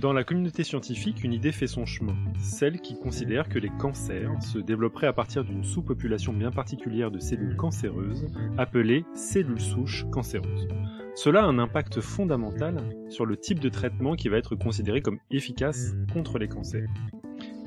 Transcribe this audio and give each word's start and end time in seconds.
Dans 0.00 0.12
la 0.12 0.24
communauté 0.24 0.62
scientifique, 0.62 1.24
une 1.24 1.32
idée 1.32 1.52
fait 1.52 1.66
son 1.66 1.86
chemin, 1.86 2.16
celle 2.38 2.80
qui 2.80 2.98
considère 2.98 3.48
que 3.48 3.58
les 3.58 3.70
cancers 3.70 4.30
se 4.42 4.58
développeraient 4.58 5.06
à 5.06 5.12
partir 5.14 5.42
d'une 5.42 5.64
sous-population 5.64 6.32
bien 6.34 6.50
particulière 6.50 7.10
de 7.10 7.18
cellules 7.18 7.56
cancéreuses, 7.56 8.26
appelées 8.58 9.04
cellules 9.14 9.60
souches 9.60 10.04
cancéreuses. 10.12 10.68
Cela 11.14 11.42
a 11.42 11.46
un 11.46 11.58
impact 11.58 12.00
fondamental 12.00 12.76
sur 13.08 13.24
le 13.24 13.36
type 13.36 13.60
de 13.60 13.70
traitement 13.70 14.16
qui 14.16 14.28
va 14.28 14.36
être 14.36 14.54
considéré 14.54 15.00
comme 15.00 15.18
efficace 15.30 15.94
contre 16.12 16.38
les 16.38 16.48
cancers. 16.48 16.88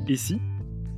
Et 0.07 0.15
si, 0.15 0.39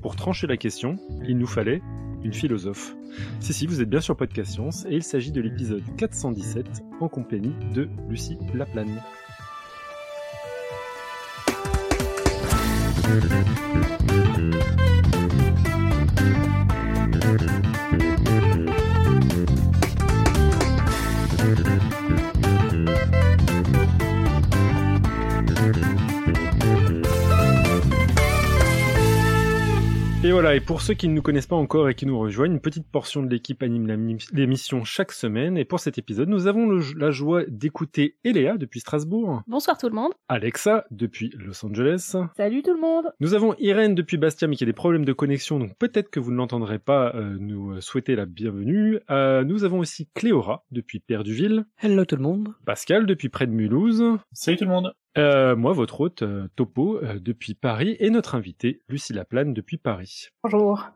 pour 0.01 0.15
trancher 0.17 0.47
la 0.47 0.57
question, 0.57 0.97
il 1.25 1.37
nous 1.37 1.47
fallait 1.47 1.81
une 2.23 2.33
philosophe 2.33 2.95
Si, 3.39 3.53
si, 3.53 3.67
vous 3.67 3.81
êtes 3.81 3.89
bien 3.89 4.01
sur 4.01 4.15
Podcast 4.15 4.53
Science 4.53 4.85
et 4.85 4.95
il 4.95 5.03
s'agit 5.03 5.31
de 5.31 5.41
l'épisode 5.41 5.83
417 5.97 6.65
en 6.99 7.07
compagnie 7.07 7.53
de 7.73 7.89
Lucie 8.09 8.37
Laplane. 8.53 9.01
Voilà, 30.33 30.55
et 30.55 30.61
pour 30.61 30.81
ceux 30.81 30.95
qui 30.95 31.07
ne 31.07 31.13
nous 31.13 31.21
connaissent 31.21 31.45
pas 31.45 31.55
encore 31.55 31.89
et 31.89 31.93
qui 31.93 32.07
nous 32.07 32.17
rejoignent, 32.17 32.53
une 32.53 32.59
petite 32.59 32.87
portion 32.87 33.21
de 33.21 33.29
l'équipe 33.29 33.61
anime 33.61 34.17
l'émission 34.31 34.83
chaque 34.83 35.11
semaine. 35.11 35.59
Et 35.59 35.63
pour 35.63 35.79
cet 35.79 35.99
épisode, 35.99 36.27
nous 36.27 36.47
avons 36.47 36.67
la 36.97 37.11
joie 37.11 37.43
d'écouter 37.47 38.17
Eléa 38.23 38.57
depuis 38.57 38.79
Strasbourg. 38.79 39.43
Bonsoir 39.45 39.77
tout 39.77 39.87
le 39.87 39.93
monde. 39.93 40.11
Alexa 40.29 40.85
depuis 40.89 41.31
Los 41.37 41.63
Angeles. 41.63 42.15
Salut 42.35 42.63
tout 42.63 42.73
le 42.73 42.81
monde. 42.81 43.11
Nous 43.19 43.35
avons 43.35 43.53
Irène 43.59 43.93
depuis 43.93 44.17
Bastia, 44.17 44.47
mais 44.47 44.55
qui 44.55 44.63
a 44.63 44.65
des 44.65 44.73
problèmes 44.73 45.05
de 45.05 45.13
connexion, 45.13 45.59
donc 45.59 45.77
peut-être 45.77 46.09
que 46.09 46.19
vous 46.19 46.31
ne 46.31 46.37
l'entendrez 46.37 46.79
pas 46.79 47.13
euh, 47.13 47.37
nous 47.39 47.79
souhaiter 47.79 48.15
la 48.15 48.25
bienvenue. 48.25 48.99
Euh, 49.11 49.43
nous 49.43 49.65
avons 49.65 49.77
aussi 49.77 50.09
Cléora 50.15 50.65
depuis 50.71 50.99
Perduville. 50.99 51.65
Hello 51.79 52.05
tout 52.05 52.15
le 52.15 52.23
monde. 52.23 52.49
Pascal 52.65 53.05
depuis 53.05 53.29
près 53.29 53.45
de 53.45 53.51
Mulhouse. 53.51 54.03
Salut 54.31 54.57
tout 54.57 54.65
le 54.65 54.71
monde. 54.71 54.93
Euh, 55.17 55.55
moi, 55.55 55.73
votre 55.73 56.01
hôte, 56.01 56.23
euh, 56.23 56.47
Topo, 56.55 56.97
euh, 56.97 57.19
depuis 57.19 57.53
Paris, 57.53 57.95
et 57.99 58.09
notre 58.09 58.35
invitée, 58.35 58.81
Lucie 58.89 59.13
Laplane, 59.13 59.53
depuis 59.53 59.77
Paris. 59.77 60.29
Bonjour. 60.43 60.89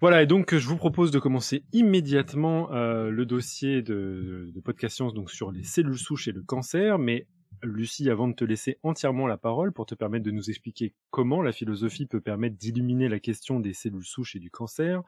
Voilà, 0.00 0.22
et 0.22 0.26
donc 0.26 0.54
je 0.54 0.66
vous 0.66 0.76
propose 0.76 1.10
de 1.10 1.18
commencer 1.18 1.64
immédiatement 1.72 2.68
le 2.70 3.24
dossier 3.24 3.82
de, 3.82 4.48
de 4.54 4.60
Podcast 4.60 4.94
Science 4.94 5.12
donc 5.12 5.28
sur 5.28 5.50
les 5.50 5.64
cellules 5.64 5.98
souches 5.98 6.28
et 6.28 6.32
le 6.32 6.44
cancer, 6.44 7.00
mais 7.00 7.26
Lucie, 7.64 8.08
avant 8.08 8.28
de 8.28 8.34
te 8.34 8.44
laisser 8.44 8.78
entièrement 8.84 9.26
la 9.26 9.36
parole 9.36 9.72
pour 9.72 9.86
te 9.86 9.96
permettre 9.96 10.24
de 10.24 10.30
nous 10.30 10.50
expliquer 10.50 10.94
comment 11.10 11.42
la 11.42 11.50
philosophie 11.50 12.06
peut 12.06 12.20
permettre 12.20 12.56
d'illuminer 12.56 13.08
la 13.08 13.18
question 13.18 13.58
des 13.58 13.72
cellules 13.72 14.04
souches 14.04 14.36
et 14.36 14.38
du 14.38 14.52
cancer, 14.52 15.02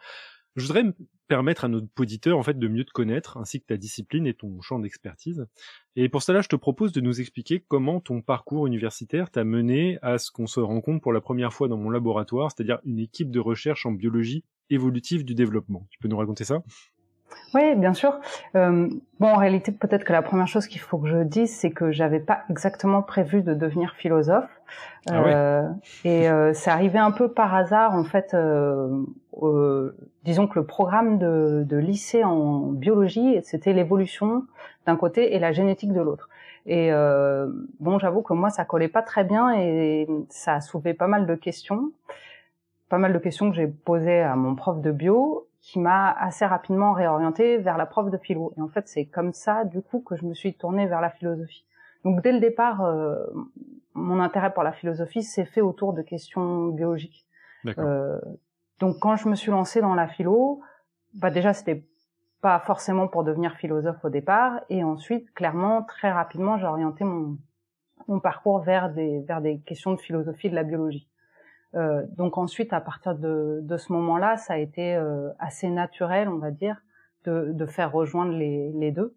je 0.57 0.67
voudrais 0.67 0.83
me 0.83 0.95
permettre 1.29 1.65
à 1.65 1.69
notre 1.69 1.87
auditeur 1.99 2.37
en 2.37 2.43
fait 2.43 2.59
de 2.59 2.69
mieux 2.69 2.85
te 2.85 2.91
connaître, 2.91 3.37
ainsi 3.37 3.61
que 3.61 3.67
ta 3.67 3.77
discipline 3.77 4.27
et 4.27 4.35
ton 4.35 4.61
champ 4.61 4.79
d'expertise. 4.79 5.47
Et 5.97 6.09
pour 6.09 6.23
cela, 6.23 6.41
je 6.41 6.49
te 6.49 6.57
propose 6.57 6.93
de 6.93 7.01
nous 7.01 7.21
expliquer 7.21 7.65
comment 7.67 8.01
ton 8.01 8.21
parcours 8.21 8.67
universitaire 8.67 9.31
t'a 9.31 9.45
mené 9.45 9.99
à 10.03 10.19
ce 10.19 10.31
qu'on 10.31 10.47
se 10.47 10.61
rencontre 10.61 11.01
pour 11.01 11.13
la 11.13 11.21
première 11.21 11.53
fois 11.53 11.69
dans 11.69 11.77
mon 11.77 11.91
laboratoire, 11.91 12.51
c'est-à-dire 12.51 12.81
une 12.85 12.99
équipe 12.99 13.31
de 13.31 13.41
recherche 13.41 13.87
en 13.87 13.93
biologie 13.93 14.45
évolutive 14.71 15.25
du 15.25 15.35
développement. 15.35 15.87
Tu 15.91 15.99
peux 15.99 16.09
nous 16.09 16.17
raconter 16.17 16.45
ça? 16.45 16.63
Oui, 17.55 17.75
bien 17.77 17.95
sûr. 17.95 18.21
Euh, 18.55 18.89
bon, 19.19 19.29
en 19.29 19.37
réalité, 19.37 19.73
peut-être 19.73 20.05
que 20.05 20.13
la 20.13 20.23
première 20.23 20.49
chose 20.49 20.67
qu'il 20.67 20.81
faut 20.81 20.99
que 20.99 21.09
je 21.09 21.23
dise, 21.25 21.55
c'est 21.55 21.71
que 21.71 21.93
j'avais 21.93 22.21
pas 22.21 22.43
exactement 22.49 23.03
prévu 23.03 23.43
de 23.43 23.55
devenir 23.55 23.95
philosophe. 23.95 24.51
Ah 25.09 25.23
ouais. 25.23 25.33
euh, 25.35 25.69
et 26.05 26.29
euh, 26.29 26.53
c'est 26.53 26.71
arrivé 26.71 26.99
un 26.99 27.11
peu 27.11 27.29
par 27.33 27.55
hasard, 27.55 27.95
en 27.95 28.05
fait. 28.05 28.35
Euh, 28.35 29.05
disons 30.25 30.47
que 30.47 30.59
le 30.59 30.67
programme 30.67 31.19
de, 31.19 31.65
de 31.67 31.77
lycée 31.77 32.25
en 32.25 32.61
biologie, 32.67 33.41
c'était 33.43 33.73
l'évolution 33.73 34.45
d'un 34.87 34.97
côté 34.97 35.35
et 35.35 35.39
la 35.39 35.53
génétique 35.53 35.93
de 35.93 36.01
l'autre. 36.01 36.29
Et 36.67 36.93
euh, 36.93 37.51
bon, 37.81 37.99
j'avoue 37.99 38.23
que 38.23 38.35
moi, 38.35 38.51
ça 38.51 38.65
collait 38.65 38.89
pas 38.89 39.03
très 39.03 39.25
bien 39.25 39.55
et 39.55 40.07
ça 40.29 40.55
a 40.55 40.61
soulevé 40.61 40.95
pas 40.95 41.07
mal 41.07 41.27
de 41.27 41.35
questions, 41.35 41.91
pas 42.89 42.99
mal 42.99 43.13
de 43.13 43.19
questions 43.19 43.51
que 43.51 43.57
j'ai 43.57 43.67
posées 43.67 44.21
à 44.21 44.37
mon 44.37 44.55
prof 44.55 44.81
de 44.81 44.91
bio 44.91 45.47
qui 45.63 45.79
m'a 45.79 46.11
assez 46.11 46.47
rapidement 46.47 46.93
réorienté 46.93 47.59
vers 47.59 47.77
la 47.77 47.87
prof 47.87 48.11
de 48.11 48.17
philo. 48.17 48.53
Et 48.57 48.63
en 48.63 48.69
fait, 48.69 48.89
c'est 48.89 49.05
comme 49.05 49.33
ça, 49.33 49.65
du 49.65 49.83
coup, 49.83 50.01
que 50.01 50.17
je 50.17 50.25
me 50.25 50.35
suis 50.35 50.55
tournée 50.55 50.87
vers 50.87 51.01
la 51.01 51.11
philosophie. 51.11 51.65
Donc, 52.05 52.23
dès 52.23 52.33
le 52.33 52.41
départ, 52.41 52.83
euh, 52.83 53.17
mon 53.95 54.21
intérêt 54.21 54.53
pour 54.53 54.63
la 54.63 54.73
philosophie 54.73 55.23
s'est 55.23 55.45
fait 55.45 55.61
autour 55.61 55.93
de 55.93 56.03
questions 56.03 56.69
biologiques. 56.69 57.27
Euh, 57.67 58.19
donc, 58.79 58.99
quand 59.01 59.17
je 59.17 59.29
me 59.29 59.35
suis 59.35 59.51
lancée 59.51 59.81
dans 59.81 59.95
la 59.95 60.07
philo, 60.09 60.61
bah 61.15 61.31
déjà, 61.31 61.53
c'était 61.53 61.85
pas 62.41 62.59
forcément 62.61 63.07
pour 63.07 63.23
devenir 63.23 63.55
philosophe 63.57 64.03
au 64.05 64.09
départ, 64.09 64.61
et 64.71 64.83
ensuite, 64.83 65.33
clairement, 65.35 65.83
très 65.83 66.11
rapidement, 66.11 66.57
j'ai 66.57 66.67
orienté 66.67 67.05
mon, 67.05 67.37
mon 68.09 68.19
parcours 68.21 68.61
vers 68.61 68.91
des, 68.91 69.21
vers 69.21 69.43
des 69.43 69.61
questions 69.61 69.93
de 69.93 70.01
philosophie 70.01 70.49
de 70.49 70.55
la 70.55 70.63
biologie. 70.63 71.07
Euh, 71.75 72.05
donc 72.17 72.39
ensuite, 72.39 72.73
à 72.73 72.81
partir 72.81 73.15
de, 73.15 73.61
de 73.63 73.77
ce 73.77 73.93
moment-là, 73.93 74.37
ça 74.37 74.55
a 74.55 74.57
été 74.57 74.97
euh, 74.97 75.31
assez 75.39 75.69
naturel, 75.69 76.29
on 76.29 76.39
va 76.39 76.51
dire, 76.51 76.83
de, 77.25 77.53
de 77.53 77.67
faire 77.67 77.93
rejoindre 77.93 78.33
les, 78.33 78.73
les 78.73 78.91
deux. 78.91 79.15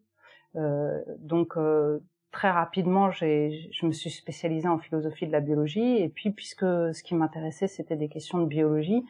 Euh, 0.55 1.01
donc 1.19 1.57
euh, 1.57 2.00
très 2.33 2.51
rapidement, 2.51 3.11
je 3.11 3.85
me 3.85 3.94
suis 3.94 4.09
spécialisée 4.09 4.67
en 4.67 4.79
philosophie 4.79 5.27
de 5.27 5.31
la 5.31 5.39
biologie, 5.39 5.97
et 6.01 6.09
puis 6.09 6.31
puisque 6.31 6.66
ce 6.66 7.03
qui 7.03 7.16
m'intéressait 7.16 7.67
c'était 7.67 7.95
des 7.95 8.09
questions 8.09 8.39
de 8.39 8.45
biologie, 8.45 9.05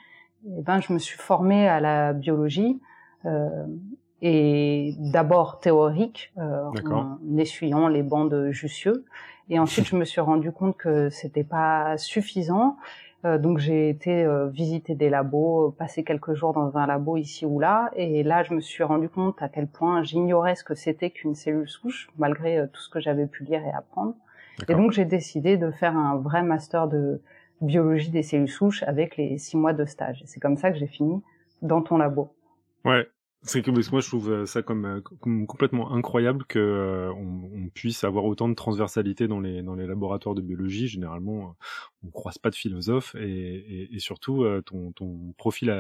eh 0.46 0.62
ben 0.62 0.80
je 0.80 0.94
me 0.94 1.00
suis 1.00 1.18
formée 1.18 1.68
à 1.68 1.80
la 1.80 2.14
biologie. 2.14 2.80
Euh, 3.26 3.66
et 4.26 4.96
d'abord 5.00 5.60
théorique 5.60 6.32
en 6.38 7.18
essuyant 7.38 7.90
les 7.90 8.04
bancs 8.04 8.32
de 8.32 8.52
Jussieu. 8.52 9.04
Et 9.50 9.60
ensuite 9.60 9.86
je 9.88 9.98
me 9.98 10.06
suis 10.06 10.22
rendu 10.22 10.54
compte 10.54 10.78
que 10.78 11.10
c'était 11.10 11.44
pas 11.44 11.98
suffisant. 11.98 12.78
euh, 12.78 13.13
donc 13.38 13.58
j'ai 13.60 13.90
été 13.90 14.24
euh, 14.24 14.48
visiter 14.48 14.96
des 14.96 15.10
labos, 15.10 15.72
passer 15.78 16.04
quelques 16.04 16.34
jours 16.34 16.54
dans 16.54 16.78
un 16.78 16.86
labo 16.86 17.16
ici 17.16 17.46
ou 17.46 17.60
là, 17.60 17.90
et 17.96 18.22
là 18.24 18.44
je 18.44 18.54
me 18.54 18.60
suis 18.60 18.84
rendu 18.84 19.08
compte 19.08 19.42
à 19.42 19.48
quel 19.48 19.68
point 19.68 20.04
j'ignorais 20.04 20.56
ce 20.56 20.64
que 20.64 20.76
c'était 20.76 21.10
qu'une 21.10 21.34
cellule 21.34 21.70
souche, 21.70 22.10
malgré 22.18 22.58
euh, 22.58 22.68
tout 22.68 22.82
ce 22.82 22.90
que 22.90 23.00
j'avais 23.00 23.26
pu 23.26 23.46
lire 23.46 23.66
et 23.66 23.72
apprendre. 23.72 24.16
Et 24.68 24.76
donc 24.76 24.92
j'ai 24.92 25.06
décidé 25.06 25.58
de 25.58 25.72
faire 25.72 25.96
un 25.98 26.18
vrai 26.18 26.44
master 26.44 26.88
de 26.88 27.22
biologie 27.62 28.12
des 28.12 28.24
cellules 28.24 28.50
souches 28.50 28.84
avec 28.84 29.18
les 29.18 29.38
six 29.38 29.58
mois 29.58 29.74
de 29.74 29.86
stage. 29.86 30.22
Et 30.22 30.28
c'est 30.28 30.40
comme 30.40 30.58
ça 30.58 30.72
que 30.72 30.78
j'ai 30.78 30.88
fini 30.88 31.24
dans 31.62 31.82
ton 31.82 31.98
labo. 31.98 32.30
Ouais, 32.86 33.08
c'est 33.46 33.62
que 33.62 33.72
moi 33.72 34.02
je 34.02 34.08
trouve 34.08 34.32
euh, 34.32 34.46
ça 34.46 34.62
comme, 34.62 34.86
euh, 34.86 35.02
comme 35.02 35.46
complètement 35.48 35.94
incroyable 35.94 36.46
que 36.46 36.60
euh, 36.60 37.12
on, 37.14 37.66
on, 37.66 37.70
puisse 37.70 38.04
avoir 38.06 38.24
autant 38.26 38.48
de 38.48 38.54
transversalité 38.54 39.28
dans 39.28 39.42
les 39.42 39.62
dans 39.62 39.76
les 39.76 39.86
laboratoires 39.86 40.34
de 40.34 40.42
biologie. 40.42 40.88
Généralement, 40.88 41.56
on 42.04 42.10
croise 42.10 42.38
pas 42.38 42.50
de 42.50 42.56
philosophe 42.56 43.16
et, 43.16 43.22
et, 43.22 43.96
et 43.96 44.00
surtout 44.00 44.46
ton, 44.66 44.92
ton 44.94 45.34
profil 45.38 45.72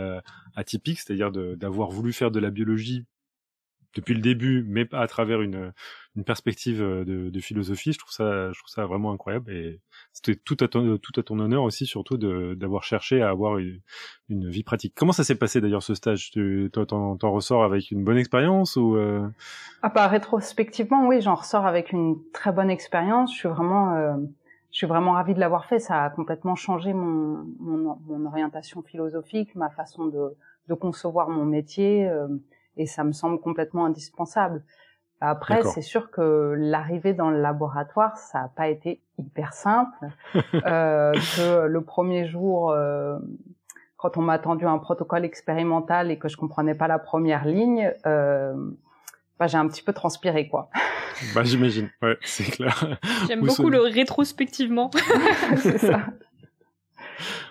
atypique, 0.56 1.00
c'est-à-dire 1.00 1.31
d'avoir 1.31 1.90
voulu 1.90 2.13
faire 2.13 2.31
de 2.31 2.40
la 2.40 2.50
biologie 2.50 3.06
depuis 3.93 4.13
le 4.13 4.21
début, 4.21 4.65
mais 4.67 4.87
à 4.91 5.07
travers 5.07 5.41
une, 5.41 5.71
une 6.15 6.23
perspective 6.23 6.79
de, 6.79 7.29
de, 7.29 7.39
philosophie. 7.39 7.91
Je 7.91 7.99
trouve 7.99 8.11
ça, 8.11 8.51
je 8.51 8.59
trouve 8.59 8.69
ça 8.69 8.85
vraiment 8.85 9.11
incroyable 9.11 9.51
et 9.51 9.79
c'était 10.11 10.35
tout 10.35 10.57
à 10.59 10.67
ton, 10.67 10.97
tout 10.97 11.19
à 11.19 11.23
ton 11.23 11.39
honneur 11.39 11.63
aussi, 11.63 11.85
surtout 11.85 12.17
d'avoir 12.17 12.83
cherché 12.83 13.21
à 13.21 13.29
avoir 13.29 13.57
une, 13.57 13.79
une, 14.29 14.49
vie 14.49 14.63
pratique. 14.63 14.93
Comment 14.95 15.11
ça 15.11 15.23
s'est 15.23 15.35
passé 15.35 15.59
d'ailleurs 15.59 15.83
ce 15.83 15.95
stage? 15.95 16.31
Tu 16.31 16.69
t'en, 16.71 17.17
ressors 17.17 17.63
avec 17.63 17.90
une 17.91 18.03
bonne 18.03 18.17
expérience 18.17 18.75
ou 18.75 18.95
euh... 18.95 19.28
Ah 19.81 19.90
bah 19.90 20.07
rétrospectivement, 20.07 21.07
oui, 21.07 21.22
j'en 21.22 21.35
ressors 21.35 21.66
avec 21.66 21.91
une 21.91 22.17
très 22.31 22.51
bonne 22.51 22.69
expérience. 22.69 23.31
Je 23.34 23.39
suis 23.39 23.49
vraiment, 23.49 23.96
euh, 23.96 24.16
je 24.72 24.78
suis 24.78 24.87
vraiment 24.87 25.13
ravie 25.13 25.34
de 25.34 25.39
l'avoir 25.39 25.66
fait. 25.66 25.79
Ça 25.79 26.03
a 26.03 26.09
complètement 26.11 26.55
changé 26.55 26.93
mon, 26.93 27.43
mon, 27.59 27.97
mon 28.05 28.25
orientation 28.25 28.84
philosophique, 28.84 29.55
ma 29.55 29.69
façon 29.69 30.05
de, 30.05 30.35
de 30.67 30.73
concevoir 30.75 31.29
mon 31.29 31.46
métier. 31.46 32.07
Euh, 32.07 32.28
et 32.78 32.85
ça 32.85 33.03
me 33.03 33.11
semble 33.11 33.40
complètement 33.40 33.85
indispensable. 33.85 34.64
Après, 35.22 35.64
c'est 35.64 35.81
sûr 35.81 36.11
que 36.11 36.53
l'arrivée 36.58 37.14
dans 37.14 37.29
le 37.29 37.41
laboratoire, 37.41 38.17
ça 38.17 38.41
n'a 38.41 38.47
pas 38.49 38.67
été 38.67 39.02
hyper 39.17 39.53
simple. 39.53 39.97
euh, 40.66 41.14
que 41.14 41.66
le 41.66 41.81
premier 41.81 42.28
jour, 42.28 42.72
euh, 42.72 43.17
quand 43.96 44.17
on 44.17 44.22
m'a 44.22 44.34
attendu 44.34 44.66
un 44.66 44.79
protocole 44.79 45.23
expérimental 45.23 46.11
et 46.11 46.20
que 46.20 46.28
je 46.28 46.35
comprenais 46.35 46.75
pas 46.75 46.90
la 46.90 46.99
première 46.99 47.46
ligne, 47.46 47.93
euh, 48.05 48.53
bah, 49.40 49.47
j'ai 49.47 49.58
un 49.58 49.67
petit 49.70 49.81
peu 49.81 49.93
transpiré, 49.93 50.49
quoi. 50.49 50.70
Bah, 51.34 51.43
j'imagine. 51.43 51.90
Ouais, 52.02 52.17
c'est 52.22 52.43
clair. 52.43 52.99
J'aime 53.28 53.41
beaucoup 53.41 53.70
le 53.70 53.79
rétrospectivement. 53.79 54.91
c'est 55.58 55.78
ça. 55.78 56.02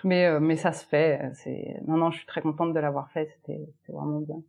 Mais, 0.03 0.25
euh, 0.25 0.39
mais 0.39 0.57
ça 0.57 0.73
se 0.73 0.85
fait. 0.85 1.21
C'est... 1.33 1.81
Non, 1.87 1.97
non, 1.97 2.11
je 2.11 2.17
suis 2.17 2.27
très 2.27 2.41
contente 2.41 2.73
de 2.73 2.79
l'avoir 2.79 3.09
fait. 3.09 3.29
C'était, 3.35 3.59
c'était 3.79 3.93
vraiment 3.93 4.19
bien. 4.19 4.41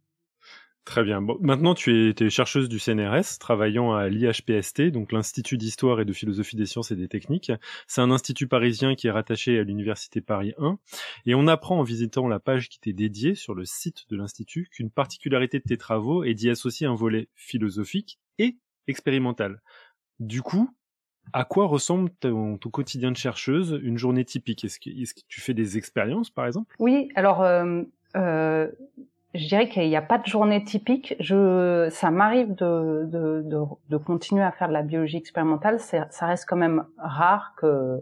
Très 0.85 1.03
bien. 1.03 1.23
Bon, 1.23 1.39
maintenant, 1.41 1.75
tu 1.75 2.11
es, 2.11 2.31
chercheuse 2.31 2.69
du 2.69 2.79
CNRS, 2.79 3.39
travaillant 3.41 3.95
à 3.95 4.09
l'IHPST, 4.09 4.91
donc 4.91 5.13
l'Institut 5.13 5.57
d'Histoire 5.57 6.01
et 6.01 6.05
de 6.05 6.13
Philosophie 6.13 6.57
des 6.57 6.67
Sciences 6.67 6.91
et 6.91 6.97
des 6.97 7.09
Techniques. 7.09 7.53
C'est 7.87 8.03
un 8.03 8.11
institut 8.11 8.47
parisien 8.49 8.95
qui 8.95 9.07
est 9.07 9.11
rattaché 9.11 9.59
à 9.59 9.63
l'Université 9.63 10.21
Paris 10.21 10.53
1. 10.59 10.79
Et 11.25 11.35
on 11.35 11.47
apprend 11.47 11.79
en 11.79 11.83
visitant 11.83 12.29
la 12.29 12.39
page 12.39 12.69
qui 12.69 12.81
t'est 12.81 12.93
dédiée 12.93 13.35
sur 13.35 13.55
le 13.55 13.65
site 13.65 14.05
de 14.11 14.17
l'Institut 14.17 14.69
qu'une 14.71 14.91
particularité 14.91 15.59
de 15.59 15.65
tes 15.65 15.79
travaux 15.79 16.23
est 16.23 16.35
d'y 16.35 16.51
associer 16.51 16.87
un 16.87 16.95
volet 16.95 17.29
philosophique 17.35 18.19
et 18.39 18.59
expérimental. 18.87 19.63
Du 20.21 20.43
coup, 20.43 20.69
à 21.33 21.47
quoi 21.47 21.67
ressemble 21.67 22.11
ton, 22.21 22.59
quotidien 22.59 23.11
de 23.11 23.17
chercheuse, 23.17 23.81
une 23.83 23.97
journée 23.97 24.27
typique? 24.27 24.65
Est-ce 24.65 24.79
que, 24.79 25.21
tu 25.29 25.41
fais 25.41 25.55
des 25.55 25.79
expériences, 25.79 26.29
par 26.29 26.47
exemple? 26.47 26.77
Oui, 26.79 27.09
alors 27.15 27.41
euh, 27.43 27.83
euh, 28.17 28.71
je 29.35 29.49
dirais 29.49 29.69
qu'il 29.69 29.89
n'y 29.89 29.97
a 29.97 30.03
pas 30.03 30.19
de 30.19 30.27
journée 30.27 30.63
typique. 30.63 31.17
Je, 31.19 31.89
ça 31.91 32.11
m'arrive 32.11 32.55
de, 32.55 33.05
de, 33.07 33.43
de, 33.45 33.65
de, 33.89 33.97
continuer 33.97 34.43
à 34.43 34.53
faire 34.53 34.69
de 34.69 34.73
la 34.73 34.83
biologie 34.83 35.17
expérimentale. 35.17 35.81
Ça 35.81 36.27
reste 36.27 36.47
quand 36.49 36.57
même 36.57 36.85
rare 36.99 37.55
que 37.57 38.01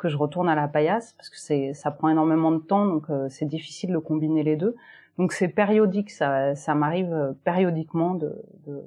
que 0.00 0.08
je 0.08 0.16
retourne 0.16 0.48
à 0.48 0.54
la 0.54 0.66
paillasse 0.66 1.12
parce 1.12 1.28
que 1.28 1.72
ça 1.74 1.90
prend 1.90 2.08
énormément 2.08 2.50
de 2.50 2.58
temps, 2.58 2.86
donc 2.86 3.04
euh, 3.10 3.28
c'est 3.28 3.44
difficile 3.44 3.92
de 3.92 3.98
combiner 3.98 4.42
les 4.42 4.56
deux. 4.56 4.74
Donc 5.18 5.32
c'est 5.32 5.48
périodique, 5.48 6.10
ça, 6.10 6.54
ça 6.56 6.74
m'arrive 6.74 7.12
euh, 7.12 7.32
périodiquement 7.44 8.14
de, 8.14 8.42
de, 8.66 8.82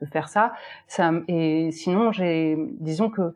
de, 0.00 0.06
faire 0.06 0.28
ça. 0.30 0.54
Et 1.28 1.70
sinon, 1.72 2.10
disons 2.80 3.10
que 3.10 3.34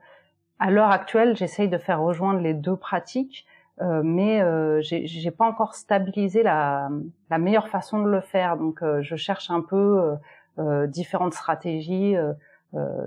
à 0.58 0.70
l'heure 0.70 0.90
actuelle, 0.90 1.36
j'essaye 1.36 1.68
de 1.68 1.76
faire 1.76 2.00
rejoindre 2.00 2.40
les 2.40 2.54
deux 2.54 2.76
pratiques. 2.76 3.46
Euh, 3.80 4.02
mais 4.04 4.42
euh, 4.42 4.80
j'ai 4.82 5.30
pas 5.30 5.46
encore 5.46 5.74
stabilisé 5.74 6.42
la, 6.42 6.90
la, 7.30 7.38
meilleure 7.38 7.68
façon 7.68 8.02
de 8.02 8.08
le 8.08 8.20
faire. 8.20 8.56
Donc, 8.58 8.82
euh, 8.82 9.00
je 9.00 9.16
cherche 9.16 9.50
un 9.50 9.62
peu 9.62 10.18
euh, 10.58 10.86
différentes 10.86 11.34
stratégies. 11.34 12.14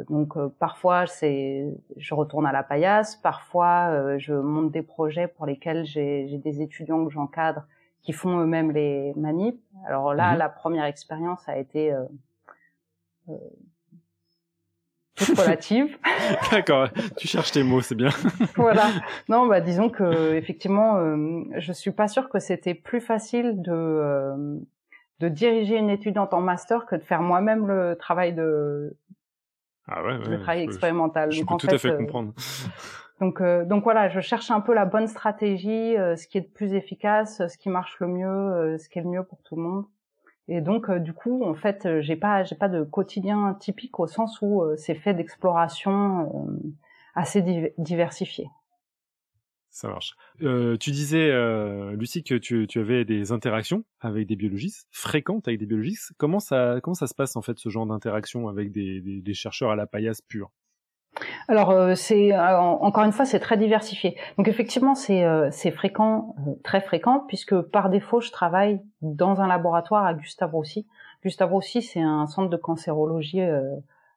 donc, 0.10 0.38
parfois, 0.60 1.06
c'est, 1.06 1.68
je 1.98 2.14
retourne 2.16 2.46
à 2.46 2.52
la 2.52 2.64
paillasse. 2.64 3.16
Parfois, 3.16 4.18
je 4.18 4.34
monte 4.34 4.72
des 4.72 4.82
projets 4.82 5.28
pour 5.28 5.46
lesquels 5.46 5.86
j'ai 5.86 6.42
des 6.44 6.62
étudiants 6.62 7.06
que 7.06 7.12
j'encadre 7.12 7.66
qui 8.02 8.12
font 8.12 8.40
eux-mêmes 8.40 8.72
les 8.72 9.14
manips. 9.16 9.62
Alors 9.86 10.14
là, 10.14 10.34
mmh 10.34 10.38
la 10.38 10.50
première 10.50 10.86
expérience 10.86 11.48
a 11.48 11.58
été 11.58 11.94
relative. 15.20 15.98
D'accord, 16.52 16.90
tu 17.18 17.28
cherches 17.28 17.52
tes 17.52 17.64
mots, 17.64 17.82
c'est 17.82 17.96
bien. 17.96 18.10
voilà. 18.56 18.90
Non, 19.30 19.48
bah 19.48 19.62
disons 19.62 19.90
que 19.90 20.34
effectivement, 20.34 20.98
euh, 20.98 21.44
je 21.58 21.72
suis 21.72 21.92
pas 21.92 22.08
sûre 22.08 22.30
que 22.30 22.40
c'était 22.40 22.74
plus 22.74 23.02
facile 23.02 23.62
de 23.62 23.72
euh, 23.72 24.58
de 25.20 25.30
diriger 25.30 25.78
une 25.78 25.90
étudiante 25.90 26.34
en 26.34 26.42
master 26.42 26.86
que 26.86 26.96
de 26.96 27.04
faire 27.04 27.22
moi-même 27.22 27.68
le 27.68 27.96
travail 27.96 28.34
de 28.34 28.96
ah 29.88 30.04
ouais, 30.04 30.18
ouais 30.18 30.30
le 30.30 30.40
travail 30.40 30.64
expérimental. 30.64 31.32
Je, 31.32 31.42
peux 31.42 31.58
tout 31.58 31.68
à 31.70 31.78
fait 31.78 31.92
euh, 31.92 31.98
comprendre. 31.98 32.34
Donc 33.20 33.42
donc 33.42 33.84
voilà, 33.84 34.10
je 34.10 34.20
cherche 34.20 34.52
un 34.52 34.62
peu 34.62 34.74
la 34.74 34.86
bonne 34.86 35.08
stratégie, 35.08 35.96
ce 35.96 36.28
qui 36.28 36.40
est 36.40 36.42
le 36.42 36.48
plus 36.48 36.74
efficace, 36.74 37.46
ce 37.48 37.58
qui 37.58 37.70
marche 37.70 38.00
le 38.00 38.08
mieux, 38.08 38.78
ce 38.78 38.90
qui 38.90 39.00
est 39.00 39.04
le 39.04 39.10
mieux 39.10 39.24
pour 39.24 39.42
tout 39.44 39.56
le 39.56 39.62
monde. 39.62 39.86
Et 40.48 40.62
donc, 40.62 40.90
euh, 40.90 41.00
du 41.00 41.14
coup, 41.14 41.44
en 41.44 41.56
fait, 41.56 41.86
euh, 41.86 42.02
j'ai 42.02 42.16
pas, 42.16 42.44
j'ai 42.44 42.56
pas 42.56 42.68
de 42.68 42.84
quotidien 42.84 43.56
typique 43.60 44.00
au 44.00 44.08
sens 44.08 44.40
où 44.42 44.62
euh, 44.62 44.76
c'est 44.78 44.96
fait 44.96 45.14
d'exploration 45.14 46.48
assez 47.16 47.42
diversifié. 47.78 48.50
Ça 49.70 49.88
marche. 49.88 50.16
Tu 50.40 50.92
disais, 50.92 51.32
Lucie, 51.96 52.24
que 52.24 52.36
tu, 52.36 52.68
tu, 52.68 52.80
avais 52.80 53.06
des 53.06 53.32
interactions 53.32 53.84
avec 54.02 54.28
des 54.28 54.36
biologistes, 54.36 54.88
fréquentes 54.92 55.48
avec 55.48 55.60
des 55.60 55.66
biologistes. 55.66 56.12
Comment 56.18 56.40
ça, 56.40 56.80
comment 56.84 56.94
ça 56.94 57.08
se 57.08 57.16
passe 57.16 57.36
en 57.36 57.42
fait 57.42 57.58
ce 57.58 57.70
genre 57.70 57.88
d'interaction 57.88 58.48
avec 58.50 58.72
des, 58.72 59.02
des, 59.02 59.22
des, 59.22 59.34
chercheurs 59.34 59.72
à 59.72 59.76
la 59.76 59.88
paillasse 59.88 60.22
pure? 60.22 60.52
Alors 61.48 61.72
euh, 61.72 61.96
c'est 61.96 62.34
euh, 62.34 62.58
encore 62.60 63.04
une 63.04 63.12
fois 63.12 63.26
c'est 63.26 63.40
très 63.40 63.58
diversifié. 63.58 64.18
Donc 64.38 64.48
effectivement 64.48 64.96
c'est 64.96 65.24
euh, 65.24 65.50
c'est 65.52 65.72
fréquent, 65.72 66.36
très 66.64 66.82
fréquent 66.82 67.24
puisque 67.28 67.60
par 67.62 67.90
défaut 67.90 68.22
je 68.22 68.32
travaille 68.32 68.82
dans 69.02 69.42
un 69.42 69.48
laboratoire 69.48 70.06
à 70.06 70.14
Gustave 70.14 70.52
Roussy. 70.52 70.88
Gustave 71.24 71.52
Roussy 71.52 71.82
c'est 71.82 72.02
un 72.02 72.28
centre 72.28 72.50
de 72.50 72.58
cancérologie 72.58 73.42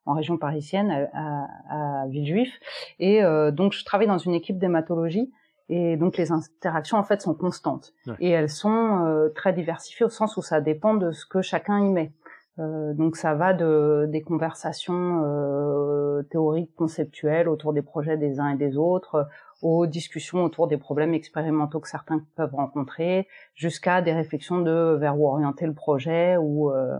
en 0.05 0.13
région 0.13 0.37
parisienne 0.37 1.09
à, 1.13 1.47
à, 1.69 2.07
Villejuif 2.07 2.59
et 2.99 3.21
donc 3.51 3.73
je 3.73 3.85
travaille 3.85 4.07
dans 4.07 4.17
une 4.17 4.33
équipe 4.33 4.57
d'hématologie 4.57 5.31
et 5.69 5.95
donc 5.95 6.17
les 6.17 6.31
interactions 6.31 6.97
en 6.97 7.03
fait 7.03 7.21
sont 7.21 7.33
constantes 7.33 7.93
et 8.19 8.29
elles 8.29 8.49
sont 8.49 9.29
très 9.35 9.53
diversifiées 9.53 10.05
au 10.05 10.09
sens 10.09 10.35
où 10.35 10.41
ça 10.41 10.59
dépend 10.59 10.95
de 10.95 11.11
ce 11.11 11.25
que 11.25 11.41
chacun 11.41 11.79
y 11.79 11.89
met. 11.89 12.11
Euh, 12.59 12.93
donc 12.93 13.17
ça 13.17 13.35
va 13.35 13.53
de 13.53 14.07
des 14.09 14.21
conversations 14.21 15.21
euh, 15.25 16.23
théoriques 16.23 16.73
conceptuelles 16.75 17.47
autour 17.47 17.71
des 17.73 17.83
projets 17.83 18.17
des 18.17 18.39
uns 18.39 18.49
et 18.49 18.57
des 18.57 18.77
autres, 18.77 19.27
aux 19.61 19.85
discussions 19.85 20.43
autour 20.43 20.67
des 20.67 20.77
problèmes 20.77 21.13
expérimentaux 21.13 21.79
que 21.79 21.87
certains 21.87 22.21
peuvent 22.35 22.55
rencontrer, 22.55 23.27
jusqu'à 23.53 24.01
des 24.01 24.13
réflexions 24.13 24.59
de 24.59 24.97
vers 24.99 25.19
où 25.19 25.27
orienter 25.27 25.65
le 25.67 25.73
projet 25.73 26.37
ou 26.37 26.71
euh, 26.71 26.97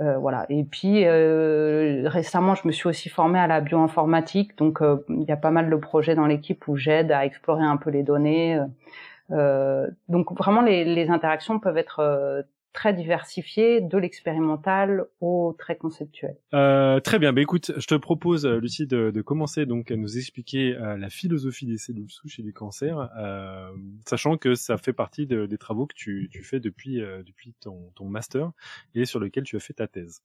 euh 0.00 0.16
voilà. 0.18 0.46
Et 0.48 0.64
puis 0.64 1.06
récemment, 1.08 2.54
je 2.54 2.66
me 2.66 2.72
suis 2.72 2.88
aussi 2.88 3.08
formée 3.08 3.38
à 3.38 3.46
la 3.46 3.60
bioinformatique, 3.60 4.56
donc 4.58 4.80
il 5.08 5.24
y 5.28 5.32
a 5.32 5.36
pas 5.36 5.50
mal 5.50 5.70
de 5.70 5.76
projets 5.76 6.14
dans 6.14 6.26
l'équipe 6.26 6.66
où 6.68 6.76
j'aide 6.76 7.12
à 7.12 7.26
explorer 7.26 7.64
un 7.64 7.76
peu 7.76 7.90
les 7.90 8.02
données. 8.02 8.58
donc 9.28 10.32
vraiment, 10.38 10.62
les, 10.62 10.84
les 10.84 11.10
interactions 11.10 11.58
peuvent 11.58 11.78
être 11.78 12.44
très 12.72 12.94
diversifié, 12.94 13.80
de 13.80 13.98
l'expérimental 13.98 15.04
au 15.20 15.54
très 15.58 15.76
conceptuel. 15.76 16.36
Euh, 16.54 17.00
très 17.00 17.18
bien. 17.18 17.32
Bah, 17.32 17.42
écoute, 17.42 17.72
je 17.76 17.86
te 17.86 17.94
propose, 17.94 18.46
euh, 18.46 18.58
Lucie, 18.58 18.86
de, 18.86 19.10
de 19.10 19.22
commencer 19.22 19.66
donc 19.66 19.90
à 19.90 19.96
nous 19.96 20.16
expliquer 20.16 20.74
euh, 20.74 20.96
la 20.96 21.10
philosophie 21.10 21.66
des 21.66 21.76
cellules 21.76 22.10
souches 22.10 22.38
et 22.38 22.42
du 22.42 22.52
cancer, 22.52 23.10
euh, 23.18 23.70
sachant 24.06 24.36
que 24.36 24.54
ça 24.54 24.78
fait 24.78 24.92
partie 24.92 25.26
de, 25.26 25.46
des 25.46 25.58
travaux 25.58 25.86
que 25.86 25.94
tu, 25.94 26.28
tu 26.32 26.42
fais 26.42 26.60
depuis, 26.60 27.02
euh, 27.02 27.22
depuis 27.22 27.54
ton, 27.60 27.90
ton, 27.94 28.06
master 28.06 28.50
et 28.94 29.04
sur 29.04 29.20
lequel 29.20 29.44
tu 29.44 29.56
as 29.56 29.60
fait 29.60 29.74
ta 29.74 29.86
thèse. 29.86 30.22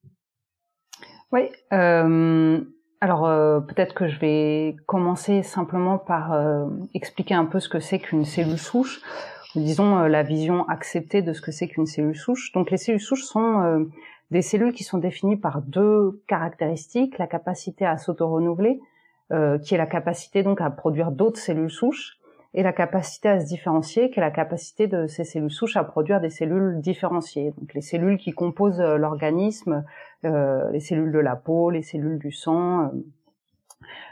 Oui. 1.32 1.42
alors 1.70 3.66
peut-être 3.68 3.94
que 3.94 4.08
je 4.08 4.18
vais 4.20 4.76
commencer 4.86 5.44
simplement 5.44 5.98
par 5.98 6.34
expliquer 6.94 7.34
un 7.34 7.46
peu 7.46 7.60
ce 7.60 7.70
que 7.70 7.80
c'est 7.80 8.00
qu'une 8.00 8.26
cellule 8.26 8.58
souche 8.58 9.02
disons 9.58 9.98
euh, 9.98 10.08
la 10.08 10.24
vision 10.24 10.68
acceptée 10.68 11.22
de 11.22 11.34
ce 11.34 11.42
que 11.42 11.52
c'est 11.52 11.68
qu'une 11.68 11.86
cellule 11.86 12.16
souche. 12.16 12.52
Donc 12.54 12.72
les 12.72 12.78
cellules 12.78 13.02
souches 13.02 13.24
sont 13.24 13.62
euh, 13.62 13.86
des 14.32 14.42
cellules 14.42 14.74
qui 14.74 14.84
sont 14.84 14.98
définies 14.98 15.38
par 15.38 15.62
deux 15.62 16.22
caractéristiques 16.28 17.18
la 17.18 17.28
capacité 17.28 17.86
à 17.86 17.98
s'auto-renouveler, 17.98 18.80
euh, 19.32 19.58
qui 19.60 19.76
est 19.76 19.78
la 19.78 19.86
capacité 19.86 20.44
donc 20.44 20.62
à 20.62 20.70
produire 20.70 21.12
d'autres 21.12 21.40
cellules 21.40 21.72
souches, 21.72 22.18
et 22.54 22.64
la 22.64 22.74
capacité 22.74 23.30
à 23.30 23.40
se 23.40 23.46
différencier, 23.46 24.10
qui 24.10 24.20
est 24.20 24.22
la 24.22 24.32
capacité 24.32 24.88
de 24.88 25.06
ces 25.06 25.26
cellules 25.26 25.52
souches 25.52 25.78
à 25.78 25.84
produire 25.84 26.22
des 26.22 26.30
cellules 26.30 26.80
différenciées. 26.80 27.54
Donc 27.58 27.74
les 27.74 27.82
cellules 27.82 28.18
qui 28.18 28.32
composent 28.32 28.80
l'organisme, 28.80 29.84
les 30.24 30.80
cellules 30.80 31.12
de 31.12 31.20
la 31.20 31.36
peau, 31.36 31.70
les 31.70 31.84
cellules 31.84 32.18
du 32.18 32.32
sang. 32.32 32.90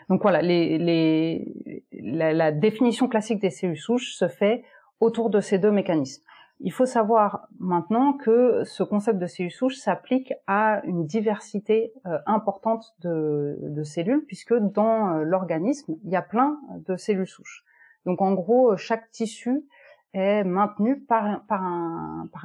Donc 0.10 0.22
voilà, 0.22 0.44
les, 0.44 0.78
les, 0.78 1.48
la, 1.94 2.34
la, 2.34 2.52
définition 2.52 3.08
classique 3.08 3.40
des 3.40 3.50
cellules 3.50 3.78
souches 3.78 4.14
se 4.14 4.28
fait 4.28 4.64
autour 5.00 5.30
de 5.30 5.42
ces 5.42 5.60
deux 5.60 5.72
mécanismes. 5.72 6.24
Il 6.62 6.72
faut 6.72 6.86
savoir 6.86 7.48
maintenant 7.60 8.14
que 8.14 8.64
ce 8.64 8.82
concept 8.84 9.20
de 9.20 9.28
cellules 9.28 9.52
souches 9.52 9.76
s'applique 9.76 10.34
à 10.48 10.82
une 10.86 11.06
diversité 11.06 11.92
euh, 12.06 12.18
importante 12.26 12.96
de, 13.02 13.84
cellules, 13.84 14.24
puisque 14.26 14.54
dans 14.54 15.10
euh, 15.10 15.24
l'organisme, 15.24 15.96
il 16.06 16.12
y 16.12 16.16
a 16.16 16.22
plein 16.22 16.60
de 16.88 16.96
cellules 16.96 17.28
souches. 17.28 17.66
Donc 18.06 18.22
en 18.22 18.34
gros, 18.34 18.78
chaque 18.78 19.12
tissu 19.12 19.66
est 20.14 20.46
maintenu 20.46 21.02
par 21.02 21.42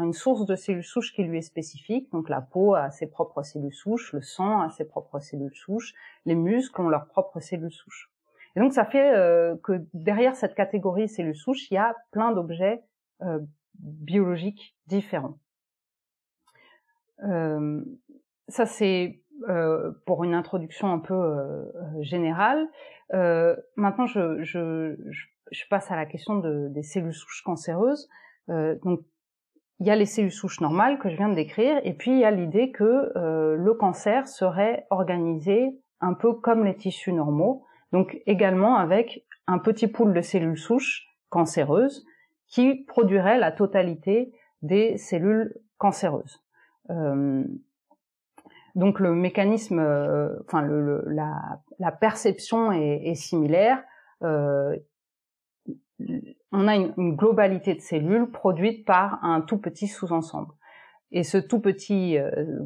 une 0.00 0.12
source 0.12 0.44
de 0.44 0.56
cellules 0.56 0.82
souches 0.82 1.12
qui 1.14 1.22
lui 1.22 1.38
est 1.38 1.42
spécifique. 1.42 2.10
Donc 2.10 2.28
la 2.28 2.40
peau 2.40 2.74
a 2.74 2.90
ses 2.90 3.06
propres 3.06 3.44
cellules 3.44 3.72
souches, 3.72 4.12
le 4.12 4.22
sang 4.22 4.60
a 4.60 4.70
ses 4.70 4.84
propres 4.84 5.20
cellules 5.20 5.54
souches, 5.54 5.94
les 6.26 6.34
muscles 6.34 6.80
ont 6.80 6.88
leurs 6.88 7.06
propres 7.06 7.38
cellules 7.38 7.72
souches. 7.72 8.10
Et 8.56 8.60
donc 8.60 8.72
ça 8.72 8.84
fait 8.84 9.14
euh, 9.14 9.56
que 9.62 9.84
derrière 9.94 10.34
cette 10.34 10.54
catégorie 10.54 11.08
cellules 11.08 11.36
souches, 11.36 11.70
il 11.70 11.74
y 11.74 11.78
a 11.78 11.94
plein 12.10 12.32
d'objets 12.32 12.82
euh, 13.22 13.38
biologiques 13.78 14.76
différents. 14.86 15.38
Euh, 17.24 17.82
ça 18.48 18.66
c'est 18.66 19.20
euh, 19.48 19.92
pour 20.06 20.24
une 20.24 20.34
introduction 20.34 20.92
un 20.92 20.98
peu 20.98 21.14
euh, 21.14 21.64
générale. 22.00 22.66
maintenant, 23.76 24.06
je, 24.06 24.42
je, 24.42 24.96
je, 25.50 25.64
passe 25.68 25.90
à 25.90 25.96
la 25.96 26.06
question 26.06 26.36
de, 26.36 26.68
des 26.68 26.82
cellules 26.82 27.14
souches 27.14 27.42
cancéreuses. 27.44 28.08
donc 28.48 29.00
il 29.80 29.86
y 29.86 29.90
a 29.90 29.96
les 29.96 30.06
cellules 30.06 30.30
souches 30.30 30.60
normales 30.60 30.98
que 30.98 31.08
je 31.08 31.16
viens 31.16 31.30
de 31.30 31.34
décrire, 31.34 31.80
et 31.84 31.94
puis 31.94 32.10
il 32.12 32.18
y 32.18 32.24
a 32.24 32.30
l'idée 32.30 32.70
que 32.70 33.10
le 33.56 33.74
cancer 33.74 34.28
serait 34.28 34.86
organisé 34.90 35.80
un 36.00 36.12
peu 36.12 36.34
comme 36.34 36.64
les 36.64 36.76
tissus 36.76 37.12
normaux, 37.12 37.64
donc 37.92 38.20
également 38.26 38.76
avec 38.76 39.24
un 39.46 39.58
petit 39.58 39.88
pool 39.88 40.12
de 40.14 40.20
cellules 40.20 40.58
souches 40.58 41.08
cancéreuses 41.28 42.06
qui 42.46 42.84
produirait 42.84 43.38
la 43.38 43.52
totalité 43.52 44.32
des 44.62 44.98
cellules 44.98 45.54
cancéreuses. 45.78 46.42
donc 48.74 49.00
le 49.00 49.14
mécanisme, 49.14 49.80
enfin 50.44 50.62
le, 50.62 51.02
la, 51.06 51.60
la, 51.78 51.92
perception 51.92 52.72
est, 52.72 53.02
est 53.06 53.14
similaire. 53.14 53.82
on 54.20 54.76
a 56.52 56.76
une, 56.76 56.92
une, 56.96 57.16
globalité 57.16 57.74
de 57.74 57.80
cellules 57.80 58.30
produite 58.30 58.84
par 58.84 59.24
un 59.24 59.40
tout 59.40 59.58
petit 59.58 59.86
sous-ensemble. 59.86 60.52
Et 61.12 61.22
ce 61.22 61.38
tout 61.38 61.60
petit 61.60 62.18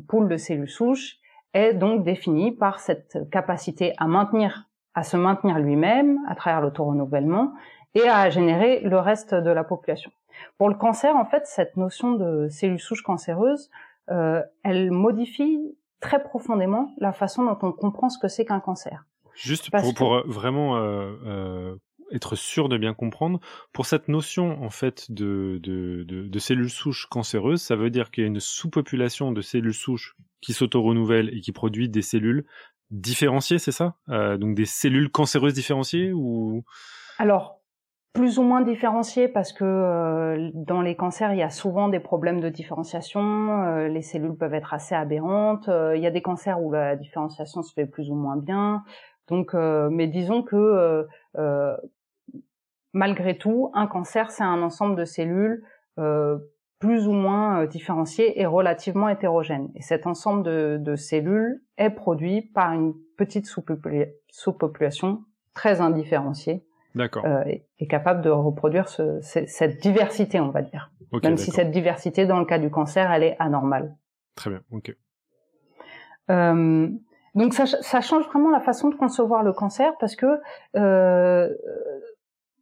pool 0.08 0.28
de 0.28 0.36
cellules 0.36 0.68
souches 0.68 1.18
est 1.54 1.72
donc 1.72 2.04
défini 2.04 2.52
par 2.52 2.80
cette 2.80 3.30
capacité 3.30 3.92
à 3.98 4.06
maintenir, 4.06 4.68
à 4.94 5.02
se 5.02 5.16
maintenir 5.16 5.58
lui-même 5.58 6.18
à 6.28 6.34
travers 6.34 6.60
l'autorenouvellement 6.60 7.52
et 7.94 8.08
à 8.08 8.30
générer 8.30 8.80
le 8.80 8.98
reste 8.98 9.34
de 9.34 9.50
la 9.50 9.64
population. 9.64 10.10
Pour 10.58 10.68
le 10.68 10.74
cancer, 10.74 11.14
en 11.16 11.24
fait, 11.24 11.46
cette 11.46 11.76
notion 11.76 12.12
de 12.12 12.48
cellules 12.48 12.80
souches 12.80 13.02
cancéreuses, 13.02 13.70
euh, 14.10 14.42
elle 14.62 14.90
modifie 14.90 15.76
très 16.00 16.22
profondément 16.22 16.92
la 16.98 17.12
façon 17.12 17.44
dont 17.44 17.58
on 17.62 17.72
comprend 17.72 18.08
ce 18.10 18.18
que 18.18 18.28
c'est 18.28 18.44
qu'un 18.44 18.60
cancer. 18.60 19.06
Juste 19.34 19.70
pour, 19.70 19.94
pour, 19.94 20.14
euh, 20.14 20.22
vraiment 20.26 20.76
euh, 20.76 21.12
euh, 21.26 21.76
être 22.12 22.36
sûr 22.36 22.68
de 22.68 22.76
bien 22.76 22.94
comprendre, 22.94 23.40
pour 23.72 23.86
cette 23.86 24.08
notion 24.08 24.62
en 24.62 24.70
fait 24.70 25.10
de, 25.10 25.58
de, 25.62 26.04
de, 26.06 26.28
de 26.28 26.38
cellules 26.38 26.70
souches 26.70 27.06
cancéreuses, 27.06 27.62
ça 27.62 27.74
veut 27.74 27.90
dire 27.90 28.10
qu'il 28.10 28.22
y 28.22 28.26
a 28.26 28.28
une 28.28 28.40
sous-population 28.40 29.32
de 29.32 29.40
cellules 29.40 29.74
souches 29.74 30.14
qui 30.40 30.52
s'auto-renouvellent 30.52 31.34
et 31.34 31.40
qui 31.40 31.52
produit 31.52 31.88
des 31.88 32.02
cellules 32.02 32.44
différenciées, 32.90 33.58
c'est 33.58 33.72
ça? 33.72 33.94
Euh, 34.08 34.36
Donc 34.36 34.54
des 34.54 34.64
cellules 34.64 35.10
cancéreuses 35.10 35.54
différenciées 35.54 36.12
ou? 36.12 36.62
Alors 37.18 37.60
plus 38.12 38.38
ou 38.38 38.42
moins 38.42 38.60
différenciées 38.60 39.26
parce 39.26 39.52
que 39.52 39.64
euh, 39.64 40.50
dans 40.54 40.80
les 40.80 40.94
cancers 40.94 41.32
il 41.32 41.38
y 41.38 41.42
a 41.42 41.50
souvent 41.50 41.88
des 41.88 41.98
problèmes 41.98 42.40
de 42.40 42.48
différenciation, 42.48 43.64
euh, 43.64 43.88
les 43.88 44.02
cellules 44.02 44.36
peuvent 44.36 44.54
être 44.54 44.72
assez 44.72 44.94
aberrantes, 44.94 45.68
il 45.68 46.00
y 46.00 46.06
a 46.06 46.10
des 46.12 46.22
cancers 46.22 46.62
où 46.62 46.70
la 46.70 46.94
différenciation 46.94 47.62
se 47.62 47.72
fait 47.72 47.86
plus 47.86 48.10
ou 48.10 48.14
moins 48.14 48.36
bien. 48.36 48.84
Donc, 49.26 49.54
mais 49.54 50.06
disons 50.06 50.42
que 50.42 51.06
malgré 52.92 53.36
tout, 53.36 53.70
un 53.74 53.86
cancer 53.88 54.30
c'est 54.30 54.44
un 54.44 54.62
ensemble 54.62 54.94
de 54.94 55.04
cellules 55.04 55.64
plus 56.78 57.08
ou 57.08 57.12
moins 57.12 57.62
euh, 57.62 57.66
différenciés 57.66 58.40
et 58.40 58.46
relativement 58.46 59.08
hétérogènes. 59.08 59.70
Et 59.74 59.82
cet 59.82 60.06
ensemble 60.06 60.42
de, 60.42 60.78
de 60.80 60.96
cellules 60.96 61.62
est 61.76 61.90
produit 61.90 62.42
par 62.42 62.72
une 62.72 62.94
petite 63.16 63.46
sous-population 63.46 65.24
très 65.54 65.80
indifférenciée. 65.80 66.64
D'accord. 66.94 67.24
Euh, 67.26 67.42
et, 67.78 67.86
capable 67.88 68.22
de 68.22 68.30
reproduire 68.30 68.88
ce, 68.88 69.20
cette 69.20 69.80
diversité, 69.80 70.40
on 70.40 70.50
va 70.50 70.62
dire. 70.62 70.90
Même 71.22 71.36
si 71.36 71.50
cette 71.50 71.70
diversité, 71.70 72.26
dans 72.26 72.38
le 72.38 72.44
cas 72.44 72.58
du 72.58 72.70
cancer, 72.70 73.10
elle 73.12 73.22
est 73.22 73.36
anormale. 73.38 73.96
Très 74.36 74.50
bien, 74.50 74.60
ok. 74.70 74.96
Euh, 76.30 76.88
donc 77.34 77.52
ça, 77.52 77.66
ça, 77.66 78.00
change 78.00 78.24
vraiment 78.26 78.50
la 78.50 78.60
façon 78.60 78.88
de 78.88 78.94
concevoir 78.94 79.42
le 79.42 79.52
cancer 79.52 79.92
parce 79.98 80.16
que 80.16 80.40
euh, 80.76 81.50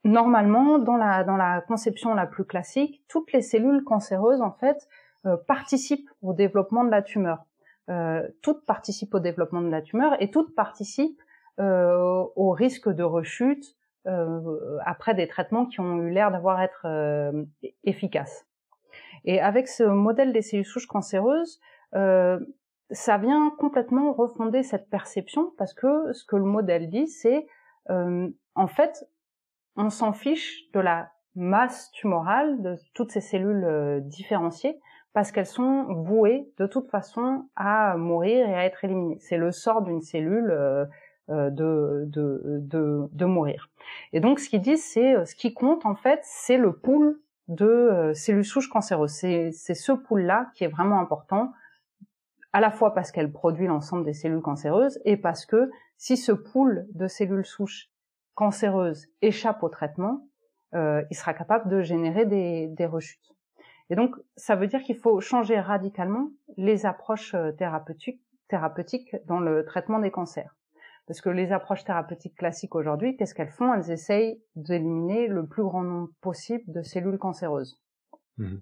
normalement, 0.04 0.78
dans 0.78 0.96
la, 0.96 1.24
dans 1.24 1.36
la 1.36 1.60
conception 1.60 2.14
la 2.14 2.26
plus 2.26 2.44
classique, 2.44 3.02
toutes 3.08 3.32
les 3.32 3.42
cellules 3.42 3.84
cancéreuses, 3.84 4.42
en 4.42 4.52
fait, 4.52 4.88
euh, 5.26 5.36
participent 5.46 6.10
au 6.22 6.32
développement 6.32 6.84
de 6.84 6.90
la 6.90 7.02
tumeur. 7.02 7.44
Euh, 7.90 8.26
toutes 8.42 8.64
participent 8.64 9.14
au 9.14 9.20
développement 9.20 9.60
de 9.60 9.68
la 9.68 9.82
tumeur 9.82 10.20
et 10.20 10.30
toutes 10.30 10.54
participent 10.54 11.20
euh, 11.60 12.24
au 12.34 12.50
risque 12.52 12.88
de 12.88 13.02
rechute 13.02 13.76
euh, 14.06 14.78
après 14.86 15.14
des 15.14 15.28
traitements 15.28 15.66
qui 15.66 15.80
ont 15.80 15.98
eu 15.98 16.10
l'air 16.10 16.30
d'avoir 16.30 16.62
être 16.62 16.86
euh, 16.86 17.44
efficaces. 17.84 18.46
Et 19.26 19.38
avec 19.38 19.68
ce 19.68 19.82
modèle 19.82 20.32
des 20.32 20.40
cellules 20.40 20.64
souches 20.64 20.86
cancéreuses, 20.86 21.60
ça 21.92 23.18
vient 23.18 23.50
complètement 23.58 24.12
refonder 24.12 24.62
cette 24.62 24.88
perception 24.88 25.52
parce 25.58 25.74
que 25.74 26.12
ce 26.12 26.24
que 26.24 26.36
le 26.36 26.44
modèle 26.44 26.88
dit, 26.88 27.06
c'est 27.06 27.46
en 27.88 28.66
fait, 28.66 29.06
on 29.76 29.90
s'en 29.90 30.12
fiche 30.12 30.70
de 30.72 30.80
la 30.80 31.10
masse 31.34 31.90
tumorale 31.92 32.60
de 32.62 32.76
toutes 32.94 33.10
ces 33.10 33.20
cellules 33.20 33.64
euh, 33.64 34.00
différenciées 34.00 34.78
parce 35.14 35.32
qu'elles 35.32 35.46
sont 35.46 35.92
vouées 35.92 36.50
de 36.58 36.66
toute 36.66 36.90
façon 36.90 37.48
à 37.56 37.96
mourir 37.96 38.48
et 38.48 38.54
à 38.54 38.64
être 38.64 38.84
éliminées. 38.84 39.18
C'est 39.20 39.36
le 39.36 39.50
sort 39.50 39.82
d'une 39.82 40.00
cellule 40.00 40.50
euh, 40.50 40.84
euh, 41.30 41.50
de, 41.50 42.04
de, 42.06 43.08
de, 43.10 43.24
mourir. 43.24 43.70
Et 44.12 44.20
donc 44.20 44.40
ce 44.40 44.48
qu'ils 44.48 44.60
disent, 44.60 44.84
c'est 44.84 45.24
ce 45.24 45.34
qui 45.34 45.54
compte 45.54 45.86
en 45.86 45.94
fait, 45.94 46.20
c'est 46.22 46.56
le 46.56 46.72
pool 46.72 47.20
de 47.48 48.12
cellules 48.14 48.44
souches 48.44 48.68
cancéreuses. 48.68 49.12
C'est, 49.12 49.50
c'est 49.52 49.74
ce 49.74 49.92
pool-là 49.92 50.50
qui 50.54 50.64
est 50.64 50.68
vraiment 50.68 51.00
important, 51.00 51.52
à 52.52 52.60
la 52.60 52.70
fois 52.70 52.94
parce 52.94 53.10
qu'elle 53.12 53.32
produit 53.32 53.66
l'ensemble 53.66 54.04
des 54.04 54.14
cellules 54.14 54.40
cancéreuses 54.40 54.98
et 55.04 55.16
parce 55.16 55.46
que 55.46 55.70
si 55.96 56.16
ce 56.16 56.32
pool 56.32 56.86
de 56.94 57.06
cellules 57.06 57.44
souches 57.44 57.91
cancéreuse 58.34 59.08
échappe 59.20 59.62
au 59.62 59.68
traitement, 59.68 60.26
euh, 60.74 61.02
il 61.10 61.16
sera 61.16 61.34
capable 61.34 61.68
de 61.68 61.82
générer 61.82 62.24
des, 62.24 62.68
des, 62.68 62.86
rechutes. 62.86 63.32
Et 63.90 63.94
donc, 63.94 64.16
ça 64.36 64.56
veut 64.56 64.66
dire 64.66 64.82
qu'il 64.82 64.96
faut 64.96 65.20
changer 65.20 65.60
radicalement 65.60 66.30
les 66.56 66.86
approches 66.86 67.34
euh, 67.34 67.52
thérapeutiques, 67.52 68.22
thérapeutiques 68.48 69.16
dans 69.26 69.40
le 69.40 69.64
traitement 69.64 69.98
des 69.98 70.10
cancers. 70.10 70.56
Parce 71.06 71.20
que 71.20 71.28
les 71.28 71.52
approches 71.52 71.84
thérapeutiques 71.84 72.36
classiques 72.36 72.74
aujourd'hui, 72.74 73.16
qu'est-ce 73.16 73.34
qu'elles 73.34 73.50
font? 73.50 73.74
Elles 73.74 73.90
essayent 73.90 74.40
d'éliminer 74.56 75.26
le 75.26 75.46
plus 75.46 75.62
grand 75.62 75.82
nombre 75.82 76.10
possible 76.20 76.64
de 76.72 76.82
cellules 76.82 77.18
cancéreuses. 77.18 77.80
Mmh. 78.38 78.58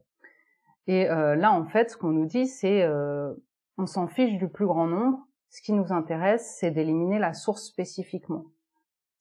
Et 0.87 1.09
euh, 1.09 1.37
là, 1.37 1.53
en 1.53 1.67
fait, 1.67 1.91
ce 1.91 1.97
qu'on 1.97 2.11
nous 2.11 2.27
dit, 2.27 2.47
c'est 2.47 2.83
euh, 2.83 3.33
on 3.77 3.87
s'en 3.87 4.09
fiche 4.09 4.37
du 4.39 4.49
plus 4.49 4.67
grand 4.67 4.87
nombre. 4.87 5.19
Ce 5.51 5.61
qui 5.63 5.73
nous 5.73 5.93
intéresse, 5.93 6.57
c'est 6.59 6.71
d'éliminer 6.71 7.19
la 7.19 7.35
source 7.35 7.65
spécifiquement 7.65 8.47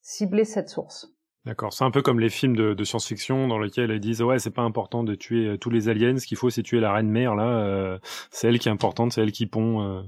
cibler 0.02 0.46
cette 0.46 0.70
source. 0.70 1.14
D'accord, 1.46 1.72
c'est 1.72 1.86
un 1.86 1.92
peu 1.92 2.02
comme 2.02 2.20
les 2.20 2.30
films 2.30 2.56
de, 2.56 2.74
de 2.74 2.84
science-fiction 2.84 3.48
dans 3.48 3.60
lesquels 3.60 3.92
ils 3.92 4.00
disent 4.02 4.22
ouais 4.22 4.40
c'est 4.40 4.54
pas 4.54 4.62
important 4.62 5.04
de 5.04 5.16
tuer 5.16 5.48
euh, 5.48 5.58
tous 5.58 5.70
les 5.70 5.88
aliens, 5.88 6.18
ce 6.18 6.28
qu'il 6.28 6.38
faut 6.38 6.50
c'est 6.50 6.64
tuer 6.64 6.82
la 6.82 6.92
reine 6.92 7.10
mère 7.10 7.34
là, 7.34 7.48
euh, 7.48 7.98
c'est 8.30 8.50
elle 8.50 8.60
qui 8.60 8.68
est 8.68 8.72
importante, 8.72 9.14
c'est 9.14 9.22
elle 9.22 9.32
qui 9.32 9.46
pond. 9.46 9.82
Euh. 9.82 10.02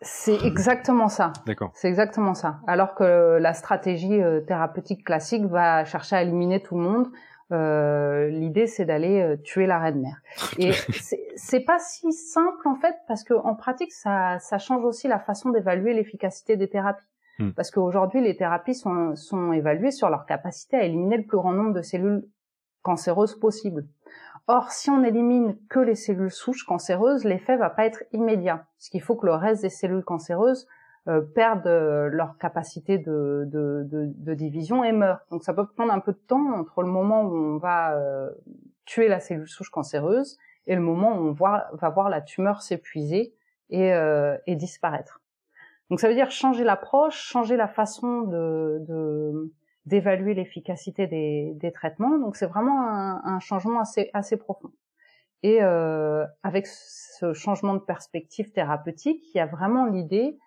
C'est 0.00 0.40
exactement 0.44 1.08
ça. 1.08 1.32
D'accord. 1.44 1.72
C'est 1.74 1.88
exactement 1.88 2.34
ça. 2.34 2.60
Alors 2.68 2.94
que 2.94 3.38
la 3.38 3.52
stratégie 3.52 4.20
thérapeutique 4.46 5.04
classique 5.04 5.44
va 5.46 5.84
chercher 5.84 6.16
à 6.16 6.22
éliminer 6.22 6.62
tout 6.62 6.78
le 6.78 6.82
monde, 6.82 7.08
l'idée 8.32 8.68
c'est 8.68 8.84
d'aller 8.84 9.36
tuer 9.42 9.66
la 9.66 9.80
reine 9.80 10.00
mère. 10.00 10.22
Et 10.58 10.70
c'est 11.34 11.60
pas 11.60 11.80
si 11.80 12.12
simple 12.12 12.68
en 12.68 12.76
fait 12.76 12.94
parce 13.08 13.24
que 13.24 13.34
en 13.34 13.56
pratique 13.56 13.92
ça, 13.92 14.38
ça 14.38 14.58
change 14.58 14.84
aussi 14.84 15.08
la 15.08 15.18
façon 15.18 15.50
d'évaluer 15.50 15.94
l'efficacité 15.94 16.56
des 16.56 16.68
thérapies. 16.68 17.04
Hmm. 17.40 17.50
Parce 17.52 17.70
qu'aujourd'hui, 17.70 18.20
les 18.20 18.36
thérapies 18.36 18.74
sont, 18.74 19.16
sont 19.16 19.52
évaluées 19.52 19.90
sur 19.90 20.10
leur 20.10 20.26
capacité 20.26 20.76
à 20.76 20.84
éliminer 20.84 21.16
le 21.16 21.24
plus 21.24 21.38
grand 21.38 21.52
nombre 21.52 21.72
de 21.72 21.82
cellules 21.82 22.22
cancéreuses 22.82 23.34
possibles. 23.34 23.86
Or, 24.46 24.70
si 24.70 24.90
on 24.90 25.02
élimine 25.04 25.56
que 25.68 25.80
les 25.80 25.94
cellules 25.94 26.30
souches 26.30 26.64
cancéreuses, 26.64 27.24
l'effet 27.24 27.56
va 27.56 27.70
pas 27.70 27.86
être 27.86 28.02
immédiat, 28.12 28.66
Ce 28.78 28.90
qu'il 28.90 29.02
faut 29.02 29.16
que 29.16 29.26
le 29.26 29.34
reste 29.34 29.62
des 29.62 29.70
cellules 29.70 30.04
cancéreuses 30.04 30.66
euh, 31.08 31.22
perdent 31.22 31.66
euh, 31.66 32.08
leur 32.08 32.36
capacité 32.36 32.98
de, 32.98 33.44
de, 33.46 33.84
de, 33.84 34.12
de, 34.14 34.34
division 34.34 34.84
et 34.84 34.92
meurent. 34.92 35.20
Donc 35.30 35.42
ça 35.42 35.54
peut 35.54 35.66
prendre 35.66 35.92
un 35.92 36.00
peu 36.00 36.12
de 36.12 36.18
temps 36.18 36.52
entre 36.52 36.82
le 36.82 36.88
moment 36.88 37.22
où 37.22 37.34
on 37.34 37.56
va 37.58 37.96
euh, 37.96 38.30
tuer 38.84 39.08
la 39.08 39.18
cellule 39.18 39.48
souche 39.48 39.70
cancéreuse 39.70 40.38
et 40.66 40.74
le 40.74 40.82
moment 40.82 41.16
où 41.16 41.28
on 41.28 41.32
va 41.32 41.90
voir 41.94 42.10
la 42.10 42.20
tumeur 42.20 42.60
s'épuiser 42.60 43.34
et, 43.70 43.92
et 44.46 44.56
disparaître. 44.56 45.19
Donc 45.90 45.98
ça 45.98 46.08
veut 46.08 46.14
dire 46.14 46.30
changer 46.30 46.62
l'approche, 46.62 47.20
changer 47.20 47.56
la 47.56 47.66
façon 47.66 48.22
de, 48.22 49.52
d'évaluer 49.86 50.34
l'efficacité 50.34 51.08
des, 51.08 51.52
des, 51.56 51.72
traitements. 51.72 52.16
Donc 52.18 52.36
c'est 52.36 52.46
vraiment 52.46 52.88
un, 52.88 53.40
changement 53.40 53.80
assez, 53.80 54.08
assez 54.14 54.36
profond. 54.36 54.70
Et 55.42 55.62
euh, 55.62 56.24
avec 56.42 56.66
ce 56.66 57.32
changement 57.32 57.74
de 57.74 57.80
perspective 57.80 58.52
thérapeutique, 58.52 59.22
il 59.34 59.38
y 59.38 59.40
a 59.40 59.46
vraiment 59.46 59.86
l'idée 59.86 60.38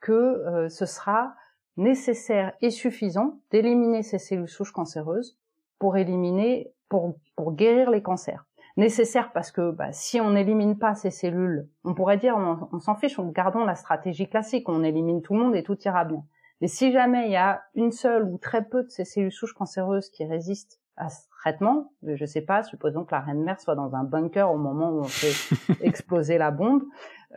que 0.00 0.12
euh, 0.12 0.68
ce 0.68 0.86
sera 0.86 1.34
nécessaire 1.76 2.52
et 2.60 2.70
suffisant 2.70 3.40
d'éliminer 3.50 4.02
ces 4.02 4.18
cellules 4.18 4.48
souches 4.48 4.72
cancéreuses 4.72 5.38
pour 5.78 5.96
éliminer, 5.96 6.72
pour, 6.88 7.18
pour 7.34 7.54
guérir 7.54 7.90
les 7.90 8.02
cancers 8.02 8.44
nécessaire 8.76 9.32
parce 9.32 9.50
que 9.50 9.70
bah, 9.70 9.92
si 9.92 10.20
on 10.20 10.30
n'élimine 10.30 10.78
pas 10.78 10.94
ces 10.94 11.10
cellules, 11.10 11.68
on 11.84 11.94
pourrait 11.94 12.18
dire 12.18 12.36
on, 12.36 12.80
s'en 12.80 12.94
fiche, 12.94 13.18
on 13.18 13.28
gardons 13.28 13.64
la 13.64 13.74
stratégie 13.74 14.28
classique, 14.28 14.68
on 14.68 14.82
élimine 14.82 15.22
tout 15.22 15.34
le 15.34 15.40
monde 15.40 15.56
et 15.56 15.62
tout 15.62 15.78
ira 15.84 16.04
bien. 16.04 16.24
Mais 16.60 16.68
si 16.68 16.92
jamais 16.92 17.26
il 17.26 17.32
y 17.32 17.36
a 17.36 17.62
une 17.74 17.90
seule 17.90 18.24
ou 18.24 18.38
très 18.38 18.64
peu 18.64 18.84
de 18.84 18.88
ces 18.88 19.04
cellules 19.04 19.32
souches 19.32 19.54
cancéreuses 19.54 20.10
qui 20.10 20.24
résistent 20.24 20.80
à 20.96 21.08
ce 21.08 21.28
traitement, 21.30 21.92
je 22.06 22.24
sais 22.24 22.42
pas, 22.42 22.62
supposons 22.62 23.04
que 23.04 23.12
la 23.12 23.20
reine 23.20 23.42
mère 23.42 23.60
soit 23.60 23.74
dans 23.74 23.94
un 23.94 24.04
bunker 24.04 24.50
au 24.52 24.58
moment 24.58 24.90
où 24.90 25.00
on 25.00 25.04
fait 25.04 25.56
exploser 25.80 26.38
la 26.38 26.50
bombe, 26.50 26.82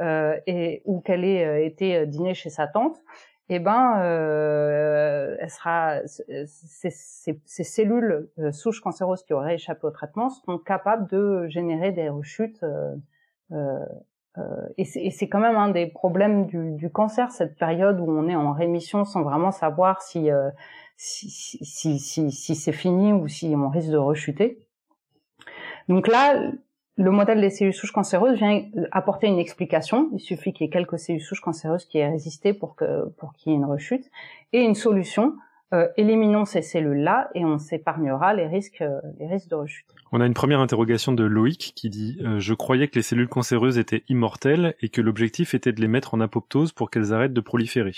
euh, 0.01 0.38
et 0.46 0.82
ou 0.86 1.00
qu'elle 1.00 1.24
ait 1.24 1.46
euh, 1.46 1.65
été 1.65 1.96
euh, 1.96 2.06
dîner 2.06 2.34
chez 2.34 2.50
sa 2.50 2.68
tante, 2.68 2.98
eh 3.50 3.60
ben, 3.60 4.00
euh, 4.02 5.36
elle 5.40 5.50
sera, 5.50 6.00
ces, 6.06 7.64
cellules 7.64 8.28
euh, 8.40 8.52
souches 8.52 8.82
cancéreuses 8.82 9.24
qui 9.24 9.34
auraient 9.34 9.56
échappé 9.56 9.86
au 9.86 9.92
traitement 9.92 10.30
seront 10.30 10.58
capables 10.58 11.08
de 11.12 11.48
générer 11.48 11.92
des 11.92 12.10
rechutes 12.10 12.64
euh, 12.64 12.96
euh 13.52 13.86
et 14.78 15.12
c'est 15.12 15.30
quand 15.30 15.40
même 15.40 15.56
un 15.56 15.70
des 15.70 15.88
problèmes 15.88 16.48
du, 16.48 16.90
cancer, 16.90 17.32
cette 17.32 17.58
période 17.58 18.02
où 18.02 18.12
on 18.12 18.28
est 18.28 18.36
en 18.36 18.52
rémission 18.52 19.06
sans 19.06 19.24
vraiment 19.24 19.52
savoir 19.52 20.02
si 20.02 20.30
si, 20.98 21.30
si, 21.30 22.00
si, 22.00 22.32
si 22.32 22.56
c'est 22.56 22.74
fini 22.74 23.14
ou 23.14 23.30
si 23.30 23.54
on 23.56 23.70
risque 23.70 23.92
de 23.92 23.98
rechuter. 23.98 24.68
Donc 25.88 26.10
là, 26.10 26.52
le 26.98 27.12
modèle 27.12 27.42
des 27.42 27.50
cellules 27.50 27.74
souches 27.74 27.92
cancéreuses 27.92 28.38
vient 28.38 28.64
apporter 28.92 29.28
une 29.28 29.40
explication. 29.40 30.10
Il 30.14 30.20
suffit 30.20 30.54
qu'il 30.54 30.66
y 30.66 30.70
ait 30.70 30.72
quelques 30.72 30.98
cellules 30.98 31.22
souches 31.22 31.42
cancéreuses 31.42 31.86
qui 31.86 31.98
aient 31.98 32.10
résisté 32.10 32.54
pour 32.54 32.75
que 32.75 33.10
pour 33.18 33.34
qu'il 33.34 33.52
y 33.52 33.56
ait 33.56 33.58
une 33.58 33.66
rechute 33.66 34.10
et 34.54 34.62
une 34.62 34.75
solution. 34.75 35.36
Euh, 35.74 35.88
éliminons 35.98 36.46
ces 36.46 36.62
cellules-là 36.62 37.30
et 37.34 37.44
on 37.44 37.58
s'épargnera 37.58 38.36
les 38.36 38.46
risques 38.46 38.82
euh, 38.82 39.02
les 39.20 39.28
risques 39.28 39.50
de 39.50 39.56
rechute. 39.56 39.88
On 40.12 40.22
a 40.22 40.25
une 40.25 40.36
première 40.36 40.60
interrogation 40.60 41.12
de 41.12 41.24
Loïc 41.24 41.74
qui 41.75 41.90
dit 41.90 42.18
euh, 42.22 42.40
Je 42.40 42.54
croyais 42.54 42.88
que 42.88 42.96
les 42.96 43.02
cellules 43.02 43.28
cancéreuses 43.28 43.80
étaient 43.80 44.04
immortelles 44.08 44.75
et 44.80 44.90
que 44.90 45.02
l'objectif 45.02 45.56
était 45.56 45.74
de 45.74 45.82
les 45.82 45.88
mettre 45.88 46.14
en 46.14 46.22
apoptose 46.22 46.72
pour 46.72 46.92
qu'elles 46.92 47.14
arrêtent 47.14 47.34
de 47.34 47.42
proliférer. 47.42 47.94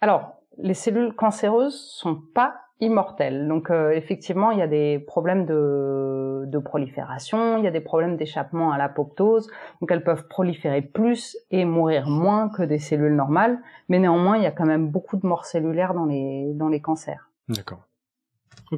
Alors, 0.00 0.36
les 0.56 0.74
cellules 0.74 1.12
cancéreuses 1.14 1.78
sont 1.78 2.22
pas 2.32 2.54
immortelles. 2.80 3.46
Donc 3.48 3.70
euh, 3.70 3.90
effectivement, 3.90 4.50
il 4.50 4.58
y 4.58 4.62
a 4.62 4.66
des 4.66 4.98
problèmes 4.98 5.46
de, 5.46 6.44
de 6.46 6.58
prolifération, 6.58 7.58
il 7.58 7.64
y 7.64 7.66
a 7.66 7.70
des 7.70 7.80
problèmes 7.80 8.16
d'échappement 8.16 8.72
à 8.72 8.78
l'apoptose. 8.78 9.50
Donc 9.80 9.90
elles 9.90 10.04
peuvent 10.04 10.26
proliférer 10.28 10.82
plus 10.82 11.36
et 11.50 11.64
mourir 11.64 12.08
moins 12.08 12.48
que 12.48 12.62
des 12.62 12.78
cellules 12.78 13.14
normales, 13.14 13.58
mais 13.88 13.98
néanmoins, 13.98 14.36
il 14.36 14.42
y 14.42 14.46
a 14.46 14.52
quand 14.52 14.66
même 14.66 14.88
beaucoup 14.88 15.16
de 15.16 15.26
morts 15.26 15.44
cellulaires 15.44 15.94
dans 15.94 16.06
les 16.06 16.52
dans 16.54 16.68
les 16.68 16.80
cancers. 16.80 17.30
D'accord. 17.48 17.84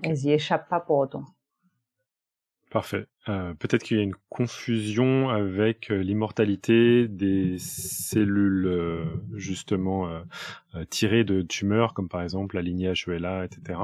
Elles 0.02 0.24
y 0.24 0.32
échappent 0.32 0.68
pas 0.68 0.80
pour 0.80 0.98
autant. 0.98 1.24
Parfait. 2.72 3.06
Euh, 3.28 3.52
peut-être 3.52 3.82
qu'il 3.82 3.98
y 3.98 4.00
a 4.00 4.02
une 4.02 4.16
confusion 4.30 5.28
avec 5.28 5.90
euh, 5.90 5.98
l'immortalité 5.98 7.06
des 7.06 7.58
cellules 7.58 8.64
euh, 8.66 9.04
justement 9.34 10.08
tirées 10.88 11.22
de 11.24 11.42
tumeurs, 11.42 11.92
comme 11.92 12.08
par 12.08 12.22
exemple 12.22 12.56
la 12.56 12.62
lignée 12.62 12.94
HELA, 13.06 13.44
etc., 13.44 13.78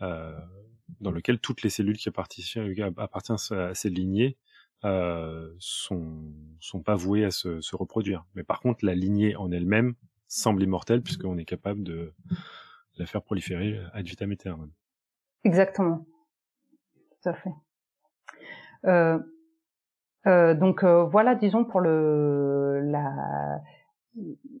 dans 0.00 1.10
lequel 1.12 1.38
toutes 1.38 1.62
les 1.62 1.70
cellules 1.70 1.96
qui 1.96 2.10
appartiennent, 2.10 2.74
à 3.52 3.74
ces 3.74 3.88
lignées 3.88 4.36
sont 4.82 6.34
sont 6.60 6.82
pas 6.82 6.96
vouées 6.96 7.24
à 7.24 7.30
se, 7.30 7.62
se, 7.62 7.74
reproduire. 7.74 8.26
Mais 8.34 8.44
par 8.44 8.60
contre, 8.60 8.84
la 8.84 8.94
lignée 8.94 9.34
en 9.36 9.50
elle-même 9.50 9.94
semble 10.28 10.62
immortelle 10.62 11.00
puisqu'on 11.00 11.38
est 11.38 11.46
capable 11.46 11.82
de 11.82 12.12
la 12.98 13.06
faire 13.06 13.22
proliférer 13.22 13.80
ad 13.94 14.06
vitam 14.06 14.30
aeternam. 14.30 14.70
Exactement. 15.44 16.06
Tout 17.22 17.30
à 17.30 17.34
fait. 17.34 17.50
Euh, 18.86 19.18
euh, 20.26 20.54
donc 20.54 20.84
euh, 20.84 21.04
voilà, 21.04 21.34
disons 21.34 21.64
pour 21.64 21.80
le 21.80 22.80
la 22.84 23.60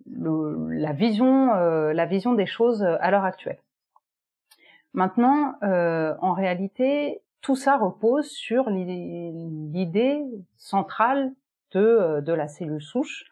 la 0.06 0.92
vision 0.92 1.52
la 1.52 2.06
vision 2.06 2.34
des 2.34 2.46
choses 2.46 2.82
à 2.82 3.10
l'heure 3.10 3.24
actuelle. 3.24 3.58
Maintenant, 4.92 5.54
en 5.62 6.32
réalité, 6.32 7.20
tout 7.40 7.56
ça 7.56 7.76
repose 7.76 8.28
sur 8.30 8.70
l'idée 8.70 10.22
centrale 10.56 11.32
de, 11.72 12.20
de 12.20 12.32
la 12.32 12.48
cellule 12.48 12.80
souche 12.80 13.24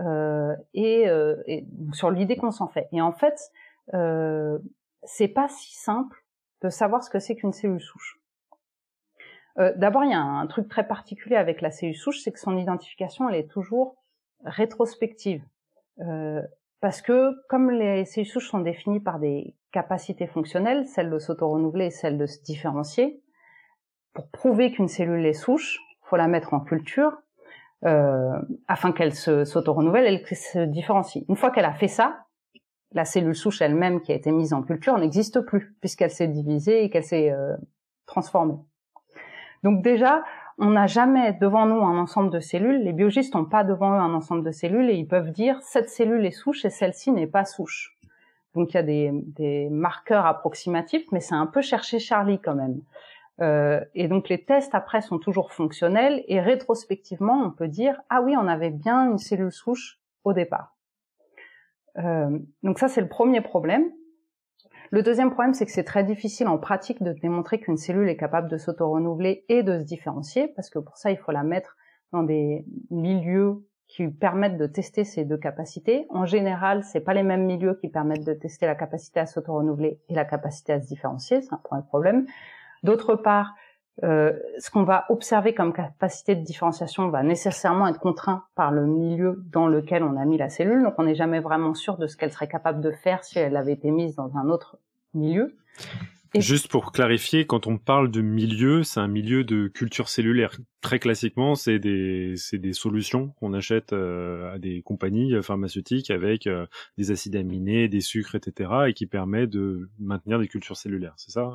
euh, 0.00 0.54
et, 0.74 1.06
et, 1.46 1.66
sur 1.92 2.10
l'idée 2.10 2.36
qu'on 2.36 2.50
s'en 2.50 2.68
fait. 2.68 2.88
Et 2.92 3.02
en 3.02 3.12
fait, 3.12 3.38
euh, 3.94 4.58
c'est 5.02 5.28
pas 5.28 5.48
si 5.48 5.74
simple 5.74 6.24
de 6.62 6.68
savoir 6.68 7.02
ce 7.02 7.10
que 7.10 7.18
c'est 7.18 7.36
qu'une 7.36 7.52
cellule 7.52 7.80
souche. 7.80 8.17
Euh, 9.58 9.72
d'abord, 9.76 10.04
il 10.04 10.10
y 10.10 10.14
a 10.14 10.20
un, 10.20 10.46
truc 10.46 10.68
très 10.68 10.86
particulier 10.86 11.36
avec 11.36 11.60
la 11.60 11.70
cellule 11.70 11.96
souche, 11.96 12.20
c'est 12.20 12.32
que 12.32 12.38
son 12.38 12.56
identification, 12.56 13.28
elle 13.28 13.36
est 13.36 13.50
toujours 13.50 13.96
rétrospective. 14.44 15.42
Euh, 16.00 16.40
parce 16.80 17.02
que 17.02 17.34
comme 17.48 17.70
les 17.70 18.04
cellules 18.04 18.28
souches 18.28 18.50
sont 18.50 18.60
définies 18.60 19.00
par 19.00 19.18
des 19.18 19.56
capacités 19.72 20.28
fonctionnelles, 20.28 20.86
celle 20.86 21.10
de 21.10 21.18
s'auto-renouveler 21.18 21.86
et 21.86 21.90
celle 21.90 22.18
de 22.18 22.26
se 22.26 22.40
différencier, 22.42 23.20
pour 24.14 24.28
prouver 24.30 24.70
qu'une 24.70 24.88
cellule 24.88 25.26
est 25.26 25.32
souche, 25.32 25.80
faut 26.02 26.16
la 26.16 26.28
mettre 26.28 26.54
en 26.54 26.60
culture 26.60 27.12
euh, 27.84 28.40
afin 28.68 28.92
qu'elle 28.92 29.14
s'auto-renouvelle 29.14 30.06
et 30.06 30.22
qu'elle 30.22 30.38
se 30.38 30.60
différencie. 30.60 31.24
Une 31.28 31.36
fois 31.36 31.50
qu'elle 31.50 31.64
a 31.64 31.74
fait 31.74 31.88
ça, 31.88 32.26
la 32.92 33.04
cellule 33.04 33.34
souche 33.34 33.60
elle-même 33.60 34.00
qui 34.00 34.12
a 34.12 34.14
été 34.14 34.30
mise 34.30 34.52
en 34.52 34.62
culture 34.62 34.96
n'existe 34.98 35.40
plus 35.40 35.76
puisqu'elle 35.80 36.10
s'est 36.10 36.28
divisée 36.28 36.84
et 36.84 36.90
qu'elle 36.90 37.04
s'est 37.04 37.34
transformée. 38.06 38.56
Donc 39.62 39.82
déjà, 39.82 40.22
on 40.58 40.70
n'a 40.70 40.86
jamais 40.86 41.32
devant 41.34 41.66
nous 41.66 41.80
un 41.82 41.98
ensemble 41.98 42.30
de 42.30 42.40
cellules. 42.40 42.82
Les 42.82 42.92
biologistes 42.92 43.34
n'ont 43.34 43.44
pas 43.44 43.64
devant 43.64 43.92
eux 43.92 44.00
un 44.00 44.14
ensemble 44.14 44.44
de 44.44 44.50
cellules 44.50 44.90
et 44.90 44.94
ils 44.94 45.06
peuvent 45.06 45.30
dire 45.30 45.60
cette 45.62 45.88
cellule 45.88 46.26
est 46.26 46.32
souche 46.32 46.64
et 46.64 46.70
celle-ci 46.70 47.12
n'est 47.12 47.26
pas 47.26 47.44
souche. 47.44 47.96
Donc 48.54 48.72
il 48.72 48.74
y 48.74 48.78
a 48.78 48.82
des, 48.82 49.68
marqueurs 49.70 50.26
approximatifs, 50.26 51.06
mais 51.12 51.20
c'est 51.20 51.34
un 51.34 51.46
peu 51.46 51.62
chercher 51.62 52.00
Charlie 52.00 52.40
quand 52.40 52.56
même. 52.56 52.80
Euh, 53.40 53.80
et 53.94 54.08
donc 54.08 54.28
les 54.28 54.44
tests 54.44 54.74
après 54.74 55.00
sont 55.00 55.18
toujours 55.18 55.52
fonctionnels 55.52 56.24
et 56.26 56.40
rétrospectivement 56.40 57.40
on 57.40 57.52
peut 57.52 57.68
dire 57.68 58.00
ah 58.10 58.20
oui 58.20 58.34
on 58.36 58.48
avait 58.48 58.70
bien 58.70 59.08
une 59.08 59.18
cellule 59.18 59.52
souche 59.52 60.00
au 60.24 60.32
départ. 60.32 60.74
Euh, 61.98 62.36
donc 62.64 62.80
ça 62.80 62.88
c'est 62.88 63.00
le 63.00 63.08
premier 63.08 63.40
problème. 63.40 63.84
Le 64.90 65.02
deuxième 65.02 65.30
problème, 65.30 65.52
c'est 65.52 65.66
que 65.66 65.72
c'est 65.72 65.84
très 65.84 66.02
difficile 66.02 66.48
en 66.48 66.56
pratique 66.56 67.02
de 67.02 67.12
démontrer 67.12 67.60
qu'une 67.60 67.76
cellule 67.76 68.08
est 68.08 68.16
capable 68.16 68.48
de 68.48 68.56
s'auto-renouveler 68.56 69.44
et 69.48 69.62
de 69.62 69.78
se 69.78 69.84
différencier, 69.84 70.48
parce 70.48 70.70
que 70.70 70.78
pour 70.78 70.96
ça, 70.96 71.10
il 71.10 71.18
faut 71.18 71.32
la 71.32 71.42
mettre 71.42 71.76
dans 72.12 72.22
des 72.22 72.64
milieux 72.90 73.66
qui 73.86 74.08
permettent 74.08 74.56
de 74.56 74.66
tester 74.66 75.04
ces 75.04 75.24
deux 75.24 75.36
capacités. 75.36 76.06
En 76.10 76.24
général, 76.24 76.84
c'est 76.84 77.00
pas 77.00 77.14
les 77.14 77.22
mêmes 77.22 77.44
milieux 77.44 77.74
qui 77.80 77.88
permettent 77.88 78.24
de 78.24 78.34
tester 78.34 78.66
la 78.66 78.74
capacité 78.74 79.20
à 79.20 79.26
s'auto-renouveler 79.26 80.00
et 80.08 80.14
la 80.14 80.24
capacité 80.24 80.72
à 80.72 80.80
se 80.80 80.86
différencier, 80.86 81.42
c'est 81.42 81.52
un 81.52 81.60
premier 81.62 81.82
problème. 81.82 82.26
D'autre 82.82 83.14
part, 83.14 83.54
euh, 84.04 84.32
ce 84.58 84.70
qu'on 84.70 84.84
va 84.84 85.06
observer 85.08 85.54
comme 85.54 85.72
capacité 85.72 86.36
de 86.36 86.42
différenciation 86.42 87.08
va 87.08 87.22
nécessairement 87.22 87.88
être 87.88 87.98
contraint 87.98 88.44
par 88.54 88.70
le 88.70 88.86
milieu 88.86 89.42
dans 89.50 89.66
lequel 89.66 90.02
on 90.02 90.16
a 90.16 90.24
mis 90.24 90.38
la 90.38 90.48
cellule. 90.48 90.82
Donc 90.82 90.94
on 90.98 91.04
n'est 91.04 91.16
jamais 91.16 91.40
vraiment 91.40 91.74
sûr 91.74 91.96
de 91.96 92.06
ce 92.06 92.16
qu'elle 92.16 92.32
serait 92.32 92.48
capable 92.48 92.80
de 92.80 92.92
faire 92.92 93.24
si 93.24 93.38
elle 93.38 93.56
avait 93.56 93.72
été 93.72 93.90
mise 93.90 94.14
dans 94.14 94.36
un 94.36 94.48
autre 94.48 94.78
milieu. 95.14 95.56
Juste 96.34 96.68
pour 96.68 96.92
clarifier, 96.92 97.46
quand 97.46 97.66
on 97.66 97.78
parle 97.78 98.10
de 98.10 98.20
milieu, 98.20 98.82
c'est 98.82 99.00
un 99.00 99.08
milieu 99.08 99.44
de 99.44 99.66
culture 99.66 100.10
cellulaire. 100.10 100.54
Très 100.82 100.98
classiquement, 100.98 101.54
c'est 101.54 101.78
des, 101.78 102.34
des 102.52 102.72
solutions 102.74 103.28
qu'on 103.40 103.54
achète 103.54 103.94
euh, 103.94 104.52
à 104.54 104.58
des 104.58 104.82
compagnies 104.82 105.42
pharmaceutiques 105.42 106.10
avec 106.10 106.46
euh, 106.46 106.66
des 106.98 107.10
acides 107.10 107.34
aminés, 107.34 107.88
des 107.88 108.02
sucres, 108.02 108.34
etc., 108.34 108.70
et 108.88 108.92
qui 108.92 109.06
permet 109.06 109.46
de 109.46 109.88
maintenir 109.98 110.38
des 110.38 110.48
cultures 110.48 110.76
cellulaires. 110.76 111.14
C'est 111.16 111.32
ça 111.32 111.50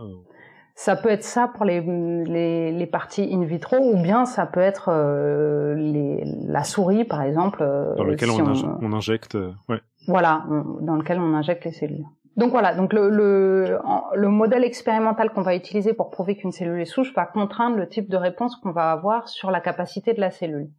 ça 0.75 0.95
peut 0.95 1.09
être 1.09 1.23
ça 1.23 1.47
pour 1.47 1.65
les, 1.65 1.81
les, 1.81 2.71
les, 2.71 2.88
parties 2.88 3.29
in 3.31 3.43
vitro 3.43 3.77
ou 3.77 4.01
bien 4.01 4.25
ça 4.25 4.45
peut 4.47 4.59
être 4.59 4.89
euh, 4.89 5.75
les, 5.75 6.23
la 6.47 6.63
souris 6.63 7.05
par 7.05 7.21
exemple. 7.21 7.59
Euh, 7.62 7.93
dans 7.95 8.03
lequel 8.03 8.31
on, 8.31 8.81
on, 8.81 8.93
injecte, 8.93 9.36
euh, 9.36 9.53
ouais. 9.69 9.81
Voilà, 10.07 10.43
dans 10.81 10.95
lequel 10.95 11.19
on 11.19 11.33
injecte 11.36 11.65
les 11.65 11.71
cellules. 11.71 12.05
Donc 12.36 12.49
voilà, 12.49 12.73
donc 12.73 12.93
le, 12.93 13.09
le, 13.09 13.77
le 14.15 14.27
modèle 14.27 14.63
expérimental 14.63 15.29
qu'on 15.31 15.43
va 15.43 15.55
utiliser 15.55 15.93
pour 15.93 16.09
prouver 16.09 16.36
qu'une 16.36 16.51
cellule 16.51 16.81
est 16.81 16.86
souche 16.86 17.13
va 17.13 17.27
contraindre 17.27 17.77
le 17.77 17.88
type 17.88 18.09
de 18.09 18.17
réponse 18.17 18.55
qu'on 18.55 18.71
va 18.71 18.91
avoir 18.91 19.29
sur 19.29 19.51
la 19.51 19.62
capacité 19.62 20.13
de 20.13 20.19
la 20.19 20.31
cellule. 20.31 20.69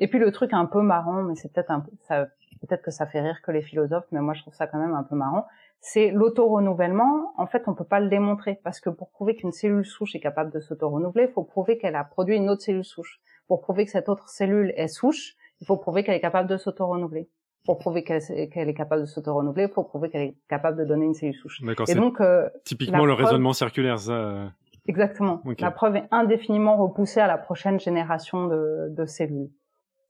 Et 0.00 0.08
puis 0.08 0.18
le 0.18 0.32
truc 0.32 0.52
un 0.52 0.66
peu 0.66 0.82
marrant, 0.82 1.22
mais 1.22 1.36
c'est 1.36 1.52
peut-être 1.52 1.70
un 1.70 1.80
peu, 1.80 1.92
ça, 2.08 2.26
peut-être 2.60 2.82
que 2.82 2.90
ça 2.90 3.06
fait 3.06 3.20
rire 3.20 3.40
que 3.44 3.52
les 3.52 3.62
philosophes, 3.62 4.06
mais 4.10 4.20
moi 4.20 4.34
je 4.34 4.42
trouve 4.42 4.54
ça 4.54 4.66
quand 4.66 4.78
même 4.78 4.94
un 4.94 5.04
peu 5.04 5.14
marrant, 5.14 5.46
c'est 5.80 6.10
l'auto-renouvellement. 6.10 7.32
En 7.36 7.46
fait, 7.46 7.64
on 7.66 7.74
peut 7.74 7.84
pas 7.84 8.00
le 8.00 8.08
démontrer 8.08 8.60
parce 8.62 8.80
que 8.80 8.90
pour 8.90 9.10
prouver 9.10 9.34
qu'une 9.34 9.52
cellule 9.52 9.84
souche 9.84 10.14
est 10.14 10.20
capable 10.20 10.52
de 10.52 10.60
s'auto-renouveler, 10.60 11.24
il 11.28 11.32
faut 11.32 11.42
prouver 11.42 11.78
qu'elle 11.78 11.96
a 11.96 12.04
produit 12.04 12.36
une 12.36 12.50
autre 12.50 12.62
cellule 12.62 12.84
souche. 12.84 13.20
Pour 13.48 13.60
prouver 13.62 13.86
que 13.86 13.90
cette 13.90 14.08
autre 14.08 14.28
cellule 14.28 14.72
est 14.76 14.88
souche, 14.88 15.34
il 15.60 15.66
faut 15.66 15.76
prouver 15.76 16.04
qu'elle 16.04 16.14
est 16.14 16.20
capable 16.20 16.48
de 16.48 16.56
s'auto-renouveler. 16.56 17.28
Pour 17.64 17.78
prouver 17.78 18.04
qu'elle 18.04 18.20
est 18.20 18.74
capable 18.74 19.02
de 19.02 19.06
s'auto-renouveler, 19.06 19.64
il 19.64 19.72
faut 19.72 19.82
prouver 19.82 20.10
qu'elle 20.10 20.22
est 20.22 20.36
capable 20.48 20.78
de 20.78 20.84
donner 20.84 21.06
une 21.06 21.14
cellule 21.14 21.34
souche. 21.34 21.60
Et 21.88 21.94
donc, 21.94 22.20
euh, 22.20 22.48
typiquement 22.64 23.06
le 23.06 23.12
raisonnement 23.14 23.52
circulaire, 23.52 23.98
ça. 23.98 24.12
Euh. 24.12 24.48
Exactement. 24.86 25.42
La 25.58 25.70
preuve 25.70 25.96
est 25.96 26.08
indéfiniment 26.10 26.76
repoussée 26.76 27.20
à 27.20 27.26
la 27.26 27.38
prochaine 27.38 27.78
génération 27.78 28.46
de, 28.46 28.88
de 28.90 29.04
cellules. 29.04 29.50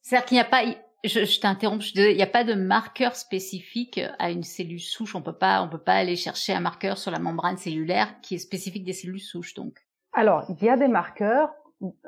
C'est-à-dire 0.00 0.26
qu'il 0.26 0.36
n'y 0.36 0.40
a 0.40 0.44
pas 0.44 0.62
je, 1.04 1.24
je 1.24 1.40
t'interromps. 1.40 1.94
Il 1.94 2.16
n'y 2.16 2.22
a 2.22 2.26
pas 2.26 2.44
de 2.44 2.54
marqueur 2.54 3.16
spécifique 3.16 4.00
à 4.18 4.30
une 4.30 4.42
cellule 4.42 4.80
souche. 4.80 5.14
On 5.14 5.22
peut 5.22 5.36
pas, 5.36 5.62
on 5.62 5.68
peut 5.68 5.78
pas 5.78 5.94
aller 5.94 6.16
chercher 6.16 6.52
un 6.52 6.60
marqueur 6.60 6.98
sur 6.98 7.10
la 7.10 7.18
membrane 7.18 7.56
cellulaire 7.56 8.20
qui 8.20 8.34
est 8.34 8.38
spécifique 8.38 8.84
des 8.84 8.92
cellules 8.92 9.20
souches. 9.20 9.54
Donc. 9.54 9.78
Alors, 10.12 10.44
il 10.48 10.64
y 10.64 10.68
a 10.68 10.76
des 10.76 10.88
marqueurs. 10.88 11.50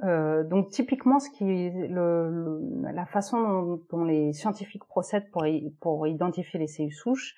Euh, 0.05 0.45
donc 0.45 0.69
typiquement, 0.69 1.19
ce 1.19 1.31
qui, 1.31 1.45
le, 1.45 2.61
la 2.93 3.07
façon 3.07 3.81
dont, 3.91 4.05
les 4.05 4.35
scientifiques 4.35 4.85
procèdent 4.85 5.31
pour, 5.31 5.45
pour 5.81 6.07
identifier 6.07 6.61
les 6.61 6.67
cellules 6.67 6.93
souches, 6.93 7.35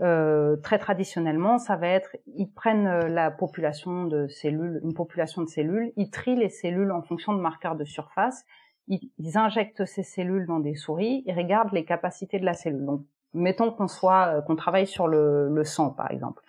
euh, 0.00 0.56
très 0.56 0.78
traditionnellement, 0.78 1.58
ça 1.58 1.76
va 1.76 1.88
être, 1.88 2.16
ils 2.36 2.50
prennent 2.52 2.86
euh, 2.86 3.08
la 3.08 3.32
population 3.32 4.04
de 4.04 4.28
cellules, 4.28 4.80
une 4.84 4.94
population 4.94 5.42
de 5.42 5.48
cellules, 5.48 5.92
ils 5.96 6.10
trient 6.10 6.36
les 6.36 6.50
cellules 6.50 6.92
en 6.92 7.02
fonction 7.02 7.32
de 7.32 7.40
marqueurs 7.40 7.74
de 7.74 7.84
surface 7.84 8.44
ils, 8.88 9.38
injectent 9.38 9.84
ces 9.84 10.02
cellules 10.02 10.46
dans 10.46 10.60
des 10.60 10.74
souris, 10.74 11.22
ils 11.26 11.34
regardent 11.34 11.72
les 11.72 11.84
capacités 11.84 12.38
de 12.38 12.44
la 12.44 12.54
cellule. 12.54 12.84
Donc, 12.84 13.02
mettons 13.34 13.70
qu'on 13.70 13.88
soit, 13.88 14.28
euh, 14.28 14.42
qu'on 14.42 14.56
travaille 14.56 14.86
sur 14.86 15.06
le, 15.06 15.48
le, 15.48 15.64
sang, 15.64 15.90
par 15.90 16.10
exemple. 16.10 16.42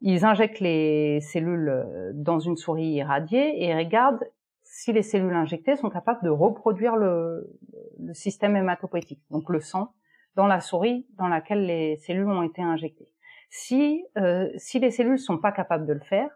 Ils 0.00 0.24
injectent 0.24 0.60
les 0.60 1.20
cellules 1.20 1.68
euh, 1.68 2.12
dans 2.14 2.38
une 2.38 2.56
souris 2.56 2.90
irradiée 2.90 3.64
et 3.64 3.74
regardent 3.74 4.24
si 4.62 4.92
les 4.92 5.02
cellules 5.02 5.34
injectées 5.34 5.76
sont 5.76 5.90
capables 5.90 6.22
de 6.22 6.30
reproduire 6.30 6.94
le, 6.96 7.50
le 7.98 8.14
système 8.14 8.54
hématopoïétique, 8.54 9.22
donc 9.30 9.48
le 9.48 9.60
sang, 9.60 9.94
dans 10.36 10.46
la 10.46 10.60
souris 10.60 11.06
dans 11.16 11.28
laquelle 11.28 11.66
les 11.66 11.96
cellules 11.96 12.28
ont 12.28 12.42
été 12.42 12.62
injectées. 12.62 13.10
Si, 13.50 14.04
euh, 14.18 14.48
si 14.56 14.78
les 14.78 14.90
cellules 14.90 15.18
sont 15.18 15.38
pas 15.38 15.52
capables 15.52 15.86
de 15.86 15.94
le 15.94 16.00
faire, 16.00 16.30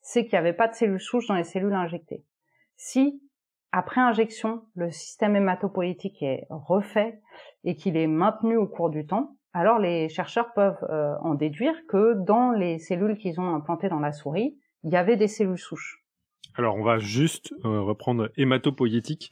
c'est 0.00 0.24
qu'il 0.24 0.32
n'y 0.32 0.38
avait 0.38 0.54
pas 0.54 0.68
de 0.68 0.74
cellules 0.74 1.00
souches 1.00 1.26
dans 1.26 1.34
les 1.34 1.44
cellules 1.44 1.72
injectées. 1.72 2.24
Si 2.76 3.22
après 3.76 4.00
injection, 4.00 4.62
le 4.76 4.92
système 4.92 5.34
hématopoïétique 5.34 6.22
est 6.22 6.46
refait 6.48 7.20
et 7.64 7.74
qu'il 7.74 7.96
est 7.96 8.06
maintenu 8.06 8.56
au 8.56 8.68
cours 8.68 8.88
du 8.88 9.04
temps, 9.04 9.36
alors 9.52 9.80
les 9.80 10.08
chercheurs 10.08 10.52
peuvent 10.54 10.84
euh, 10.90 11.16
en 11.20 11.34
déduire 11.34 11.74
que 11.88 12.14
dans 12.24 12.52
les 12.52 12.78
cellules 12.78 13.18
qu'ils 13.18 13.40
ont 13.40 13.52
implantées 13.52 13.88
dans 13.88 13.98
la 13.98 14.12
souris, 14.12 14.56
il 14.84 14.92
y 14.92 14.96
avait 14.96 15.16
des 15.16 15.26
cellules 15.26 15.58
souches. 15.58 16.04
Alors 16.54 16.76
on 16.76 16.84
va 16.84 16.98
juste 16.98 17.52
euh, 17.64 17.80
reprendre 17.80 18.30
hématopoïétique. 18.36 19.28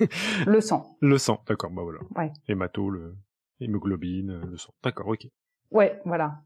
le 0.46 0.60
sang. 0.60 0.96
Le 1.00 1.16
sang, 1.16 1.44
d'accord, 1.46 1.70
bah 1.70 1.82
voilà. 1.82 2.00
Ouais. 2.16 2.32
Hémato, 2.48 2.90
le 2.90 3.14
hémoglobine, 3.60 4.30
euh, 4.30 4.44
le 4.44 4.56
sang. 4.56 4.74
D'accord, 4.82 5.06
ok. 5.06 5.28
Ouais, 5.70 6.00
voilà. 6.04 6.40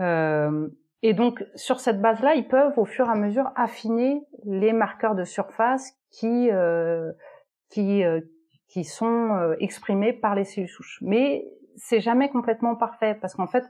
Euh, 0.00 0.68
et 1.02 1.12
donc 1.12 1.44
sur 1.56 1.80
cette 1.80 2.00
base-là, 2.00 2.36
ils 2.36 2.46
peuvent 2.46 2.78
au 2.78 2.84
fur 2.84 3.06
et 3.06 3.10
à 3.10 3.16
mesure 3.16 3.50
affiner 3.56 4.22
les 4.44 4.72
marqueurs 4.72 5.16
de 5.16 5.24
surface 5.24 5.98
qui 6.18 6.50
euh, 6.50 7.12
qui 7.70 8.04
euh, 8.04 8.20
qui 8.68 8.84
sont 8.84 9.30
euh, 9.36 9.54
exprimés 9.60 10.12
par 10.12 10.34
les 10.34 10.44
cellules 10.44 10.68
souches. 10.68 10.98
Mais 11.02 11.46
c'est 11.76 12.00
jamais 12.00 12.28
complètement 12.28 12.74
parfait 12.74 13.16
parce 13.20 13.34
qu'en 13.34 13.46
fait, 13.46 13.64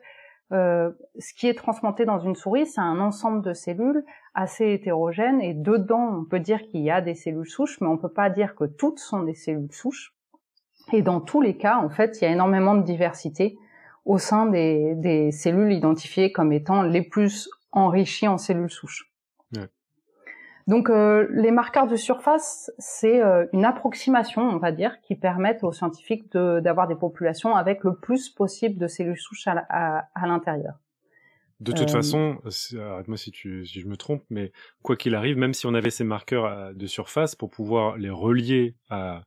euh, 0.53 0.91
ce 1.19 1.35
qui 1.35 1.47
est 1.47 1.55
transplanté 1.55 2.05
dans 2.05 2.21
une 2.21 2.35
souris, 2.35 2.67
c'est 2.67 2.81
un 2.81 3.01
ensemble 3.01 3.43
de 3.43 3.53
cellules 3.53 4.05
assez 4.35 4.73
hétérogènes 4.73 5.41
et 5.41 5.55
dedans, 5.55 6.21
on 6.21 6.25
peut 6.25 6.41
dire 6.41 6.63
qu'il 6.69 6.83
y 6.83 6.91
a 6.91 7.01
des 7.01 7.15
cellules 7.15 7.49
souches, 7.49 7.81
mais 7.81 7.87
on 7.87 7.99
peut 7.99 8.13
pas 8.13 8.31
dire 8.31 8.55
que 8.55 8.65
toutes 8.65 8.99
sont 8.99 9.23
des 9.23 9.35
cellules 9.35 9.73
souches. 9.73 10.15
Et 10.93 11.03
dans 11.03 11.21
tous 11.21 11.41
les 11.41 11.57
cas, 11.57 11.79
en 11.79 11.89
fait, 11.89 12.21
il 12.21 12.25
y 12.25 12.27
a 12.27 12.31
énormément 12.31 12.75
de 12.75 12.83
diversité 12.83 13.59
au 14.05 14.19
sein 14.19 14.47
des, 14.47 14.95
des 14.97 15.33
cellules 15.33 15.73
identifiées 15.73 16.31
comme 16.31 16.53
étant 16.53 16.83
les 16.83 17.03
plus 17.03 17.49
enrichies 17.73 18.29
en 18.29 18.37
cellules 18.37 18.71
souches. 18.71 19.14
Donc 20.67 20.89
euh, 20.89 21.27
les 21.31 21.51
marqueurs 21.51 21.87
de 21.87 21.97
surface, 21.97 22.73
c'est 22.79 23.23
euh, 23.23 23.47
une 23.53 23.65
approximation, 23.65 24.43
on 24.43 24.59
va 24.59 24.73
dire, 24.73 25.01
qui 25.03 25.15
permettent 25.15 25.63
aux 25.63 25.73
scientifiques 25.73 26.33
d'avoir 26.33 26.89
des 26.89 26.95
populations 26.95 27.55
avec 27.55 27.85
le 27.85 27.97
plus 27.97 28.31
possible 28.31 28.79
de 28.79 28.87
cellules 28.87 29.19
souches 29.19 29.47
à, 29.47 30.09
à, 30.15 30.27
l'intérieur. 30.27 30.75
De 31.61 31.73
toute 31.73 31.91
euh... 31.91 31.93
façon, 31.93 32.39
arrête-moi 32.79 33.17
si, 33.17 33.31
si 33.33 33.81
je 33.81 33.87
me 33.87 33.97
trompe, 33.97 34.25
mais 34.31 34.53
quoi 34.83 34.97
qu'il 34.97 35.15
arrive, 35.15 35.37
même 35.37 35.53
si 35.55 35.67
on 35.67 35.75
avait 35.75 35.91
ces 35.91 36.05
marqueurs 36.05 36.47
euh, 36.47 36.73
de 36.73 36.87
surface 36.87 37.35
pour 37.35 37.51
pouvoir 37.51 37.97
les 37.99 38.11
relier 38.11 38.75
à 38.89 39.23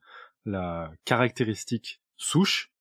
la 0.45 0.91
caractéristique 1.05 2.01
souche, 2.15 2.71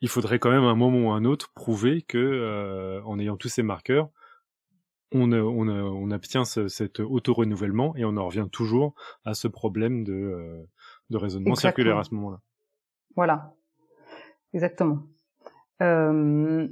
il 0.00 0.08
faudrait 0.08 0.38
quand 0.38 0.50
même 0.50 0.64
un 0.64 0.74
moment 0.74 1.08
ou 1.08 1.10
un 1.10 1.24
autre 1.24 1.52
prouver 1.54 2.02
que, 2.02 2.18
euh, 2.18 3.00
en 3.04 3.18
ayant 3.18 3.36
tous 3.36 3.48
ces 3.48 3.62
marqueurs, 3.62 4.10
on, 5.12 5.32
on, 5.32 5.68
on 5.68 6.10
obtient 6.10 6.44
ce, 6.44 6.68
cet 6.68 7.00
auto-renouvellement 7.00 7.94
et 7.96 8.04
on 8.04 8.16
en 8.16 8.26
revient 8.26 8.48
toujours 8.50 8.94
à 9.24 9.34
ce 9.34 9.48
problème 9.48 10.04
de, 10.04 10.12
euh, 10.12 10.68
de 11.10 11.16
raisonnement 11.16 11.54
circulaire 11.54 11.98
à 11.98 12.04
ce 12.04 12.14
moment-là. 12.14 12.38
Voilà, 13.14 13.54
exactement. 14.52 14.98
Euh, 15.82 16.68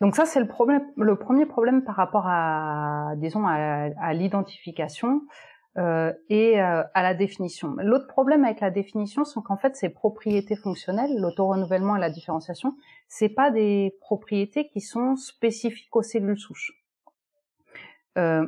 donc 0.00 0.16
ça, 0.16 0.24
c'est 0.24 0.40
le 0.40 0.48
problème, 0.48 0.82
le 0.96 1.16
premier 1.16 1.46
problème 1.46 1.84
par 1.84 1.94
rapport 1.94 2.26
à, 2.26 3.14
disons, 3.16 3.46
à, 3.46 3.90
à 4.00 4.12
l'identification 4.14 5.22
euh, 5.78 6.12
et 6.28 6.60
euh, 6.60 6.82
à 6.94 7.02
la 7.02 7.14
définition. 7.14 7.76
L'autre 7.78 8.06
problème 8.08 8.44
avec 8.44 8.60
la 8.60 8.70
définition, 8.70 9.24
c'est 9.24 9.40
qu'en 9.42 9.56
fait, 9.56 9.76
ces 9.76 9.90
propriétés 9.90 10.56
fonctionnelles, 10.56 11.16
l'autorenouvellement 11.18 11.96
et 11.96 12.00
la 12.00 12.10
différenciation, 12.10 12.76
c'est 13.08 13.28
pas 13.28 13.50
des 13.50 13.94
propriétés 14.00 14.68
qui 14.68 14.80
sont 14.80 15.16
spécifiques 15.16 15.94
aux 15.94 16.02
cellules 16.02 16.38
souches. 16.38 16.72
Euh, 18.18 18.46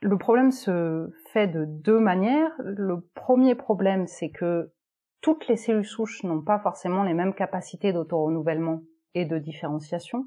le 0.00 0.18
problème 0.18 0.50
se 0.50 1.10
fait 1.32 1.46
de 1.46 1.64
deux 1.64 1.98
manières. 1.98 2.52
Le 2.58 3.00
premier 3.14 3.54
problème, 3.54 4.06
c'est 4.06 4.30
que 4.30 4.72
toutes 5.20 5.48
les 5.48 5.56
cellules 5.56 5.86
souches 5.86 6.22
n'ont 6.24 6.42
pas 6.42 6.58
forcément 6.58 7.02
les 7.02 7.14
mêmes 7.14 7.34
capacités 7.34 7.92
d'autorenouvellement 7.92 8.82
et 9.14 9.24
de 9.24 9.38
différenciation. 9.38 10.26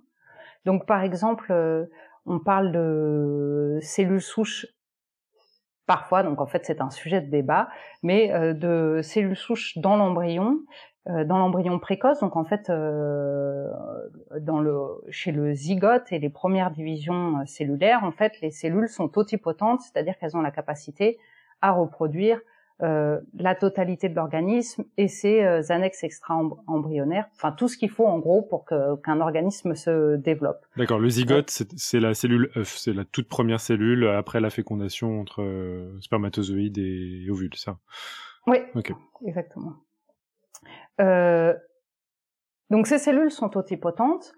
Donc, 0.66 0.86
par 0.88 1.04
exemple, 1.04 1.52
euh, 1.52 1.86
on 2.26 2.40
parle 2.40 2.72
de 2.72 3.80
cellules 3.82 4.22
souches 4.22 4.66
parfois, 5.88 6.22
donc 6.22 6.42
en 6.42 6.46
fait 6.46 6.66
c'est 6.66 6.82
un 6.82 6.90
sujet 6.90 7.22
de 7.22 7.32
débat, 7.32 7.70
mais 8.04 8.32
euh, 8.34 8.54
de 8.54 9.00
cellules 9.02 9.38
souches 9.38 9.78
dans 9.78 9.96
l'embryon, 9.96 10.60
dans 11.08 11.38
l'embryon 11.38 11.80
précoce, 11.80 12.20
donc 12.20 12.36
en 12.36 12.44
fait 12.44 12.70
euh, 12.70 13.70
dans 14.42 14.60
le, 14.60 14.76
chez 15.10 15.32
le 15.32 15.54
zygote 15.54 16.12
et 16.12 16.20
les 16.20 16.30
premières 16.30 16.72
divisions 16.72 17.46
cellulaires, 17.46 18.04
en 18.04 18.12
fait 18.12 18.40
les 18.42 18.52
cellules 18.52 18.90
sont 18.90 19.08
totipotentes, 19.08 19.82
c'est-à-dire 19.82 20.18
qu'elles 20.18 20.36
ont 20.36 20.42
la 20.42 20.52
capacité 20.52 21.18
à 21.62 21.72
reproduire 21.72 22.40
euh, 22.84 23.20
la 23.40 23.56
totalité 23.56 24.08
de 24.10 24.16
l'organisme 24.16 24.84
et 24.98 25.08
ses 25.08 25.44
euh, 25.44 25.64
annexes 25.70 26.04
extra-embryonnaires, 26.04 27.28
enfin 27.36 27.52
tout 27.52 27.68
ce 27.68 27.78
qu'il 27.78 27.90
faut 27.90 28.06
en 28.06 28.20
gros 28.20 28.42
pour 28.42 28.66
qu'un 28.66 29.22
organisme 29.22 29.76
se 29.76 30.16
développe. 30.18 30.66
D'accord, 30.76 31.00
le 31.00 31.10
zygote 31.10 31.50
c'est 31.50 32.00
la 32.00 32.14
cellule 32.14 32.52
œuf, 32.56 32.76
c'est 32.78 32.94
la 32.94 33.06
toute 33.06 33.30
première 33.30 33.62
cellule 33.62 34.08
après 34.08 34.42
la 34.42 34.50
fécondation 34.50 35.20
entre 35.20 35.42
euh, 35.42 35.98
spermatozoïdes 36.02 36.78
et 36.78 37.28
ovules, 37.30 37.56
ça? 37.56 37.78
Oui, 38.46 38.58
okay. 38.76 38.94
exactement. 39.26 39.74
Donc 41.00 42.88
ces 42.88 42.98
cellules 42.98 43.32
sont 43.32 43.50
totipotentes, 43.50 44.34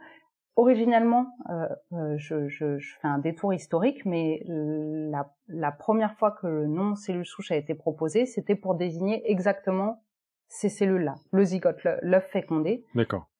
originellement, 0.60 1.28
euh, 1.50 1.68
euh, 1.94 2.18
je, 2.18 2.48
je, 2.50 2.78
je, 2.78 2.96
fais 3.02 3.08
un 3.08 3.18
détour 3.18 3.54
historique, 3.54 4.06
mais 4.06 4.44
la, 4.46 5.34
la, 5.48 5.72
première 5.72 6.16
fois 6.18 6.32
que 6.32 6.48
le 6.48 6.68
nom 6.68 6.96
cellule 6.96 7.26
souche 7.26 7.52
a 7.52 7.56
été 7.56 7.76
proposé, 7.76 8.26
c'était 8.26 8.56
pour 8.56 8.76
désigner 8.76 9.30
exactement 9.32 10.04
ces 10.50 10.68
cellules-là, 10.68 11.16
le 11.32 11.44
zygote, 11.46 11.80
l'œuf 12.02 12.26
fécondé, 12.32 12.84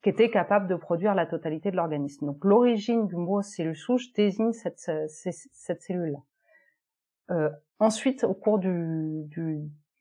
qui 0.04 0.10
était 0.10 0.30
capable 0.30 0.68
de 0.68 0.76
produire 0.76 1.14
la 1.14 1.26
totalité 1.26 1.72
de 1.72 1.76
l'organisme. 1.76 2.28
Donc 2.28 2.46
l'origine 2.46 3.08
du 3.08 3.16
mot 3.16 3.42
cellule 3.42 3.76
souche 3.76 4.14
désigne 4.14 4.54
cette, 4.54 4.80
cette, 4.80 5.10
cette 5.10 5.82
cellule-là. 5.82 6.20
Euh, 7.32 7.50
ensuite, 7.80 8.24
au 8.24 8.34
cours 8.34 8.60
du, 8.60 9.24
du, 9.26 9.60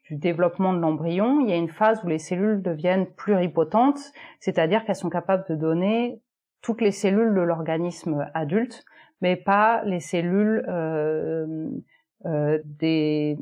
du 0.09 0.16
développement 0.16 0.73
de 0.73 0.79
l'embryon, 0.79 1.40
il 1.40 1.51
y 1.51 1.53
a 1.53 1.57
une 1.57 1.68
phase 1.68 2.03
où 2.03 2.07
les 2.09 2.18
cellules 2.18 2.62
deviennent 2.62 3.07
pluripotentes, 3.07 4.12
c'est-à-dire 4.40 4.85
qu'elles 4.85 4.97
sont 4.97 5.11
capables 5.11 5.44
de 5.49 5.55
donner 5.55 6.21
toutes 6.62 6.81
les 6.81 6.92
cellules 6.92 7.35
de 7.35 7.40
l'organisme 7.40 8.27
adulte, 8.35 8.85
mais 9.21 9.37
pas 9.37 9.83
les 9.85 10.01
cellules 10.01 10.64
euh, 10.68 11.68
euh, 12.27 12.59
des. 12.64 13.38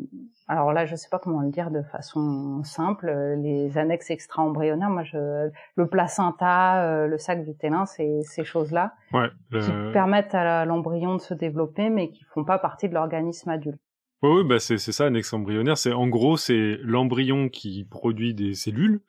Alors 0.48 0.72
là, 0.72 0.86
je 0.86 0.94
sais 0.94 1.08
pas 1.08 1.18
comment 1.18 1.40
le 1.40 1.50
dire 1.50 1.70
de 1.70 1.82
façon 1.82 2.62
simple. 2.62 3.10
Les 3.38 3.78
annexes 3.78 4.10
extra-embryonnaires, 4.10 4.90
moi, 4.90 5.02
je, 5.02 5.50
le 5.76 5.86
placenta, 5.88 6.84
euh, 6.84 7.06
le 7.06 7.18
sac 7.18 7.42
vitellin, 7.42 7.86
c'est 7.86 8.20
ces 8.22 8.44
choses-là 8.44 8.92
ouais, 9.12 9.28
qui 9.50 9.70
permettent 9.92 10.34
à 10.34 10.64
l'embryon 10.64 11.14
de 11.14 11.20
se 11.20 11.34
développer, 11.34 11.90
mais 11.90 12.10
qui 12.10 12.24
font 12.24 12.44
pas 12.44 12.58
partie 12.58 12.88
de 12.88 12.94
l'organisme 12.94 13.50
adulte. 13.50 13.80
Oui, 14.26 14.44
bah 14.44 14.58
c'est 14.58 14.78
ça, 14.78 15.06
annexe 15.06 15.32
embryonnaire. 15.32 15.78
C'est 15.78 15.92
en 15.92 16.08
gros, 16.08 16.36
c'est 16.36 16.78
l'embryon 16.82 17.48
qui 17.48 17.84
produit 17.84 18.34
des 18.34 18.54
cellules 18.54 19.00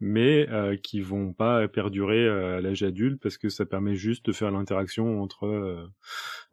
mais 0.00 0.48
euh, 0.50 0.76
qui 0.76 1.00
vont 1.00 1.32
pas 1.32 1.68
perdurer 1.68 2.26
euh, 2.26 2.58
à 2.58 2.60
l'âge 2.60 2.82
adulte 2.82 3.20
parce 3.22 3.38
que 3.38 3.48
ça 3.48 3.64
permet 3.64 3.94
juste 3.94 4.26
de 4.26 4.32
faire 4.32 4.50
l'interaction 4.50 5.22
entre 5.22 5.46
euh, 5.46 5.86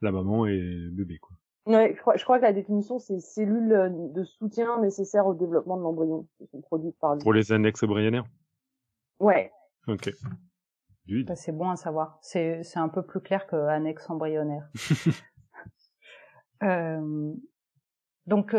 la 0.02 0.12
maman 0.12 0.46
et 0.46 0.58
le 0.58 0.92
bébé 0.92 1.18
quoi. 1.18 1.36
Ouais, 1.66 1.94
je 1.96 2.02
crois, 2.02 2.18
je 2.18 2.24
crois 2.24 2.40
que 2.40 2.44
la 2.44 2.54
définition 2.54 3.00
c'est 3.00 3.20
cellules 3.20 3.74
euh, 3.74 3.90
de 3.90 4.24
soutien 4.24 4.80
nécessaires 4.82 5.26
au 5.26 5.34
développement 5.34 5.78
de 5.78 5.84
l'embryon 5.84 6.28
qui 6.38 6.48
sont 6.48 6.62
produites 6.62 6.98
par 7.00 7.18
Pour 7.18 7.34
les 7.34 7.52
annexes 7.52 7.84
embryonnaires? 7.84 8.26
Ouais. 9.20 9.52
Ok. 9.88 10.12
Bah, 11.26 11.36
c'est 11.36 11.52
bon 11.52 11.70
à 11.70 11.76
savoir. 11.76 12.18
C'est 12.22 12.64
c'est 12.64 12.80
un 12.80 12.88
peu 12.88 13.04
plus 13.04 13.20
clair 13.20 13.46
que 13.46 13.56
annexe 13.56 14.10
embryonnaire. 14.10 14.70
euh, 16.64 17.34
donc 18.28 18.56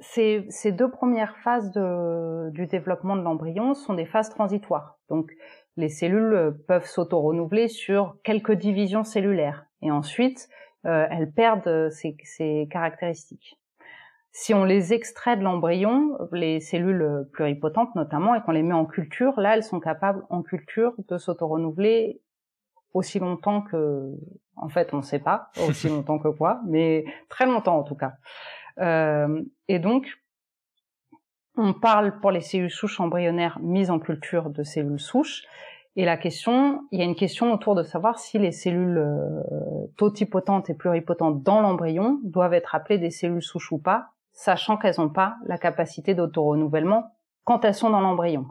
ces, 0.00 0.44
ces, 0.48 0.72
deux 0.72 0.90
premières 0.90 1.36
phases 1.38 1.70
de, 1.72 2.50
du 2.50 2.66
développement 2.66 3.16
de 3.16 3.22
l'embryon 3.22 3.74
sont 3.74 3.94
des 3.94 4.06
phases 4.06 4.28
transitoires. 4.28 4.98
Donc, 5.08 5.30
les 5.76 5.88
cellules 5.88 6.56
peuvent 6.68 6.86
s'auto-renouveler 6.86 7.68
sur 7.68 8.16
quelques 8.22 8.52
divisions 8.52 9.04
cellulaires 9.04 9.66
et 9.82 9.90
ensuite 9.90 10.48
euh, 10.86 11.06
elles 11.10 11.32
perdent 11.32 11.90
ces, 11.90 12.16
ces, 12.22 12.68
caractéristiques. 12.70 13.58
Si 14.32 14.52
on 14.52 14.64
les 14.64 14.92
extrait 14.92 15.36
de 15.36 15.42
l'embryon, 15.42 16.18
les 16.32 16.60
cellules 16.60 17.26
pluripotentes 17.32 17.94
notamment, 17.94 18.34
et 18.34 18.42
qu'on 18.42 18.50
les 18.50 18.64
met 18.64 18.74
en 18.74 18.84
culture, 18.84 19.38
là, 19.38 19.54
elles 19.54 19.62
sont 19.62 19.78
capables 19.78 20.24
en 20.28 20.42
culture 20.42 20.92
de 21.08 21.18
s'auto-renouveler 21.18 22.20
aussi 22.94 23.20
longtemps 23.20 23.62
que, 23.62 24.12
en 24.56 24.68
fait, 24.68 24.92
on 24.92 24.98
ne 24.98 25.02
sait 25.02 25.20
pas 25.20 25.50
aussi 25.68 25.88
longtemps 25.88 26.18
que 26.18 26.28
quoi, 26.28 26.60
mais 26.66 27.04
très 27.28 27.46
longtemps 27.46 27.78
en 27.78 27.84
tout 27.84 27.96
cas. 27.96 28.14
Euh, 28.80 29.42
et 29.68 29.78
donc, 29.78 30.06
on 31.56 31.72
parle 31.72 32.18
pour 32.20 32.30
les 32.30 32.40
cellules 32.40 32.70
souches 32.70 33.00
embryonnaires 33.00 33.58
mises 33.60 33.90
en 33.90 33.98
culture 33.98 34.50
de 34.50 34.62
cellules 34.62 35.00
souches. 35.00 35.44
Et 35.96 36.04
la 36.04 36.16
question, 36.16 36.82
il 36.90 36.98
y 36.98 37.02
a 37.02 37.04
une 37.04 37.14
question 37.14 37.52
autour 37.52 37.76
de 37.76 37.84
savoir 37.84 38.18
si 38.18 38.38
les 38.38 38.50
cellules 38.50 38.98
euh, 38.98 39.42
totipotentes 39.96 40.68
et 40.68 40.74
pluripotentes 40.74 41.42
dans 41.44 41.60
l'embryon 41.60 42.20
doivent 42.24 42.54
être 42.54 42.74
appelées 42.74 42.98
des 42.98 43.10
cellules 43.10 43.42
souches 43.42 43.70
ou 43.70 43.78
pas, 43.78 44.08
sachant 44.32 44.76
qu'elles 44.76 44.96
n'ont 44.98 45.08
pas 45.08 45.36
la 45.46 45.56
capacité 45.56 46.14
d'autorenouvellement 46.14 47.12
quand 47.44 47.64
elles 47.64 47.74
sont 47.74 47.90
dans 47.90 48.00
l'embryon. 48.00 48.46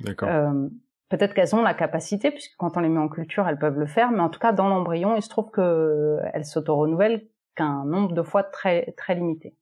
D'accord. 0.00 0.30
Euh, 0.30 0.68
peut-être 1.10 1.34
qu'elles 1.34 1.54
ont 1.54 1.60
la 1.60 1.74
capacité, 1.74 2.30
puisque 2.30 2.56
quand 2.56 2.78
on 2.78 2.80
les 2.80 2.88
met 2.88 3.00
en 3.00 3.08
culture, 3.08 3.46
elles 3.46 3.58
peuvent 3.58 3.78
le 3.78 3.86
faire, 3.86 4.10
mais 4.10 4.20
en 4.20 4.30
tout 4.30 4.40
cas, 4.40 4.52
dans 4.52 4.68
l'embryon, 4.68 5.14
il 5.14 5.22
se 5.22 5.28
trouve 5.28 5.50
qu'elles 5.50 6.46
s'autorenouvellent 6.46 7.26
qu'un 7.54 7.84
nombre 7.84 8.12
de 8.12 8.22
fois 8.22 8.42
très, 8.42 8.94
limité. 9.10 9.56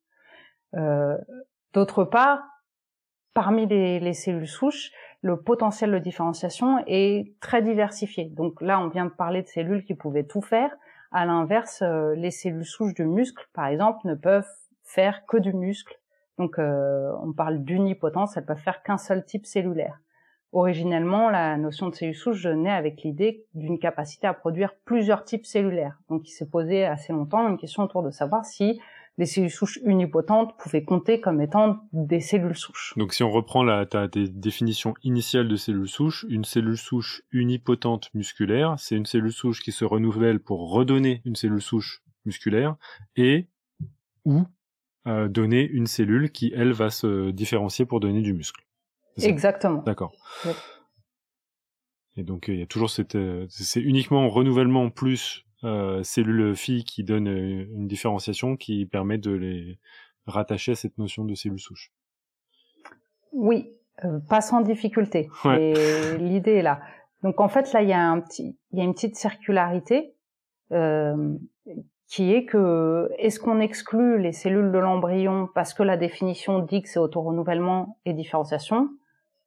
Euh, 0.77 1.17
D'autre 1.73 2.03
part, 2.03 2.43
parmi 3.33 3.67
les, 3.67 4.01
les, 4.01 4.13
cellules 4.13 4.49
souches, 4.49 4.91
le 5.23 5.41
potentiel 5.41 5.93
de 5.93 5.99
différenciation 5.99 6.83
est 6.87 7.39
très 7.41 7.63
diversifié. 7.63 8.25
Donc 8.25 8.61
là, 8.61 8.81
on 8.81 8.89
vient 8.89 9.05
de 9.05 9.11
parler 9.11 9.43
de 9.43 9.47
cellules 9.47 9.85
qui 9.85 9.95
pouvaient 9.95 10.27
tout 10.27 10.43
faire. 10.43 10.75
À 11.13 11.27
l'inverse, 11.27 11.83
euh, 11.83 12.15
les 12.17 12.31
cellules 12.33 12.65
souches 12.65 12.95
de 12.95 13.05
muscle, 13.05 13.47
par 13.53 13.67
exemple, 13.67 14.01
ne 14.05 14.15
peuvent 14.15 14.49
faire 14.83 15.27
que 15.27 15.37
du 15.37 15.53
muscle. 15.53 15.99
Donc 16.39 16.59
euh, 16.59 17.13
on 17.23 17.33
parle 17.33 17.59
d'unipotence, 17.59 18.37
elles 18.37 18.47
peuvent 18.47 18.57
faire 18.57 18.83
qu'un 18.83 18.99
seul 18.99 19.25
type 19.25 19.47
cellulaire. 19.47 20.01
Originellement, 20.53 21.31
la 21.31 21.57
notion 21.57 21.89
de 21.89 21.95
cellule 21.95 22.15
souche 22.15 22.45
naît 22.45 22.71
avec 22.71 23.03
l'idée 23.03 23.45
d'une 23.55 23.79
capacité 23.79 24.27
à 24.27 24.35
produire 24.35 24.75
plusieurs 24.85 25.25
types 25.25 25.47
cellulaires. 25.47 26.01
Donc 26.09 26.29
il 26.29 26.33
s'est 26.33 26.49
posé 26.49 26.85
assez 26.85 27.13
longtemps 27.13 27.49
une 27.49 27.57
question 27.57 27.85
autour 27.85 28.03
de 28.03 28.11
savoir 28.11 28.45
si 28.45 28.81
les 29.17 29.27
cellules 29.27 29.51
souches 29.51 29.79
unipotentes 29.85 30.57
pouvaient 30.59 30.83
compter 30.83 31.21
comme 31.21 31.41
étant 31.41 31.81
des 31.93 32.21
cellules 32.21 32.57
souches. 32.57 32.95
Donc 32.97 33.13
si 33.13 33.23
on 33.23 33.31
reprend 33.31 33.63
la 33.63 33.87
définition 34.15 34.95
initiale 35.05 35.47
de 35.47 35.57
cellules 35.57 35.89
souches, 35.89 36.27
une 36.29 36.45
cellule 36.45 36.79
souche 36.79 37.23
unipotente 37.31 38.13
musculaire, 38.15 38.75
c'est 38.79 38.97
une 38.97 39.07
cellule 39.07 39.33
souche 39.33 39.61
qui 39.61 39.73
se 39.73 39.85
renouvelle 39.85 40.41
pour 40.41 40.73
redonner 40.73 41.23
une 41.25 41.37
cellule 41.37 41.63
souche 41.63 42.03
musculaire 42.25 42.77
et 43.15 43.47
ou 44.25 44.45
euh, 45.07 45.29
donner 45.29 45.67
une 45.67 45.87
cellule 45.87 46.31
qui, 46.31 46.53
elle, 46.55 46.73
va 46.73 46.91
se 46.91 47.31
différencier 47.31 47.87
pour 47.87 48.01
donner 48.01 48.21
du 48.21 48.33
muscle. 48.33 48.63
Exactement. 49.19 49.83
D'accord. 49.83 50.13
Et 52.17 52.23
donc 52.23 52.49
il 52.49 52.59
y 52.59 52.63
a 52.63 52.67
toujours 52.67 52.91
cette, 52.91 53.15
euh, 53.15 53.47
c'est 53.49 53.81
uniquement 53.81 54.29
renouvellement 54.29 54.91
plus 54.91 55.47
euh, 55.65 56.03
cellule 56.03 56.57
fille 56.57 56.85
qui 56.85 57.05
donne 57.05 57.29
euh, 57.29 57.67
une 57.75 57.87
différenciation 57.87 58.57
qui 58.57 58.87
permet 58.87 59.19
de 59.19 59.31
les 59.31 59.79
rattacher 60.27 60.73
à 60.73 60.75
cette 60.75 60.99
notion 60.99 61.25
de 61.25 61.35
cellule 61.35 61.61
souche. 61.61 61.93
Oui, 63.33 63.73
pas 64.29 64.41
sans 64.41 64.61
difficulté. 64.61 65.29
l'idée 66.19 66.55
est 66.55 66.63
là. 66.63 66.81
Donc 67.23 67.41
en 67.41 67.49
fait 67.49 67.73
là 67.73 67.83
il 67.83 67.89
y 67.89 67.93
a 67.93 68.01
un 68.01 68.21
petit, 68.21 68.59
il 68.73 68.79
y 68.79 68.83
a 68.83 68.85
une 68.85 68.95
petite 68.95 69.17
circularité 69.17 70.15
euh, 70.73 71.35
qui 72.07 72.33
est 72.33 72.45
que 72.45 73.09
est-ce 73.19 73.39
qu'on 73.39 73.61
exclut 73.61 74.21
les 74.21 74.33
cellules 74.33 74.73
de 74.73 74.79
l'embryon 74.79 75.49
parce 75.55 75.75
que 75.75 75.85
la 75.85 75.97
définition 75.97 76.59
dit 76.59 76.83
que 76.83 76.89
c'est 76.89 76.99
autorenouvellement 76.99 77.99
et 78.05 78.13
différenciation, 78.13 78.91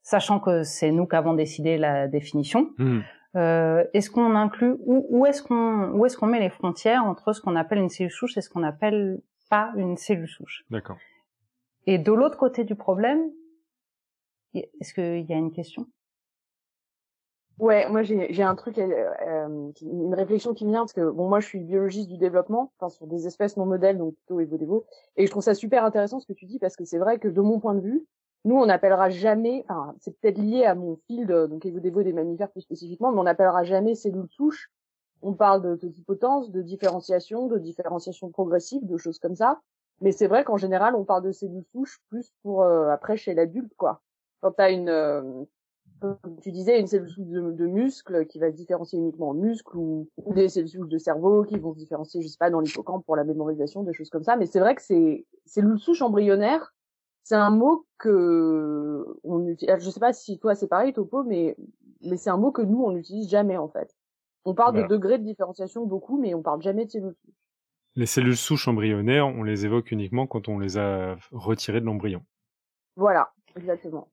sachant 0.04 0.38
que 0.38 0.62
c'est 0.62 0.92
nous 0.92 1.06
qui 1.06 1.16
avons 1.16 1.34
décidé 1.34 1.76
la 1.76 2.06
définition. 2.06 2.70
Mmh. 2.78 3.00
Euh, 3.36 3.84
est-ce 3.94 4.10
qu'on 4.10 4.36
inclut 4.36 4.76
où, 4.80 5.06
où 5.10 5.26
est-ce 5.26 5.42
qu'on 5.42 5.90
où 5.90 6.06
est-ce 6.06 6.16
qu'on 6.16 6.26
met 6.26 6.38
les 6.38 6.50
frontières 6.50 7.02
entre 7.02 7.32
ce 7.32 7.40
qu'on 7.40 7.56
appelle 7.56 7.78
une 7.78 7.88
cellule 7.88 8.12
souche 8.12 8.36
et 8.36 8.40
ce 8.40 8.48
qu'on 8.48 8.62
appelle 8.62 9.20
pas 9.50 9.72
une 9.76 9.96
cellule 9.96 10.28
souche? 10.28 10.64
D'accord. 10.70 10.98
Et 11.86 11.98
de 11.98 12.12
l'autre 12.12 12.38
côté 12.38 12.62
du 12.62 12.76
problème, 12.76 13.28
est-ce 14.54 14.94
qu'il 14.94 15.28
y 15.28 15.32
a 15.32 15.36
une 15.36 15.50
question? 15.50 15.88
Ouais, 17.58 17.88
moi 17.88 18.02
j'ai 18.02 18.42
un 18.42 18.54
truc, 18.56 18.78
euh, 18.78 19.10
euh, 19.26 19.70
une 19.80 20.14
réflexion 20.14 20.54
qui 20.54 20.64
me 20.64 20.70
vient 20.70 20.80
parce 20.80 20.92
que 20.92 21.08
bon 21.08 21.28
moi 21.28 21.38
je 21.38 21.46
suis 21.46 21.60
biologiste 21.60 22.08
du 22.08 22.18
développement, 22.18 22.72
enfin 22.78 22.88
sur 22.88 23.06
des 23.06 23.28
espèces 23.28 23.56
non 23.56 23.64
modèles 23.64 23.96
donc 23.96 24.16
plutôt 24.16 24.40
évo 24.40 24.86
et 25.16 25.26
je 25.26 25.30
trouve 25.30 25.42
ça 25.42 25.54
super 25.54 25.84
intéressant 25.84 26.18
ce 26.18 26.26
que 26.26 26.32
tu 26.32 26.46
dis 26.46 26.58
parce 26.58 26.74
que 26.74 26.84
c'est 26.84 26.98
vrai 26.98 27.20
que 27.20 27.28
de 27.28 27.40
mon 27.40 27.60
point 27.60 27.74
de 27.74 27.80
vue, 27.80 28.04
nous 28.44 28.56
on 28.56 28.66
n'appellera 28.66 29.10
jamais, 29.10 29.64
enfin 29.68 29.94
c'est 30.00 30.18
peut-être 30.18 30.38
lié 30.38 30.64
à 30.64 30.74
mon 30.74 30.96
field 31.06 31.30
donc 31.48 31.64
évo 31.64 32.02
des 32.02 32.12
mammifères 32.12 32.50
plus 32.50 32.62
spécifiquement, 32.62 33.12
mais 33.12 33.20
on 33.20 33.24
n'appellera 33.24 33.64
jamais 33.64 33.94
cellules 33.94 34.28
souches. 34.30 34.70
On 35.22 35.32
parle 35.32 35.62
de 35.62 35.76
totipotence, 35.76 36.50
de 36.50 36.60
différenciation, 36.60 37.46
de 37.46 37.58
différenciation 37.58 38.30
progressive, 38.30 38.86
de 38.86 38.98
choses 38.98 39.18
comme 39.18 39.36
ça. 39.36 39.60
Mais 40.02 40.12
c'est 40.12 40.26
vrai 40.26 40.44
qu'en 40.44 40.58
général 40.58 40.94
on 40.94 41.04
parle 41.04 41.24
de 41.24 41.32
cellules 41.32 41.64
souches 41.72 42.00
plus 42.10 42.32
pour 42.42 42.62
euh, 42.62 42.88
après 42.90 43.16
chez 43.16 43.34
l'adulte 43.34 43.74
quoi. 43.76 44.02
Quand 44.40 44.52
t'as 44.52 44.70
une 44.70 45.46
tu 46.42 46.52
disais, 46.52 46.78
une 46.78 46.86
cellule 46.86 47.08
souche 47.08 47.26
de, 47.26 47.66
muscle 47.66 48.26
qui 48.26 48.38
va 48.38 48.50
se 48.50 48.56
différencier 48.56 48.98
uniquement 48.98 49.30
en 49.30 49.34
muscle 49.34 49.76
ou, 49.76 50.08
des 50.34 50.48
cellules 50.48 50.68
souches 50.68 50.88
de 50.88 50.98
cerveau 50.98 51.44
qui 51.44 51.58
vont 51.58 51.72
se 51.72 51.78
différencier, 51.78 52.22
je 52.22 52.28
sais 52.28 52.36
pas, 52.38 52.50
dans 52.50 52.60
l'hippocampe 52.60 53.04
pour 53.04 53.16
la 53.16 53.24
mémorisation, 53.24 53.82
des 53.82 53.92
choses 53.92 54.10
comme 54.10 54.24
ça. 54.24 54.36
Mais 54.36 54.46
c'est 54.46 54.60
vrai 54.60 54.74
que 54.74 54.82
c'est 54.82 55.26
cellules 55.46 55.78
souches 55.78 56.02
embryonnaires, 56.02 56.73
c'est 57.24 57.34
un 57.34 57.50
mot 57.50 57.86
que 57.98 59.18
on 59.24 59.46
utilise. 59.48 59.76
Je 59.80 59.90
sais 59.90 60.00
pas 60.00 60.12
si 60.12 60.38
toi 60.38 60.54
c'est 60.54 60.68
pareil, 60.68 60.92
Topo, 60.92 61.24
mais 61.24 61.56
mais 62.02 62.16
c'est 62.16 62.30
un 62.30 62.36
mot 62.36 62.52
que 62.52 62.62
nous 62.62 62.82
on 62.82 62.92
n'utilise 62.92 63.28
jamais 63.28 63.56
en 63.56 63.68
fait. 63.68 63.96
On 64.44 64.54
parle 64.54 64.76
de 64.76 64.86
degrés 64.86 65.18
de 65.18 65.24
différenciation 65.24 65.86
beaucoup, 65.86 66.20
mais 66.20 66.34
on 66.34 66.42
parle 66.42 66.62
jamais 66.62 66.84
de 66.84 66.90
cellules 66.90 67.14
souches. 67.14 67.34
Les 67.96 68.06
cellules 68.06 68.36
souches 68.36 68.68
embryonnaires, 68.68 69.26
on 69.26 69.42
les 69.42 69.64
évoque 69.64 69.90
uniquement 69.90 70.26
quand 70.26 70.48
on 70.48 70.58
les 70.58 70.76
a 70.76 71.16
retirées 71.32 71.80
de 71.80 71.86
l'embryon. 71.86 72.22
Voilà, 72.96 73.32
exactement 73.56 74.08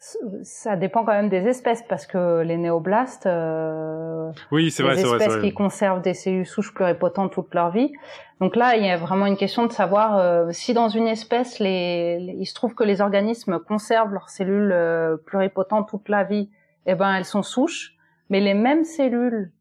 ça 0.00 0.76
dépend 0.76 1.04
quand 1.04 1.12
même 1.12 1.28
des 1.28 1.46
espèces 1.46 1.82
parce 1.82 2.06
que 2.06 2.40
les 2.40 2.56
néoblastes, 2.56 3.26
euh, 3.26 4.32
oui, 4.50 4.70
c'est 4.70 4.82
vrai, 4.82 4.96
c'est 4.96 5.06
vrai, 5.06 5.18
espèces 5.18 5.42
qui 5.42 5.52
conservent 5.52 6.00
des 6.00 6.14
cellules 6.14 6.46
souches 6.46 6.72
pluripotentes 6.72 7.32
toute 7.32 7.54
leur 7.54 7.70
vie. 7.70 7.92
Donc 8.40 8.56
là, 8.56 8.76
il 8.76 8.84
y 8.84 8.88
a 8.88 8.96
vraiment 8.96 9.26
une 9.26 9.36
question 9.36 9.66
de 9.66 9.72
savoir 9.72 10.16
euh, 10.16 10.50
si 10.52 10.72
dans 10.72 10.88
une 10.88 11.06
espèce, 11.06 11.58
les, 11.58 12.34
il 12.38 12.46
se 12.46 12.54
trouve 12.54 12.74
que 12.74 12.82
les 12.82 13.02
organismes 13.02 13.58
conservent 13.58 14.14
leurs 14.14 14.30
cellules 14.30 14.72
euh, 14.72 15.18
pluripotentes 15.18 15.88
toute 15.90 16.08
la 16.08 16.24
vie, 16.24 16.50
eh 16.86 16.94
ben 16.94 17.14
elles 17.14 17.26
sont 17.26 17.42
souches, 17.42 17.94
mais 18.30 18.40
les 18.40 18.54
mêmes 18.54 18.84
cellules 18.84 19.52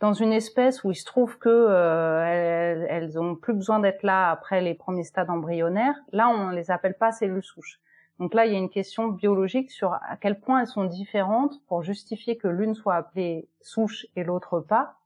dans 0.00 0.12
une 0.12 0.32
espèce 0.32 0.82
où 0.82 0.90
il 0.90 0.96
se 0.96 1.04
trouve 1.04 1.38
que 1.38 1.48
euh, 1.48 2.24
elles, 2.26 2.86
elles 2.90 3.20
ont 3.20 3.36
plus 3.36 3.54
besoin 3.54 3.78
d'être 3.78 4.02
là 4.02 4.30
après 4.30 4.60
les 4.60 4.74
premiers 4.74 5.04
stades 5.04 5.30
embryonnaires, 5.30 5.94
là 6.12 6.28
on 6.28 6.50
les 6.50 6.72
appelle 6.72 6.94
pas 6.94 7.12
cellules 7.12 7.44
souches. 7.44 7.78
Donc 8.18 8.34
là, 8.34 8.46
il 8.46 8.52
y 8.52 8.56
a 8.56 8.58
une 8.58 8.70
question 8.70 9.08
biologique 9.08 9.70
sur 9.70 9.92
à 9.92 10.16
quel 10.20 10.40
point 10.40 10.60
elles 10.60 10.66
sont 10.66 10.84
différentes 10.84 11.60
pour 11.68 11.82
justifier 11.82 12.36
que 12.36 12.48
l'une 12.48 12.74
soit 12.74 12.96
appelée 12.96 13.48
souche 13.60 14.06
et 14.16 14.24
l'autre 14.24 14.60
pas, 14.60 14.98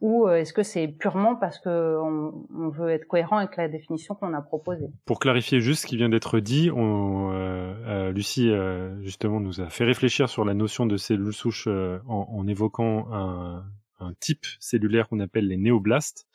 ou 0.00 0.26
euh, 0.26 0.36
est-ce 0.36 0.52
que 0.52 0.62
c'est 0.62 0.88
purement 0.88 1.36
parce 1.36 1.58
que 1.58 1.98
on, 1.98 2.68
veut 2.70 2.90
être 2.90 3.06
cohérent 3.06 3.38
avec 3.38 3.56
la 3.56 3.68
définition 3.68 4.14
qu'on 4.14 4.32
a 4.32 4.40
proposée? 4.40 4.88
Pour 5.04 5.18
clarifier 5.18 5.60
juste 5.60 5.82
ce 5.82 5.86
qui 5.86 5.96
vient 5.96 6.08
d'être 6.08 6.40
dit, 6.40 6.70
euh, 6.70 6.74
euh, 6.74 8.10
Lucie 8.12 8.50
justement 9.02 9.40
nous 9.40 9.60
a 9.60 9.68
fait 9.68 9.84
réfléchir 9.84 10.28
sur 10.28 10.44
la 10.44 10.54
notion 10.54 10.86
de 10.86 10.96
cellule 10.96 11.32
souche 11.32 11.68
en, 12.06 12.46
évoquant 12.46 13.08
un, 13.12 13.64
un 14.00 14.14
type 14.14 14.46
cellulaire 14.58 15.08
qu'on 15.08 15.20
appelle 15.20 15.46
les 15.46 15.56
néoblastes. 15.56 16.26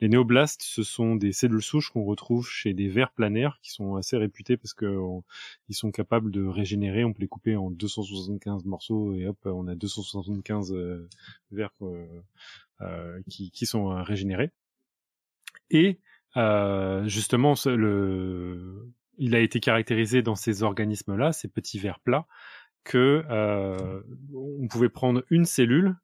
Les 0.00 0.08
néoblastes, 0.08 0.62
ce 0.62 0.82
sont 0.82 1.14
des 1.14 1.32
cellules 1.32 1.62
souches 1.62 1.90
qu'on 1.90 2.04
retrouve 2.04 2.48
chez 2.48 2.72
des 2.72 2.88
vers 2.88 3.12
planaires 3.12 3.58
qui 3.62 3.70
sont 3.70 3.96
assez 3.96 4.16
réputés 4.16 4.56
parce 4.56 4.72
que 4.72 4.98
ils 5.68 5.74
sont 5.74 5.90
capables 5.90 6.30
de 6.30 6.44
régénérer. 6.44 7.04
On 7.04 7.12
peut 7.12 7.20
les 7.20 7.28
couper 7.28 7.56
en 7.56 7.70
275 7.70 8.64
morceaux 8.64 9.14
et 9.14 9.26
hop, 9.26 9.38
on 9.44 9.66
a 9.68 9.74
275 9.74 10.72
euh, 10.72 11.08
vers 11.52 11.70
euh, 11.82 12.06
euh, 12.80 13.20
qui, 13.28 13.50
qui, 13.50 13.66
sont 13.66 13.88
régénérés. 14.02 14.50
Et 15.70 16.00
justement, 17.04 17.54
le, 17.66 18.88
il 19.18 19.34
a 19.34 19.40
été 19.40 19.60
caractérisé 19.60 20.22
dans 20.22 20.34
ces 20.34 20.62
organismes-là, 20.62 21.32
ces 21.32 21.48
petits 21.48 21.78
vers 21.78 22.00
plats, 22.00 22.26
que 22.84 23.22
on 24.34 24.66
pouvait 24.68 24.88
prendre 24.88 25.24
une 25.30 25.44
cellule 25.44 25.96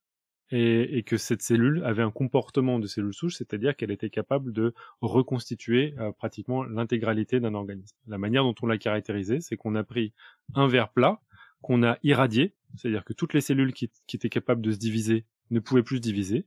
et, 0.51 0.99
et, 0.99 1.03
que 1.03 1.17
cette 1.17 1.43
cellule 1.43 1.83
avait 1.85 2.03
un 2.03 2.11
comportement 2.11 2.79
de 2.79 2.87
cellule 2.87 3.15
souche, 3.15 3.37
c'est-à-dire 3.37 3.77
qu'elle 3.77 3.91
était 3.91 4.11
capable 4.11 4.53
de 4.53 4.75
reconstituer 5.01 5.95
euh, 5.99 6.13
pratiquement 6.13 6.63
l'intégralité 6.63 7.41
d'un 7.41 7.55
organisme. 7.55 7.97
La 8.07 8.19
manière 8.19 8.45
dont 8.45 8.55
on 8.63 8.67
l'a 8.67 8.79
caractérisé, 8.79 9.41
c'est 9.41 9.57
qu'on 9.57 9.75
a 9.75 9.83
pris 9.83 10.13
un 10.55 10.69
verre 10.69 10.91
plat, 10.91 11.21
qu'on 11.63 11.83
a 11.83 11.99
irradié, 12.03 12.55
c'est-à-dire 12.77 13.05
que 13.05 13.13
toutes 13.13 13.35
les 13.35 13.41
cellules 13.41 13.73
qui, 13.73 13.91
qui, 14.07 14.17
étaient 14.17 14.29
capables 14.29 14.63
de 14.63 14.73
se 14.73 14.79
diviser 14.79 15.25
ne 15.51 15.59
pouvaient 15.59 15.83
plus 15.83 15.97
se 15.97 16.03
diviser, 16.03 16.47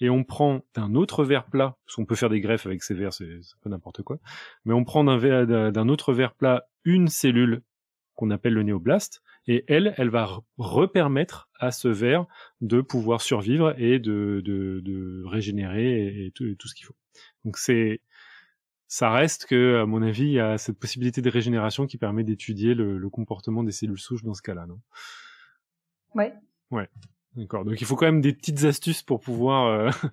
et 0.00 0.10
on 0.10 0.24
prend 0.24 0.64
d'un 0.74 0.94
autre 0.94 1.24
verre 1.24 1.44
plat, 1.44 1.76
parce 1.86 1.96
qu'on 1.96 2.06
peut 2.06 2.14
faire 2.14 2.30
des 2.30 2.40
greffes 2.40 2.66
avec 2.66 2.82
ces 2.82 2.94
verres, 2.94 3.12
c'est 3.12 3.24
un 3.24 3.58
peu 3.62 3.70
n'importe 3.70 4.02
quoi, 4.02 4.18
mais 4.64 4.74
on 4.74 4.84
prend 4.84 5.04
d'un 5.04 5.88
autre 5.88 6.12
verre 6.12 6.34
plat 6.34 6.66
une 6.84 7.08
cellule 7.08 7.62
qu'on 8.14 8.30
appelle 8.30 8.54
le 8.54 8.62
néoblaste, 8.62 9.22
et 9.46 9.64
elle, 9.68 9.94
elle 9.96 10.08
va 10.08 10.40
repermettre 10.56 11.48
à 11.58 11.70
ce 11.70 11.88
verre 11.88 12.26
de 12.60 12.80
pouvoir 12.80 13.20
survivre 13.20 13.74
et 13.78 13.98
de, 13.98 14.40
de, 14.44 14.80
de 14.82 15.22
régénérer 15.26 16.26
et, 16.26 16.30
tout, 16.30 16.68
ce 16.68 16.74
qu'il 16.74 16.86
faut. 16.86 16.96
Donc 17.44 17.58
c'est 17.58 18.00
ça 18.86 19.10
reste 19.10 19.46
que, 19.46 19.80
à 19.82 19.86
mon 19.86 20.02
avis, 20.02 20.24
il 20.24 20.32
y 20.32 20.40
a 20.40 20.56
cette 20.56 20.78
possibilité 20.78 21.20
de 21.20 21.28
régénération 21.28 21.86
qui 21.86 21.98
permet 21.98 22.22
d'étudier 22.22 22.74
le, 22.74 22.96
le, 22.96 23.10
comportement 23.10 23.64
des 23.64 23.72
cellules 23.72 23.98
souches 23.98 24.22
dans 24.22 24.34
ce 24.34 24.42
cas-là, 24.42 24.66
non? 24.66 24.78
Ouais. 26.14 26.32
Ouais. 26.70 26.88
D'accord. 27.36 27.64
Donc 27.64 27.80
il 27.80 27.86
faut 27.86 27.96
quand 27.96 28.06
même 28.06 28.20
des 28.20 28.32
petites 28.32 28.64
astuces 28.64 29.02
pour 29.02 29.20
pouvoir. 29.20 29.66
Euh... 29.66 29.90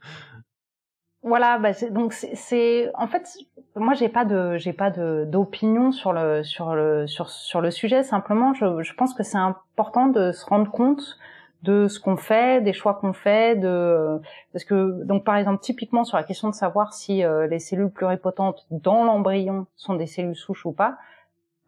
Voilà. 1.24 1.60
Bah 1.60 1.72
donc 1.92 2.14
c'est 2.14 2.90
en 2.96 3.08
fait 3.08 3.28
moi 3.76 3.94
j'ai 3.94 4.10
pas 4.10 4.26
de 4.26 4.58
j'ai 4.58 4.74
pas 4.74 4.90
de 4.90 5.26
d'opinion 5.28 5.92
sur 5.92 6.14
le 6.14 6.44
sur 6.44 6.76
le 6.76 7.08
sur 7.08 7.30
sur 7.30 7.62
le 7.62 7.72
sujet. 7.72 8.04
Simplement, 8.04 8.54
je, 8.54 8.82
je 8.84 8.94
pense 8.94 9.14
que 9.14 9.24
c'est 9.24 9.38
important 9.38 10.08
de 10.08 10.32
se 10.32 10.46
rendre 10.46 10.70
compte 10.72 11.18
de 11.64 11.88
ce 11.88 12.00
qu'on 12.00 12.18
fait, 12.18 12.64
des 12.64 12.74
choix 12.74 12.96
qu'on 12.96 13.14
fait, 13.14 13.56
de 13.56 14.20
parce 14.52 14.66
que 14.66 15.04
donc 15.04 15.24
par 15.24 15.36
exemple 15.36 15.62
typiquement 15.62 16.04
sur 16.04 16.18
la 16.18 16.24
question 16.24 16.50
de 16.50 16.56
savoir 16.56 16.94
si 16.94 17.24
euh, 17.24 17.48
les 17.48 17.60
cellules 17.60 17.92
pluripotentes 17.92 18.66
dans 18.72 19.04
l'embryon 19.04 19.68
sont 19.76 19.94
des 19.96 20.08
cellules 20.08 20.36
souches 20.36 20.66
ou 20.66 20.72
pas, 20.72 20.98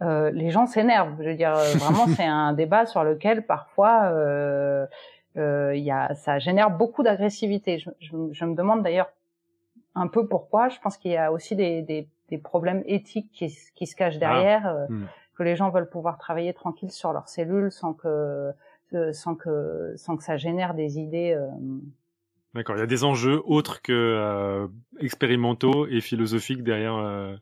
euh, 0.01 0.31
les 0.31 0.49
gens 0.49 0.65
s'énervent. 0.65 1.15
Je 1.19 1.29
veux 1.29 1.35
dire 1.35 1.55
euh, 1.55 1.73
vraiment 1.75 2.07
c'est 2.15 2.25
un 2.25 2.53
débat 2.53 2.85
sur 2.85 3.03
lequel 3.03 3.45
parfois 3.45 4.05
euh, 4.05 4.85
euh, 5.37 5.75
y 5.75 5.91
a, 5.91 6.13
ça 6.15 6.39
génère 6.39 6.71
beaucoup 6.71 7.03
d'agressivité. 7.03 7.79
Je, 7.79 7.89
je, 7.99 8.15
je, 8.31 8.45
me 8.45 8.55
demande 8.55 8.83
d'ailleurs 8.83 9.11
un 9.95 10.07
peu 10.07 10.27
pourquoi. 10.27 10.69
Je 10.69 10.79
pense 10.79 10.97
qu'il 10.97 11.11
y 11.11 11.17
a 11.17 11.31
aussi 11.31 11.55
des, 11.55 11.81
des, 11.81 12.07
des 12.29 12.37
problèmes 12.37 12.83
éthiques 12.85 13.31
qui, 13.31 13.55
qui, 13.75 13.87
se 13.87 13.95
cachent 13.95 14.19
derrière, 14.19 14.65
ah. 14.65 14.85
hmm. 14.89 15.07
que 15.37 15.43
les 15.43 15.55
gens 15.55 15.69
veulent 15.69 15.89
pouvoir 15.89 16.17
travailler 16.17 16.53
tranquille 16.53 16.91
sur 16.91 17.13
leurs 17.13 17.29
cellules 17.29 17.71
sans 17.71 17.93
que 17.93 18.51
sans 19.11 19.33
que 19.33 19.93
sans 19.95 20.17
que 20.17 20.23
ça 20.23 20.37
génère 20.37 20.75
des 20.75 20.99
idées. 20.99 21.33
Euh... 21.35 21.49
D'accord, 22.53 22.75
il 22.75 22.79
y 22.79 22.83
a 22.83 22.87
des 22.87 23.03
enjeux 23.03 23.41
autres 23.45 23.81
que 23.81 23.91
euh, 23.91 24.67
expérimentaux 24.99 25.87
et 25.87 25.99
philosophiques 26.01 26.63
derrière 26.63 26.95
euh, 26.95 27.35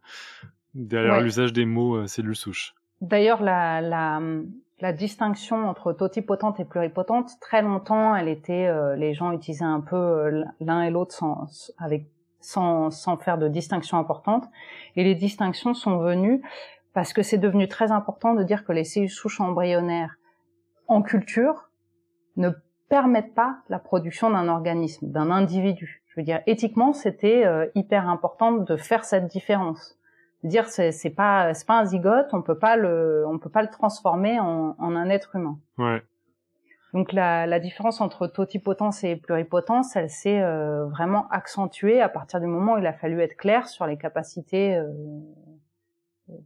derrière 0.74 1.22
l'usage 1.22 1.54
des 1.54 1.66
mots 1.66 1.98
euh, 1.98 2.08
cellules 2.08 2.36
souches. 2.36 2.74
D'ailleurs, 3.02 3.42
la, 3.42 3.82
la, 3.82 4.22
la 4.80 4.94
distinction 4.94 5.68
entre 5.68 5.92
totipotente 5.92 6.60
et 6.60 6.66
pluripotente, 6.66 7.32
très 7.42 7.62
longtemps, 7.62 8.16
elle 8.16 8.28
était, 8.28 8.68
euh, 8.68 8.96
les 8.96 9.14
gens 9.14 9.32
utilisaient 9.32 9.66
un 9.66 9.82
peu 9.82 10.44
l'un 10.60 10.84
et 10.84 10.92
l'autre 10.92 11.14
sans, 11.14 11.72
avec, 11.78 12.06
sans, 12.42 12.92
sans 12.92 13.18
faire 13.18 13.38
de 13.38 13.48
distinction 13.48 13.98
importante. 13.98 14.46
Et 14.96 15.04
les 15.04 15.16
distinctions 15.16 15.74
sont 15.74 15.98
venues 15.98 16.42
parce 16.94 17.14
que 17.14 17.24
c'est 17.24 17.38
devenu 17.38 17.68
très 17.68 17.92
important 17.92 18.34
de 18.34 18.44
dire 18.44 18.66
que 18.66 18.74
les 18.74 18.84
cellules 18.84 19.10
souches 19.10 19.40
embryonnaires 19.40 20.18
en 20.88 21.02
culture 21.02 21.70
ne 22.36 22.50
permettent 22.90 23.34
pas 23.34 23.60
la 23.70 23.80
production 23.80 24.30
d'un 24.30 24.50
organisme, 24.50 25.10
d'un 25.10 25.32
individu. 25.32 26.04
Je 26.08 26.20
veux 26.20 26.26
dire, 26.26 26.42
éthiquement, 26.46 26.92
c'était 26.92 27.46
euh, 27.46 27.68
hyper 27.74 28.10
important 28.10 28.52
de 28.52 28.76
faire 28.76 29.06
cette 29.06 29.28
différence. 29.28 29.98
Dire 30.44 30.66
c'est 30.66 30.92
c'est 30.92 31.12
pas 31.12 31.54
c'est 31.54 31.68
pas 31.68 31.80
un 31.80 31.86
zygote, 31.86 32.34
on 32.34 32.42
peut 32.42 32.58
pas 32.58 32.76
le 32.76 33.24
on 33.28 33.38
peut 33.38 33.52
pas 33.52 33.62
le 33.62 33.70
transformer 33.70 34.40
en, 34.40 34.76
en 34.78 34.96
un 34.96 35.08
être 35.10 35.36
humain. 35.36 35.60
Ouais. 35.78 36.02
Donc 36.94 37.14
la, 37.14 37.48
la 37.48 37.60
différence 37.60 38.02
entre 38.02 38.28
totipotence 38.28 39.04
et 39.04 39.16
pluripotence, 39.16 39.96
elle 39.96 40.10
s'est 40.10 40.42
euh, 40.42 40.86
vraiment 40.88 41.28
accentuée 41.30 42.02
à 42.02 42.10
partir 42.10 42.40
du 42.40 42.48
moment 42.48 42.74
où 42.74 42.78
il 42.80 42.86
a 42.86 42.94
fallu 42.94 43.22
être 43.22 43.38
clair 43.38 43.68
sur 43.68 43.86
les 43.86 43.98
capacités 43.98 44.76
euh, 44.76 44.88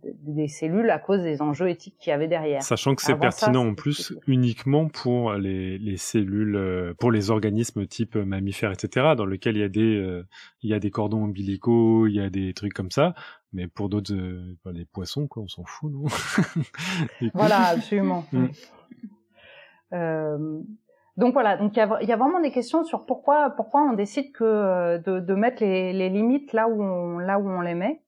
des 0.03 0.47
cellules 0.47 0.89
à 0.89 0.99
cause 0.99 1.21
des 1.21 1.41
enjeux 1.41 1.69
éthiques 1.69 1.95
qu'il 1.99 2.11
y 2.11 2.13
avait 2.13 2.27
derrière. 2.27 2.63
Sachant 2.63 2.95
que 2.95 3.01
c'est 3.01 3.15
pertinent 3.15 3.67
en 3.67 3.75
plus 3.75 4.13
uniquement 4.27 4.87
pour 4.87 5.33
les, 5.33 5.77
les, 5.77 5.97
cellules, 5.97 6.55
euh, 6.55 6.93
pour 6.99 7.11
les 7.11 7.29
organismes 7.29 7.85
type 7.85 8.15
mammifères, 8.15 8.71
etc., 8.71 9.13
dans 9.15 9.25
lequel 9.25 9.57
il 9.57 9.61
y 9.61 9.63
a 9.63 9.69
des, 9.69 9.95
euh, 9.97 10.27
il 10.61 10.69
y 10.69 10.73
a 10.73 10.79
des 10.79 10.91
cordons 10.91 11.23
ombilicaux, 11.23 12.07
il 12.07 12.15
y 12.15 12.21
a 12.21 12.29
des 12.29 12.53
trucs 12.53 12.73
comme 12.73 12.91
ça. 12.91 13.13
Mais 13.53 13.67
pour 13.67 13.89
d'autres, 13.89 14.13
euh, 14.13 14.57
bah, 14.65 14.71
les 14.73 14.85
poissons, 14.85 15.27
quoi, 15.27 15.43
on 15.43 15.47
s'en 15.47 15.63
fout, 15.65 15.91
non? 15.91 16.05
Voilà, 17.33 17.67
absolument. 17.67 18.25
Euh, 19.93 20.59
donc 21.17 21.33
voilà, 21.33 21.55
donc 21.55 21.75
il 21.75 21.79
y 21.79 21.81
a, 21.81 22.03
y 22.03 22.11
a, 22.11 22.17
vraiment 22.17 22.41
des 22.41 22.51
questions 22.51 22.83
sur 22.83 23.05
pourquoi, 23.05 23.51
pourquoi 23.51 23.81
on 23.81 23.93
décide 23.93 24.33
que 24.33 24.97
de, 24.97 25.19
de 25.19 25.33
mettre 25.33 25.63
les, 25.63 25.93
les, 25.93 26.09
limites 26.09 26.51
là 26.51 26.67
où 26.67 26.83
on, 26.83 27.19
là 27.19 27.39
où 27.39 27.47
on 27.47 27.61
les 27.61 27.75
met. 27.75 28.01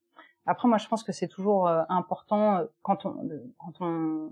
Après, 0.48 0.66
moi, 0.66 0.78
je 0.78 0.88
pense 0.88 1.02
que 1.04 1.12
c'est 1.12 1.28
toujours 1.28 1.68
euh, 1.68 1.82
important 1.90 2.56
euh, 2.56 2.64
quand 2.82 3.04
on, 3.04 3.16
quand 3.58 3.80
on, 3.80 4.30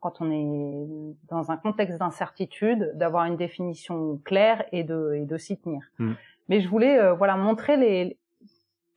quand 0.00 0.20
on 0.20 0.30
est 0.32 1.16
dans 1.28 1.52
un 1.52 1.56
contexte 1.56 1.98
d'incertitude, 1.98 2.92
d'avoir 2.94 3.24
une 3.24 3.36
définition 3.36 4.20
claire 4.24 4.64
et 4.72 4.82
de, 4.82 5.14
et 5.14 5.24
de 5.24 5.36
s'y 5.38 5.56
tenir. 5.56 5.82
Mm. 5.98 6.12
Mais 6.48 6.60
je 6.60 6.68
voulais, 6.68 6.98
euh, 6.98 7.14
voilà, 7.14 7.36
montrer 7.36 7.76
les, 7.76 8.18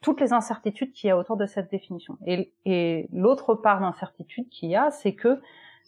toutes 0.02 0.20
les 0.20 0.34
incertitudes 0.34 0.92
qu'il 0.94 1.10
y 1.10 1.12
a 1.12 1.18
autour 1.18 1.38
de 1.38 1.46
cette 1.46 1.70
définition. 1.70 2.18
Et, 2.26 2.52
et 2.66 3.08
l'autre 3.14 3.54
part 3.54 3.80
d'incertitude 3.80 4.50
qu'il 4.50 4.70
y 4.70 4.76
a, 4.76 4.90
c'est 4.90 5.14
que 5.14 5.40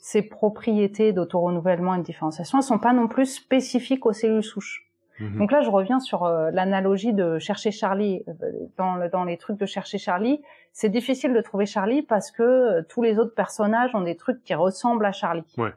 ces 0.03 0.21
propriétés 0.21 1.13
d'autorenouvellement 1.13 1.95
et 1.95 1.99
de 1.99 2.03
différenciation 2.03 2.57
ne 2.57 2.61
sont 2.61 2.77
pas 2.77 2.91
non 2.91 3.07
plus 3.07 3.25
spécifiques 3.25 4.05
aux 4.05 4.11
cellules 4.11 4.43
souches. 4.43 4.91
Mhm. 5.21 5.37
Donc 5.37 5.53
là, 5.53 5.61
je 5.61 5.69
reviens 5.69 6.01
sur 6.01 6.25
euh, 6.25 6.51
l'analogie 6.51 7.13
de 7.13 7.39
chercher 7.39 7.71
Charlie. 7.71 8.21
Euh, 8.27 8.51
dans, 8.77 9.07
dans 9.07 9.23
les 9.23 9.37
trucs 9.37 9.57
de 9.57 9.65
chercher 9.65 9.97
Charlie, 9.97 10.41
c'est 10.73 10.89
difficile 10.89 11.33
de 11.33 11.39
trouver 11.39 11.65
Charlie 11.65 12.01
parce 12.01 12.31
que 12.31 12.43
euh, 12.43 12.81
tous 12.89 13.01
les 13.01 13.17
autres 13.17 13.33
personnages 13.33 13.95
ont 13.95 14.01
des 14.01 14.17
trucs 14.17 14.43
qui 14.43 14.53
ressemblent 14.53 15.05
à 15.05 15.13
Charlie. 15.13 15.45
Ouais. 15.57 15.71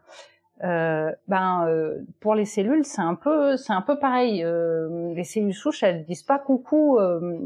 Euh, 0.65 1.13
ben 1.29 1.69
pour 2.21 2.35
les 2.35 2.47
cellules 2.47 2.87
c'est 2.87 3.03
un 3.03 3.15
peu 3.15 3.59
c'est 3.59 3.75
un 3.75 3.83
peu 3.83 3.99
pareil 3.99 4.43
les 5.15 5.23
cellules 5.23 5.53
souches 5.53 5.83
elles 5.83 6.07
disent 6.07 6.23
pas 6.23 6.39
coucou 6.39 6.99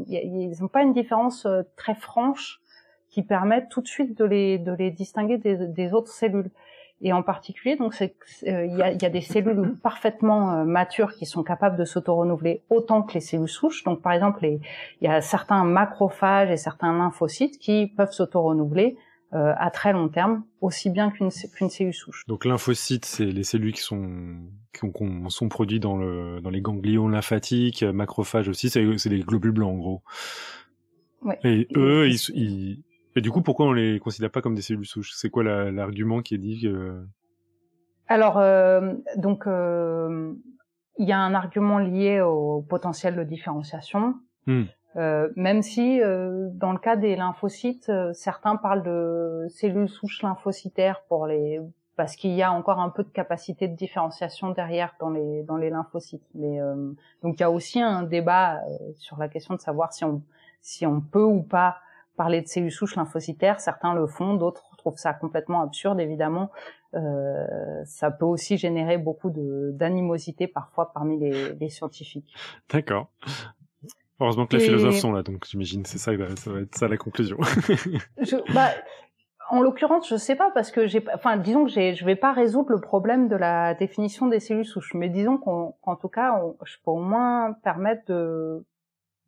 ils 0.07 0.55
n'ont 0.61 0.69
pas 0.69 0.81
une 0.81 0.93
différence 0.93 1.45
très 1.75 1.93
franche 1.93 2.61
qui 3.09 3.21
permette 3.21 3.67
tout 3.67 3.81
de 3.81 3.87
suite 3.89 4.17
de 4.17 4.23
les 4.23 4.59
de 4.59 4.71
les 4.71 4.91
distinguer 4.91 5.37
des, 5.37 5.57
des 5.67 5.91
autres 5.91 6.13
cellules 6.13 6.51
et 7.01 7.13
en 7.13 7.23
particulier, 7.23 7.75
donc 7.75 7.99
euh, 8.01 8.07
il 8.43 8.77
y, 8.77 8.81
a, 8.81 8.91
y, 8.91 9.05
a, 9.05 9.09
des 9.09 9.21
cellules 9.21 9.75
parfaitement 9.83 10.51
euh, 10.51 10.63
matures 10.63 11.13
qui 11.13 11.25
sont 11.25 11.43
capables 11.43 11.77
de 11.77 11.85
s'auto-renouveler 11.85 12.61
autant 12.69 13.01
que 13.01 13.15
les 13.15 13.19
cellules 13.19 13.49
souches. 13.49 13.83
Donc 13.83 14.01
par 14.01 14.13
exemple, 14.13 14.45
il 14.45 14.59
y 15.01 15.07
a 15.07 15.21
certains 15.21 15.63
macrophages 15.63 16.51
et 16.51 16.57
certains 16.57 16.95
lymphocytes 16.95 17.57
qui 17.57 17.87
peuvent 17.87 18.11
s'auto-renouveler 18.11 18.97
euh, 19.33 19.53
à 19.57 19.71
très 19.71 19.93
long 19.93 20.09
terme, 20.09 20.43
aussi 20.59 20.89
bien 20.89 21.09
qu'une 21.09 21.31
cellule 21.31 21.93
souche. 21.93 22.23
Donc 22.27 22.45
lymphocytes, 22.45 23.05
c'est 23.05 23.25
les 23.25 23.43
cellules 23.43 23.73
qui 23.73 23.81
sont 23.81 24.37
qui, 24.73 24.87
sont 25.29 25.49
produits 25.49 25.79
dans 25.79 25.97
le 25.97 26.39
dans 26.41 26.49
les 26.49 26.61
ganglions 26.61 27.07
lymphatiques, 27.07 27.83
macrophages 27.83 28.47
aussi, 28.47 28.69
c'est 28.69 29.09
les 29.09 29.21
globules 29.21 29.51
blancs 29.51 29.73
en 29.73 29.77
gros. 29.77 30.01
Ouais. 31.23 31.39
Et 31.43 31.67
eux, 31.75 32.09
ils, 32.09 32.19
ils, 32.35 32.83
et 33.15 33.21
du 33.21 33.31
coup, 33.31 33.41
pourquoi 33.41 33.65
on 33.67 33.73
les 33.73 33.99
considère 33.99 34.31
pas 34.31 34.41
comme 34.41 34.55
des 34.55 34.61
cellules 34.61 34.85
souches? 34.85 35.11
C'est 35.13 35.29
quoi 35.29 35.43
l'argument 35.43 36.21
qui 36.21 36.35
est 36.35 36.37
dit 36.37 36.71
Alors, 38.07 38.37
euh, 38.37 38.93
donc, 39.17 39.47
euh, 39.47 40.33
il 40.97 41.07
y 41.07 41.11
a 41.11 41.19
un 41.19 41.33
argument 41.33 41.79
lié 41.79 42.21
au 42.21 42.61
potentiel 42.61 43.15
de 43.15 43.23
différenciation. 43.23 44.15
Hmm. 44.47 44.63
Euh, 44.95 45.29
même 45.35 45.61
si, 45.61 46.01
euh, 46.01 46.49
dans 46.53 46.71
le 46.71 46.77
cas 46.77 46.95
des 46.95 47.15
lymphocytes, 47.15 47.91
certains 48.13 48.55
parlent 48.55 48.83
de 48.83 49.47
cellules 49.49 49.89
souches 49.89 50.21
lymphocytaires 50.21 51.03
pour 51.07 51.27
les 51.27 51.59
parce 51.97 52.15
qu'il 52.15 52.31
y 52.31 52.41
a 52.41 52.51
encore 52.51 52.79
un 52.79 52.89
peu 52.89 53.03
de 53.03 53.09
capacité 53.09 53.67
de 53.67 53.75
différenciation 53.75 54.49
derrière 54.49 54.95
dans 54.99 55.09
les 55.09 55.43
dans 55.43 55.57
les 55.57 55.69
lymphocytes. 55.69 56.25
Mais 56.33 56.59
donc 57.21 57.35
il 57.37 57.41
y 57.41 57.43
a 57.43 57.51
aussi 57.51 57.79
un 57.81 58.03
débat 58.03 58.59
sur 58.95 59.17
la 59.17 59.27
question 59.27 59.53
de 59.53 59.59
savoir 59.59 59.93
si 59.93 60.03
on 60.03 60.23
si 60.61 60.85
on 60.87 60.99
peut 60.99 61.23
ou 61.23 61.43
pas 61.43 61.77
parler 62.17 62.41
de 62.41 62.47
cellules 62.47 62.71
souches 62.71 62.95
lymphocytaires, 62.95 63.59
certains 63.59 63.93
le 63.93 64.07
font, 64.07 64.35
d'autres 64.35 64.63
trouvent 64.77 64.97
ça 64.97 65.13
complètement 65.13 65.61
absurde, 65.61 65.99
évidemment. 65.99 66.51
Euh, 66.93 67.45
ça 67.85 68.11
peut 68.11 68.25
aussi 68.25 68.57
générer 68.57 68.97
beaucoup 68.97 69.31
d'animosité 69.31 70.47
parfois 70.47 70.91
parmi 70.93 71.19
les, 71.19 71.53
les 71.53 71.69
scientifiques. 71.69 72.33
D'accord. 72.69 73.09
Heureusement 74.19 74.45
que 74.45 74.55
les 74.55 74.63
philosophes 74.63 74.97
sont 74.97 75.13
là, 75.13 75.23
donc 75.23 75.45
j'imagine 75.47 75.85
c'est 75.85 75.97
ça, 75.97 76.11
ça 76.35 76.51
va 76.51 76.59
être 76.61 76.75
ça 76.75 76.87
la 76.87 76.97
conclusion. 76.97 77.37
je, 78.21 78.53
bah, 78.53 78.69
en 79.49 79.61
l'occurrence, 79.61 80.07
je 80.07 80.15
sais 80.15 80.35
pas 80.35 80.51
parce 80.51 80.71
que 80.71 80.85
j'ai, 80.85 81.03
enfin, 81.13 81.37
disons 81.37 81.65
que 81.65 81.71
je 81.71 82.05
vais 82.05 82.15
pas 82.15 82.31
résoudre 82.31 82.69
le 82.71 82.79
problème 82.79 83.27
de 83.27 83.35
la 83.35 83.73
définition 83.73 84.27
des 84.27 84.39
cellules 84.39 84.65
souches, 84.65 84.93
mais 84.93 85.09
disons 85.09 85.37
qu'en 85.37 85.95
tout 85.95 86.07
cas, 86.07 86.39
je 86.63 86.75
peux 86.85 86.91
au 86.91 87.01
moins 87.01 87.53
permettre 87.63 88.05
de 88.07 88.63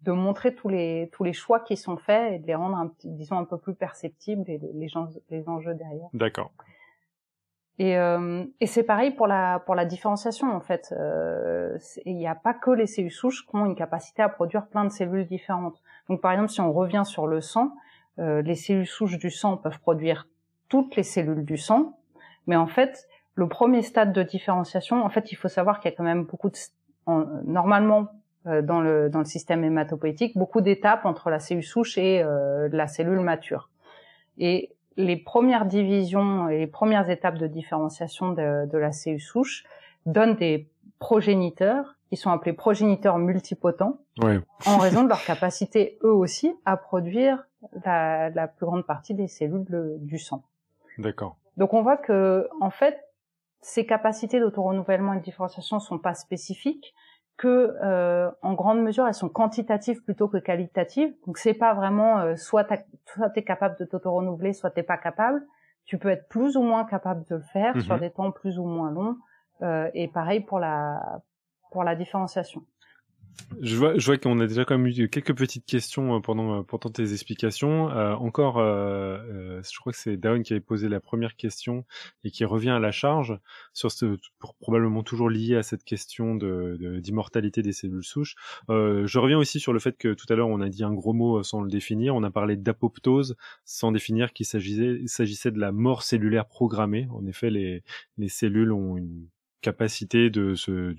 de 0.03 0.11
montrer 0.11 0.53
tous 0.53 0.69
les 0.69 1.09
tous 1.13 1.23
les 1.23 1.33
choix 1.33 1.59
qui 1.59 1.77
sont 1.77 1.97
faits 1.97 2.33
et 2.33 2.39
de 2.39 2.47
les 2.47 2.55
rendre 2.55 2.77
un 2.77 2.91
disons 3.03 3.37
un 3.37 3.45
peu 3.45 3.57
plus 3.57 3.75
perceptibles 3.75 4.49
et 4.49 4.57
les, 4.57 4.73
les, 4.73 4.87
les 5.29 5.49
enjeux 5.49 5.73
derrière. 5.73 6.09
D'accord. 6.13 6.51
Et, 7.79 7.97
euh, 7.97 8.45
et 8.59 8.67
c'est 8.67 8.83
pareil 8.83 9.11
pour 9.11 9.25
la 9.25 9.59
pour 9.65 9.75
la 9.75 9.85
différenciation 9.85 10.51
en 10.53 10.59
fait. 10.59 10.93
Euh, 10.97 11.77
il 12.05 12.15
n'y 12.15 12.27
a 12.27 12.35
pas 12.35 12.53
que 12.53 12.69
les 12.69 12.85
cellules 12.85 13.11
souches 13.11 13.47
qui 13.47 13.55
ont 13.55 13.65
une 13.65 13.75
capacité 13.75 14.21
à 14.21 14.29
produire 14.29 14.67
plein 14.67 14.83
de 14.85 14.91
cellules 14.91 15.25
différentes. 15.25 15.81
Donc 16.07 16.21
par 16.21 16.31
exemple, 16.31 16.49
si 16.49 16.61
on 16.61 16.71
revient 16.71 17.03
sur 17.05 17.25
le 17.25 17.41
sang, 17.41 17.73
euh, 18.19 18.41
les 18.43 18.55
cellules 18.55 18.85
souches 18.85 19.17
du 19.17 19.31
sang 19.31 19.57
peuvent 19.57 19.79
produire 19.79 20.27
toutes 20.69 20.95
les 20.95 21.03
cellules 21.03 21.45
du 21.45 21.57
sang, 21.57 21.97
mais 22.45 22.55
en 22.55 22.67
fait, 22.67 23.07
le 23.35 23.47
premier 23.47 23.81
stade 23.81 24.13
de 24.13 24.23
différenciation, 24.23 25.03
en 25.03 25.09
fait, 25.09 25.31
il 25.31 25.35
faut 25.35 25.47
savoir 25.47 25.79
qu'il 25.79 25.89
y 25.89 25.93
a 25.93 25.97
quand 25.97 26.03
même 26.03 26.23
beaucoup 26.23 26.49
de 26.49 26.57
normalement 27.45 28.01
euh, 28.01 28.22
dans 28.45 28.81
le 28.81 29.09
dans 29.09 29.19
le 29.19 29.25
système 29.25 29.63
hématopoïétique 29.63 30.37
beaucoup 30.37 30.61
d'étapes 30.61 31.05
entre 31.05 31.29
la 31.29 31.39
cellule 31.39 31.63
souche 31.63 31.97
et 31.97 32.21
euh, 32.23 32.69
la 32.71 32.87
cellule 32.87 33.19
mature. 33.19 33.69
Et 34.37 34.71
les 34.97 35.17
premières 35.17 35.65
divisions 35.65 36.49
et 36.49 36.59
les 36.59 36.67
premières 36.67 37.09
étapes 37.09 37.37
de 37.37 37.47
différenciation 37.47 38.31
de, 38.31 38.67
de 38.67 38.77
la 38.77 38.91
cellule 38.91 39.21
souche 39.21 39.63
donnent 40.05 40.35
des 40.35 40.69
progéniteurs 40.99 41.95
qui 42.09 42.17
sont 42.17 42.31
appelés 42.31 42.53
progéniteurs 42.53 43.17
multipotents 43.17 43.97
en 44.65 44.77
raison 44.77 45.03
de 45.03 45.09
leur 45.09 45.23
capacité 45.23 45.97
eux 46.03 46.13
aussi 46.13 46.53
à 46.65 46.77
produire 46.77 47.47
la, 47.85 48.29
la 48.29 48.47
plus 48.47 48.65
grande 48.65 48.85
partie 48.85 49.15
des 49.15 49.27
cellules 49.27 49.65
du 49.99 50.19
sang. 50.19 50.43
D'accord. 50.97 51.37
Donc 51.57 51.73
on 51.73 51.81
voit 51.81 51.97
que 51.97 52.47
en 52.61 52.69
fait 52.69 52.99
ces 53.61 53.85
capacités 53.85 54.39
d'autorenouvellement 54.39 55.13
et 55.13 55.17
de 55.17 55.23
différenciation 55.23 55.79
sont 55.79 55.97
pas 55.97 56.13
spécifiques, 56.13 56.93
que 57.37 57.75
euh, 57.83 58.29
en 58.41 58.53
grande 58.53 58.81
mesure 58.81 59.07
elles 59.07 59.13
sont 59.13 59.29
quantitatives 59.29 60.03
plutôt 60.03 60.27
que 60.27 60.37
qualitatives. 60.37 61.13
Donc 61.25 61.37
c'est 61.37 61.53
pas 61.53 61.73
vraiment 61.73 62.19
euh, 62.19 62.35
soit 62.35 62.65
tu 62.65 63.21
es 63.35 63.43
capable 63.43 63.77
de 63.79 63.85
t'auto-renouveler, 63.85 64.53
soit 64.53 64.69
t'es 64.69 64.83
pas 64.83 64.97
capable. 64.97 65.45
Tu 65.85 65.97
peux 65.97 66.09
être 66.09 66.29
plus 66.29 66.55
ou 66.55 66.61
moins 66.61 66.85
capable 66.85 67.25
de 67.25 67.35
le 67.35 67.41
faire 67.41 67.79
sur 67.81 67.95
mhm. 67.95 67.99
des 67.99 68.11
temps 68.11 68.31
plus 68.31 68.59
ou 68.59 68.65
moins 68.65 68.91
longs. 68.91 69.17
Euh, 69.61 69.89
et 69.93 70.07
pareil 70.07 70.41
pour 70.41 70.59
la 70.59 71.21
pour 71.71 71.83
la 71.83 71.95
différenciation. 71.95 72.63
Je 73.61 73.75
vois, 73.75 73.97
je 73.97 74.05
vois 74.05 74.17
qu'on 74.17 74.39
a 74.39 74.47
déjà 74.47 74.65
quand 74.65 74.77
même 74.77 74.87
eu 74.87 75.09
quelques 75.09 75.35
petites 75.35 75.65
questions 75.65 76.15
euh, 76.15 76.19
pendant, 76.19 76.59
euh, 76.59 76.63
pendant 76.63 76.89
tes 76.89 77.13
explications. 77.13 77.89
Euh, 77.91 78.13
encore, 78.13 78.57
euh, 78.57 79.61
je 79.63 79.79
crois 79.79 79.93
que 79.93 79.97
c'est 79.97 80.17
Dawn 80.17 80.43
qui 80.43 80.53
avait 80.53 80.59
posé 80.59 80.89
la 80.89 80.99
première 80.99 81.35
question 81.35 81.85
et 82.23 82.31
qui 82.31 82.45
revient 82.45 82.71
à 82.71 82.79
la 82.79 82.91
charge 82.91 83.39
sur 83.73 83.91
ce, 83.91 84.17
probablement 84.59 85.03
toujours 85.03 85.29
lié 85.29 85.55
à 85.55 85.63
cette 85.63 85.83
question 85.83 86.35
de, 86.35 86.99
d'immortalité 86.99 87.61
des 87.61 87.73
cellules 87.73 88.03
souches. 88.03 88.35
je 88.69 89.17
reviens 89.19 89.37
aussi 89.37 89.59
sur 89.59 89.73
le 89.73 89.79
fait 89.79 89.97
que 89.97 90.13
tout 90.13 90.25
à 90.29 90.35
l'heure 90.35 90.49
on 90.49 90.61
a 90.61 90.69
dit 90.69 90.83
un 90.83 90.93
gros 90.93 91.13
mot 91.13 91.43
sans 91.43 91.61
le 91.61 91.69
définir. 91.69 92.15
On 92.15 92.23
a 92.23 92.31
parlé 92.31 92.55
d'apoptose 92.55 93.35
sans 93.65 93.91
définir 93.91 94.33
qu'il 94.33 94.45
s'agissait, 94.45 95.01
s'agissait 95.05 95.51
de 95.51 95.59
la 95.59 95.71
mort 95.71 96.03
cellulaire 96.03 96.47
programmée. 96.47 97.07
En 97.11 97.25
effet, 97.25 97.49
les, 97.49 97.83
les 98.17 98.29
cellules 98.29 98.71
ont 98.71 98.97
une 98.97 99.27
capacité 99.61 100.29
de 100.29 100.55
se 100.55 100.93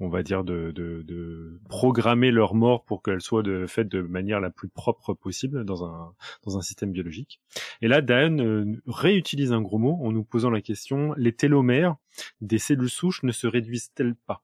on 0.00 0.08
va 0.08 0.22
dire, 0.22 0.44
de, 0.44 0.72
de, 0.72 1.60
programmer 1.68 2.30
leur 2.30 2.54
mort 2.54 2.84
pour 2.84 3.02
qu'elle 3.02 3.20
soit 3.20 3.42
de, 3.42 3.66
faite 3.66 3.88
de 3.88 4.00
manière 4.00 4.40
la 4.40 4.50
plus 4.50 4.68
propre 4.68 5.14
possible 5.14 5.64
dans 5.64 5.84
un, 5.84 6.14
dans 6.44 6.58
un 6.58 6.62
système 6.62 6.92
biologique. 6.92 7.40
Et 7.82 7.88
là, 7.88 8.00
Dan 8.00 8.40
euh, 8.40 8.80
réutilise 8.86 9.52
un 9.52 9.60
gros 9.60 9.78
mot 9.78 9.98
en 10.02 10.12
nous 10.12 10.24
posant 10.24 10.50
la 10.50 10.60
question, 10.60 11.14
les 11.16 11.32
télomères 11.32 11.96
des 12.40 12.58
cellules 12.58 12.90
souches 12.90 13.22
ne 13.22 13.32
se 13.32 13.46
réduisent-elles 13.46 14.14
pas? 14.14 14.42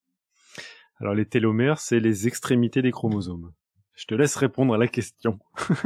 Alors 1.00 1.14
les 1.14 1.26
télomères, 1.26 1.78
c'est 1.78 2.00
les 2.00 2.28
extrémités 2.28 2.82
des 2.82 2.92
chromosomes. 2.92 3.52
Je 3.94 4.06
te 4.06 4.14
laisse 4.14 4.34
répondre 4.36 4.74
à 4.74 4.78
la 4.78 4.88
question. 4.88 5.38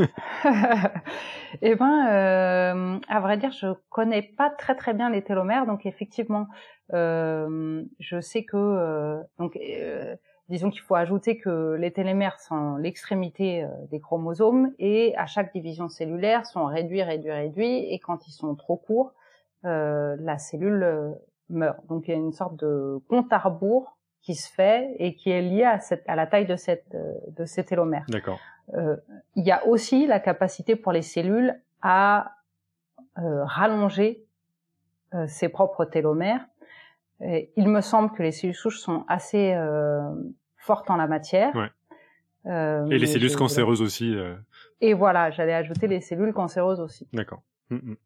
eh 1.63 1.75
ben, 1.75 2.07
euh, 2.09 2.99
à 3.09 3.21
vrai 3.21 3.37
dire, 3.37 3.51
je 3.53 3.75
connais 3.91 4.23
pas 4.23 4.51
très 4.51 4.75
très 4.75 4.95
bien 4.95 5.11
les 5.11 5.23
télomères, 5.23 5.67
donc 5.67 5.85
effectivement, 5.85 6.49
je 6.93 8.21
sais 8.21 8.45
que 8.45 8.57
euh, 8.57 9.23
donc 9.39 9.57
euh, 9.57 10.17
disons 10.49 10.71
qu'il 10.71 10.81
faut 10.81 10.95
ajouter 10.95 11.39
que 11.39 11.75
les 11.79 11.91
télomères 11.93 12.41
sont 12.41 12.77
l'extrémité 12.77 13.65
euh, 13.65 13.69
des 13.91 14.01
chromosomes 14.01 14.73
et 14.79 15.15
à 15.17 15.27
chaque 15.27 15.53
division 15.53 15.89
cellulaire 15.89 16.47
sont 16.47 16.65
réduits, 16.67 17.03
réduits, 17.03 17.33
réduits 17.33 17.93
et 17.93 17.99
quand 17.99 18.27
ils 18.27 18.33
sont 18.33 18.55
trop 18.55 18.77
courts, 18.77 19.13
la 19.65 20.39
cellule 20.39 21.17
meurt. 21.51 21.85
Donc 21.89 22.09
il 22.09 22.13
y 22.13 22.15
a 22.15 22.17
une 22.17 22.33
sorte 22.33 22.57
de 22.57 23.01
compte 23.09 23.33
à 23.33 23.39
rebours 23.39 23.97
qui 24.23 24.35
se 24.35 24.51
fait 24.51 24.95
et 24.99 25.15
qui 25.15 25.31
est 25.31 25.43
lié 25.43 25.65
à, 25.65 25.79
cette, 25.79 26.05
à 26.09 26.17
la 26.17 26.27
taille 26.27 26.47
de, 26.47 26.57
cette, 26.57 26.97
de 27.37 27.45
ces 27.45 27.65
télomères. 27.65 28.05
D'accord. 28.09 28.39
Euh, 28.75 28.97
il 29.37 29.47
y 29.47 29.51
a 29.51 29.67
aussi 29.67 30.07
la 30.07 30.21
capacité 30.21 30.77
pour 30.77 30.93
les 30.93 31.03
cellules 31.03 31.61
à 31.83 32.33
euh, 33.19 33.45
rallonger 33.45 34.25
euh, 35.15 35.27
ses 35.27 35.49
propres 35.49 35.85
télomères. 35.85 36.47
Et 37.21 37.53
il 37.57 37.69
me 37.69 37.81
semble 37.81 38.13
que 38.13 38.23
les 38.23 38.33
cellules 38.33 38.55
souches 38.55 38.79
sont 38.79 39.05
assez 39.09 39.53
euh, 39.55 40.01
fortes 40.57 40.91
en 40.91 40.97
la 40.97 41.07
matière. 41.07 41.55
Ouais. 41.55 41.71
Euh, 42.47 42.87
et 42.89 42.99
les 42.99 43.07
cellules 43.07 43.35
cancéreuses 43.35 43.83
aussi. 43.83 44.15
Euh. 44.15 44.37
Et 44.81 44.95
voilà, 44.95 45.31
j'allais 45.31 45.55
ajouter 45.55 45.89
les 45.89 46.01
cellules 46.01 46.33
cancéreuses 46.33 46.81
aussi. 46.81 47.09
D'accord. 47.13 47.43
Mm, 47.71 47.77
mm. 47.77 47.97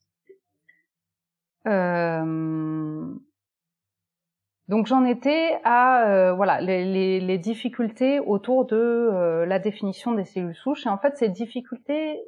Donc 4.73 4.87
j'en 4.87 5.05
étais 5.05 5.61
à 5.65 6.09
euh, 6.09 6.33
voilà 6.33 6.61
les, 6.61 7.21
les, 7.21 7.39
difficultés 7.39 8.21
autour 8.21 8.65
de 8.65 8.77
euh, 8.77 9.45
la 9.45 9.59
définition 9.59 10.13
des 10.13 10.25
cellules 10.25 10.55
souches 10.55 10.87
et 10.87 10.89
en 10.89 10.97
fait 10.97 11.17
ces 11.19 11.29
difficultés 11.29 12.19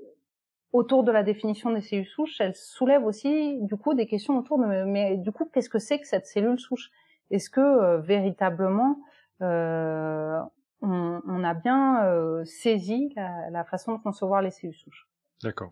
autour 0.75 1.05
de 1.05 1.13
la 1.13 1.23
définition 1.23 1.71
des 1.71 1.81
cellules 1.81 2.07
souches, 2.07 2.41
elles 2.41 2.55
soulèvent 2.55 3.07
aussi 3.07 3.59
du 3.63 3.77
coup 3.77 3.95
des 3.95 4.07
questions 4.07 4.37
autour 4.37 4.59
de 4.59 4.67
mais 4.85 5.17
du 5.17 5.33
coup 5.33 5.49
qu'est-ce 5.53 5.71
que 5.71 5.79
c'est 5.79 5.99
que 5.99 6.07
cette 6.07 6.27
cellule 6.27 6.59
souche? 6.59 6.91
Est-ce 7.31 7.49
que 7.49 7.61
euh, 7.61 7.99
véritablement 7.99 8.99
on, 9.41 11.21
on, 11.27 11.45
a 11.45 11.55
bien 11.55 12.45
saisi 12.45 13.13
la, 13.17 13.51
la, 13.51 13.65
façon 13.65 13.95
de 13.95 14.03
concevoir 14.03 14.43
les 14.43 14.51
cellules 14.51 14.75
souches? 14.75 15.09
D'accord. 15.43 15.71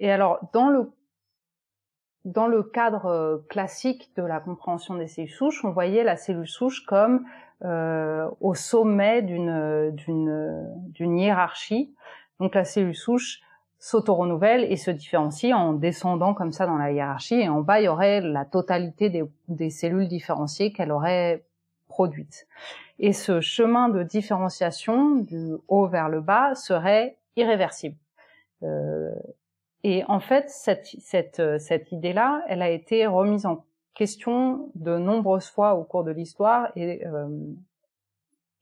Et 0.00 0.10
alors 0.10 0.38
dans 0.52 0.68
le 0.68 0.90
dans 2.24 2.46
le 2.46 2.62
cadre 2.62 3.06
euh, 3.06 3.38
classique 3.48 4.10
de 4.16 4.22
la 4.22 4.40
compréhension 4.40 4.96
des 4.96 5.06
cellules 5.06 5.30
souches, 5.30 5.64
on 5.64 5.70
voyait 5.70 6.04
la 6.04 6.16
cellule 6.16 6.48
souche 6.48 6.84
comme 6.84 7.24
euh, 7.64 8.28
au 8.40 8.54
sommet 8.54 9.22
d'une 9.22 9.90
d'une 9.92 10.66
d'une 10.92 11.18
hiérarchie. 11.18 11.94
Donc 12.38 12.54
la 12.54 12.64
cellule 12.64 12.94
souche 12.94 13.40
s'auto-renouvelle 13.78 14.64
et 14.64 14.76
se 14.76 14.90
différencie 14.90 15.54
en 15.54 15.72
descendant 15.72 16.34
comme 16.34 16.52
ça 16.52 16.66
dans 16.66 16.76
la 16.76 16.90
hiérarchie. 16.92 17.40
Et 17.40 17.48
en 17.48 17.60
bas, 17.60 17.80
il 17.80 17.84
y 17.84 17.88
aurait 17.88 18.20
la 18.20 18.44
totalité 18.44 19.08
des, 19.08 19.24
des 19.48 19.70
cellules 19.70 20.08
différenciées 20.08 20.72
qu'elle 20.72 20.92
aurait 20.92 21.44
produites. 21.88 22.46
Et 22.98 23.12
ce 23.12 23.40
chemin 23.40 23.88
de 23.88 24.02
différenciation 24.02 25.16
du 25.16 25.52
haut 25.68 25.86
vers 25.86 26.08
le 26.08 26.20
bas 26.20 26.54
serait 26.54 27.16
irréversible. 27.36 27.96
Euh, 28.64 29.14
et 29.84 30.02
en 30.08 30.18
fait, 30.18 30.50
cette, 30.50 30.86
cette, 30.98 31.40
cette 31.60 31.92
idée-là, 31.92 32.42
elle 32.48 32.62
a 32.62 32.70
été 32.70 33.06
remise 33.06 33.46
en 33.46 33.64
question 33.94 34.70
de 34.74 34.98
nombreuses 34.98 35.48
fois 35.48 35.74
au 35.74 35.84
cours 35.84 36.02
de 36.02 36.10
l'histoire 36.10 36.70
et, 36.74 37.06
euh, 37.06 37.28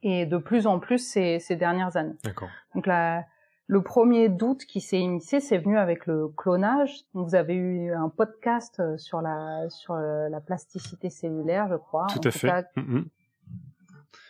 et 0.02 0.26
de 0.26 0.36
plus 0.36 0.66
en 0.66 0.78
plus 0.78 0.98
ces, 0.98 1.38
ces 1.38 1.56
dernières 1.56 1.96
années. 1.96 2.16
D'accord. 2.22 2.48
Donc 2.74 2.86
la, 2.86 3.24
le 3.68 3.82
premier 3.82 4.28
doute 4.28 4.64
qui 4.64 4.80
s'est 4.80 5.00
initié, 5.00 5.40
c'est 5.40 5.58
venu 5.58 5.76
avec 5.76 6.06
le 6.06 6.28
clonage. 6.28 7.00
vous 7.14 7.34
avez 7.34 7.54
eu 7.54 7.92
un 7.92 8.08
podcast 8.08 8.78
euh, 8.78 8.96
sur 8.96 9.20
la 9.20 9.68
sur 9.70 9.94
euh, 9.94 10.28
la 10.28 10.40
plasticité 10.40 11.10
cellulaire, 11.10 11.68
je 11.68 11.76
crois. 11.76 12.06
Tout 12.12 12.20
à 12.28 12.30
fait. 12.30 12.66
Mm-hmm. 12.76 13.04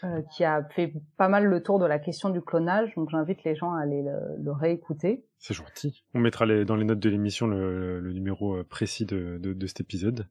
Euh, 0.04 0.22
qui 0.30 0.44
a 0.44 0.62
fait 0.62 0.92
pas 1.16 1.28
mal 1.28 1.44
le 1.44 1.62
tour 1.62 1.78
de 1.78 1.86
la 1.86 1.98
question 1.98 2.30
du 2.30 2.40
clonage. 2.40 2.94
Donc 2.96 3.10
j'invite 3.10 3.44
les 3.44 3.54
gens 3.54 3.74
à 3.74 3.82
aller 3.82 4.02
le, 4.02 4.52
réécouter. 4.52 5.24
C'est 5.38 5.54
gentil. 5.54 6.04
On 6.14 6.18
mettra 6.18 6.46
les, 6.46 6.64
dans 6.64 6.76
les 6.76 6.84
notes 6.84 6.98
de 6.98 7.08
l'émission 7.08 7.46
le, 7.46 8.00
le, 8.00 8.12
numéro 8.12 8.62
précis 8.64 9.04
de, 9.04 9.38
de, 9.38 9.52
de 9.52 9.66
cet 9.66 9.80
épisode. 9.80 10.26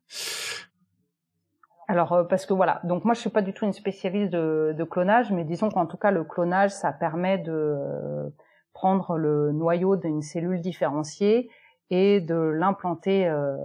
Alors 1.88 2.28
parce 2.28 2.48
que 2.48 2.54
voilà, 2.54 2.80
donc 2.84 3.06
moi 3.06 3.14
je 3.14 3.20
suis 3.20 3.30
pas 3.30 3.44
du 3.44 3.54
tout 3.54 3.66
une 3.66 3.74
spécialiste 3.74 4.32
de, 4.32 4.74
de 4.76 4.84
clonage, 4.84 5.32
mais 5.32 5.44
disons 5.44 5.70
qu'en 5.70 5.86
tout 5.86 5.98
cas 5.98 6.10
le 6.10 6.24
clonage 6.24 6.72
ça 6.72 6.92
permet 6.92 7.38
de 7.38 8.32
prendre 8.76 9.18
le 9.18 9.54
noyau 9.54 9.96
d'une 9.96 10.22
cellule 10.22 10.62
différenciée 10.62 11.50
et 11.90 12.20
de 12.20 12.36
l'implanter 12.36 13.28
euh, 13.28 13.56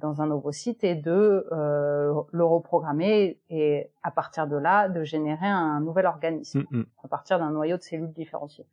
dans 0.00 0.20
un 0.20 0.30
ovocyte 0.30 0.84
et 0.84 0.94
de 0.94 1.46
euh, 1.52 2.12
le 2.32 2.44
reprogrammer 2.44 3.38
et 3.50 3.90
à 4.02 4.10
partir 4.10 4.46
de 4.46 4.56
là 4.56 4.88
de 4.88 5.04
générer 5.04 5.46
un 5.46 5.80
nouvel 5.80 6.06
organisme 6.06 6.64
mm, 6.70 6.78
mm. 6.78 6.86
à 7.04 7.08
partir 7.08 7.38
d'un 7.38 7.50
noyau 7.50 7.76
de 7.76 7.82
cellules 7.82 8.12
différenciées. 8.12 8.66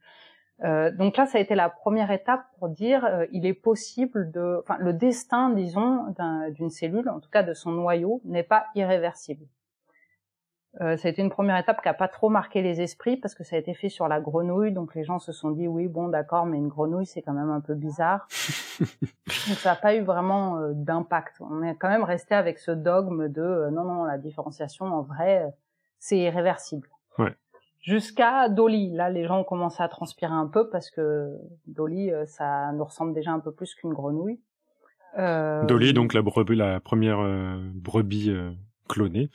Euh, 0.64 0.92
donc 0.92 1.16
là, 1.18 1.26
ça 1.26 1.38
a 1.38 1.42
été 1.42 1.56
la 1.56 1.70
première 1.70 2.12
étape 2.12 2.44
pour 2.58 2.70
dire 2.70 3.06
euh, 3.06 3.26
il 3.32 3.46
est 3.46 3.54
possible 3.54 4.32
de, 4.32 4.62
enfin 4.64 4.78
le 4.80 4.94
destin, 4.94 5.52
disons, 5.52 6.14
d'une 6.50 6.70
cellule, 6.70 7.10
en 7.10 7.20
tout 7.20 7.30
cas 7.30 7.44
de 7.44 7.54
son 7.54 7.72
noyau, 7.72 8.22
n'est 8.26 8.44
pas 8.44 8.66
irréversible. 8.76 9.46
Euh, 10.82 10.98
ça 10.98 11.08
a 11.08 11.12
été 11.12 11.22
une 11.22 11.32
première 11.32 11.58
étape 11.58 11.82
qui 11.82 11.90
a 11.90 11.96
pas 11.96 12.08
trop 12.08 12.30
marqué 12.30 12.62
les 12.62 12.80
esprits 12.82 13.18
parce 13.18 13.34
que 13.34 13.44
ça 13.44 13.56
a 13.56 13.60
été 13.60 13.74
fait 13.74 13.90
sur 13.90 14.08
la 14.08 14.22
grenouille, 14.22 14.72
donc 14.72 14.94
les 14.94 15.04
gens 15.04 15.18
se 15.18 15.32
sont 15.32 15.50
dit 15.50 15.68
oui 15.68 15.88
bon 15.88 16.10
d'accord 16.10 16.46
mais 16.46 16.58
une 16.58 16.68
grenouille 16.68 17.08
c'est 17.08 17.24
quand 17.24 17.34
même 17.34 17.50
un 17.50 17.60
peu 17.60 17.74
bizarre. 17.74 18.28
donc 18.80 19.58
ça 19.58 19.72
n'a 19.72 19.76
pas 19.76 19.96
eu 19.96 20.02
vraiment 20.02 20.60
euh, 20.60 20.74
d'impact. 20.74 21.38
On 21.40 21.64
est 21.64 21.76
quand 21.76 21.90
même 21.90 22.04
resté 22.04 22.36
avec 22.36 22.60
ce 22.60 22.70
dogme 22.70 23.30
de 23.30 23.42
euh, 23.42 23.72
non 23.72 23.84
non 23.84 24.04
la 24.04 24.20
différenciation 24.20 24.86
en 24.86 25.02
vrai 25.02 25.52
c'est 25.98 26.20
irréversible. 26.20 26.88
Ouais. 27.18 27.36
Jusqu'à 27.82 28.48
Dolly, 28.48 28.92
là 28.92 29.10
les 29.10 29.26
gens 29.26 29.40
ont 29.40 29.44
commencé 29.44 29.82
à 29.82 29.88
transpirer 29.88 30.34
un 30.34 30.48
peu 30.48 30.70
parce 30.70 30.92
que 30.92 31.36
Dolly 31.66 32.12
ça 32.28 32.72
nous 32.74 32.84
ressemble 32.84 33.14
déjà 33.14 33.32
un 33.32 33.40
peu 33.40 33.52
plus 33.52 33.74
qu'une 33.74 33.94
grenouille. 33.94 34.40
Dolly 35.18 35.94
donc 35.94 36.14
la 36.14 36.22
brebis 36.22 36.56
la 36.56 36.80
première 36.80 37.18
brebis 37.74 38.32
clonée. 38.88 39.32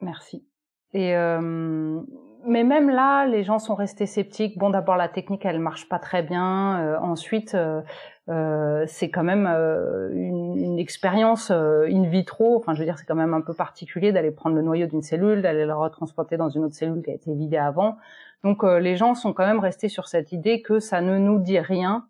Merci. 0.00 0.46
Et 0.94 1.16
euh, 1.16 2.00
mais 2.44 2.64
même 2.64 2.88
là, 2.88 3.26
les 3.26 3.42
gens 3.42 3.58
sont 3.58 3.74
restés 3.74 4.06
sceptiques. 4.06 4.58
Bon, 4.58 4.70
d'abord 4.70 4.96
la 4.96 5.08
technique, 5.08 5.44
elle 5.44 5.58
marche 5.58 5.88
pas 5.88 5.98
très 5.98 6.22
bien. 6.22 6.80
Euh, 6.80 6.98
ensuite, 7.00 7.54
euh, 7.54 7.82
euh 8.28 8.84
c'est 8.86 9.10
quand 9.10 9.24
même 9.24 9.46
euh, 9.46 10.10
une, 10.14 10.56
une, 10.56 10.78
expérience 10.78 11.50
in 11.50 12.04
vitro. 12.04 12.56
Enfin, 12.56 12.74
je 12.74 12.78
veux 12.78 12.84
dire, 12.84 12.98
c'est 12.98 13.06
quand 13.06 13.16
même 13.16 13.34
un 13.34 13.40
peu 13.40 13.54
particulier 13.54 14.12
d'aller 14.12 14.30
prendre 14.30 14.54
le 14.54 14.62
noyau 14.62 14.86
d'une 14.86 15.02
cellule, 15.02 15.42
d'aller 15.42 15.66
le 15.66 15.74
retransporter 15.74 16.36
dans 16.36 16.48
une 16.48 16.64
autre 16.64 16.74
cellule 16.74 17.02
qui 17.02 17.10
a 17.10 17.14
été 17.14 17.34
vidée 17.34 17.58
avant. 17.58 17.96
Donc, 18.44 18.62
les 18.62 18.96
gens 18.96 19.14
sont 19.14 19.32
quand 19.32 19.46
même 19.46 19.58
restés 19.58 19.88
sur 19.88 20.06
cette 20.06 20.30
idée 20.30 20.62
que 20.62 20.78
ça 20.78 21.00
ne 21.00 21.18
nous 21.18 21.40
dit 21.40 21.58
rien 21.58 22.06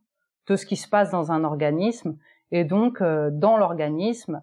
de 0.47 0.57
ce 0.57 0.67
qui 0.67 0.77
se 0.77 0.89
passe 0.89 1.11
dans 1.11 1.33
un 1.33 1.43
organisme. 1.43 2.17
Et 2.53 2.65
donc, 2.65 3.03
dans 3.03 3.57
l'organisme, 3.57 4.43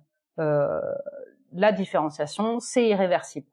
la 1.55 1.71
différenciation, 1.71 2.59
c'est 2.59 2.87
irréversible. 2.87 3.47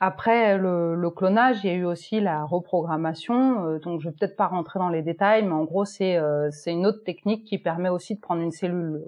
Après 0.00 0.56
le, 0.56 1.10
clonage, 1.10 1.64
il 1.64 1.70
y 1.70 1.70
a 1.70 1.76
eu 1.76 1.84
aussi 1.84 2.20
la 2.20 2.44
reprogrammation. 2.44 3.66
Euh, 3.66 3.78
donc, 3.80 4.00
je 4.00 4.08
vais 4.08 4.14
peut-être 4.14 4.36
pas 4.36 4.46
rentrer 4.46 4.78
dans 4.78 4.90
les 4.90 5.02
détails, 5.02 5.44
mais 5.44 5.52
en 5.52 5.64
gros, 5.64 5.84
c'est 5.84 6.16
euh, 6.16 6.50
une 6.66 6.86
autre 6.86 7.02
technique 7.04 7.44
qui 7.44 7.58
permet 7.58 7.88
aussi 7.88 8.14
de 8.14 8.20
prendre 8.20 8.40
une 8.40 8.52
cellule, 8.52 9.02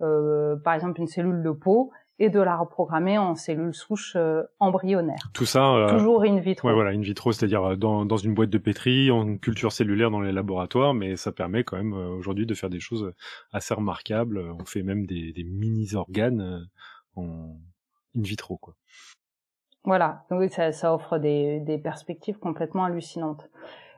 euh, 0.00 0.56
par 0.64 0.74
exemple 0.74 1.00
une 1.00 1.08
cellule 1.08 1.42
de 1.42 1.50
peau, 1.50 1.90
et 2.22 2.30
de 2.30 2.40
la 2.40 2.56
reprogrammer 2.56 3.18
en 3.18 3.34
cellules 3.34 3.74
souches 3.74 4.14
euh, 4.14 4.44
embryonnaires. 4.60 5.30
Tout 5.34 5.44
ça 5.44 5.74
euh, 5.74 5.90
toujours 5.90 6.22
in 6.22 6.38
vitro. 6.38 6.68
Ouais, 6.68 6.74
voilà, 6.74 6.90
in 6.90 7.00
vitro, 7.00 7.32
c'est-à-dire 7.32 7.64
euh, 7.64 7.76
dans, 7.76 8.04
dans 8.06 8.16
une 8.16 8.32
boîte 8.32 8.50
de 8.50 8.58
pétri, 8.58 9.10
en 9.10 9.36
culture 9.38 9.72
cellulaire 9.72 10.12
dans 10.12 10.20
les 10.20 10.30
laboratoires, 10.30 10.94
mais 10.94 11.16
ça 11.16 11.32
permet 11.32 11.64
quand 11.64 11.76
même 11.76 11.94
aujourd'hui 11.94 12.46
de 12.46 12.54
faire 12.54 12.70
des 12.70 12.78
choses 12.78 13.12
assez 13.52 13.74
remarquables. 13.74 14.38
On 14.60 14.64
fait 14.64 14.84
même 14.84 15.04
des, 15.04 15.32
des 15.32 15.42
mini 15.42 15.94
organes 15.96 16.68
en 17.16 17.56
in 18.16 18.22
vitro, 18.22 18.56
quoi. 18.56 18.74
Voilà, 19.84 20.24
donc 20.30 20.48
ça, 20.52 20.70
ça 20.70 20.94
offre 20.94 21.18
des, 21.18 21.58
des 21.58 21.78
perspectives 21.78 22.38
complètement 22.38 22.84
hallucinantes. 22.84 23.50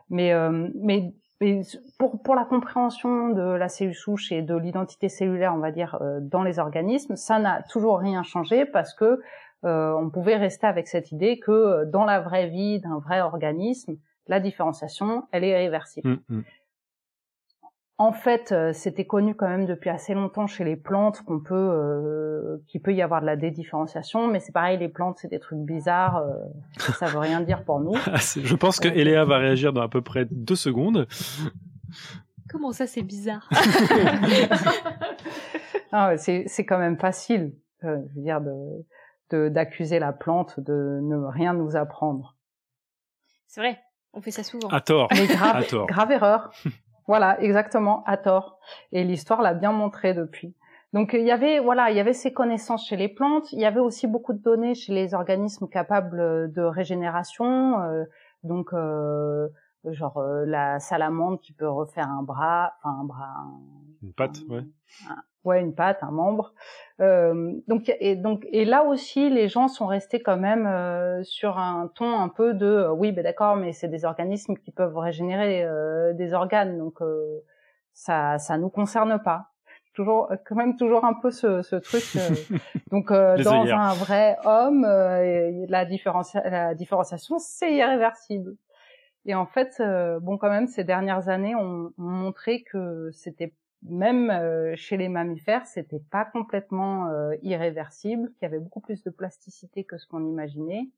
Mais, 0.09 0.33
euh, 0.33 0.69
mais 0.75 1.13
pour, 1.99 2.35
la 2.35 2.45
compréhension 2.45 3.31
de 3.31 3.43
la 3.43 3.69
cellule 3.69 3.95
souche 3.95 4.33
et 4.33 4.43
de 4.43 4.55
l'identité 4.55 5.09
cellulaire, 5.09 5.53
on 5.55 5.59
va 5.59 5.71
dire, 5.71 5.99
euh, 6.01 6.19
dans 6.21 6.43
les 6.43 6.59
organismes, 6.59 7.17
ça 7.17 7.39
n'a 7.39 7.63
toujours 7.63 7.99
rien 7.99 8.23
changé 8.23 8.65
parce 8.65 8.95
que 8.95 9.21
euh, 9.65 9.93
on 9.95 10.11
pouvait 10.11 10.37
rester 10.37 10.67
avec 10.67 10.89
cette 10.89 11.13
idée 11.13 11.39
que 11.39 11.51
euh, 11.51 11.85
dans 11.87 12.05
la 12.05 12.21
vraie 12.21 12.49
vie 12.49 12.81
d'un 12.81 12.99
vrai 12.99 13.21
organisme, 13.21 13.97
la 14.27 14.41
différenciation, 14.41 15.27
elle 15.33 15.45
est 15.45 15.51
irréversible. 15.51 16.09
Mmh, 16.09 16.37
mmh. 16.37 16.43
En 17.97 18.13
fait, 18.13 18.51
euh, 18.51 18.73
c'était 18.73 19.07
connu 19.07 19.37
quand 19.37 19.49
même 19.49 19.67
depuis 19.67 19.89
assez 19.89 20.15
longtemps 20.15 20.49
chez 20.49 20.65
les 20.65 20.75
plantes 20.75 21.23
qu'on 21.23 21.39
peut, 21.39 21.55
euh, 21.55 22.57
qu'il 22.67 22.83
peut 22.83 22.93
y 22.93 23.01
avoir 23.03 23.21
de 23.21 23.27
la 23.27 23.37
dédifférenciation, 23.37 24.27
mais 24.27 24.41
c'est 24.41 24.51
pareil, 24.51 24.79
les 24.79 24.89
plantes, 24.89 25.19
c'est 25.21 25.29
des 25.29 25.39
trucs 25.39 25.61
bizarres, 25.61 26.17
euh, 26.17 26.35
ça 26.99 27.07
veut 27.07 27.19
rien 27.21 27.41
dire 27.41 27.65
pour 27.65 27.79
nous. 27.79 27.95
Ah, 28.07 28.17
je 28.19 28.55
pense 28.57 28.81
que 28.81 28.89
Eléa 28.89 29.25
va 29.25 29.39
réagir 29.39 29.73
dans 29.73 29.83
à 29.83 29.89
peu 29.89 30.03
près 30.03 30.27
deux 30.29 30.57
secondes. 30.57 31.07
Comment 32.51 32.73
ça, 32.73 32.87
c'est 32.87 33.03
bizarre? 33.03 33.49
Ah, 35.97 36.17
C'est 36.17 36.67
quand 36.67 36.79
même 36.79 36.99
facile, 36.99 37.55
euh, 37.85 37.99
je 38.11 38.17
veux 38.17 38.23
dire, 38.25 38.41
de 38.41 39.49
d'accuser 39.49 39.99
la 39.99 40.13
plante 40.13 40.61
de 40.61 41.01
ne 41.03 41.17
rien 41.17 41.55
nous 41.55 41.75
apprendre. 41.77 42.37
C'est 43.49 43.61
vrai, 43.61 43.81
on 44.13 44.21
fait 44.21 44.31
ça 44.31 44.43
souvent. 44.45 44.69
À 44.69 44.81
tort. 44.81 45.09
Mais 45.13 45.27
grave, 45.27 45.57
à 45.57 45.63
tort. 45.65 45.87
grave 45.87 46.11
erreur. 46.13 46.51
Voilà, 47.07 47.41
exactement, 47.41 48.03
à 48.07 48.17
tort. 48.17 48.59
Et 48.93 49.05
l'histoire 49.05 49.43
l'a 49.43 49.55
bien 49.55 49.73
montré 49.73 50.15
depuis. 50.15 50.55
Donc 50.95 51.13
il 51.13 51.25
y 51.25 51.33
avait 51.33 51.59
voilà, 51.59 51.91
il 51.91 51.97
y 51.97 52.01
avait 52.01 52.13
ces 52.13 52.33
connaissances 52.33 52.87
chez 52.87 52.97
les 52.97 53.09
plantes, 53.09 53.53
il 53.53 53.59
y 53.59 53.65
avait 53.65 53.81
aussi 53.81 54.07
beaucoup 54.07 54.33
de 54.33 54.39
données 54.39 54.77
chez 54.77 54.95
les 54.95 55.13
organismes 55.13 55.67
capables 55.67 56.53
de 56.53 56.63
régénération, 56.63 57.81
euh, 57.81 58.05
donc 58.45 58.73
euh, 58.73 59.49
genre 59.85 60.19
euh, 60.19 60.45
la 60.47 60.79
salamandre 60.79 61.41
qui 61.41 61.53
peut 61.53 61.69
refaire 61.69 62.09
un 62.09 62.23
bras, 62.23 62.75
enfin 62.79 62.97
un 63.01 63.05
bras, 63.05 63.35
une 64.05 64.13
patte, 64.13 64.39
ouais 64.49 64.63
ouais, 65.45 65.61
une 65.61 65.75
patte, 65.75 66.03
un 66.03 66.11
membre. 66.11 66.55
Euh, 67.01 67.53
donc 67.67 67.93
et 67.99 68.15
donc 68.15 68.47
et 68.53 68.65
là 68.65 68.85
aussi, 68.85 69.29
les 69.29 69.49
gens 69.49 69.69
sont 69.69 69.87
restés 69.87 70.21
quand 70.21 70.37
même 70.37 70.67
euh, 70.67 71.23
sur 71.25 71.59
un 71.59 71.91
ton 71.95 72.21
un 72.21 72.29
peu 72.29 72.55
de 72.55 72.67
euh, 72.67 72.93
oui, 72.93 73.13
ben 73.13 73.25
d'accord, 73.25 73.57
mais 73.57 73.73
c'est 73.73 73.89
des 73.89 74.05
organismes 74.05 74.57
qui 74.57 74.71
peuvent 74.71 74.97
régénérer 74.97 75.65
euh, 75.65 76.13
des 76.13 76.35
organes, 76.35 76.79
donc 76.79 77.03
euh, 77.03 77.41
ça 77.93 78.39
ça 78.39 78.59
nous 78.59 78.71
concerne 78.71 79.21
pas. 79.23 79.49
Toujours 79.95 80.29
quand 80.45 80.57
même 80.57 80.77
toujours 80.77 81.05
un 81.05 81.15
peu 81.15 81.31
ce, 81.31 81.63
ce 81.63 81.77
truc. 81.77 82.03
donc 82.91 83.11
dans 83.11 83.67
un 83.67 83.95
vrai 83.95 84.37
homme, 84.45 84.83
la, 84.83 85.85
la 85.85 86.75
différenciation 86.75 87.39
c'est 87.39 87.73
irréversible. 87.73 88.57
Et 89.27 89.35
en 89.35 89.47
fait, 89.47 89.81
bon, 90.21 90.37
quand 90.37 90.51
même, 90.51 90.67
ces 90.67 90.85
dernières 90.85 91.29
années 91.29 91.55
ont, 91.55 91.93
ont 91.97 92.03
montré 92.03 92.63
que 92.63 93.11
c'était 93.13 93.55
même 93.85 94.31
euh, 94.31 94.75
chez 94.77 94.97
les 94.97 95.09
mammifères, 95.09 95.67
c'était 95.67 96.03
pas 96.11 96.25
complètement 96.25 97.09
euh, 97.09 97.35
irréversible, 97.43 98.33
qu'il 98.33 98.43
y 98.43 98.47
avait 98.47 98.59
beaucoup 98.59 98.81
plus 98.81 99.03
de 99.03 99.11
plasticité 99.11 99.85
que 99.85 99.99
ce 99.99 100.07
qu'on 100.07 100.27
imaginait, 100.27 100.89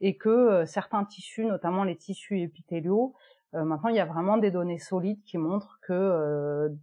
et 0.00 0.16
que 0.16 0.28
euh, 0.28 0.66
certains 0.66 1.04
tissus, 1.04 1.44
notamment 1.44 1.84
les 1.84 1.96
tissus 1.96 2.40
épithéliaux, 2.40 3.14
maintenant 3.52 3.88
il 3.88 3.94
y 3.94 4.00
a 4.00 4.04
vraiment 4.04 4.36
des 4.36 4.50
données 4.50 4.80
solides 4.80 5.22
qui 5.22 5.38
montrent 5.38 5.78
que, 5.86 6.74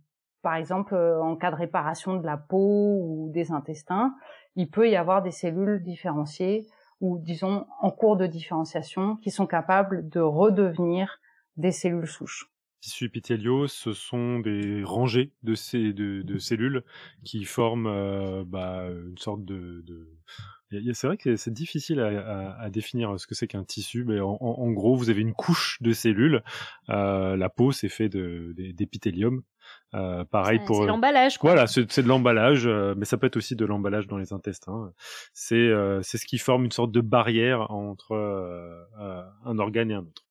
par 0.42 0.56
exemple, 0.56 0.96
en 0.96 1.36
cas 1.36 1.52
de 1.52 1.58
réparation 1.58 2.16
de 2.16 2.26
la 2.26 2.38
peau 2.38 2.98
ou 3.04 3.30
des 3.34 3.52
intestins, 3.52 4.16
il 4.56 4.70
peut 4.70 4.90
y 4.90 4.96
avoir 4.96 5.22
des 5.22 5.32
cellules 5.32 5.84
différenciées 5.84 6.66
ou 7.02 7.18
disons 7.18 7.68
en 7.82 7.92
cours 7.92 8.16
de 8.16 8.26
différenciation 8.26 9.18
qui 9.18 9.32
sont 9.32 9.48
capables 9.48 10.08
de 10.08 10.22
redevenir 10.22 11.20
des 11.58 11.74
cellules 11.74 12.08
souches 12.08 12.51
tissus 12.82 13.06
épithéliaux, 13.06 13.68
ce 13.68 13.94
sont 13.94 14.40
des 14.40 14.84
rangées 14.84 15.32
de, 15.44 15.56
ces, 15.56 15.94
de, 15.94 16.22
de 16.24 16.38
cellules 16.38 16.84
qui 17.24 17.46
forment 17.46 17.88
euh, 17.88 18.44
bah, 18.46 18.86
une 18.90 19.18
sorte 19.18 19.46
de... 19.46 19.84
de... 19.86 20.10
C'est 20.94 21.08
vrai 21.08 21.18
que 21.18 21.36
c'est 21.36 21.52
difficile 21.52 22.00
à, 22.00 22.08
à, 22.08 22.62
à, 22.62 22.70
définir 22.70 23.20
ce 23.20 23.28
que 23.28 23.36
c'est 23.36 23.48
qu'un 23.48 23.66
tissu, 23.66 24.06
mais 24.06 24.22
en, 24.22 24.38
en, 24.40 24.72
gros, 24.72 24.96
vous 24.96 25.10
avez 25.10 25.20
une 25.20 25.34
couche 25.34 25.78
de 25.82 25.92
cellules. 25.92 26.44
Euh, 26.90 27.36
la 27.36 27.50
peau, 27.50 27.74
c'est 27.74 27.90
fait 27.90 28.08
d'épithélium. 28.08 29.44
Euh, 29.94 30.24
pareil 30.24 30.60
pour. 30.66 30.78
C'est 30.78 30.88
l'emballage. 30.88 31.38
Voilà, 31.42 31.68
c'est 31.68 32.00
de 32.02 32.08
l'emballage, 32.08 32.66
euh, 32.66 32.96
mais 32.98 33.04
ça 33.06 33.18
peut 33.18 33.28
être 33.28 33.36
aussi 33.36 33.56
de 33.56 33.66
l'emballage 33.66 34.08
dans 34.08 34.18
les 34.18 34.32
intestins. 34.32 34.94
C'est 35.34 35.56
euh, 35.56 36.02
c'est 36.02 36.18
ce 36.18 36.26
qui 36.26 36.38
forme 36.38 36.64
une 36.64 36.72
sorte 36.72 36.92
de 36.92 37.02
barrière 37.02 37.70
entre 37.72 38.16
un 39.46 39.60
organe 39.60 39.92
et 39.92 39.96
un 39.96 40.06
autre. 40.06 40.24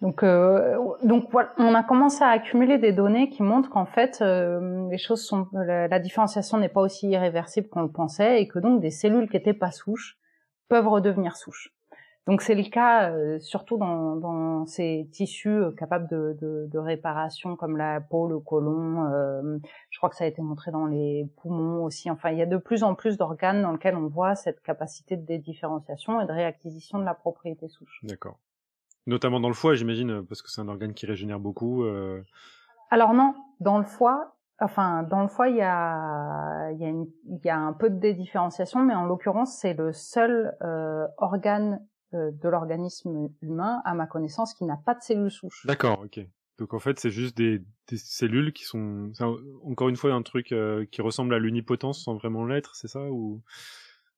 Donc, 0.00 0.22
euh, 0.22 0.78
donc 1.02 1.28
voilà, 1.30 1.52
on 1.58 1.74
a 1.74 1.82
commencé 1.82 2.24
à 2.24 2.28
accumuler 2.28 2.78
des 2.78 2.92
données 2.92 3.28
qui 3.28 3.42
montrent 3.42 3.68
qu'en 3.68 3.84
fait, 3.84 4.20
euh, 4.22 4.88
les 4.90 4.96
choses 4.96 5.22
sont, 5.22 5.46
la, 5.52 5.98
différenciation 5.98 6.56
n'est 6.56 6.70
pas 6.70 6.80
aussi 6.80 7.08
irréversible 7.10 7.68
qu'on 7.68 7.82
le 7.82 7.90
pensait, 7.92 8.40
et 8.40 8.48
que 8.48 8.58
donc 8.58 8.80
des 8.80 8.90
cellules 8.90 9.28
qui 9.28 9.36
n'étaient 9.36 9.52
pas 9.52 9.70
souches 9.70 10.18
peuvent 10.68 10.88
redevenir 10.88 11.36
souches. 11.36 11.74
Donc 12.26 12.42
c'est 12.42 12.54
le 12.54 12.62
cas 12.62 13.10
euh, 13.10 13.38
surtout 13.40 13.78
dans, 13.78 14.14
dans, 14.16 14.66
ces 14.66 15.08
tissus 15.10 15.48
euh, 15.48 15.72
capables 15.72 16.06
de, 16.08 16.36
de, 16.40 16.68
de, 16.70 16.78
réparation 16.78 17.56
comme 17.56 17.76
la 17.76 18.00
peau, 18.00 18.28
le 18.28 18.38
côlon. 18.38 19.10
Euh, 19.10 19.58
je 19.90 19.98
crois 19.98 20.10
que 20.10 20.16
ça 20.16 20.24
a 20.24 20.26
été 20.26 20.42
montré 20.42 20.70
dans 20.70 20.86
les 20.86 21.28
poumons 21.38 21.82
aussi. 21.82 22.10
Enfin, 22.10 22.30
il 22.30 22.38
y 22.38 22.42
a 22.42 22.46
de 22.46 22.58
plus 22.58 22.84
en 22.84 22.94
plus 22.94 23.16
d'organes 23.16 23.62
dans 23.62 23.72
lesquels 23.72 23.96
on 23.96 24.06
voit 24.06 24.34
cette 24.34 24.60
capacité 24.60 25.16
de 25.16 25.24
dédifférenciation 25.24 26.20
et 26.20 26.26
de 26.26 26.32
réacquisition 26.32 26.98
de 26.98 27.04
la 27.04 27.14
propriété 27.14 27.68
souche. 27.68 28.00
D'accord. 28.02 28.38
Notamment 29.06 29.40
dans 29.40 29.48
le 29.48 29.54
foie, 29.54 29.74
j'imagine, 29.74 30.24
parce 30.26 30.42
que 30.42 30.50
c'est 30.50 30.60
un 30.60 30.68
organe 30.68 30.94
qui 30.94 31.06
régénère 31.06 31.40
beaucoup. 31.40 31.84
Euh... 31.84 32.22
Alors 32.90 33.14
non, 33.14 33.34
dans 33.60 33.78
le 33.78 33.84
foie, 33.84 34.36
enfin 34.60 35.02
dans 35.04 35.22
le 35.22 35.28
foie, 35.28 35.48
il 35.48 35.56
y 35.56 35.62
a, 35.62 36.70
il 36.72 36.78
y 36.78 36.84
a, 36.84 36.88
une, 36.88 37.06
y 37.42 37.48
a 37.48 37.58
un 37.58 37.72
peu 37.72 37.88
de 37.88 37.98
dédifférenciation, 37.98 38.80
mais 38.80 38.94
en 38.94 39.04
l'occurrence, 39.04 39.56
c'est 39.58 39.74
le 39.74 39.92
seul 39.92 40.54
euh, 40.62 41.06
organe 41.16 41.80
euh, 42.14 42.30
de 42.32 42.48
l'organisme 42.48 43.28
humain, 43.40 43.80
à 43.84 43.94
ma 43.94 44.06
connaissance, 44.06 44.54
qui 44.54 44.64
n'a 44.64 44.76
pas 44.76 44.94
de 44.94 45.00
cellules 45.00 45.30
souches. 45.30 45.64
D'accord, 45.66 46.02
ok. 46.04 46.20
Donc 46.58 46.74
en 46.74 46.78
fait, 46.78 47.00
c'est 47.00 47.10
juste 47.10 47.36
des, 47.38 47.62
des, 47.88 47.96
cellules 47.96 48.52
qui 48.52 48.64
sont, 48.64 49.10
encore 49.64 49.88
une 49.88 49.96
fois, 49.96 50.12
un 50.12 50.22
truc 50.22 50.52
euh, 50.52 50.84
qui 50.90 51.00
ressemble 51.00 51.34
à 51.34 51.38
l'unipotence 51.38 52.04
sans 52.04 52.14
vraiment 52.16 52.44
l'être, 52.44 52.74
c'est 52.74 52.88
ça 52.88 53.00
ou? 53.10 53.40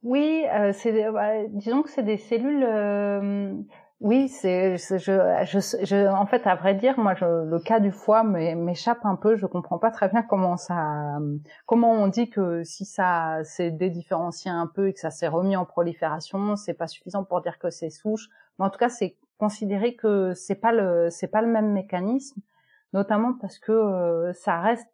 Oui, 0.03 0.45
euh, 0.53 0.73
c'est, 0.73 1.07
disons 1.51 1.83
que 1.83 1.91
c'est 1.91 2.03
des 2.03 2.17
cellules. 2.17 2.65
Euh, 2.65 3.55
oui, 4.03 4.29
c'est, 4.29 4.79
je, 4.79 4.99
je, 4.99 5.85
je, 5.85 6.09
en 6.13 6.27
fait, 6.27 6.45
à 6.49 6.57
vrai 6.57 6.75
dire, 6.75 6.99
moi, 6.99 7.15
je, 7.15 7.25
le 7.25 7.59
cas 7.61 7.79
du 7.79 7.93
foie 7.93 8.25
m'échappe 8.25 9.05
un 9.05 9.15
peu. 9.15 9.37
Je 9.37 9.47
comprends 9.47 9.79
pas 9.79 9.93
très 9.93 10.09
bien 10.09 10.23
comment 10.23 10.57
ça, 10.57 11.19
comment 11.67 11.93
on 11.93 12.09
dit 12.09 12.29
que 12.29 12.65
si 12.65 12.85
ça 12.85 13.45
s'est 13.45 13.71
dédifférencié 13.71 14.51
un 14.51 14.67
peu 14.67 14.89
et 14.89 14.93
que 14.93 14.99
ça 14.99 15.11
s'est 15.11 15.29
remis 15.29 15.55
en 15.55 15.65
prolifération, 15.65 16.57
c'est 16.57 16.75
pas 16.75 16.89
suffisant 16.89 17.23
pour 17.23 17.43
dire 17.43 17.61
que 17.61 17.71
c'est 17.71 17.91
souche. 17.91 18.29
Mais 18.59 18.65
en 18.65 18.71
tout 18.71 18.79
cas, 18.79 18.89
c'est 18.89 19.17
considérer 19.39 19.95
que 19.95 20.35
c'est 20.35 20.57
pas 20.57 20.73
le 20.73 21.09
c'est 21.11 21.29
pas 21.29 21.41
le 21.41 21.49
même 21.49 21.73
mécanisme, 21.73 22.41
notamment 22.93 23.35
parce 23.41 23.61
que 23.61 23.71
euh, 23.71 24.33
ça 24.33 24.61
reste 24.61 24.89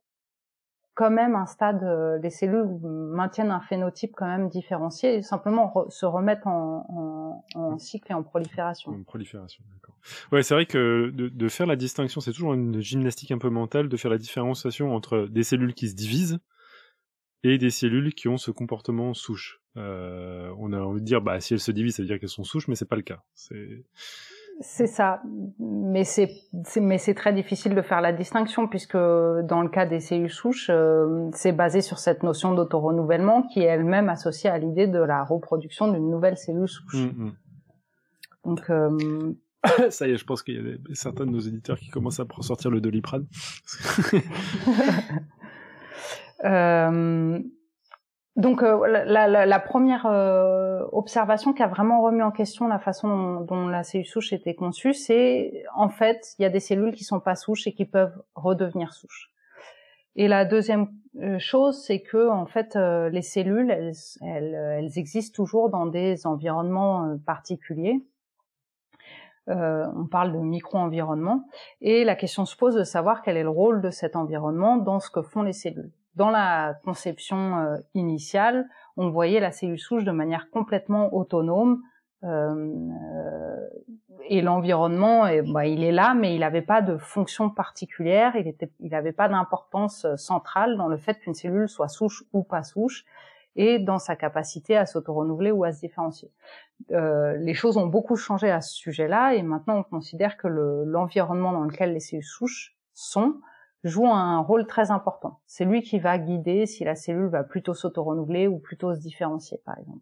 quand 0.98 1.12
même 1.12 1.36
un 1.36 1.46
stade, 1.46 1.84
euh, 1.84 2.18
les 2.18 2.30
cellules 2.30 2.66
maintiennent 2.82 3.52
un 3.52 3.60
phénotype 3.60 4.14
quand 4.16 4.26
même 4.26 4.48
différencié 4.48 5.14
et 5.14 5.22
simplement 5.22 5.72
se 5.90 6.04
remettent 6.04 6.44
en, 6.44 7.44
en, 7.54 7.78
cycle 7.78 8.10
et 8.10 8.14
en 8.16 8.24
prolifération. 8.24 8.90
En 8.90 9.04
prolifération, 9.04 9.62
d'accord. 9.72 9.94
Ouais, 10.32 10.42
c'est 10.42 10.54
vrai 10.54 10.66
que 10.66 11.12
de, 11.14 11.28
de, 11.28 11.48
faire 11.48 11.66
la 11.66 11.76
distinction, 11.76 12.20
c'est 12.20 12.32
toujours 12.32 12.52
une 12.52 12.80
gymnastique 12.80 13.30
un 13.30 13.38
peu 13.38 13.48
mentale 13.48 13.88
de 13.88 13.96
faire 13.96 14.10
la 14.10 14.18
différenciation 14.18 14.92
entre 14.92 15.28
des 15.30 15.44
cellules 15.44 15.72
qui 15.72 15.88
se 15.88 15.94
divisent 15.94 16.40
et 17.44 17.58
des 17.58 17.70
cellules 17.70 18.12
qui 18.12 18.26
ont 18.26 18.36
ce 18.36 18.50
comportement 18.50 19.14
souche. 19.14 19.60
Euh, 19.76 20.52
on 20.58 20.72
a 20.72 20.80
envie 20.80 21.00
de 21.00 21.06
dire, 21.06 21.20
bah, 21.20 21.38
si 21.38 21.54
elles 21.54 21.60
se 21.60 21.70
divisent, 21.70 21.94
ça 21.94 22.02
veut 22.02 22.08
dire 22.08 22.18
qu'elles 22.18 22.28
sont 22.28 22.42
souches, 22.42 22.66
mais 22.66 22.74
c'est 22.74 22.88
pas 22.88 22.96
le 22.96 23.02
cas. 23.02 23.22
C'est 23.34 23.84
c'est 24.60 24.88
ça, 24.88 25.22
mais 25.60 26.02
c'est 26.02 26.30
mais 26.80 26.98
c'est 26.98 27.14
très 27.14 27.32
difficile 27.32 27.76
de 27.76 27.82
faire 27.82 28.00
la 28.00 28.12
distinction 28.12 28.66
puisque 28.66 28.96
dans 28.96 29.62
le 29.62 29.68
cas 29.68 29.86
des 29.86 30.00
cellules 30.00 30.30
souches, 30.30 30.68
euh, 30.70 31.30
c'est 31.32 31.52
basé 31.52 31.80
sur 31.80 31.98
cette 31.98 32.24
notion 32.24 32.54
d'autorenouvellement 32.54 33.42
qui 33.42 33.60
est 33.60 33.66
elle-même 33.66 34.08
associée 34.08 34.50
à 34.50 34.58
l'idée 34.58 34.88
de 34.88 34.98
la 34.98 35.22
reproduction 35.22 35.92
d'une 35.92 36.10
nouvelle 36.10 36.36
cellule 36.36 36.68
souche. 36.68 36.94
Mm, 36.94 37.24
mm. 37.24 37.32
Donc 38.44 38.70
euh... 38.70 39.32
ça 39.90 40.08
y 40.08 40.12
est, 40.12 40.16
je 40.16 40.24
pense 40.24 40.42
qu'il 40.42 40.54
y 40.54 40.58
a 40.58 40.94
certains 40.94 41.26
de 41.26 41.30
nos 41.30 41.40
éditeurs 41.40 41.78
qui 41.78 41.90
commencent 41.90 42.20
à 42.20 42.26
sortir 42.40 42.72
le 42.72 42.80
doliprane. 42.80 43.26
euh, 46.44 47.38
donc 48.36 48.62
euh, 48.62 48.86
la, 48.86 49.58
première 49.58 50.06
euh, 50.06 50.84
observation 50.92 51.52
qui 51.52 51.62
a 51.62 51.66
vraiment 51.66 52.00
remis 52.02 52.22
en 52.22 52.30
question 52.30 52.68
la 52.68 52.78
façon 52.78 53.40
dont, 53.40 53.66
la 53.66 53.82
cellule 53.82 54.06
souche 54.06 54.32
était 54.32 54.54
conçue, 54.54 54.94
c'est 54.94 55.64
en 55.74 55.88
fait 55.88 56.34
il 56.38 56.42
y 56.42 56.44
a 56.44 56.48
des 56.48 56.60
cellules 56.60 56.94
qui 56.94 57.02
sont 57.02 57.18
pas 57.18 57.34
souches 57.34 57.66
et 57.66 57.72
qui 57.72 57.84
peuvent 57.84 58.22
redevenir 58.36 58.92
souches. 58.92 59.32
Et 60.14 60.28
la 60.28 60.44
deuxième 60.44 60.86
euh, 61.20 61.40
chose, 61.40 61.82
c'est 61.84 62.00
que 62.00 62.28
en 62.28 62.46
fait 62.46 62.76
les 62.76 63.22
cellules, 63.22 63.72
elles, 63.72 63.92
elles, 64.20 64.90
existent 64.96 65.34
toujours 65.34 65.68
dans 65.68 65.86
des 65.86 66.24
environnements 66.24 67.18
particuliers. 67.26 68.06
on 69.48 70.06
parle 70.08 70.32
de 70.32 70.38
micro-environnement 70.38 71.44
et 71.80 72.04
la 72.04 72.14
question 72.14 72.44
se 72.44 72.54
pose 72.54 72.76
de 72.76 72.84
savoir 72.84 73.22
quel 73.22 73.36
est 73.36 73.42
le 73.42 73.48
rôle 73.48 73.80
de 73.80 73.90
cet 73.90 74.14
environnement 74.14 74.76
dans 74.76 75.00
ce 75.00 75.10
que 75.10 75.22
font 75.22 75.42
les 75.42 75.54
cellules 75.54 75.90
dans 76.18 76.30
la 76.30 76.74
conception 76.84 77.58
euh, 77.58 77.76
initiale, 77.94 78.68
on 78.96 79.08
voyait 79.08 79.38
la 79.38 79.52
cellule 79.52 79.78
souche 79.78 80.02
de 80.02 80.10
manière 80.10 80.50
complètement 80.50 81.14
autonome. 81.14 81.80
Euh, 82.24 83.68
et 84.28 84.42
l'environnement, 84.42 85.28
bah, 85.46 85.66
il 85.66 85.84
est 85.84 85.92
là, 85.92 86.14
mais 86.14 86.34
il 86.34 86.40
n'avait 86.40 86.60
pas 86.60 86.82
de 86.82 86.98
fonction 86.98 87.50
particulière. 87.50 88.34
Il 88.80 88.90
n'avait 88.90 89.12
pas 89.12 89.28
d'importance 89.28 90.04
euh, 90.04 90.16
centrale 90.16 90.76
dans 90.76 90.88
le 90.88 90.96
fait 90.98 91.20
qu'une 91.20 91.34
cellule 91.34 91.68
soit 91.68 91.86
souche 91.86 92.24
ou 92.32 92.42
pas 92.42 92.64
souche, 92.64 93.04
et 93.54 93.78
dans 93.78 94.00
sa 94.00 94.16
capacité 94.16 94.76
à 94.76 94.86
s'auto-renouveler 94.86 95.52
ou 95.52 95.62
à 95.62 95.72
se 95.72 95.80
différencier. 95.80 96.30
Les 96.90 97.54
choses 97.54 97.76
ont 97.76 97.86
beaucoup 97.86 98.16
changé 98.16 98.50
à 98.50 98.60
ce 98.60 98.74
sujet-là, 98.74 99.34
et 99.34 99.42
maintenant 99.42 99.78
on 99.78 99.82
considère 99.82 100.36
que 100.36 100.46
l'environnement 100.46 101.52
dans 101.52 101.64
lequel 101.64 101.92
les 101.92 102.00
cellules 102.00 102.22
souches 102.22 102.76
sont 102.94 103.34
joue 103.84 104.06
un 104.06 104.40
rôle 104.40 104.66
très 104.66 104.90
important. 104.90 105.40
C'est 105.46 105.64
lui 105.64 105.82
qui 105.82 105.98
va 105.98 106.18
guider 106.18 106.66
si 106.66 106.84
la 106.84 106.94
cellule 106.94 107.28
va 107.28 107.44
plutôt 107.44 107.74
s'auto-renouveler 107.74 108.48
ou 108.48 108.58
plutôt 108.58 108.94
se 108.94 109.00
différencier, 109.00 109.60
par 109.64 109.78
exemple. 109.78 110.00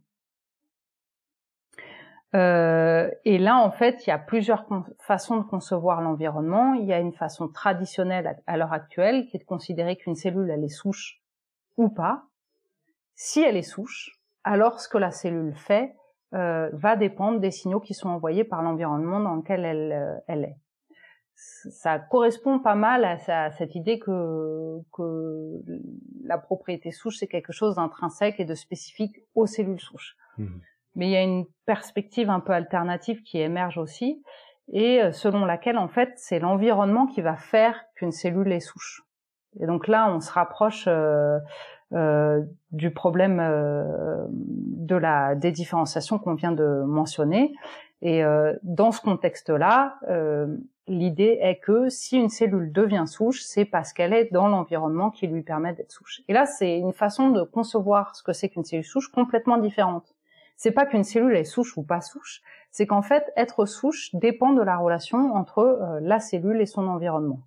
Euh, 2.34 3.10
et 3.24 3.38
là, 3.38 3.56
en 3.58 3.70
fait, 3.70 4.06
il 4.06 4.10
y 4.10 4.12
a 4.12 4.18
plusieurs 4.18 4.66
façons 5.00 5.36
de 5.36 5.42
concevoir 5.42 6.02
l'environnement. 6.02 6.74
Il 6.74 6.84
y 6.84 6.92
a 6.92 6.98
une 6.98 7.12
façon 7.12 7.48
traditionnelle 7.48 8.42
à, 8.46 8.56
l'heure 8.56 8.72
actuelle 8.72 9.26
qui 9.26 9.36
est 9.36 9.40
de 9.40 9.44
considérer 9.44 9.96
qu'une 9.96 10.16
cellule, 10.16 10.50
elle 10.50 10.64
est 10.64 10.68
souche 10.68 11.20
ou 11.76 11.88
pas. 11.88 12.24
Si 13.14 13.40
elle 13.40 13.56
est 13.56 13.62
souche, 13.62 14.20
alors 14.44 14.80
ce 14.80 14.88
que 14.88 14.98
la 14.98 15.10
cellule 15.10 15.54
fait 15.54 15.94
euh, 16.34 16.68
va 16.72 16.96
dépendre 16.96 17.40
des 17.40 17.50
signaux 17.50 17.80
qui 17.80 17.94
sont 17.94 18.08
envoyés 18.08 18.44
par 18.44 18.62
l'environnement 18.62 19.20
dans 19.20 19.36
lequel 19.36 19.64
elle, 19.64 19.92
euh, 19.92 20.18
elle 20.26 20.44
est 20.44 20.56
ça 21.36 21.98
correspond 21.98 22.58
pas 22.58 22.74
mal 22.74 23.04
à, 23.04 23.50
cette 23.50 23.74
idée 23.74 23.98
que, 23.98 24.78
que 24.92 25.62
la 26.24 26.38
propriété 26.38 26.90
souche 26.90 27.18
c'est 27.18 27.26
quelque 27.26 27.52
chose 27.52 27.76
d'intrinsèque 27.76 28.40
et 28.40 28.44
de 28.44 28.54
spécifique 28.54 29.16
aux 29.34 29.46
cellules 29.46 29.80
souches. 29.80 30.16
Mmh. 30.38 30.46
Mais 30.94 31.08
il 31.08 31.10
y 31.10 31.16
a 31.16 31.22
une 31.22 31.44
perspective 31.66 32.30
un 32.30 32.40
peu 32.40 32.52
alternative 32.52 33.22
qui 33.22 33.38
émerge 33.38 33.76
aussi 33.76 34.22
et 34.72 35.02
euh, 35.02 35.12
selon 35.12 35.44
laquelle 35.44 35.78
en 35.78 35.88
fait 35.88 36.12
c'est 36.16 36.38
l'environnement 36.38 37.06
qui 37.06 37.20
va 37.20 37.36
faire 37.36 37.84
qu'une 37.96 38.12
cellule 38.12 38.50
est 38.50 38.60
souche. 38.60 39.02
Et 39.60 39.66
donc 39.66 39.88
là 39.88 40.10
on 40.10 40.20
se 40.20 40.32
rapproche 40.32 40.86
euh, 40.88 41.38
euh, 41.92 42.42
du 42.72 42.92
problème 42.92 43.40
euh, 43.40 44.26
de 44.30 44.96
la 44.96 45.34
dédifférenciation 45.34 46.18
qu'on 46.18 46.34
vient 46.34 46.52
de 46.52 46.82
mentionner. 46.86 47.52
Et 48.02 48.22
dans 48.62 48.92
ce 48.92 49.00
contexte-là, 49.00 49.98
l'idée 50.88 51.38
est 51.40 51.56
que 51.56 51.88
si 51.88 52.16
une 52.16 52.28
cellule 52.28 52.72
devient 52.72 53.04
souche, 53.06 53.40
c'est 53.42 53.64
parce 53.64 53.92
qu'elle 53.92 54.12
est 54.12 54.32
dans 54.32 54.48
l'environnement 54.48 55.10
qui 55.10 55.26
lui 55.26 55.42
permet 55.42 55.72
d'être 55.72 55.92
souche. 55.92 56.22
Et 56.28 56.32
là, 56.32 56.46
c'est 56.46 56.78
une 56.78 56.92
façon 56.92 57.30
de 57.30 57.42
concevoir 57.42 58.14
ce 58.16 58.22
que 58.22 58.32
c'est 58.32 58.48
qu'une 58.48 58.64
cellule 58.64 58.84
souche 58.84 59.08
complètement 59.08 59.58
différente. 59.58 60.14
C'est 60.56 60.70
pas 60.70 60.86
qu'une 60.86 61.04
cellule 61.04 61.36
est 61.36 61.44
souche 61.44 61.76
ou 61.76 61.82
pas 61.82 62.00
souche, 62.00 62.40
c'est 62.70 62.86
qu'en 62.86 63.02
fait, 63.02 63.24
être 63.36 63.66
souche 63.66 64.14
dépend 64.14 64.52
de 64.52 64.62
la 64.62 64.76
relation 64.76 65.34
entre 65.34 65.58
euh, 65.58 66.00
la 66.00 66.20
cellule 66.20 66.60
et 66.60 66.66
son 66.66 66.86
environnement. 66.86 67.40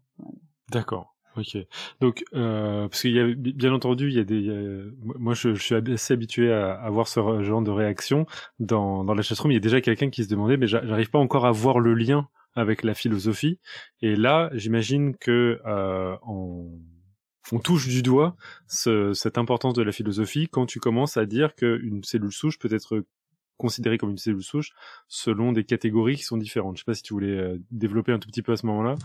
D'accord. 0.69 1.15
Ok. 1.37 1.57
Donc, 2.01 2.23
euh, 2.33 2.87
parce 2.87 3.01
qu'il 3.01 3.11
y 3.11 3.19
a 3.19 3.27
bien 3.35 3.71
entendu, 3.71 4.09
il 4.09 4.15
y 4.15 4.19
a 4.19 4.23
des. 4.23 4.91
moi, 5.01 5.33
je, 5.33 5.53
suis 5.53 5.75
assez 5.75 6.13
habitué 6.13 6.51
à, 6.51 6.73
à 6.73 6.89
voir 6.89 7.07
ce 7.07 7.43
genre 7.43 7.61
de 7.61 7.71
réaction 7.71 8.25
dans 8.59 9.03
dans 9.03 9.13
la 9.13 9.21
chatroom. 9.21 9.51
Il 9.51 9.53
y 9.53 9.57
a 9.57 9.61
déjà 9.61 9.79
quelqu'un 9.79 10.09
qui 10.09 10.23
se 10.23 10.29
demandait, 10.29 10.57
mais 10.57 10.67
j'arrive 10.67 11.09
pas 11.09 11.19
encore 11.19 11.45
à 11.45 11.51
voir 11.51 11.79
le 11.79 11.93
lien 11.93 12.27
avec 12.55 12.83
la 12.83 12.93
philosophie. 12.93 13.59
Et 14.01 14.15
là, 14.15 14.49
j'imagine 14.53 15.15
que 15.15 15.59
euh, 15.65 16.15
on, 16.23 16.79
on, 17.51 17.59
touche 17.59 17.87
du 17.87 18.01
doigt 18.01 18.35
ce, 18.67 19.13
cette 19.13 19.37
importance 19.37 19.73
de 19.73 19.83
la 19.83 19.91
philosophie 19.91 20.47
quand 20.49 20.65
tu 20.65 20.79
commences 20.79 21.17
à 21.17 21.25
dire 21.25 21.55
qu'une 21.55 22.03
cellule 22.03 22.31
souche 22.31 22.59
peut 22.59 22.73
être 22.73 23.03
considérée 23.57 23.97
comme 23.97 24.11
une 24.11 24.17
cellule 24.17 24.43
souche 24.43 24.71
selon 25.07 25.51
des 25.51 25.65
catégories 25.65 26.15
qui 26.15 26.23
sont 26.23 26.37
différentes. 26.37 26.77
Je 26.77 26.81
sais 26.81 26.85
pas 26.85 26.93
si 26.95 27.03
tu 27.03 27.13
voulais 27.13 27.37
euh, 27.37 27.57
développer 27.71 28.11
un 28.11 28.19
tout 28.19 28.29
petit 28.29 28.41
peu 28.41 28.53
à 28.53 28.57
ce 28.57 28.65
moment-là. 28.65 28.95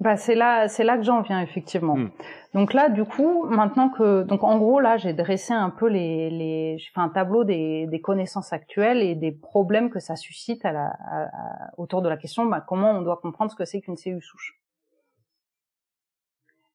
Bah 0.00 0.16
c'est 0.16 0.34
là, 0.34 0.66
c'est 0.68 0.82
là 0.82 0.96
que 0.96 1.04
j'en 1.04 1.22
viens 1.22 1.40
effectivement. 1.40 1.96
Hmm. 1.96 2.10
Donc 2.52 2.72
là, 2.72 2.88
du 2.88 3.04
coup, 3.04 3.46
maintenant 3.46 3.88
que, 3.88 4.22
donc 4.24 4.42
en 4.42 4.58
gros 4.58 4.80
là, 4.80 4.96
j'ai 4.96 5.12
dressé 5.12 5.54
un 5.54 5.70
peu 5.70 5.88
les, 5.88 6.30
les, 6.30 6.78
j'ai 6.78 6.90
fait 6.92 7.00
un 7.00 7.08
tableau 7.08 7.44
des, 7.44 7.86
des 7.86 8.00
connaissances 8.00 8.52
actuelles 8.52 9.02
et 9.02 9.14
des 9.14 9.32
problèmes 9.32 9.90
que 9.90 10.00
ça 10.00 10.16
suscite 10.16 10.64
à 10.64 10.72
la, 10.72 10.86
à, 10.86 11.70
autour 11.78 12.02
de 12.02 12.08
la 12.08 12.16
question, 12.16 12.44
bah, 12.46 12.60
comment 12.60 12.90
on 12.90 13.02
doit 13.02 13.18
comprendre 13.18 13.50
ce 13.50 13.56
que 13.56 13.64
c'est 13.64 13.80
qu'une 13.80 13.96
cellule 13.96 14.22
souche. 14.22 14.60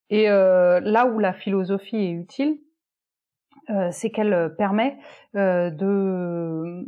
Et 0.09 0.29
euh, 0.29 0.79
là 0.79 1.05
où 1.05 1.19
la 1.19 1.33
philosophie 1.33 1.97
est 1.97 2.11
utile, 2.11 2.59
euh, 3.69 3.89
c'est 3.91 4.09
qu'elle 4.09 4.55
permet 4.57 4.97
euh, 5.35 5.69
de, 5.69 6.87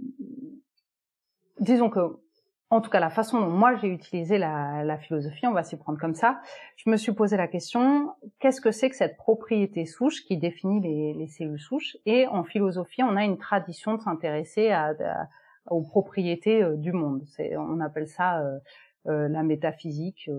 disons 1.60 1.90
que 1.90 2.21
en 2.72 2.80
tout 2.80 2.90
cas 2.90 3.02
la 3.02 3.10
façon 3.10 3.40
dont 3.40 3.50
moi 3.50 3.76
j'ai 3.76 3.90
utilisé 3.90 4.38
la, 4.38 4.98
philosophie, 4.98 5.46
on 5.46 5.52
va 5.52 5.62
s'y 5.62 5.78
prendre 5.78 6.00
comme 6.00 6.16
ça, 6.16 6.42
je 6.78 6.90
me 6.90 6.96
suis 6.96 7.12
posé 7.12 7.36
la 7.38 7.48
question, 7.48 8.16
qu'est-ce 8.40 8.62
que 8.62 8.72
c'est 8.72 8.90
que 8.90 8.96
cette 8.96 9.18
propriété 9.18 9.86
souche 9.86 10.24
qui 10.24 10.38
définit 10.38 10.82
les, 10.82 11.14
les, 11.14 11.28
cellules 11.28 11.60
souches? 11.60 11.98
Et 12.06 12.28
en 12.28 12.44
philosophie, 12.46 13.04
on 13.04 13.18
a 13.18 13.26
une 13.26 13.38
tradition 13.38 13.96
de 13.96 14.02
s'intéresser 14.02 14.74
aux 15.70 15.82
propriétés 15.84 16.64
euh, 16.64 16.78
du 16.78 16.94
monde. 16.94 17.24
On 17.58 17.82
appelle 17.82 18.08
ça 18.08 18.40
euh, 18.40 18.58
euh, 19.08 19.28
la 19.28 19.44
métaphysique. 19.44 20.30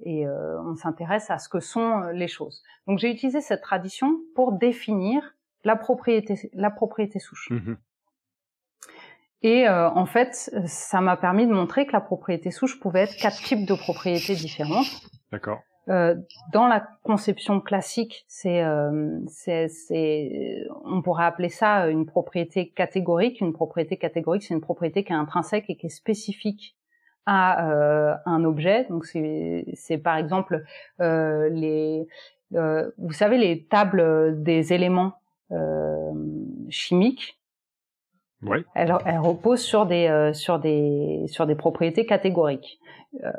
et 0.00 0.26
on 0.26 0.74
s'intéresse 0.76 1.28
à 1.28 1.38
ce 1.38 1.48
que 1.48 1.60
sont 1.60 2.00
les 2.14 2.28
choses. 2.28 2.62
Donc 2.86 2.98
j'ai 2.98 3.10
utilisé 3.10 3.40
cette 3.40 3.62
tradition 3.62 4.16
pour 4.34 4.52
définir 4.52 5.34
la 5.64 5.76
propriété, 5.76 6.50
la 6.54 6.70
propriété 6.70 7.18
souche. 7.18 7.50
Mmh 7.50 7.74
et 9.42 9.68
euh, 9.68 9.88
en 9.90 10.06
fait, 10.06 10.50
ça 10.66 11.00
m'a 11.00 11.16
permis 11.16 11.46
de 11.46 11.52
montrer 11.52 11.86
que 11.86 11.92
la 11.92 12.00
propriété 12.00 12.50
souche 12.50 12.80
pouvait 12.80 13.02
être 13.02 13.16
quatre 13.16 13.42
types 13.42 13.66
de 13.66 13.74
propriétés 13.74 14.34
différentes. 14.34 14.86
D'accord. 15.32 15.60
Euh, 15.88 16.16
dans 16.52 16.66
la 16.66 16.86
conception 17.02 17.60
classique, 17.60 18.24
c'est, 18.28 18.62
euh, 18.62 19.20
c'est, 19.26 19.68
c'est, 19.68 20.66
on 20.84 21.00
pourrait 21.00 21.24
appeler 21.24 21.48
ça 21.48 21.88
une 21.88 22.04
propriété 22.04 22.70
catégorique. 22.70 23.40
Une 23.40 23.54
propriété 23.54 23.96
catégorique, 23.96 24.42
c'est 24.42 24.54
une 24.54 24.60
propriété 24.60 25.04
qui 25.04 25.12
est 25.12 25.16
intrinsèque 25.16 25.64
et 25.68 25.76
qui 25.76 25.86
est 25.86 25.90
spécifique 25.90 26.76
à 27.24 27.70
euh, 27.70 28.14
un 28.24 28.44
objet. 28.44 28.86
Donc 28.88 29.04
c'est, 29.04 29.66
c'est 29.74 29.98
par 29.98 30.16
exemple 30.16 30.64
euh, 31.00 31.50
les, 31.50 32.06
euh, 32.54 32.90
vous 32.96 33.12
savez 33.12 33.36
les 33.36 33.64
tables 33.64 34.42
des 34.42 34.72
éléments 34.72 35.14
chimiques. 36.68 37.37
Ouais. 38.42 38.64
Elle, 38.74 38.96
elle 39.04 39.18
repose 39.18 39.60
sur 39.60 39.86
des 39.86 40.30
sur 40.32 40.58
des 40.60 41.24
sur 41.26 41.46
des 41.46 41.56
propriétés 41.56 42.06
catégoriques. 42.06 42.78
Euh, 43.24 43.32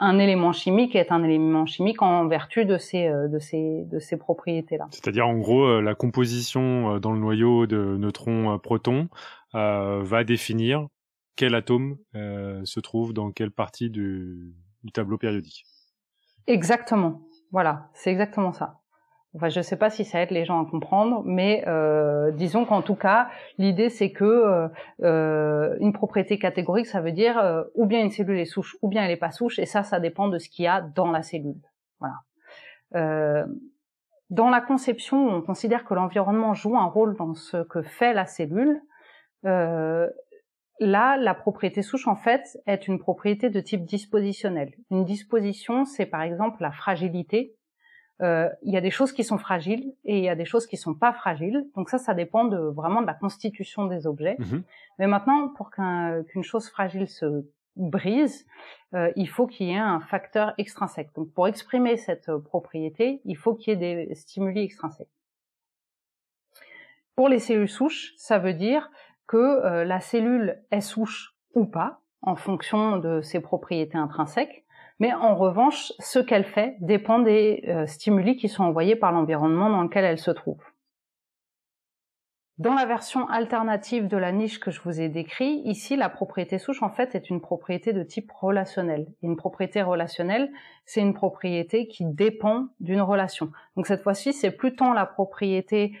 un 0.00 0.18
élément 0.20 0.52
chimique 0.52 0.94
est 0.94 1.10
un 1.10 1.24
élément 1.24 1.66
chimique 1.66 2.02
en 2.02 2.28
vertu 2.28 2.64
de 2.64 2.78
ces 2.78 3.08
euh, 3.08 3.26
de 3.26 3.40
ces 3.40 3.84
de 3.86 3.98
ces 3.98 4.16
propriétés 4.16 4.76
là. 4.76 4.86
C'est-à-dire 4.92 5.26
en 5.26 5.36
gros 5.36 5.64
euh, 5.64 5.80
la 5.80 5.96
composition 5.96 7.00
dans 7.00 7.10
le 7.10 7.18
noyau 7.18 7.66
de 7.66 7.96
neutrons 7.96 8.58
protons 8.60 9.08
va 9.52 10.24
définir 10.24 10.86
quel 11.34 11.54
atome 11.54 11.96
se 12.14 12.80
trouve 12.80 13.12
dans 13.12 13.32
quelle 13.32 13.50
partie 13.50 13.90
du, 13.90 14.54
du 14.84 14.92
tableau 14.92 15.18
périodique. 15.18 15.64
Exactement. 16.46 17.22
Voilà, 17.50 17.88
c'est 17.94 18.10
exactement 18.10 18.52
ça. 18.52 18.80
Enfin, 19.38 19.50
je 19.50 19.60
ne 19.60 19.62
sais 19.62 19.76
pas 19.76 19.88
si 19.88 20.04
ça 20.04 20.20
aide 20.20 20.32
les 20.32 20.44
gens 20.44 20.60
à 20.60 20.68
comprendre, 20.68 21.22
mais 21.24 21.62
euh, 21.68 22.32
disons 22.32 22.64
qu'en 22.64 22.82
tout 22.82 22.96
cas, 22.96 23.28
l'idée 23.56 23.88
c'est 23.88 24.10
que 24.10 24.24
euh, 24.24 24.68
euh, 25.04 25.76
une 25.78 25.92
propriété 25.92 26.40
catégorique, 26.40 26.86
ça 26.86 27.00
veut 27.00 27.12
dire 27.12 27.38
euh, 27.38 27.62
ou 27.76 27.86
bien 27.86 28.00
une 28.00 28.10
cellule 28.10 28.40
est 28.40 28.46
souche, 28.46 28.76
ou 28.82 28.88
bien 28.88 29.04
elle 29.04 29.10
n'est 29.10 29.16
pas 29.16 29.30
souche, 29.30 29.60
et 29.60 29.64
ça, 29.64 29.84
ça 29.84 30.00
dépend 30.00 30.26
de 30.26 30.38
ce 30.38 30.48
qu'il 30.48 30.64
y 30.64 30.68
a 30.68 30.80
dans 30.80 31.12
la 31.12 31.22
cellule. 31.22 31.62
Voilà. 32.00 32.16
Euh, 32.96 33.46
dans 34.30 34.50
la 34.50 34.60
conception, 34.60 35.28
on 35.28 35.40
considère 35.40 35.84
que 35.84 35.94
l'environnement 35.94 36.52
joue 36.52 36.76
un 36.76 36.86
rôle 36.86 37.16
dans 37.16 37.34
ce 37.34 37.62
que 37.62 37.82
fait 37.82 38.14
la 38.14 38.26
cellule. 38.26 38.82
Euh, 39.46 40.08
là, 40.80 41.16
la 41.16 41.34
propriété 41.34 41.82
souche, 41.82 42.08
en 42.08 42.16
fait, 42.16 42.58
est 42.66 42.88
une 42.88 42.98
propriété 42.98 43.50
de 43.50 43.60
type 43.60 43.84
dispositionnel. 43.84 44.72
Une 44.90 45.04
disposition, 45.04 45.84
c'est 45.84 46.06
par 46.06 46.22
exemple 46.22 46.60
la 46.60 46.72
fragilité 46.72 47.54
euh, 48.20 48.48
il 48.62 48.72
y 48.72 48.76
a 48.76 48.80
des 48.80 48.90
choses 48.90 49.12
qui 49.12 49.22
sont 49.22 49.38
fragiles 49.38 49.94
et 50.04 50.18
il 50.18 50.24
y 50.24 50.28
a 50.28 50.34
des 50.34 50.44
choses 50.44 50.66
qui 50.66 50.76
sont 50.76 50.94
pas 50.94 51.12
fragiles. 51.12 51.66
Donc 51.76 51.88
ça, 51.88 51.98
ça 51.98 52.14
dépend 52.14 52.44
de 52.44 52.58
vraiment 52.58 53.00
de 53.00 53.06
la 53.06 53.14
constitution 53.14 53.86
des 53.86 54.06
objets. 54.06 54.36
Mhm. 54.38 54.62
Mais 54.98 55.06
maintenant, 55.06 55.48
pour 55.48 55.70
qu'une 55.70 56.42
chose 56.42 56.68
fragile 56.68 57.06
se 57.06 57.46
brise, 57.76 58.46
euh, 58.94 59.12
il 59.14 59.28
faut 59.28 59.46
qu'il 59.46 59.68
y 59.68 59.72
ait 59.72 59.78
un 59.78 60.00
facteur 60.00 60.52
extrinsèque. 60.58 61.10
Donc 61.14 61.32
pour 61.32 61.46
exprimer 61.46 61.96
cette 61.96 62.34
propriété, 62.38 63.20
il 63.24 63.36
faut 63.36 63.54
qu'il 63.54 63.74
y 63.74 63.76
ait 63.84 64.06
des 64.06 64.14
stimuli 64.14 64.62
extrinsèques. 64.62 65.08
Pour 67.14 67.28
les 67.28 67.38
cellules 67.38 67.68
souches, 67.68 68.14
ça 68.16 68.38
veut 68.38 68.54
dire 68.54 68.90
que 69.26 69.36
euh, 69.36 69.84
la 69.84 70.00
cellule 70.00 70.62
est 70.70 70.80
souche 70.80 71.34
ou 71.54 71.66
pas, 71.66 72.00
en 72.22 72.36
fonction 72.36 72.96
de 72.96 73.20
ses 73.20 73.40
propriétés 73.40 73.98
intrinsèques. 73.98 74.64
Mais 75.00 75.12
en 75.12 75.36
revanche, 75.36 75.92
ce 76.00 76.18
qu'elle 76.18 76.44
fait 76.44 76.76
dépend 76.80 77.20
des 77.20 77.64
euh, 77.68 77.86
stimuli 77.86 78.36
qui 78.36 78.48
sont 78.48 78.64
envoyés 78.64 78.96
par 78.96 79.12
l'environnement 79.12 79.70
dans 79.70 79.82
lequel 79.82 80.04
elle 80.04 80.18
se 80.18 80.30
trouve. 80.30 80.62
Dans 82.58 82.74
la 82.74 82.86
version 82.86 83.28
alternative 83.28 84.08
de 84.08 84.16
la 84.16 84.32
niche 84.32 84.58
que 84.58 84.72
je 84.72 84.80
vous 84.80 85.00
ai 85.00 85.08
décrit, 85.08 85.62
ici, 85.64 85.94
la 85.94 86.08
propriété 86.08 86.58
souche, 86.58 86.82
en 86.82 86.90
fait, 86.90 87.14
est 87.14 87.30
une 87.30 87.40
propriété 87.40 87.92
de 87.92 88.02
type 88.02 88.32
relationnel. 88.32 89.06
une 89.22 89.36
propriété 89.36 89.80
relationnelle, 89.80 90.50
c'est 90.84 91.00
une 91.00 91.14
propriété 91.14 91.86
qui 91.86 92.04
dépend 92.04 92.66
d'une 92.80 93.00
relation. 93.00 93.52
Donc 93.76 93.86
cette 93.86 94.02
fois-ci, 94.02 94.32
c'est 94.32 94.50
plus 94.50 94.74
tant 94.74 94.92
la 94.92 95.06
propriété 95.06 95.96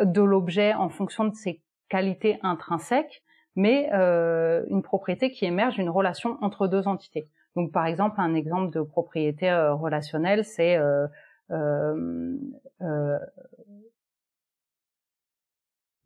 de 0.00 0.22
l'objet 0.22 0.74
en 0.74 0.88
fonction 0.88 1.24
de 1.24 1.34
ses 1.36 1.62
qualités 1.88 2.40
intrinsèques, 2.42 3.22
mais 3.54 3.88
euh, 3.92 4.64
une 4.70 4.82
propriété 4.82 5.30
qui 5.30 5.44
émerge 5.44 5.76
d'une 5.76 5.90
relation 5.90 6.36
entre 6.40 6.66
deux 6.66 6.88
entités. 6.88 7.28
Donc 7.56 7.72
par 7.72 7.86
exemple, 7.86 8.16
un 8.18 8.34
exemple 8.34 8.72
de 8.72 8.82
propriété 8.82 9.50
euh, 9.50 9.74
relationnelle, 9.74 10.44
c'est 10.44 10.76
euh, 10.76 11.06
euh, 11.50 12.36
euh, 12.80 13.18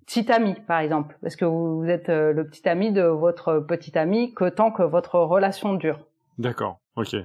petit 0.07 0.31
ami, 0.33 0.55
par 0.67 0.81
exemple, 0.81 1.17
parce 1.23 1.37
que 1.37 1.45
vous, 1.45 1.85
êtes 1.85 2.09
euh, 2.09 2.33
le 2.33 2.47
petit 2.47 2.69
ami 2.69 2.93
de 2.93 3.03
votre 3.03 3.61
petit 3.61 3.97
ami 3.97 4.35
que 4.35 4.49
tant 4.49 4.71
que 4.73 4.83
votre 4.83 5.19
relation 5.19 5.75
dure. 5.75 5.99
D'accord, 6.39 6.81
ok. 6.97 7.17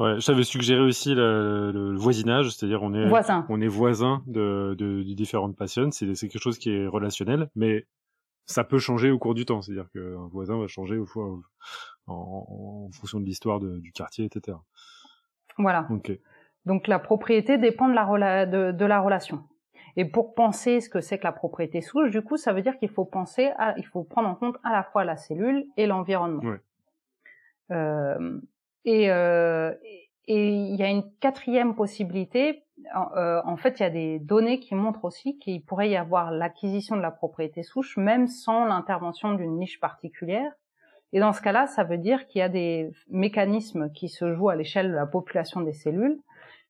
Ouais, 0.00 0.16
j'avais 0.18 0.42
suggéré 0.42 0.80
aussi 0.80 1.14
le, 1.14 1.70
le 1.72 1.94
voisinage, 1.94 2.50
c'est-à-dire 2.50 2.82
on 2.82 2.92
est 2.94 3.08
voisin, 3.08 3.46
on 3.48 3.60
est 3.60 3.68
voisin 3.68 4.24
de, 4.26 4.74
de, 4.76 5.04
de 5.04 5.14
différentes 5.14 5.56
passions. 5.56 5.90
C'est 5.92 6.06
quelque 6.06 6.40
chose 6.40 6.58
qui 6.58 6.70
est 6.70 6.86
relationnel, 6.88 7.48
mais 7.54 7.86
ça 8.44 8.64
peut 8.64 8.80
changer 8.80 9.12
au 9.12 9.18
cours 9.20 9.34
du 9.34 9.46
temps. 9.46 9.62
C'est-à-dire 9.62 9.88
qu'un 9.92 10.26
voisin 10.32 10.58
va 10.58 10.66
changer 10.66 10.96
au, 10.98 11.06
fois, 11.06 11.38
en, 12.06 12.86
en 12.86 12.90
fonction 12.92 13.20
de 13.20 13.24
l'histoire 13.24 13.60
du 13.60 13.92
quartier, 13.92 14.24
etc. 14.26 14.56
Voilà. 15.58 15.86
Okay. 15.90 16.20
Donc 16.66 16.88
la 16.88 16.98
propriété 16.98 17.58
dépend 17.58 17.88
de 17.88 17.94
la, 17.94 18.46
de, 18.46 18.72
de 18.72 18.84
la 18.84 19.00
relation. 19.00 19.44
Et 19.96 20.04
pour 20.04 20.34
penser 20.34 20.80
ce 20.80 20.88
que 20.88 21.00
c'est 21.00 21.18
que 21.18 21.24
la 21.24 21.32
propriété 21.32 21.80
souche, 21.80 22.10
du 22.10 22.22
coup, 22.22 22.36
ça 22.36 22.52
veut 22.52 22.62
dire 22.62 22.76
qu'il 22.78 22.88
faut 22.88 23.04
penser, 23.04 23.52
à, 23.58 23.74
il 23.78 23.86
faut 23.86 24.02
prendre 24.02 24.28
en 24.28 24.34
compte 24.34 24.56
à 24.64 24.72
la 24.72 24.82
fois 24.82 25.04
la 25.04 25.16
cellule 25.16 25.66
et 25.76 25.86
l'environnement. 25.86 26.42
Ouais. 26.42 26.60
Euh, 27.70 28.40
et, 28.84 29.10
euh, 29.10 29.72
et 30.26 30.48
il 30.48 30.74
y 30.74 30.82
a 30.82 30.88
une 30.88 31.10
quatrième 31.20 31.74
possibilité. 31.74 32.64
En, 32.92 33.12
euh, 33.16 33.40
en, 33.44 33.56
fait, 33.56 33.78
il 33.78 33.82
y 33.84 33.86
a 33.86 33.90
des 33.90 34.18
données 34.18 34.58
qui 34.58 34.74
montrent 34.74 35.04
aussi 35.04 35.38
qu'il 35.38 35.64
pourrait 35.64 35.90
y 35.90 35.96
avoir 35.96 36.32
l'acquisition 36.32 36.96
de 36.96 37.02
la 37.02 37.12
propriété 37.12 37.62
souche, 37.62 37.96
même 37.96 38.26
sans 38.26 38.64
l'intervention 38.64 39.34
d'une 39.34 39.58
niche 39.58 39.78
particulière. 39.78 40.52
Et 41.14 41.20
dans 41.20 41.32
ce 41.32 41.40
cas-là, 41.40 41.68
ça 41.68 41.84
veut 41.84 41.96
dire 41.96 42.26
qu'il 42.26 42.40
y 42.40 42.42
a 42.42 42.48
des 42.48 42.90
mécanismes 43.08 43.88
qui 43.92 44.08
se 44.08 44.34
jouent 44.34 44.48
à 44.48 44.56
l'échelle 44.56 44.90
de 44.90 44.96
la 44.96 45.06
population 45.06 45.60
des 45.60 45.72
cellules 45.72 46.18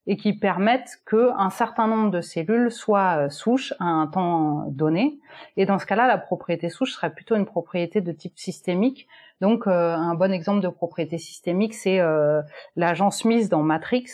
et 0.05 0.17
qui 0.17 0.33
permettent 0.33 0.99
qu'un 1.09 1.49
certain 1.49 1.87
nombre 1.87 2.11
de 2.11 2.21
cellules 2.21 2.71
soient 2.71 3.25
euh, 3.25 3.29
souches 3.29 3.73
à 3.79 3.85
un 3.85 4.05
temps 4.05 4.65
donné. 4.69 5.17
Et 5.57 5.65
dans 5.65 5.79
ce 5.79 5.87
cas-là, 5.87 6.05
la 6.05 6.19
propriété 6.19 6.69
souche 6.69 6.93
serait 6.93 7.09
plutôt 7.09 7.35
une 7.35 7.47
propriété 7.47 8.01
de 8.01 8.11
type 8.11 8.37
systémique. 8.37 9.07
Donc, 9.41 9.65
euh, 9.65 9.95
un 9.95 10.13
bon 10.13 10.31
exemple 10.31 10.61
de 10.61 10.67
propriété 10.67 11.17
systémique, 11.17 11.73
c'est 11.73 11.99
euh, 11.99 12.43
l'agent 12.75 13.09
Smith 13.09 13.49
dans 13.49 13.63
Matrix. 13.63 14.05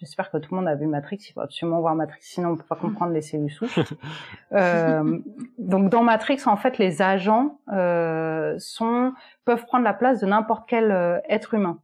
J'espère 0.00 0.30
que 0.30 0.38
tout 0.38 0.54
le 0.54 0.56
monde 0.56 0.68
a 0.68 0.74
vu 0.74 0.86
Matrix. 0.86 1.18
Il 1.28 1.32
faut 1.34 1.42
absolument 1.42 1.80
voir 1.80 1.94
Matrix, 1.94 2.20
sinon 2.22 2.50
on 2.52 2.56
peut 2.56 2.64
pas 2.66 2.74
comprendre 2.74 3.12
les 3.12 3.20
cellules 3.20 3.50
souches. 3.50 3.78
euh, 4.52 5.18
donc 5.58 5.90
dans 5.90 6.02
Matrix, 6.02 6.40
en 6.46 6.56
fait, 6.56 6.78
les 6.78 7.02
agents 7.02 7.58
euh, 7.70 8.54
sont 8.58 9.12
peuvent 9.44 9.66
prendre 9.66 9.84
la 9.84 9.92
place 9.92 10.20
de 10.20 10.26
n'importe 10.26 10.66
quel 10.66 10.90
euh, 10.90 11.18
être 11.28 11.52
humain. 11.52 11.80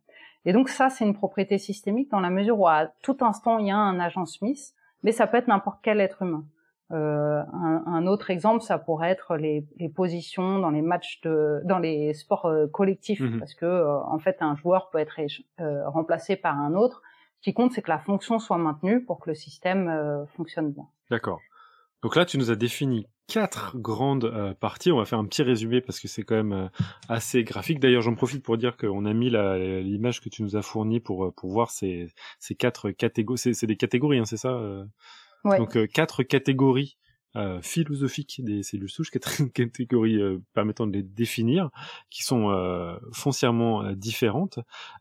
Et 0.47 0.55
donc 0.55 0.71
ça, 0.71 0.89
c'est 0.89 1.05
une 1.05 1.13
propriété 1.13 1.59
systémique 1.59 2.11
dans 2.11 2.21
la 2.21 2.31
mesure 2.31 2.59
où 2.59 2.67
à 2.67 2.87
tout 3.03 3.19
instant 3.21 3.59
il 3.59 3.67
y 3.67 3.71
a 3.71 3.77
un 3.77 4.01
agent 4.01 4.25
Smith, 4.25 4.73
mais 5.03 5.13
ça 5.13 5.27
peut 5.27 5.37
être 5.37 5.49
n'importe 5.49 5.81
quel 5.83 6.01
être 6.01 6.23
humain. 6.23 6.45
Euh, 6.93 7.43
un, 7.53 7.83
un, 7.85 8.07
autre 8.07 8.31
exemple, 8.31 8.63
ça 8.63 8.79
pourrait 8.79 9.11
être 9.11 9.37
les, 9.37 9.67
les, 9.77 9.89
positions 9.89 10.61
dans 10.61 10.71
les 10.71 10.83
matchs 10.83 11.21
de, 11.23 11.61
dans 11.65 11.81
les 11.81 12.15
sports 12.15 12.47
euh, 12.47 12.67
collectifs, 12.69 13.21
Mhm. 13.21 13.41
parce 13.41 13.55
que 13.55 13.85
en 14.07 14.19
fait 14.21 14.37
un 14.41 14.55
joueur 14.55 14.89
peut 14.89 14.99
être 14.99 15.21
remplacé 15.89 16.37
par 16.37 16.59
un 16.59 16.75
autre. 16.75 17.03
Ce 17.41 17.51
qui 17.51 17.55
compte, 17.55 17.73
c'est 17.73 17.83
que 17.83 17.91
la 17.91 17.99
fonction 17.99 18.39
soit 18.39 18.59
maintenue 18.59 19.05
pour 19.05 19.21
que 19.21 19.31
le 19.31 19.35
système 19.35 19.89
euh, 19.89 20.27
fonctionne 20.37 20.73
bien. 20.73 20.85
D'accord. 21.11 21.41
Donc 22.03 22.17
là, 22.17 22.25
tu 22.25 22.39
nous 22.39 22.51
as 22.51 22.57
défini 22.57 23.07
quatre 23.27 23.77
grandes 23.77 24.25
euh, 24.25 24.55
parties. 24.55 24.93
On 24.93 24.99
va 24.99 25.05
faire 25.05 25.19
un 25.19 25.25
petit 25.25 25.43
résumé 25.43 25.81
parce 25.81 25.99
que 25.99 26.09
c'est 26.09 26.23
quand 26.23 26.37
même 26.37 26.53
euh, 26.53 26.69
assez 27.09 27.45
graphique. 27.45 27.81
D'ailleurs, 27.81 28.03
j'en 28.03 28.15
profite 28.15 28.45
pour 28.45 28.57
dire 28.57 28.77
qu'on 28.77 29.05
a 29.05 29.13
mis 29.13 29.31
l'image 29.31 30.21
que 30.21 30.29
tu 30.29 30.43
nous 30.43 30.57
as 30.57 30.63
fournie 30.63 31.01
pour 31.01 31.27
euh, 31.27 31.33
pour 31.33 31.51
voir 31.51 31.71
ces 31.71 32.09
ces 32.39 32.55
quatre 32.55 32.91
catégories. 32.91 33.39
C'est 33.39 33.55
c'est 33.55 33.67
des 33.67 33.77
catégories, 33.77 34.19
hein, 34.19 34.25
c'est 34.25 34.37
ça 34.37 34.51
euh? 34.51 34.85
Ouais. 35.45 35.59
Donc 35.59 35.77
euh, 35.77 35.87
quatre 35.87 36.23
catégories 36.23 36.97
euh, 37.37 37.61
philosophiques 37.61 38.41
des 38.43 38.63
cellules 38.63 38.91
souches, 38.91 39.11
quatre 39.11 39.45
catégories 39.55 40.21
euh, 40.21 40.39
permettant 40.55 40.87
de 40.87 40.93
les 40.93 41.03
définir, 41.03 41.71
qui 42.11 42.25
sont 42.25 42.51
euh, 42.51 42.97
foncièrement 43.13 43.85
euh, 43.85 43.95
différentes. 43.95 44.59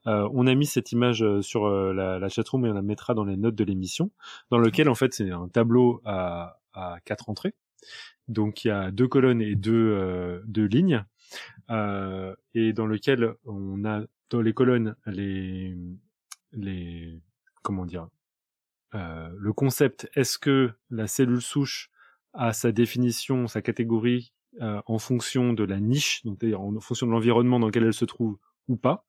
Euh, 0.07 0.27
on 0.33 0.45
a 0.47 0.53
mis 0.53 0.65
cette 0.65 0.91
image 0.91 1.23
sur 1.41 1.69
la, 1.69 2.19
la 2.19 2.29
chatroom 2.29 2.65
et 2.65 2.69
on 2.69 2.73
la 2.73 2.81
mettra 2.81 3.13
dans 3.13 3.23
les 3.23 3.37
notes 3.37 3.55
de 3.55 3.63
l'émission, 3.63 4.11
dans 4.51 4.57
lequel 4.57 4.89
en 4.89 4.95
fait 4.95 5.13
c'est 5.13 5.31
un 5.31 5.47
tableau 5.47 6.01
à, 6.05 6.59
à 6.73 6.97
quatre 7.05 7.29
entrées. 7.29 7.53
Donc 8.27 8.65
il 8.65 8.69
y 8.69 8.71
a 8.71 8.91
deux 8.91 9.07
colonnes 9.07 9.41
et 9.41 9.55
deux, 9.55 10.41
deux 10.45 10.65
lignes, 10.65 11.03
et 11.69 12.73
dans 12.73 12.87
lequel 12.87 13.35
on 13.45 13.85
a 13.85 14.01
dans 14.29 14.41
les 14.41 14.53
colonnes 14.53 14.95
les 15.05 15.77
les 16.51 17.21
comment 17.61 17.85
dire 17.85 18.07
le 18.93 19.51
concept 19.53 20.09
est-ce 20.15 20.39
que 20.39 20.71
la 20.89 21.05
cellule 21.05 21.41
souche 21.41 21.91
a 22.35 22.53
sa 22.53 22.71
définition, 22.71 23.47
sa 23.47 23.61
catégorie 23.61 24.33
euh, 24.61 24.81
en 24.85 24.99
fonction 24.99 25.53
de 25.53 25.63
la 25.63 25.79
niche, 25.79 26.23
donc 26.23 26.43
en 26.43 26.79
fonction 26.79 27.07
de 27.07 27.11
l'environnement 27.11 27.59
dans 27.59 27.67
lequel 27.67 27.83
elle 27.83 27.93
se 27.93 28.05
trouve 28.05 28.37
ou 28.67 28.77
pas. 28.77 29.05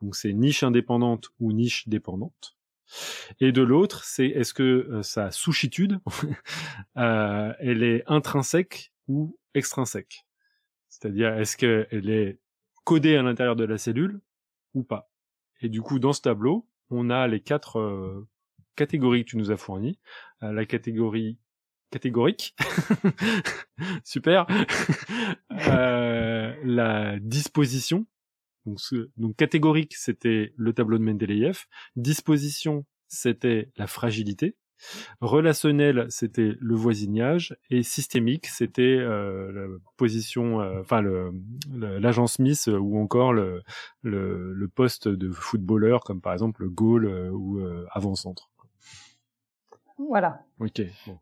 Donc 0.00 0.16
c'est 0.16 0.32
niche 0.32 0.62
indépendante 0.62 1.30
ou 1.40 1.52
niche 1.52 1.88
dépendante. 1.88 2.56
Et 3.40 3.52
de 3.52 3.62
l'autre, 3.62 4.04
c'est 4.04 4.26
est-ce 4.26 4.54
que 4.54 5.00
sa 5.02 5.30
souchitude, 5.30 5.98
elle 6.94 7.82
est 7.82 8.04
intrinsèque 8.06 8.92
ou 9.08 9.38
extrinsèque? 9.54 10.24
C'est-à-dire, 10.88 11.34
est-ce 11.34 11.56
qu'elle 11.56 12.08
est 12.08 12.38
codée 12.84 13.16
à 13.16 13.22
l'intérieur 13.22 13.56
de 13.56 13.64
la 13.64 13.76
cellule 13.76 14.20
ou 14.74 14.84
pas? 14.84 15.10
Et 15.60 15.68
du 15.68 15.82
coup, 15.82 15.98
dans 15.98 16.12
ce 16.12 16.20
tableau, 16.20 16.68
on 16.90 17.10
a 17.10 17.26
les 17.26 17.40
quatre 17.40 18.24
catégories 18.76 19.24
que 19.24 19.30
tu 19.30 19.36
nous 19.36 19.50
as 19.50 19.56
fournies. 19.56 19.98
la 20.40 20.64
catégorie 20.64 21.38
catégorique. 21.90 22.54
Super. 24.04 24.46
euh, 25.68 26.54
la 26.64 27.18
disposition. 27.20 28.06
Donc, 28.64 28.78
donc 29.16 29.36
catégorique, 29.36 29.94
c'était 29.94 30.52
le 30.56 30.72
tableau 30.72 30.98
de 30.98 31.04
Mendeleïev. 31.04 31.64
Disposition, 31.94 32.84
c'était 33.08 33.70
la 33.76 33.86
fragilité. 33.86 34.56
Relationnel, 35.20 36.06
c'était 36.10 36.54
le 36.60 36.74
voisinage 36.74 37.56
et 37.70 37.82
systémique, 37.82 38.46
c'était 38.46 38.82
euh, 38.82 39.50
la 39.52 39.66
position, 39.96 40.60
euh, 40.60 40.80
enfin 40.80 41.00
le 41.00 41.32
l'agent 41.72 42.26
Smith 42.26 42.68
ou 42.68 42.98
encore 43.00 43.32
le, 43.32 43.62
le, 44.02 44.52
le 44.52 44.68
poste 44.68 45.08
de 45.08 45.30
footballeur 45.30 46.04
comme 46.04 46.20
par 46.20 46.34
exemple 46.34 46.62
le 46.62 46.68
goal 46.68 47.06
euh, 47.06 47.30
ou 47.30 47.58
euh, 47.60 47.86
avant-centre. 47.90 48.50
Voilà. 49.98 50.44
Ok. 50.60 50.82
Bon. 51.06 51.18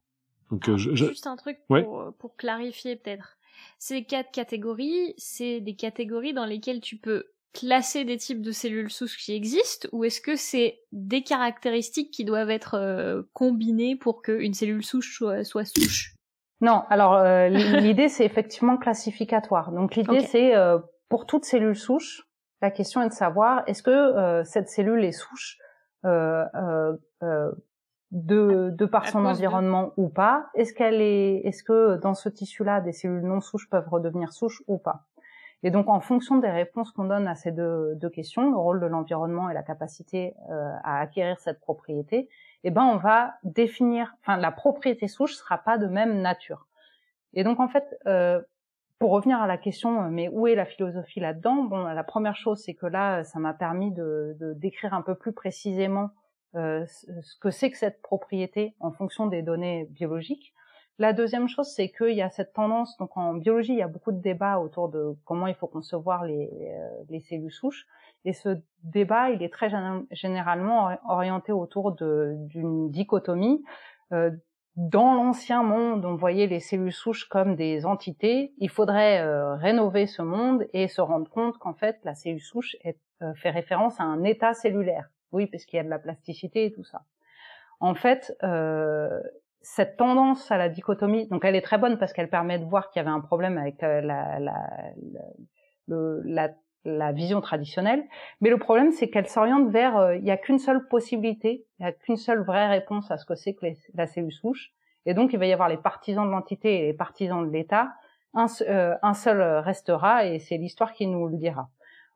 Donc, 0.51 0.69
euh, 0.69 0.77
je, 0.77 0.95
Juste 0.95 1.27
un 1.27 1.37
truc 1.37 1.59
pour, 1.69 2.01
euh, 2.01 2.11
pour 2.19 2.37
clarifier 2.37 2.97
peut-être. 2.97 3.37
Ces 3.79 4.05
quatre 4.05 4.31
catégories, 4.31 5.15
c'est 5.17 5.61
des 5.61 5.75
catégories 5.75 6.33
dans 6.33 6.47
lesquelles 6.47 6.81
tu 6.81 6.97
peux 6.97 7.27
classer 7.55 8.05
des 8.05 8.17
types 8.17 8.43
de 8.43 8.53
cellules 8.53 8.91
souches 8.91 9.17
qui 9.17 9.33
existent 9.33 9.89
ou 9.93 10.05
est-ce 10.05 10.21
que 10.21 10.37
c'est 10.37 10.81
des 10.93 11.23
caractéristiques 11.23 12.11
qui 12.11 12.25
doivent 12.25 12.51
être 12.51 12.75
euh, 12.75 13.23
combinées 13.33 13.97
pour 13.97 14.23
qu'une 14.23 14.53
cellule 14.55 14.85
souche 14.85 15.17
soit, 15.17 15.45
soit 15.45 15.65
souche? 15.65 16.15
Non, 16.61 16.83
alors 16.91 17.15
euh, 17.15 17.49
l'idée 17.49 18.09
c'est 18.09 18.27
effectivement 18.27 18.77
classificatoire. 18.77 19.71
Donc 19.71 19.95
l'idée 19.95 20.19
okay. 20.19 20.27
c'est 20.27 20.55
euh, 20.57 20.79
pour 21.09 21.27
toute 21.27 21.45
cellule 21.45 21.77
souche, 21.77 22.27
la 22.61 22.71
question 22.71 23.01
est 23.03 23.09
de 23.09 23.15
savoir 23.15 23.63
est-ce 23.67 23.83
que 23.83 24.43
cette 24.45 24.69
cellule 24.69 25.05
est 25.05 25.13
souche? 25.13 25.59
De, 28.15 28.71
de 28.71 28.87
par 28.87 29.09
son 29.09 29.27
environnement 29.27 29.89
de... 29.89 29.93
ou 29.97 30.09
pas 30.09 30.47
Est-ce 30.55 30.73
qu'elle 30.73 31.03
est, 31.03 31.39
est-ce 31.45 31.65
que 31.65 31.97
dans 31.97 32.15
ce 32.15 32.29
tissu-là, 32.29 32.81
des 32.81 32.93
cellules 32.93 33.27
non 33.27 33.41
souches 33.41 33.69
peuvent 33.69 33.89
redevenir 33.89 34.33
souches 34.33 34.63
ou 34.69 34.79
pas? 34.79 35.03
Et 35.65 35.71
donc, 35.71 35.89
en 35.89 35.99
fonction 35.99 36.37
des 36.37 36.51
réponses 36.51 36.93
qu'on 36.93 37.07
donne 37.07 37.27
à 37.27 37.35
ces 37.35 37.51
deux, 37.51 37.95
deux, 37.97 38.11
questions, 38.11 38.51
le 38.51 38.57
rôle 38.57 38.81
de 38.81 38.87
l'environnement 38.87 39.51
et 39.51 39.55
la 39.55 39.63
capacité 39.63 40.35
euh, 40.51 40.71
à 40.85 41.01
acquérir 41.01 41.41
cette 41.41 41.59
propriété, 41.59 42.29
eh 42.63 42.71
ben, 42.71 42.85
on 42.85 42.99
va 42.99 43.35
définir, 43.43 44.15
enfin, 44.21 44.37
la 44.37 44.53
propriété 44.53 45.09
souche 45.09 45.35
sera 45.35 45.59
pas 45.59 45.77
de 45.77 45.87
même 45.87 46.21
nature. 46.21 46.69
Et 47.33 47.43
donc, 47.43 47.59
en 47.61 47.69
fait, 47.69 47.99
euh, 48.07 48.41
pour 49.01 49.11
revenir 49.11 49.41
à 49.41 49.49
la 49.49 49.57
question, 49.57 50.09
mais 50.11 50.29
où 50.29 50.47
est 50.47 50.55
la 50.55 50.67
philosophie 50.67 51.19
là-dedans? 51.19 51.65
Bon, 51.65 51.83
la 51.85 52.05
première 52.05 52.37
chose, 52.37 52.63
c'est 52.65 52.75
que 52.75 52.87
là, 52.87 53.25
ça 53.25 53.41
m'a 53.41 53.55
permis 53.55 53.91
de, 53.91 54.37
de 54.39 54.53
décrire 54.53 54.95
un 54.95 55.03
peu 55.03 55.15
plus 55.17 55.33
précisément 55.33 56.11
euh, 56.55 56.85
ce 56.87 57.39
que 57.41 57.51
c'est 57.51 57.71
que 57.71 57.79
cette 57.79 58.03
propriété 58.03 58.75
en 58.81 58.93
fonction 58.93 59.27
des 59.27 59.43
données 59.43 59.87
biologiques. 59.91 60.53
La 60.99 61.13
deuxième 61.13 61.49
chose, 61.49 61.73
c'est 61.75 61.91
qu'il 61.91 62.15
y 62.15 62.23
a 62.23 62.31
cette 62.31 62.53
tendance, 62.53 62.97
donc 62.99 63.17
en 63.17 63.35
biologie, 63.35 63.73
il 63.73 63.79
y 63.79 63.83
a 63.83 63.89
beaucoup 63.89 64.13
de 64.13 64.21
débats 64.21 64.61
autour 64.61 64.89
de 64.89 65.17
comment 65.25 65.49
il 65.49 65.55
faut 65.55 65.67
concevoir 65.67 66.25
les, 66.25 66.49
les 67.09 67.21
cellules 67.21 67.51
souches, 67.51 67.85
et 68.25 68.33
ce 68.33 68.61
débat, 68.83 69.31
il 69.31 69.43
est 69.43 69.53
très 69.53 69.71
généralement 70.11 70.97
orienté 71.07 71.53
autour 71.53 71.93
d'une 71.93 72.91
dichotomie. 72.91 73.63
Euh, 74.13 74.31
dans 74.77 75.15
l'ancien 75.15 75.63
monde, 75.63 76.05
on 76.05 76.17
voyait 76.17 76.47
les 76.47 76.59
cellules 76.59 76.93
souches 76.93 77.29
comme 77.29 77.55
des 77.55 77.87
entités. 77.87 78.53
Il 78.59 78.71
faudrait 78.71 79.21
euh, 79.21 79.55
rénover 79.55 80.07
ce 80.07 80.23
monde 80.23 80.67
et 80.73 80.89
se 80.89 81.01
rendre 81.01 81.31
compte 81.31 81.59
qu'en 81.59 81.75
fait, 81.75 82.01
la 82.05 82.15
cellule 82.15 82.41
souche 82.41 82.77
euh, 82.85 83.35
fait 83.35 83.51
référence 83.51 84.01
à 84.01 84.05
un 84.05 84.25
état 84.25 84.53
cellulaire. 84.55 85.11
Oui, 85.35 85.47
parce 85.47 85.65
qu'il 85.65 85.77
y 85.77 85.81
a 85.81 85.85
de 85.85 85.91
la 85.91 85.99
plasticité 85.99 86.65
et 86.65 86.73
tout 86.73 86.85
ça. 86.85 87.03
En 87.81 87.95
fait, 87.95 88.35
euh, 88.45 89.21
cette 89.63 89.97
tendance 89.97 90.51
à 90.53 90.57
la 90.57 90.69
dichotomie, 90.69 91.27
donc 91.27 91.45
elle 91.45 91.57
est 91.57 91.61
très 91.71 91.77
bonne 91.77 91.99
parce 91.99 92.13
qu'elle 92.13 92.31
permet 92.31 92.59
de 92.59 92.65
voir 92.65 92.91
qu'il 92.91 93.01
y 93.01 93.05
avait 93.05 93.15
un 93.15 93.21
problème 93.21 93.59
avec 93.59 93.83
la, 93.83 94.01
la, 94.01 94.39
la, 94.39 94.55
la, 95.89 96.51
la 96.85 97.13
vision 97.13 97.41
traditionnelle, 97.41 98.05
mais 98.41 98.49
le 98.49 98.59
problème 98.59 98.93
c'est 98.93 99.11
qu'elle 99.11 99.27
s'oriente 99.27 99.71
vers, 99.71 99.97
euh, 99.97 100.17
il 100.17 100.23
n'y 100.23 100.31
a 100.31 100.37
qu'une 100.37 100.61
seule 100.61 100.87
possibilité, 100.87 101.67
il 101.79 101.83
n'y 101.83 101.89
a 101.89 101.93
qu'une 101.93 102.17
seule 102.17 102.43
vraie 102.45 102.69
réponse 102.69 103.11
à 103.11 103.17
ce 103.17 103.25
que 103.25 103.35
c'est 103.35 103.55
que 103.55 103.67
la 103.95 104.07
cellule 104.07 104.33
souche, 104.33 104.73
et 105.05 105.15
donc 105.15 105.33
il 105.33 105.39
va 105.39 105.47
y 105.47 105.53
avoir 105.53 105.69
les 105.69 105.79
partisans 105.79 106.27
de 106.27 106.31
l'entité 106.31 106.79
et 106.79 106.83
les 106.87 106.95
partisans 106.95 107.45
de 107.45 107.53
l'État, 107.53 107.93
euh, 108.37 108.95
un 109.03 109.15
seul 109.15 109.41
restera 109.61 110.27
et 110.27 110.39
c'est 110.39 110.59
l'histoire 110.59 110.93
qui 110.93 111.07
nous 111.07 111.27
le 111.29 111.37
dira. 111.37 111.69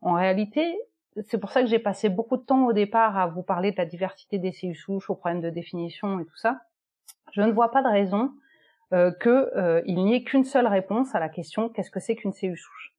En 0.02 0.14
réalité, 0.14 0.78
c'est 1.26 1.38
pour 1.38 1.50
ça 1.50 1.62
que 1.62 1.68
j'ai 1.68 1.78
passé 1.78 2.08
beaucoup 2.08 2.36
de 2.36 2.42
temps 2.42 2.66
au 2.66 2.72
départ 2.72 3.16
à 3.16 3.26
vous 3.26 3.42
parler 3.42 3.72
de 3.72 3.76
la 3.76 3.86
diversité 3.86 4.38
des 4.38 4.52
cellules 4.52 4.76
souches, 4.76 5.10
aux 5.10 5.14
problèmes 5.14 5.40
de 5.40 5.50
définition 5.50 6.20
et 6.20 6.24
tout 6.24 6.36
ça. 6.36 6.60
Je 7.32 7.42
ne 7.42 7.52
vois 7.52 7.70
pas 7.70 7.82
de 7.82 7.88
raison 7.88 8.30
euh, 8.92 9.12
qu'il 9.20 9.30
euh, 9.30 9.82
n'y 9.86 10.14
ait 10.14 10.22
qu'une 10.22 10.44
seule 10.44 10.66
réponse 10.66 11.14
à 11.14 11.20
la 11.20 11.28
question 11.28 11.68
qu'est-ce 11.68 11.90
que 11.90 12.00
c'est 12.00 12.16
qu'une 12.16 12.32
cellule 12.32 12.56
souche? 12.56 12.94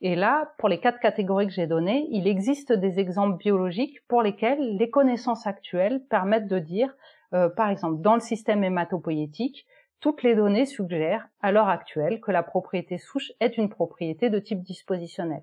Et 0.00 0.16
là, 0.16 0.52
pour 0.58 0.68
les 0.68 0.80
quatre 0.80 0.98
catégories 0.98 1.46
que 1.46 1.52
j'ai 1.52 1.68
données, 1.68 2.06
il 2.10 2.26
existe 2.26 2.72
des 2.72 2.98
exemples 2.98 3.36
biologiques 3.38 3.98
pour 4.08 4.22
lesquels 4.22 4.76
les 4.76 4.90
connaissances 4.90 5.46
actuelles 5.46 6.02
permettent 6.10 6.48
de 6.48 6.58
dire, 6.58 6.92
euh, 7.34 7.48
par 7.48 7.70
exemple, 7.70 8.02
dans 8.02 8.14
le 8.14 8.20
système 8.20 8.64
hématopoïétique, 8.64 9.64
toutes 10.00 10.24
les 10.24 10.34
données 10.34 10.66
suggèrent 10.66 11.28
à 11.40 11.52
l'heure 11.52 11.68
actuelle 11.68 12.20
que 12.20 12.32
la 12.32 12.42
propriété 12.42 12.98
souche 12.98 13.30
est 13.38 13.56
une 13.56 13.68
propriété 13.68 14.30
de 14.30 14.40
type 14.40 14.62
dispositionnel. 14.62 15.42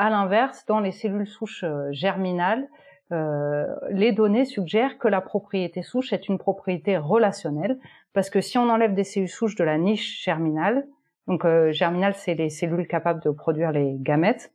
À 0.00 0.08
l'inverse, 0.08 0.64
dans 0.64 0.80
les 0.80 0.92
cellules 0.92 1.26
souches 1.26 1.62
germinales, 1.90 2.66
euh, 3.12 3.66
les 3.90 4.12
données 4.12 4.46
suggèrent 4.46 4.96
que 4.96 5.08
la 5.08 5.20
propriété 5.20 5.82
souche 5.82 6.14
est 6.14 6.26
une 6.26 6.38
propriété 6.38 6.96
relationnelle, 6.96 7.78
parce 8.14 8.30
que 8.30 8.40
si 8.40 8.56
on 8.56 8.70
enlève 8.70 8.94
des 8.94 9.04
cellules 9.04 9.28
souches 9.28 9.56
de 9.56 9.64
la 9.64 9.76
niche 9.76 10.24
germinale, 10.24 10.86
donc 11.26 11.44
euh, 11.44 11.70
germinale, 11.70 12.14
c'est 12.14 12.32
les 12.32 12.48
cellules 12.48 12.86
capables 12.88 13.22
de 13.22 13.28
produire 13.28 13.72
les 13.72 13.98
gamètes, 13.98 14.54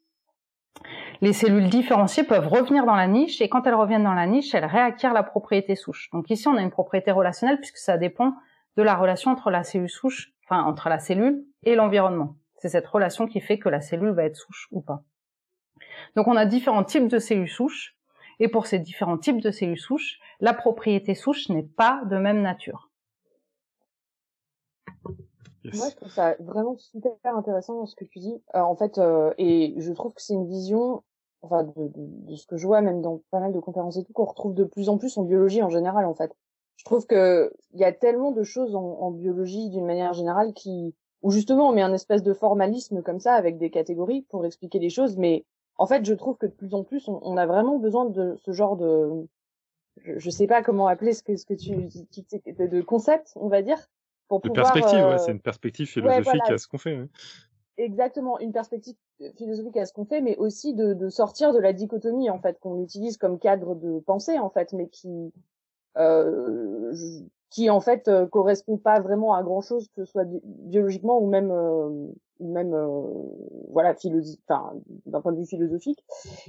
les 1.22 1.32
cellules 1.32 1.70
différenciées 1.70 2.24
peuvent 2.24 2.48
revenir 2.48 2.88
dans 2.88 2.96
la 2.96 3.06
niche, 3.06 3.39
et 3.39 3.48
quand 3.48 3.68
elles 3.68 3.76
reviennent 3.76 4.04
dans 4.04 4.16
la 4.16 4.26
niche, 4.26 4.56
elles 4.56 4.66
réacquièrent 4.66 5.14
la 5.14 5.22
propriété 5.22 5.76
souche. 5.76 6.10
Donc 6.12 6.32
ici, 6.32 6.48
on 6.48 6.58
a 6.58 6.62
une 6.64 6.72
propriété 6.72 7.12
relationnelle, 7.12 7.60
puisque 7.60 7.78
ça 7.78 8.00
dépend 8.00 8.34
de 8.78 8.82
la 8.82 8.96
relation 8.96 9.30
entre 9.30 9.52
la 9.52 9.62
cellule 9.62 9.91
souche, 9.91 10.34
enfin 10.43 10.64
entre 10.64 10.89
la 10.89 10.98
cellule 10.98 11.46
et 11.62 11.76
l'environnement. 11.76 12.34
C'est 12.56 12.70
cette 12.70 12.88
relation 12.88 13.28
qui 13.28 13.41
fait 13.41 13.60
que 13.60 13.70
la 13.70 13.82
cellule 13.82 14.10
va 14.10 14.24
être 14.24 14.38
souche 14.38 14.70
ou 14.72 14.82
pas. 14.82 15.04
Donc 16.16 16.28
on 16.28 16.36
a 16.36 16.46
différents 16.46 16.84
types 16.84 17.08
de 17.08 17.20
cellules 17.20 17.50
souches, 17.50 17.96
et 18.39 18.48
pour 18.48 18.68
ces 18.68 18.80
différents 18.80 19.18
types 19.18 19.41
de 19.41 19.52
cellules 19.52 19.80
souches, 19.80 20.20
la 20.39 20.54
propriété 20.54 21.16
souche 21.16 21.50
n'est 21.50 21.64
pas 21.64 22.02
de 22.10 22.18
même 22.18 22.41
nature. 22.41 22.89
Yes. 25.64 25.78
Moi, 25.78 25.89
je 25.89 25.96
trouve 25.96 26.12
ça 26.12 26.36
vraiment 26.39 26.78
super 26.78 27.36
intéressant 27.36 27.76
dans 27.76 27.86
ce 27.88 27.96
que 27.96 28.06
tu 28.06 28.20
dis. 28.20 28.41
Euh, 28.54 28.60
en 28.60 28.76
fait, 28.76 29.00
euh, 29.00 29.34
et 29.38 29.74
je 29.78 29.91
trouve 29.93 30.14
que 30.14 30.22
c'est 30.22 30.36
une 30.36 30.48
vision, 30.48 31.02
enfin, 31.41 31.64
de, 31.64 31.72
de, 31.76 31.91
de, 31.96 32.36
ce 32.36 32.46
que 32.46 32.56
je 32.56 32.68
vois 32.68 32.82
même 32.82 33.02
dans 33.02 33.22
pas 33.32 33.39
mal 33.39 33.52
de 33.52 33.60
conférences 33.60 33.98
et 33.98 34.04
tout, 34.04 34.14
qu'on 34.14 34.26
retrouve 34.26 34.54
de 34.54 34.64
plus 34.64 34.89
en 34.89 34.98
plus 35.00 35.18
en 35.18 35.24
biologie 35.24 35.64
en 35.64 35.70
général, 35.70 36.06
en 36.06 36.14
fait. 36.14 36.32
Je 36.76 36.84
trouve 36.84 37.08
que 37.08 37.52
il 37.74 37.80
y 37.80 37.84
a 37.84 37.93
tellement 37.93 38.32
de 38.32 38.43
choses 38.43 38.76
en, 38.76 38.84
en 38.84 39.12
biologie 39.12 39.70
d'une 39.70 39.86
manière 39.86 40.14
générale 40.14 40.54
qui, 40.54 40.93
où 41.24 41.32
justement 41.32 41.70
on 41.70 41.74
met 41.74 41.82
un 41.82 41.93
espèce 41.93 42.22
de 42.22 42.34
formalisme 42.34 43.02
comme 43.02 43.20
ça 43.20 43.34
avec 43.34 43.58
des 43.58 43.72
catégories 43.72 44.22
pour 44.30 44.46
expliquer 44.46 44.78
les 44.78 44.91
choses, 44.91 45.18
mais 45.18 45.46
en 45.78 45.88
fait, 45.88 46.06
je 46.06 46.14
trouve 46.14 46.38
que 46.38 46.46
de 46.46 46.52
plus 46.52 46.74
en 46.74 46.84
plus, 46.84 47.08
on, 47.08 47.20
on 47.22 47.38
a 47.38 47.46
vraiment 47.46 47.78
besoin 47.78 48.06
de 48.06 48.36
ce 48.44 48.52
genre 48.52 48.78
de, 48.78 49.28
je, 50.04 50.18
je, 50.18 50.30
sais 50.30 50.48
pas 50.48 50.64
comment 50.64 50.88
appeler 50.88 51.14
ce 51.14 51.24
que 51.24 51.36
ce 51.36 51.46
que 51.46 51.54
tu, 51.54 51.72
de, 51.76 52.68
de 52.68 52.82
concept, 52.82 53.34
on 53.36 53.48
va 53.48 53.62
dire, 53.62 53.80
pour 54.28 54.42
de 54.42 54.50
pouvoir. 54.50 54.74
Perspective, 54.74 55.06
euh... 55.06 55.12
ouais, 55.12 55.18
c'est 55.18 55.32
une 55.32 55.42
perspective 55.42 55.88
philosophique 55.88 56.28
ouais, 56.28 56.40
voilà. 56.40 56.56
à 56.56 56.58
ce 56.58 56.68
qu'on 56.68 56.78
fait. 56.78 56.98
Ouais. 56.98 57.08
Exactement, 57.78 58.40
une 58.40 58.54
perspective 58.54 58.96
philosophique 59.38 59.76
à 59.76 59.86
ce 59.86 59.92
qu'on 59.92 60.06
fait, 60.06 60.22
mais 60.22 60.38
aussi 60.38 60.74
de, 60.74 60.94
de, 60.94 61.10
sortir 61.10 61.52
de 61.52 61.60
la 61.60 61.74
dichotomie 61.74 62.30
en 62.30 62.40
fait 62.40 62.58
qu'on 62.60 62.82
utilise 62.82 63.18
comme 63.18 63.38
cadre 63.38 63.76
de 63.76 64.00
pensée 64.00 64.40
en 64.40 64.50
fait, 64.50 64.72
mais 64.72 64.88
qui 64.88 65.34
euh, 65.98 66.94
qui 67.50 67.70
en 67.70 67.82
fait 67.82 68.08
euh, 68.08 68.28
correspond 68.28 68.78
pas 68.78 69.00
vraiment 69.00 69.34
à 69.34 69.44
grand 69.44 69.62
chose 69.62 69.88
que 69.96 70.06
ce 70.06 70.12
soit 70.12 70.26
biologiquement 70.26 71.20
ou 71.22 71.28
même 71.28 71.52
euh, 71.52 72.08
ou 72.40 72.52
même 72.52 72.74
euh, 72.74 73.02
voilà 73.70 73.94
enfin 73.94 74.74
d'un 75.06 75.22
point 75.22 75.32
de 75.32 75.40
vue 75.40 75.46
philosophique. 75.46 76.04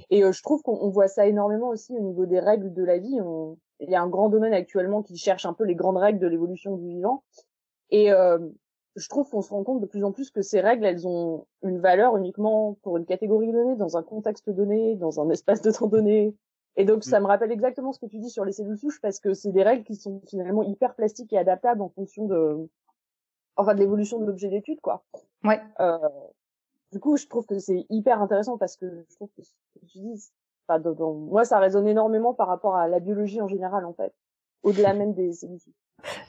Et 0.09 0.23
euh, 0.23 0.31
je 0.31 0.41
trouve 0.41 0.61
qu'on 0.61 0.89
voit 0.89 1.07
ça 1.07 1.27
énormément 1.27 1.69
aussi 1.69 1.93
au 1.93 2.01
niveau 2.01 2.25
des 2.25 2.39
règles 2.39 2.73
de 2.73 2.83
la 2.83 2.97
vie. 2.97 3.19
On... 3.21 3.57
il 3.79 3.89
y 3.89 3.95
a 3.95 4.01
un 4.01 4.09
grand 4.09 4.29
domaine 4.29 4.53
actuellement 4.53 5.03
qui 5.03 5.17
cherche 5.17 5.45
un 5.45 5.53
peu 5.53 5.63
les 5.63 5.75
grandes 5.75 5.97
règles 5.97 6.19
de 6.19 6.27
l'évolution 6.27 6.75
du 6.77 6.87
vivant. 6.87 7.23
Et 7.89 8.11
euh, 8.11 8.37
je 8.95 9.07
trouve 9.09 9.29
qu'on 9.29 9.41
se 9.41 9.49
rend 9.49 9.63
compte 9.63 9.79
de 9.79 9.85
plus 9.85 10.03
en 10.03 10.11
plus 10.11 10.31
que 10.31 10.41
ces 10.41 10.59
règles 10.59 10.85
elles 10.85 11.07
ont 11.07 11.45
une 11.63 11.79
valeur 11.79 12.17
uniquement 12.17 12.77
pour 12.81 12.97
une 12.97 13.05
catégorie 13.05 13.51
donnée 13.51 13.75
dans 13.75 13.95
un 13.95 14.03
contexte 14.03 14.49
donné 14.49 14.95
dans 14.95 15.21
un 15.21 15.29
espace 15.29 15.61
de 15.61 15.71
temps 15.71 15.87
donné. 15.87 16.35
Et 16.79 16.85
donc, 16.85 17.03
ça 17.03 17.19
me 17.19 17.25
rappelle 17.25 17.51
exactement 17.51 17.91
ce 17.91 17.99
que 17.99 18.05
tu 18.05 18.19
dis 18.19 18.29
sur 18.29 18.45
les 18.45 18.51
cellules 18.51 18.77
souches 18.77 19.01
parce 19.01 19.19
que 19.19 19.33
c'est 19.33 19.51
des 19.51 19.63
règles 19.63 19.83
qui 19.83 19.95
sont 19.95 20.21
finalement 20.27 20.61
hyper 20.61 20.93
plastiques 20.93 21.33
et 21.33 21.37
adaptables 21.39 21.81
en 21.81 21.89
fonction 21.89 22.27
de, 22.27 22.69
enfin, 23.57 23.73
de 23.73 23.79
l'évolution 23.79 24.19
de 24.19 24.25
l'objet 24.25 24.49
d'étude, 24.49 24.79
quoi. 24.81 25.03
Ouais. 25.43 25.59
Euh, 25.79 25.97
du 26.91 26.99
coup, 26.99 27.17
je 27.17 27.27
trouve 27.27 27.45
que 27.45 27.59
c'est 27.59 27.85
hyper 27.89 28.21
intéressant 28.21 28.57
parce 28.57 28.77
que 28.77 29.05
je 29.09 29.15
trouve 29.15 29.29
que, 29.37 29.41
tu 29.91 29.99
dis, 29.99 30.31
enfin, 30.67 30.79
dans, 30.79 31.13
moi, 31.13 31.43
ça 31.43 31.59
résonne 31.59 31.87
énormément 31.87 32.33
par 32.33 32.47
rapport 32.47 32.75
à 32.75 32.87
la 32.87 32.99
biologie 32.99 33.41
en 33.41 33.47
général, 33.47 33.85
en 33.85 33.93
fait, 33.93 34.13
au-delà 34.63 34.93
même 34.93 35.13
des 35.13 35.33
cellules. 35.33 35.59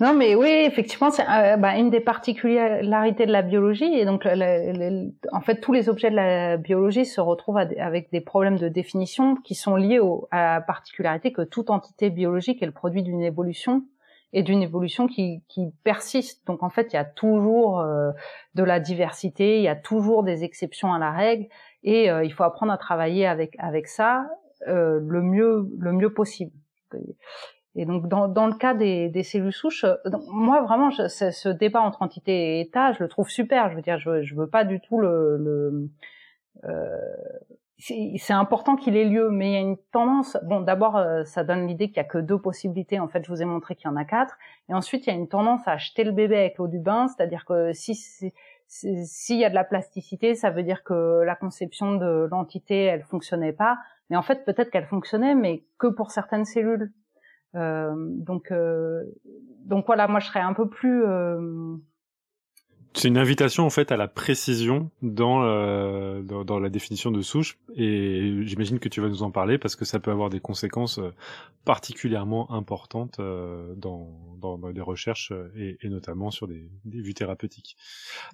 Non, 0.01 0.15
mais 0.15 0.35
oui, 0.35 0.49
effectivement, 0.49 1.11
c'est 1.11 1.29
euh, 1.29 1.57
bah, 1.59 1.77
une 1.77 1.91
des 1.91 2.01
particularités 2.01 3.27
de 3.27 3.33
la 3.33 3.43
biologie. 3.43 3.99
Et 3.99 4.07
donc, 4.07 4.27
en 4.27 5.41
fait, 5.43 5.61
tous 5.61 5.73
les 5.73 5.89
objets 5.89 6.11
de 6.11 6.17
la 6.17 6.57
biologie 6.57 7.05
se 7.05 7.21
retrouvent 7.21 7.59
avec 7.59 8.11
des 8.11 8.23
problèmes 8.23 8.57
de 8.57 8.69
définition 8.69 9.37
qui 9.37 9.55
sont 9.55 9.77
liés 9.77 10.01
à 10.31 10.55
la 10.55 10.61
particularité 10.63 11.33
que 11.33 11.43
toute 11.43 11.69
entité 11.71 12.09
biologique 12.09 12.63
est 12.63 12.67
le 12.67 12.73
produit 12.73 13.03
d'une 13.03 13.23
évolution 13.23 13.85
et 14.33 14.43
d'une 14.43 14.63
évolution 14.63 15.07
qui, 15.07 15.43
qui, 15.49 15.73
persiste. 15.85 16.47
Donc, 16.47 16.63
en 16.63 16.69
fait, 16.69 16.93
il 16.93 16.97
y 16.97 16.99
a 16.99 17.05
toujours 17.05 17.81
euh, 17.81 18.11
de 18.55 18.63
la 18.63 18.81
diversité, 18.81 19.59
il 19.59 19.63
y 19.63 19.69
a 19.69 19.77
toujours 19.77 20.23
des 20.23 20.45
exceptions 20.45 20.93
à 20.93 20.99
la 20.99 21.11
règle, 21.11 21.47
et 21.83 22.11
euh, 22.11 22.25
il 22.25 22.33
faut 22.33 22.45
apprendre 22.45 22.73
à 22.73 22.79
travailler 22.79 23.27
avec 23.27 23.57
avec 23.59 23.87
ça 23.87 24.29
le 24.67 25.23
mieux 25.23 25.69
le 25.79 25.93
mieux 25.93 26.13
possible. 26.13 26.53
Et 27.79 27.87
donc, 27.87 28.09
dans, 28.09 28.27
dans 28.27 28.49
le 28.49 28.55
cas 28.55 28.75
des, 28.75 29.09
des 29.09 29.23
cellules 29.23 29.53
souches, 29.53 29.85
euh, 29.85 29.95
moi 30.27 30.63
vraiment, 30.63 30.91
je, 30.91 31.07
ce 31.07 31.49
débat 31.49 31.81
entre 31.81 32.03
entité 32.03 32.33
et 32.33 32.61
État, 32.61 32.93
je 32.93 33.03
le 33.05 33.09
trouve 33.09 33.29
super. 33.29 33.71
Je 33.71 33.77
veux 33.77 33.83
dire, 33.83 33.99
je, 33.99 34.23
je 34.23 34.35
veux 34.35 34.49
pas 34.49 34.65
du 34.65 34.81
tout 34.81 34.99
le. 34.99 35.37
le 35.39 35.89
euh, 36.65 36.99
c'est 37.79 38.33
important 38.33 38.75
qu'il 38.75 38.97
ait 38.97 39.05
lieu, 39.05 39.31
mais 39.31 39.51
il 39.51 39.53
y 39.53 39.57
a 39.57 39.61
une 39.61 39.77
tendance. 39.93 40.37
Bon, 40.43 40.61
d'abord, 40.61 40.97
euh, 40.97 41.25
ça 41.25 41.45
donne 41.45 41.67
l'idée 41.67 41.89
qu'il 41.89 41.99
y 41.99 42.01
a 42.01 42.05
que 42.05 42.19
deux 42.19 42.39
possibilités. 42.39 42.99
En 42.99 43.09
fait, 43.09 43.25
je 43.25 43.31
vous 43.31 43.41
ai 43.41 43.45
montré 43.45 43.77
qu'il 43.77 43.89
y 43.89 43.93
en 43.93 43.97
a 43.97 44.05
quatre. 44.05 44.37
Et 44.69 44.75
ensuite, 44.75 45.07
il 45.07 45.11
y 45.11 45.13
a 45.13 45.17
une 45.17 45.29
tendance 45.29 45.61
à 45.67 45.77
jeter 45.77 46.03
le 46.03 46.11
bébé 46.11 46.37
avec 46.37 46.59
l'eau 46.59 46.67
du 46.67 46.81
bain, 46.81 47.07
c'est-à-dire 47.07 47.45
que 47.45 47.73
si 47.73 47.95
s'il 48.71 49.39
y 49.39 49.45
a 49.45 49.51
de 49.51 49.55
la 49.55 49.65
plasticité, 49.65 50.35
ça 50.35 50.51
veut 50.51 50.63
dire 50.63 50.85
que 50.85 51.23
la 51.25 51.35
conception 51.35 51.95
de 51.95 52.29
l'entité, 52.31 52.85
elle 52.85 53.03
fonctionnait 53.03 53.55
pas. 53.55 53.79
Mais 54.11 54.17
en 54.17 54.23
fait, 54.23 54.45
peut-être 54.45 54.71
qu'elle 54.71 54.87
fonctionnait, 54.87 55.35
mais 55.35 55.65
que 55.79 55.87
pour 55.87 56.11
certaines 56.11 56.45
cellules. 56.45 56.93
Euh, 57.55 57.95
donc, 57.97 58.51
euh, 58.51 59.05
donc 59.65 59.87
voilà, 59.87 60.07
moi 60.07 60.21
je 60.21 60.27
serais 60.27 60.41
un 60.41 60.53
peu 60.53 60.69
plus 60.69 61.03
euh, 61.05 61.77
c'est 62.99 63.09
une 63.09 63.19
invitation 63.19 63.65
en 63.65 63.71
fait 63.71 63.93
à 63.93 63.97
la 63.97 64.09
précision 64.09 64.91
dans, 65.03 65.45
euh, 65.45 66.21
dans, 66.23 66.45
dans, 66.45 66.59
la 66.59 66.69
définition 66.69 67.13
de 67.13 67.23
souche 67.23 67.59
et 67.77 68.43
j'imagine 68.43 68.81
que 68.81 68.89
tu 68.89 69.01
vas 69.01 69.09
nous 69.09 69.23
en 69.23 69.31
parler 69.31 69.57
parce 69.57 69.77
que 69.77 69.85
ça 69.85 70.01
peut 70.01 70.11
avoir 70.11 70.31
des 70.31 70.41
conséquences 70.41 70.99
euh, 70.99 71.15
particulièrement 71.65 72.51
importantes 72.51 73.21
euh, 73.21 73.75
dans, 73.77 74.37
dans, 74.39 74.59
dans, 74.59 74.73
des 74.73 74.81
recherches 74.81 75.33
et, 75.57 75.79
et, 75.81 75.89
notamment 75.89 76.33
sur 76.33 76.49
des, 76.49 76.69
des 76.85 77.01
vues 77.01 77.15
thérapeutiques. 77.15 77.77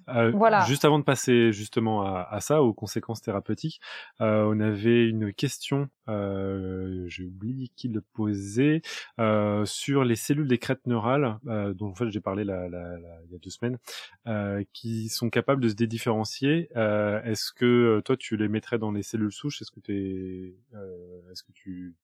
Euh, 0.09 0.31
voilà. 0.31 0.65
Juste 0.65 0.83
avant 0.83 0.97
de 0.97 1.03
passer 1.03 1.51
justement 1.51 2.01
à, 2.01 2.27
à 2.29 2.39
ça, 2.39 2.63
aux 2.63 2.73
conséquences 2.73 3.21
thérapeutiques, 3.21 3.79
on 4.19 4.59
avait 4.59 5.07
une 5.07 5.33
question, 5.33 5.89
j'ai 6.07 7.23
oublié 7.23 7.69
qui 7.75 7.89
le 7.89 8.01
posait, 8.01 8.81
sur 9.65 10.03
les 10.03 10.15
cellules 10.15 10.47
des 10.47 10.57
crêtes 10.57 10.87
neurales 10.87 11.37
dont 11.75 11.89
en 11.89 11.95
fait 11.95 12.09
j'ai 12.09 12.21
parlé 12.21 12.43
la, 12.43 12.69
la, 12.69 12.97
la, 12.97 13.21
il 13.25 13.31
y 13.31 13.35
a 13.35 13.39
deux 13.39 13.49
semaines. 13.49 13.77
Euh, 14.27 14.54
qui 14.63 15.09
sont 15.09 15.29
capables 15.29 15.61
de 15.61 15.69
se 15.69 15.75
dédifférencier. 15.75 16.69
Euh, 16.75 17.21
est-ce 17.23 17.51
que 17.51 17.65
euh, 17.65 18.01
toi 18.01 18.17
tu 18.17 18.37
les 18.37 18.47
mettrais 18.47 18.77
dans 18.77 18.91
les 18.91 19.03
cellules 19.03 19.31
souches? 19.31 19.61
Est-ce 19.61 19.71
que 19.71 19.79
tu 19.79 20.55
est-ce 21.31 21.43
que 21.43 21.51
tu 21.51 21.95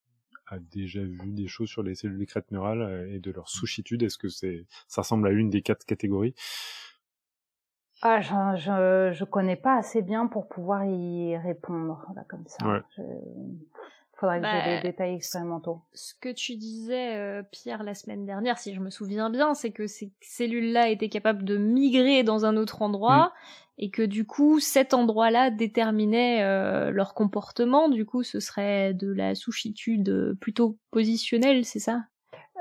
as 0.47 0.59
déjà 0.59 1.01
vu 1.01 1.31
des 1.31 1.47
choses 1.47 1.69
sur 1.69 1.83
les 1.83 1.95
cellules 1.95 2.17
des 2.17 2.25
crêtes 2.25 2.51
neurales 2.51 3.07
et 3.09 3.19
de 3.19 3.31
leur 3.31 3.49
souchitude? 3.49 4.03
Est-ce 4.03 4.17
que 4.17 4.29
c'est 4.29 4.65
ça 4.87 5.01
ressemble 5.01 5.27
à 5.27 5.31
une 5.31 5.49
des 5.49 5.61
quatre 5.61 5.85
catégories? 5.85 6.35
Ah, 8.03 8.19
je, 8.19 8.33
je, 8.57 9.11
je 9.13 9.23
connais 9.25 9.55
pas 9.55 9.77
assez 9.77 10.01
bien 10.01 10.27
pour 10.27 10.47
pouvoir 10.47 10.85
y 10.85 11.37
répondre 11.37 12.03
là 12.15 12.23
comme 12.27 12.47
ça. 12.47 12.65
Ouais 12.65 12.81
faudrait 14.21 14.39
que 14.39 14.47
j'ai 14.47 14.69
des 14.69 14.75
bah, 14.77 14.81
détails 14.81 15.15
expérimentaux. 15.15 15.81
Ce 15.93 16.13
que 16.13 16.29
tu 16.29 16.55
disais, 16.55 17.15
euh, 17.17 17.43
Pierre, 17.51 17.83
la 17.83 17.93
semaine 17.93 18.25
dernière, 18.25 18.57
si 18.57 18.73
je 18.73 18.79
me 18.79 18.89
souviens 18.89 19.29
bien, 19.29 19.53
c'est 19.53 19.71
que 19.71 19.87
ces 19.87 20.13
cellules-là 20.21 20.89
étaient 20.89 21.09
capables 21.09 21.43
de 21.43 21.57
migrer 21.57 22.23
dans 22.23 22.45
un 22.45 22.55
autre 22.55 22.81
endroit 22.81 23.25
mm. 23.25 23.31
et 23.79 23.91
que 23.91 24.03
du 24.03 24.25
coup, 24.25 24.59
cet 24.59 24.93
endroit-là 24.93 25.49
déterminait 25.49 26.43
euh, 26.43 26.91
leur 26.91 27.13
comportement. 27.13 27.89
Du 27.89 28.05
coup, 28.05 28.23
ce 28.23 28.39
serait 28.39 28.93
de 28.93 29.11
la 29.11 29.35
souchitude 29.35 30.37
plutôt 30.39 30.77
positionnelle, 30.91 31.65
c'est 31.65 31.79
ça? 31.79 32.03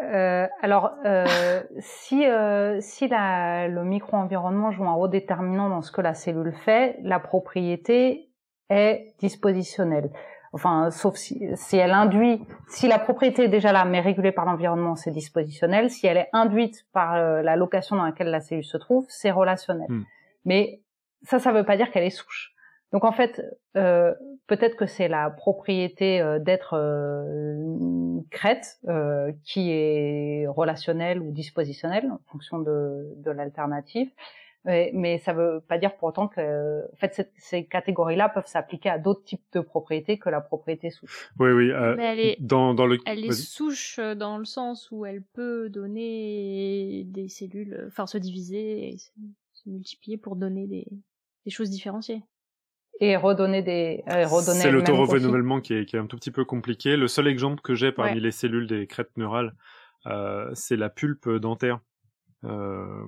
Euh, 0.03 0.47
alors, 0.63 0.93
euh, 1.05 1.63
si 1.79 2.27
euh, 2.27 2.79
si 2.81 3.09
la, 3.09 3.69
le 3.69 3.85
micro-environnement 3.85 4.71
joue 4.71 4.85
un 4.85 4.93
rôle 4.93 5.11
déterminant 5.11 5.69
dans 5.69 5.83
ce 5.83 5.93
que 5.93 6.01
la 6.01 6.15
cellule 6.15 6.53
fait, 6.53 6.99
la 7.03 7.21
propriété 7.21 8.31
est 8.71 9.15
dispositionnelle 9.19 10.11
enfin 10.53 10.91
sauf 10.91 11.17
si, 11.17 11.47
si 11.55 11.77
elle 11.77 11.93
induit, 11.93 12.43
si 12.69 12.89
la 12.89 12.99
propriété 12.99 13.45
est 13.45 13.49
déjà 13.49 13.73
là 13.73 13.85
mais 13.85 14.01
régulée 14.01 14.33
par 14.33 14.45
l'environnement, 14.45 14.97
c'est 14.97 15.11
dispositionnel. 15.11 15.91
Si 15.91 16.07
elle 16.07 16.17
est 16.17 16.29
induite 16.33 16.87
par 16.93 17.15
euh, 17.15 17.43
la 17.43 17.57
location 17.57 17.97
dans 17.97 18.05
laquelle 18.05 18.31
la 18.31 18.41
cellule 18.41 18.65
se 18.65 18.77
trouve, 18.77 19.07
c'est 19.09 19.31
relationnel. 19.31 19.87
Hmm. 19.89 20.05
Mais 20.45 20.83
ça, 21.23 21.39
ça 21.39 21.53
veut 21.53 21.65
pas 21.65 21.77
dire 21.77 21.91
qu'elle 21.91 22.05
est 22.05 22.11
souche. 22.11 22.55
Donc 22.93 23.05
en 23.05 23.13
fait, 23.13 23.41
euh, 23.77 24.13
peut-être 24.49 24.77
que 24.77 24.87
c'est 24.87 25.07
la 25.07 25.31
propriété 25.31 26.21
euh, 26.21 26.41
d'être 26.41 26.77
crête 28.31 28.81
qui 29.45 29.71
est 29.71 30.47
relationnelle 30.49 31.21
ou 31.21 31.31
dispositionnelle 31.33 32.11
en 32.11 32.19
fonction 32.33 32.59
de, 32.59 33.15
de 33.17 33.31
l'alternative. 33.31 34.11
Mais, 34.65 34.91
mais 34.93 35.19
ça 35.19 35.33
veut 35.33 35.63
pas 35.67 35.79
dire 35.79 35.97
pour 35.97 36.09
autant 36.09 36.29
que, 36.29 36.85
en 36.93 36.97
fait, 36.97 37.31
ces 37.37 37.65
catégories-là 37.65 38.29
peuvent 38.29 38.47
s'appliquer 38.47 38.91
à 38.91 38.99
d'autres 38.99 39.25
types 39.25 39.45
de 39.53 39.61
propriétés 39.61 40.19
que 40.19 40.29
la 40.29 40.43
propriété 40.43 40.91
souche. 40.91 41.31
Oui, 41.39 41.51
oui. 41.51 41.71
Euh, 41.71 41.95
mais 41.97 42.05
elle 42.05 42.21
est, 42.21 42.37
dans, 42.41 42.75
dans 42.75 42.87
le... 42.87 42.99
elle 43.07 43.25
est 43.25 43.33
souche 43.33 43.99
euh, 43.99 44.15
dans 44.15 44.37
le 44.37 44.45
sens 44.45 44.91
où 44.91 45.07
elle 45.07 45.23
peut 45.23 45.71
donner 45.71 47.05
des 47.07 47.29
cellules, 47.29 47.87
enfin 47.87 48.07
se 48.07 48.19
diviser 48.19 48.91
et 48.91 48.99
se, 48.99 49.11
multiplier 49.67 50.17
pour 50.17 50.37
donner 50.37 50.67
des, 50.67 50.87
des 51.45 51.51
choses 51.51 51.71
différenciées. 51.71 52.23
Et 53.03 53.17
redonner 53.17 53.63
des 53.63 54.03
euh, 54.09 54.27
redonner 54.27 54.59
c'est 54.59 54.71
l'auto-renouvellement 54.71 55.61
qui 55.61 55.75
est, 55.75 55.87
qui 55.87 55.97
est 55.97 55.99
un 55.99 56.07
tout 56.07 56.17
petit 56.17 56.31
peu 56.31 56.45
compliqué. 56.45 56.97
Le 56.97 57.09
seul 57.09 57.29
exemple 57.29 57.63
que 57.63 57.75
j'ai 57.75 57.93
parmi 57.93 58.21
les 58.21 58.31
cellules 58.31 58.67
des 58.67 58.87
crêtes 58.87 59.17
neurales 59.17 59.55
euh, 60.07 60.51
c'est 60.55 60.77
la 60.77 60.89
pulpe 60.89 61.29
dentaire. 61.29 61.81
Euh, 62.45 63.05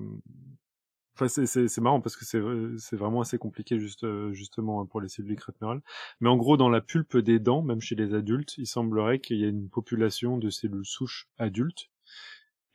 Enfin, 1.15 1.27
c'est 1.27 1.77
marrant 1.79 2.01
parce 2.01 2.15
que 2.15 2.25
c'est 2.25 2.95
vraiment 2.95 3.21
assez 3.21 3.37
compliqué 3.37 3.79
juste 3.79 4.03
euh, 4.03 4.33
justement 4.33 4.81
hein, 4.81 4.87
pour 4.87 4.99
les 4.99 5.09
cellules 5.09 5.35
crête 5.35 5.59
neurales. 5.61 5.81
Mais 6.21 6.29
en 6.29 6.37
gros, 6.37 6.57
dans 6.57 6.69
la 6.69 6.81
pulpe 6.81 7.17
des 7.17 7.39
dents, 7.39 7.61
même 7.61 7.81
chez 7.81 7.95
les 7.95 8.15
adultes, 8.15 8.57
il 8.57 8.65
semblerait 8.65 9.19
qu'il 9.19 9.37
y 9.37 9.43
ait 9.43 9.49
une 9.49 9.69
population 9.69 10.37
de 10.37 10.49
cellules 10.49 10.85
souches 10.85 11.27
adultes 11.37 11.91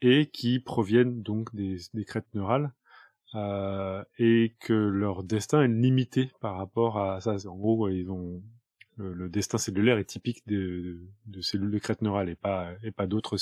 et 0.01 0.27
qui 0.27 0.59
proviennent 0.59 1.21
donc 1.21 1.53
des, 1.53 1.79
crêtes 2.05 2.33
neurales 2.33 2.73
euh, 3.35 4.03
et 4.17 4.55
que 4.61 4.73
leur 4.73 5.23
destin 5.23 5.63
est 5.63 5.67
limité 5.67 6.31
par 6.39 6.55
rapport 6.55 6.97
à 6.97 7.19
ça. 7.19 7.35
En 7.45 7.57
gros, 7.57 7.89
ils 7.89 8.09
ont 8.09 8.41
le, 8.95 9.29
destin 9.29 9.57
cellulaire 9.57 9.97
est 9.97 10.05
typique 10.05 10.47
de, 10.47 11.01
de, 11.25 11.41
cellules 11.41 11.71
de 11.71 11.79
crête 11.79 12.01
neurale 12.01 12.29
et 12.29 12.35
pas 12.35 12.71
et 12.83 12.91
pas 12.91 13.07
d'autres 13.07 13.37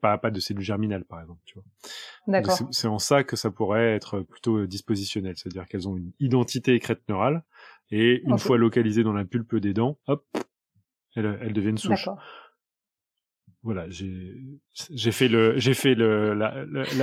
pas, 0.00 0.18
pas 0.18 0.30
de 0.30 0.40
cellules 0.40 0.64
germinales, 0.64 1.04
par 1.04 1.20
exemple, 1.20 1.40
tu 1.44 1.54
vois. 1.54 1.64
D'accord. 2.26 2.58
C'est 2.70 2.88
en 2.88 2.98
ça 2.98 3.24
que 3.24 3.36
ça 3.36 3.50
pourrait 3.50 3.94
être 3.94 4.20
plutôt 4.20 4.58
euh, 4.58 4.66
dispositionnel, 4.66 5.34
c'est-à-dire 5.36 5.66
qu'elles 5.66 5.88
ont 5.88 5.96
une 5.96 6.12
identité 6.20 6.78
crête 6.78 7.02
neurale, 7.08 7.42
et 7.90 8.22
une 8.24 8.38
fois 8.38 8.58
localisées 8.58 9.02
dans 9.02 9.12
la 9.12 9.24
pulpe 9.24 9.56
des 9.56 9.72
dents, 9.72 9.98
hop, 10.06 10.24
elles, 11.16 11.38
elles 11.40 11.52
deviennent 11.52 11.78
souches. 11.78 12.08
Voilà, 13.64 13.86
j'ai 13.90 15.10
fait 15.10 15.26
le 15.26 15.58
j'ai 15.58 15.74
fait 15.74 15.96
le 15.96 16.32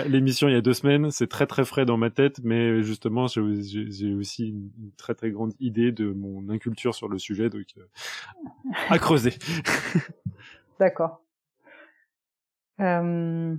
l'émission 0.08 0.48
il 0.48 0.54
y 0.54 0.58
a 0.58 0.62
deux 0.62 0.74
semaines. 0.74 1.12
C'est 1.12 1.28
très 1.28 1.48
très 1.48 1.66
frais 1.66 1.86
dans 1.86 1.98
ma 1.98 2.10
tête, 2.10 2.40
mais 2.44 2.82
justement 2.82 3.28
j'ai 3.28 4.14
aussi 4.14 4.50
une, 4.50 4.72
très 4.98 5.16
très 5.16 5.32
grande 5.32 5.54
idée 5.60 5.92
de 5.92 6.12
mon 6.14 6.50
inculture 6.50 6.96
sur 6.96 7.10
le 7.10 7.20
sujet, 7.20 7.50
donc 7.50 7.66
euh, 7.78 7.84
à 8.90 8.98
creuser. 9.00 9.34
D'accord. 10.80 11.25
Euh, 12.82 13.56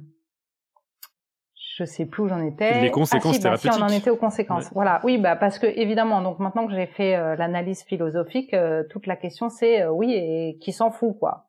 je 1.77 1.85
sais 1.85 2.07
plus 2.07 2.23
où 2.23 2.29
j'en 2.29 2.41
étais. 2.41 2.81
Les 2.81 2.91
conséquences 2.91 3.45
ah, 3.45 3.57
si, 3.59 3.69
bah, 3.69 3.75
on 3.79 3.83
en 3.83 3.89
était 3.89 4.09
aux 4.09 4.17
conséquences. 4.17 4.71
Voilà. 4.73 5.01
Oui, 5.05 5.19
bah 5.19 5.37
parce 5.37 5.59
que 5.59 5.67
évidemment, 5.67 6.23
donc 6.23 6.39
maintenant 6.39 6.67
que 6.67 6.73
j'ai 6.73 6.87
fait 6.87 7.15
euh, 7.17 7.37
l'analyse 7.37 7.83
philosophique, 7.83 8.55
euh, 8.55 8.83
toute 8.89 9.07
la 9.07 9.17
question 9.17 9.51
c'est 9.51 9.83
euh, 9.83 9.91
oui 9.91 10.13
et 10.15 10.57
qui 10.59 10.73
s'en 10.73 10.91
fout 10.91 11.19
quoi. 11.19 11.49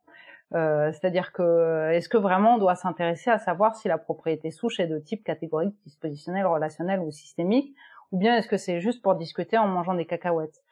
C'est-à-dire 0.51 1.33
que 1.33 1.91
est-ce 1.91 2.07
que 2.07 2.17
vraiment 2.17 2.55
on 2.55 2.57
doit 2.57 2.75
s'intéresser 2.75 3.29
à 3.29 3.37
savoir 3.37 3.75
si 3.75 3.89
la 3.89 3.97
propriété 3.97 4.49
souche 4.49 4.79
est 4.79 4.87
de 4.87 4.97
type 4.97 5.25
catégorique, 5.25 5.75
dispositionnel, 5.85 6.45
relationnel 6.45 7.01
ou 7.01 7.11
systémique, 7.11 7.75
ou 8.13 8.17
bien 8.17 8.37
est-ce 8.37 8.47
que 8.47 8.55
c'est 8.55 8.79
juste 8.79 9.01
pour 9.01 9.15
discuter 9.15 9.57
en 9.57 9.67
mangeant 9.67 9.93
des 9.93 10.05
cacahuètes? 10.05 10.63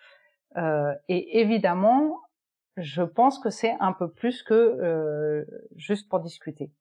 Et 1.10 1.42
évidemment, 1.42 2.22
je 2.78 3.04
pense 3.04 3.40
que 3.40 3.50
c'est 3.50 3.76
un 3.80 3.94
peu 3.94 4.10
plus 4.10 4.44
que 4.44 4.54
euh, 4.54 5.46
juste 5.76 6.10
pour 6.10 6.20
discuter. 6.20 6.72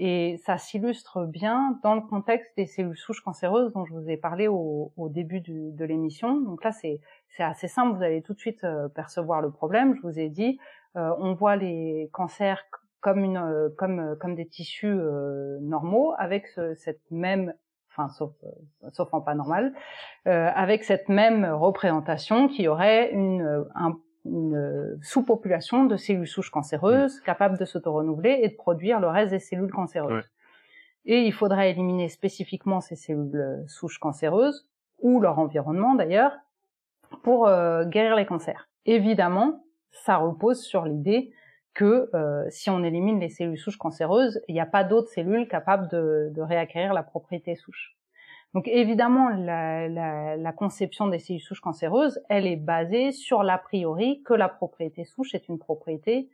Et 0.00 0.36
ça 0.44 0.58
s'illustre 0.58 1.24
bien 1.24 1.80
dans 1.82 1.96
le 1.96 2.00
contexte 2.00 2.56
des 2.56 2.66
cellules 2.66 2.96
souches 2.96 3.20
cancéreuses 3.20 3.72
dont 3.72 3.84
je 3.84 3.92
vous 3.92 4.08
ai 4.08 4.16
parlé 4.16 4.46
au, 4.46 4.92
début 5.10 5.40
de 5.40 5.84
l'émission. 5.84 6.40
Donc 6.40 6.62
là, 6.62 6.70
c'est 6.70 7.00
assez 7.40 7.66
simple, 7.66 7.96
vous 7.96 8.02
allez 8.04 8.22
tout 8.22 8.32
de 8.32 8.38
suite 8.38 8.62
euh, 8.62 8.88
percevoir 8.88 9.40
le 9.40 9.50
problème. 9.50 9.96
Je 9.96 10.02
vous 10.02 10.18
ai 10.20 10.28
dit, 10.28 10.60
euh, 10.96 11.10
on 11.18 11.34
voit 11.34 11.56
les 11.56 12.10
cancers 12.12 12.62
comme, 13.00 13.24
une, 13.24 13.70
comme, 13.76 14.16
comme 14.20 14.36
des 14.36 14.46
tissus 14.46 14.94
normaux 15.60 16.14
avec 16.18 16.46
cette 16.76 17.00
même 17.10 17.54
enfin 17.90 18.08
sauf 18.08 18.32
sauf 18.92 19.12
en 19.12 19.20
pas 19.20 19.34
normal, 19.34 19.72
avec 20.24 20.82
cette 20.82 21.08
même 21.08 21.44
représentation 21.44 22.48
qui 22.48 22.66
aurait 22.66 23.12
une 23.12 23.64
un 23.76 23.96
une 24.24 24.54
euh, 24.54 24.98
sous-population 25.02 25.84
de 25.84 25.96
cellules 25.96 26.26
souches 26.26 26.50
cancéreuses 26.50 27.20
capables 27.20 27.58
de 27.58 27.64
s'auto-renouveler 27.64 28.40
et 28.42 28.48
de 28.48 28.54
produire 28.54 29.00
le 29.00 29.08
reste 29.08 29.30
des 29.30 29.38
cellules 29.38 29.70
cancéreuses. 29.70 30.28
Et 31.04 31.22
il 31.22 31.32
faudrait 31.32 31.70
éliminer 31.70 32.08
spécifiquement 32.08 32.80
ces 32.80 32.96
cellules 32.96 33.36
euh, 33.36 33.66
souches 33.66 33.98
cancéreuses, 33.98 34.68
ou 35.00 35.20
leur 35.20 35.38
environnement 35.38 35.94
d'ailleurs, 35.94 36.32
pour 37.22 37.46
euh, 37.46 37.84
guérir 37.84 38.16
les 38.16 38.26
cancers. 38.26 38.68
Évidemment, 38.84 39.64
ça 39.90 40.16
repose 40.16 40.60
sur 40.60 40.84
l'idée 40.84 41.32
que 41.74 42.10
si 42.48 42.70
on 42.70 42.82
élimine 42.82 43.20
les 43.20 43.28
cellules 43.28 43.56
souches 43.56 43.78
cancéreuses, 43.78 44.42
il 44.48 44.54
n'y 44.54 44.60
a 44.60 44.66
pas 44.66 44.82
d'autres 44.82 45.10
cellules 45.10 45.46
capables 45.46 45.86
de, 45.88 46.28
de 46.32 46.42
réacquérir 46.42 46.92
la 46.92 47.04
propriété 47.04 47.54
souche. 47.54 47.97
Donc 48.54 48.66
évidemment, 48.66 49.28
la, 49.28 50.52
conception 50.52 51.06
des 51.06 51.18
cellules 51.18 51.40
souches 51.40 51.60
cancéreuses, 51.60 52.20
elle 52.28 52.46
est 52.46 52.56
basée 52.56 53.12
sur 53.12 53.42
l'a 53.42 53.58
priori 53.58 54.22
que 54.24 54.34
la 54.34 54.48
propriété 54.48 55.04
souche 55.04 55.34
est 55.34 55.48
une 55.48 55.58
propriété 55.58 56.30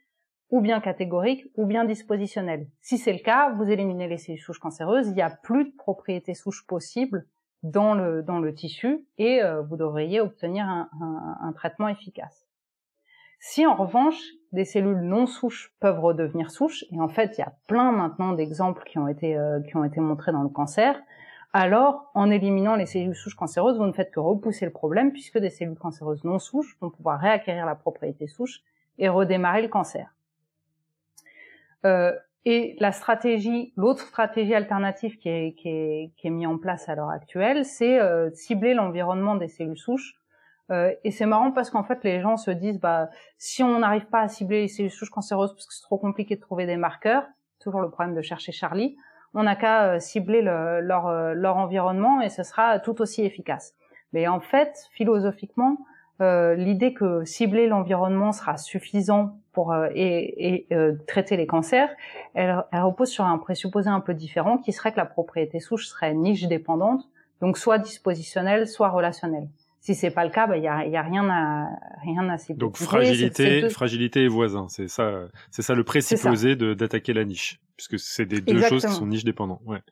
ou 0.50 0.60
bien 0.60 0.80
catégorique 0.80 1.46
ou 1.56 1.66
bien 1.66 1.84
dispositionnelle. 1.84 2.68
Si 2.80 2.98
c'est 2.98 3.12
le 3.12 3.18
cas, 3.18 3.52
vous 3.52 3.68
éliminez 3.68 4.06
les 4.06 4.18
cellules 4.18 4.40
souches 4.40 4.60
cancéreuses, 4.60 5.08
il 5.08 5.14
n'y 5.14 5.22
a 5.22 5.30
plus 5.30 5.64
de 5.64 5.76
propriété 5.76 6.34
souche 6.34 6.64
possible 6.66 7.26
dans 7.64 7.94
le, 7.94 8.22
dans 8.22 8.38
le 8.38 8.54
tissu 8.54 9.04
et 9.18 9.42
euh, 9.42 9.62
vous 9.62 9.76
devriez 9.76 10.20
obtenir 10.20 10.66
un, 10.66 11.52
traitement 11.54 11.88
efficace. 11.88 12.46
Si 13.40 13.66
en 13.66 13.74
revanche, 13.74 14.20
des 14.52 14.64
cellules 14.64 15.00
non 15.00 15.26
souches 15.26 15.74
peuvent 15.80 16.00
redevenir 16.00 16.50
souches, 16.50 16.84
et 16.92 17.00
en 17.00 17.08
fait 17.08 17.36
il 17.36 17.40
y 17.40 17.44
a 17.44 17.54
plein 17.66 17.90
maintenant 17.90 18.32
d'exemples 18.32 18.84
qui 18.84 18.98
euh, 18.98 19.60
qui 19.62 19.76
ont 19.76 19.84
été 19.84 20.00
montrés 20.00 20.32
dans 20.32 20.42
le 20.42 20.48
cancer, 20.48 20.96
alors 21.54 22.10
en 22.14 22.32
éliminant 22.32 22.74
les 22.74 22.84
cellules 22.84 23.14
souches 23.14 23.36
cancéreuses, 23.36 23.78
vous 23.78 23.86
ne 23.86 23.92
faites 23.92 24.10
que 24.10 24.18
repousser 24.18 24.64
le 24.64 24.72
problème 24.72 25.12
puisque 25.12 25.38
des 25.38 25.50
cellules 25.50 25.78
cancéreuses 25.78 26.24
non 26.24 26.40
souches 26.40 26.76
vont 26.80 26.90
pouvoir 26.90 27.20
réacquérir 27.20 27.64
la 27.64 27.76
propriété 27.76 28.26
souche 28.26 28.60
et 28.98 29.08
redémarrer 29.08 29.62
le 29.62 29.68
cancer. 29.68 30.12
Euh, 31.86 32.12
et 32.44 32.76
la 32.80 32.90
stratégie, 32.90 33.72
l'autre 33.76 34.04
stratégie 34.04 34.52
alternative 34.52 35.16
qui 35.16 35.28
est, 35.28 36.24
mise 36.24 36.46
en 36.48 36.58
place 36.58 36.88
à 36.88 36.96
l'heure 36.96 37.10
actuelle, 37.10 37.64
c'est 37.64 38.00
euh, 38.00 38.30
cibler 38.32 38.74
l'environnement 38.74 39.36
des 39.36 39.48
cellules 39.48 39.78
souches. 39.78 40.16
Euh, 40.72 40.92
et 41.04 41.12
c'est 41.12 41.26
marrant 41.26 41.52
parce 41.52 41.70
qu'en 41.70 41.84
fait, 41.84 42.02
les 42.02 42.20
gens 42.20 42.36
se 42.36 42.50
disent, 42.50 42.80
bah, 42.80 43.10
si 43.38 43.62
on 43.62 43.78
n'arrive 43.78 44.06
pas 44.06 44.22
à 44.22 44.28
cibler 44.28 44.62
les 44.62 44.68
cellules 44.68 44.90
souches 44.90 45.10
cancéreuses 45.10 45.52
parce 45.52 45.66
que 45.66 45.74
c'est 45.74 45.82
trop 45.82 45.98
compliqué 45.98 46.34
de 46.34 46.40
trouver 46.40 46.66
des 46.66 46.76
marqueurs, 46.76 47.24
toujours 47.60 47.80
le 47.80 47.90
problème 47.90 48.16
de 48.16 48.22
chercher 48.22 48.50
Charlie, 48.50 48.96
on 49.34 49.42
n'a 49.42 49.56
qu'à 49.56 49.94
euh, 49.94 50.00
cibler 50.00 50.42
leur, 50.42 51.06
euh, 51.06 51.34
leur 51.34 51.56
environnement 51.56 52.20
et 52.20 52.28
ce 52.28 52.42
sera 52.42 52.78
tout 52.78 53.00
aussi 53.02 53.22
efficace. 53.22 53.74
Mais 54.12 54.28
en 54.28 54.40
fait, 54.40 54.88
philosophiquement, 54.92 55.78
euh, 56.20 56.54
l'idée 56.54 56.94
que 56.94 57.24
cibler 57.24 57.66
l'environnement 57.66 58.30
sera 58.30 58.56
suffisant 58.56 59.38
pour 59.52 59.74
et, 59.94 60.66
traiter 61.06 61.36
les 61.36 61.46
cancers, 61.46 61.88
elle, 62.34 62.64
repose 62.72 63.08
sur 63.08 63.24
un 63.24 63.38
présupposé 63.38 63.88
un 63.88 64.00
peu 64.00 64.14
différent, 64.14 64.58
qui 64.58 64.72
serait 64.72 64.92
que 64.92 64.96
la 64.96 65.04
propriété 65.04 65.60
souche 65.60 65.86
serait 65.86 66.12
niche 66.12 66.46
dépendante, 66.48 67.08
donc 67.40 67.56
soit 67.56 67.78
dispositionnelle, 67.78 68.66
soit 68.66 68.88
relationnelle. 68.88 69.48
Si 69.80 69.94
c'est 69.94 70.10
pas 70.10 70.24
le 70.24 70.30
cas, 70.30 70.46
il 70.46 70.48
bah, 70.48 70.56
y, 70.58 70.66
a, 70.66 70.86
y 70.86 70.96
a 70.96 71.02
rien 71.02 71.28
à 71.28 71.68
rien 72.02 72.28
à 72.28 72.38
cibler. 72.38 72.58
Donc 72.58 72.76
fragilité, 72.76 73.68
fragilité 73.68 74.22
et 74.22 74.28
voisin, 74.28 74.66
c'est 74.68 74.88
ça, 74.88 75.10
c'est 75.50 75.62
ça 75.62 75.74
le 75.74 75.84
présupposé 75.84 76.56
d'attaquer 76.56 77.12
la 77.12 77.24
niche, 77.24 77.60
puisque 77.76 77.98
c'est 77.98 78.26
des 78.26 78.40
deux 78.40 78.62
choses 78.62 78.84
qui 78.84 78.92
sont 78.92 79.06
niche 79.06 79.24
dépendantes. 79.24 79.62
Ouais. 79.64 79.82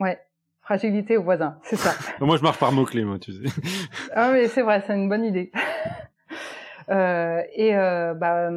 Ouais. 0.00 0.18
Fragilité 0.62 1.16
au 1.16 1.24
voisin, 1.24 1.58
c'est 1.64 1.76
ça. 1.76 1.92
moi, 2.24 2.36
je 2.36 2.42
marche 2.42 2.58
par 2.58 2.70
mots 2.70 2.84
clés, 2.84 3.04
moi, 3.04 3.18
tu 3.18 3.32
sais. 3.32 3.60
ah 4.12 4.30
mais 4.32 4.46
c'est 4.46 4.62
vrai, 4.62 4.82
c'est 4.86 4.94
une 4.94 5.08
bonne 5.08 5.24
idée. 5.24 5.50
euh, 6.88 7.42
et 7.54 7.76
euh, 7.76 8.14
bah, 8.14 8.48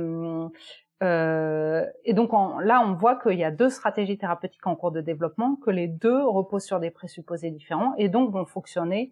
euh, 1.03 1.85
et 2.03 2.13
donc 2.13 2.31
là, 2.63 2.81
on 2.85 2.93
voit 2.93 3.15
qu'il 3.15 3.37
y 3.39 3.43
a 3.43 3.51
deux 3.51 3.69
stratégies 3.69 4.17
thérapeutiques 4.19 4.65
en 4.67 4.75
cours 4.75 4.91
de 4.91 5.01
développement, 5.01 5.55
que 5.55 5.71
les 5.71 5.87
deux 5.87 6.23
reposent 6.23 6.65
sur 6.65 6.79
des 6.79 6.91
présupposés 6.91 7.49
différents 7.49 7.95
et 7.97 8.07
donc 8.07 8.31
vont 8.31 8.45
fonctionner 8.45 9.11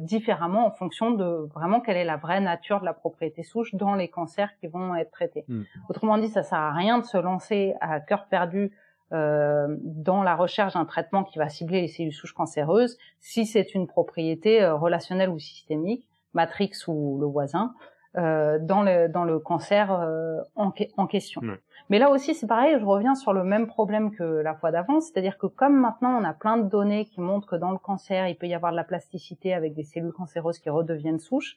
différemment 0.00 0.66
en 0.66 0.70
fonction 0.70 1.10
de 1.12 1.48
vraiment 1.54 1.80
quelle 1.80 1.96
est 1.96 2.04
la 2.04 2.16
vraie 2.16 2.40
nature 2.40 2.80
de 2.80 2.84
la 2.84 2.92
propriété 2.92 3.42
souche 3.42 3.74
dans 3.74 3.94
les 3.94 4.08
cancers 4.08 4.50
qui 4.60 4.66
vont 4.66 4.94
être 4.94 5.10
traités. 5.10 5.44
Hmm. 5.48 5.62
Autrement 5.88 6.18
dit, 6.18 6.28
ça 6.28 6.42
sert 6.42 6.58
à 6.58 6.72
rien 6.72 6.98
de 6.98 7.04
se 7.04 7.16
lancer 7.16 7.74
à 7.80 8.00
cœur 8.00 8.26
perdu 8.26 8.72
euh, 9.12 9.76
dans 9.80 10.22
la 10.22 10.34
recherche 10.34 10.74
d'un 10.74 10.84
traitement 10.84 11.24
qui 11.24 11.38
va 11.38 11.48
cibler 11.48 11.82
les 11.82 11.88
cellules 11.88 12.12
souches 12.12 12.32
cancéreuses 12.32 12.98
si 13.20 13.46
c'est 13.46 13.74
une 13.74 13.86
propriété 13.86 14.62
euh, 14.62 14.74
relationnelle 14.74 15.30
ou 15.30 15.38
systémique, 15.38 16.08
Matrix 16.32 16.72
ou 16.88 17.18
le 17.20 17.26
voisin, 17.26 17.74
euh, 18.16 18.58
dans, 18.60 18.82
le, 18.82 19.08
dans 19.08 19.24
le 19.24 19.38
cancer 19.38 19.92
euh, 19.92 20.40
en, 20.54 20.72
en, 20.96 21.06
question. 21.06 21.42
Mais 21.90 21.98
là 21.98 22.10
aussi, 22.10 22.34
c'est 22.34 22.46
pareil, 22.46 22.76
je 22.80 22.84
reviens 22.84 23.14
sur 23.14 23.32
le 23.32 23.44
même 23.44 23.66
problème 23.66 24.10
que 24.10 24.24
la 24.24 24.54
fois 24.54 24.70
d'avant, 24.70 25.00
c'est-à-dire 25.00 25.36
que 25.36 25.46
comme 25.46 25.78
maintenant 25.78 26.18
on 26.18 26.24
a 26.24 26.32
plein 26.32 26.56
de 26.56 26.68
données 26.68 27.04
qui 27.04 27.20
montrent 27.20 27.46
que 27.46 27.56
dans 27.56 27.72
le 27.72 27.78
cancer, 27.78 28.26
il 28.28 28.36
peut 28.36 28.46
y 28.46 28.54
avoir 28.54 28.72
de 28.72 28.76
la 28.76 28.84
plasticité 28.84 29.52
avec 29.52 29.74
des 29.74 29.84
cellules 29.84 30.12
cancéreuses 30.12 30.58
qui 30.58 30.70
redeviennent 30.70 31.18
souches, 31.18 31.56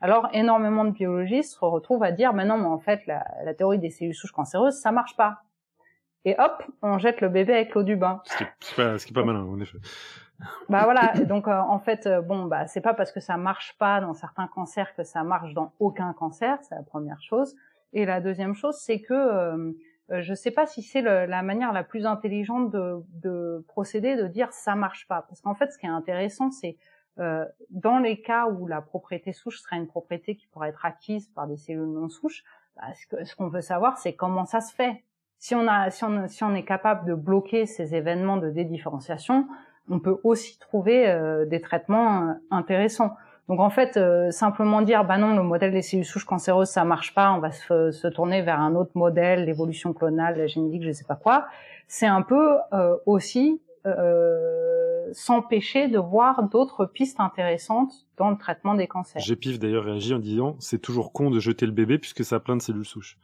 alors 0.00 0.28
énormément 0.32 0.84
de 0.84 0.90
biologistes 0.90 1.54
se 1.54 1.64
retrouvent 1.64 2.02
à 2.02 2.12
dire, 2.12 2.32
mais 2.32 2.44
non, 2.44 2.58
mais 2.58 2.66
en 2.66 2.78
fait, 2.78 3.06
la, 3.06 3.24
la 3.44 3.54
théorie 3.54 3.78
des 3.78 3.90
cellules 3.90 4.14
souches 4.14 4.32
cancéreuses, 4.32 4.74
ça 4.80 4.90
marche 4.92 5.16
pas. 5.16 5.42
Et 6.24 6.34
hop, 6.38 6.62
on 6.82 6.98
jette 6.98 7.20
le 7.20 7.28
bébé 7.28 7.54
avec 7.54 7.74
l'eau 7.74 7.82
du 7.82 7.96
bain. 7.96 8.20
Ce 8.24 8.36
qui 8.36 8.44
est 8.44 8.76
pas, 8.76 8.98
ce 8.98 9.06
qui 9.06 9.12
est 9.12 9.14
pas 9.14 9.24
malin, 9.24 9.44
en 9.44 9.60
effet. 9.60 9.78
Bah 10.68 10.82
voilà, 10.84 11.12
donc 11.26 11.48
euh, 11.48 11.58
en 11.58 11.78
fait, 11.78 12.06
euh, 12.06 12.20
bon, 12.20 12.44
bah 12.44 12.66
c'est 12.66 12.80
pas 12.80 12.94
parce 12.94 13.10
que 13.10 13.20
ça 13.20 13.36
marche 13.36 13.76
pas 13.78 14.00
dans 14.00 14.14
certains 14.14 14.46
cancers 14.46 14.94
que 14.94 15.02
ça 15.02 15.24
marche 15.24 15.52
dans 15.52 15.72
aucun 15.80 16.12
cancer, 16.12 16.58
c'est 16.62 16.76
la 16.76 16.82
première 16.82 17.20
chose. 17.22 17.56
Et 17.92 18.04
la 18.04 18.20
deuxième 18.20 18.54
chose, 18.54 18.76
c'est 18.78 19.00
que 19.00 19.14
euh, 19.14 19.72
euh 20.10 20.22
je 20.22 20.34
sais 20.34 20.50
pas 20.50 20.66
si 20.66 20.82
c'est 20.82 21.02
la 21.02 21.42
manière 21.42 21.72
la 21.72 21.84
plus 21.84 22.06
intelligente 22.06 22.70
de, 22.70 22.96
de, 23.22 23.64
procéder, 23.68 24.16
de 24.16 24.26
dire 24.26 24.52
ça 24.52 24.74
marche 24.74 25.06
pas, 25.08 25.22
parce 25.28 25.40
qu'en 25.40 25.54
fait, 25.54 25.70
ce 25.70 25.78
qui 25.78 25.86
est 25.86 25.90
intéressant, 25.90 26.50
c'est 26.50 26.76
dans 27.70 27.98
les 27.98 28.22
cas 28.22 28.46
où 28.46 28.68
la 28.68 28.80
propriété 28.80 29.32
souche 29.32 29.60
serait 29.60 29.76
une 29.76 29.88
propriété 29.88 30.36
qui 30.36 30.46
pourrait 30.46 30.68
être 30.68 30.86
acquise 30.86 31.26
par 31.34 31.48
des 31.48 31.56
cellules 31.56 31.82
non 31.82 32.08
souches, 32.08 32.44
bah, 32.76 32.84
ce 33.24 33.34
qu'on 33.34 33.48
veut 33.48 33.60
savoir, 33.60 33.98
c'est 33.98 34.14
comment 34.14 34.44
ça 34.44 34.60
se 34.60 34.72
fait. 34.72 35.02
Si 35.38 35.54
on, 35.54 35.66
a, 35.68 35.90
si, 35.90 36.04
on, 36.04 36.26
si 36.28 36.42
on 36.44 36.54
est 36.54 36.64
capable 36.64 37.06
de 37.06 37.14
bloquer 37.14 37.66
ces 37.66 37.94
événements 37.94 38.36
de 38.36 38.50
dédifférenciation, 38.50 39.48
on 39.88 40.00
peut 40.00 40.20
aussi 40.24 40.58
trouver 40.58 41.08
euh, 41.08 41.46
des 41.46 41.60
traitements 41.60 42.28
euh, 42.28 42.32
intéressants. 42.50 43.16
Donc 43.48 43.60
en 43.60 43.70
fait, 43.70 43.96
euh, 43.96 44.30
simplement 44.30 44.82
dire 44.82 45.04
bah 45.04 45.16
non, 45.18 45.34
le 45.34 45.42
modèle 45.42 45.72
des 45.72 45.82
cellules 45.82 46.04
souches 46.04 46.26
cancéreuses 46.26 46.68
ça 46.68 46.84
marche 46.84 47.14
pas, 47.14 47.32
on 47.32 47.38
va 47.38 47.50
se, 47.50 47.90
se 47.90 48.08
tourner 48.08 48.42
vers 48.42 48.60
un 48.60 48.74
autre 48.74 48.90
modèle, 48.94 49.44
l'évolution 49.46 49.92
clonale, 49.92 50.36
la 50.36 50.46
génétique, 50.46 50.82
je 50.82 50.92
sais 50.92 51.04
pas 51.04 51.16
quoi. 51.16 51.46
C'est 51.86 52.06
un 52.06 52.22
peu 52.22 52.58
aussi 53.06 53.62
s'empêcher 55.12 55.88
de 55.88 55.98
voir 55.98 56.42
d'autres 56.42 56.84
pistes 56.84 57.20
intéressantes 57.20 58.06
dans 58.18 58.28
le 58.28 58.36
traitement 58.36 58.74
des 58.74 58.86
cancers. 58.86 59.22
Gépif 59.22 59.58
d'ailleurs 59.58 59.84
réagi 59.84 60.12
en 60.12 60.18
disant 60.18 60.56
c'est 60.58 60.80
toujours 60.80 61.12
con 61.12 61.30
de 61.30 61.40
jeter 61.40 61.64
le 61.64 61.72
bébé 61.72 61.98
puisque 61.98 62.24
ça 62.24 62.36
a 62.36 62.40
plein 62.40 62.56
de 62.56 62.62
cellules 62.62 62.84
souches. 62.84 63.16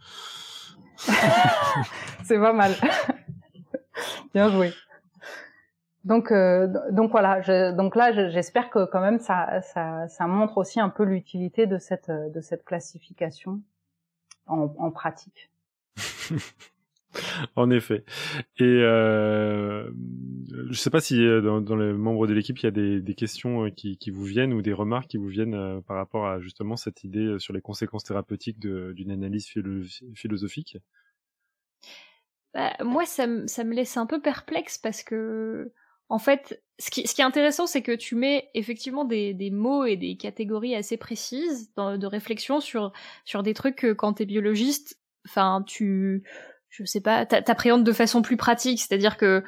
c'est 2.25 2.39
pas 2.39 2.53
mal. 2.53 2.73
Bien 4.35 4.51
joué. 4.51 4.73
Donc, 6.05 6.31
euh, 6.31 6.69
donc 6.91 7.11
voilà. 7.11 7.41
Je, 7.41 7.73
donc 7.73 7.97
là, 7.97 8.13
j'espère 8.31 8.71
que 8.71 8.85
quand 8.85 9.01
même 9.01 9.19
ça, 9.19 9.63
ça, 9.63 10.07
ça, 10.09 10.27
montre 10.27 10.59
aussi 10.59 10.79
un 10.81 10.91
peu 10.91 11.05
l'utilité 11.05 11.67
de 11.67 11.79
cette, 11.79 12.11
de 12.11 12.41
cette 12.41 12.65
classification 12.65 13.61
en, 14.47 14.75
en 14.79 14.91
pratique. 14.91 15.51
en 17.57 17.71
effet. 17.71 18.05
Et 18.59 18.65
euh, 18.65 19.91
je 20.71 20.79
sais 20.79 20.91
pas 20.91 21.01
si 21.01 21.25
euh, 21.25 21.41
dans, 21.41 21.61
dans 21.61 21.77
les 21.77 21.93
membres 21.93 22.27
de 22.27 22.35
l'équipe 22.35 22.59
il 22.59 22.65
y 22.65 22.67
a 22.67 22.73
des, 22.73 23.01
des 23.01 23.15
questions 23.15 23.67
euh, 23.67 23.71
qui, 23.71 23.97
qui, 23.97 24.11
vous 24.11 24.25
viennent 24.25 24.53
ou 24.53 24.63
des 24.63 24.73
remarques 24.73 25.09
qui 25.09 25.17
vous 25.17 25.29
viennent 25.29 25.83
par 25.87 25.97
rapport 25.97 26.27
à 26.27 26.41
justement 26.41 26.77
cette 26.77 27.05
idée 27.05 27.37
sur 27.39 27.53
les 27.53 27.61
conséquences 27.61 28.05
thérapeutiques 28.05 28.59
d'une 28.61 29.11
analyse 29.11 29.49
philosophique? 30.15 30.79
Bah, 32.53 32.73
moi, 32.85 33.05
ça, 33.05 33.27
ça 33.47 33.65
me 33.65 33.75
laisse 33.75 33.97
un 33.97 34.07
peu 34.07 34.21
perplexe 34.21 34.79
parce 34.79 35.03
que 35.03 35.73
en 36.15 36.21
fait, 36.21 36.63
ce 36.79 36.91
qui, 36.91 37.01
est 37.01 37.21
intéressant, 37.23 37.67
c'est 37.67 37.83
que 37.83 37.91
tu 37.91 38.15
mets 38.15 38.49
effectivement 38.55 39.05
des, 39.05 39.51
mots 39.51 39.85
et 39.85 39.97
des 39.97 40.17
catégories 40.17 40.77
assez 40.77 40.97
précises 40.97 41.73
de 41.77 42.07
réflexion 42.07 42.61
sur, 42.61 42.93
sur 43.25 43.43
des 43.43 43.53
trucs 43.53 43.75
que 43.75 43.93
quand 43.93 44.13
t'es 44.13 44.25
biologiste, 44.25 44.97
enfin, 45.27 45.65
tu, 45.67 46.23
je 46.69 46.85
sais 46.85 47.01
pas, 47.01 47.27
t'appréhendes 47.27 47.83
de 47.83 47.93
façon 47.93 48.23
plus 48.23 48.37
pratique, 48.37 48.81
c'est-à-dire 48.81 49.17
que 49.17 49.43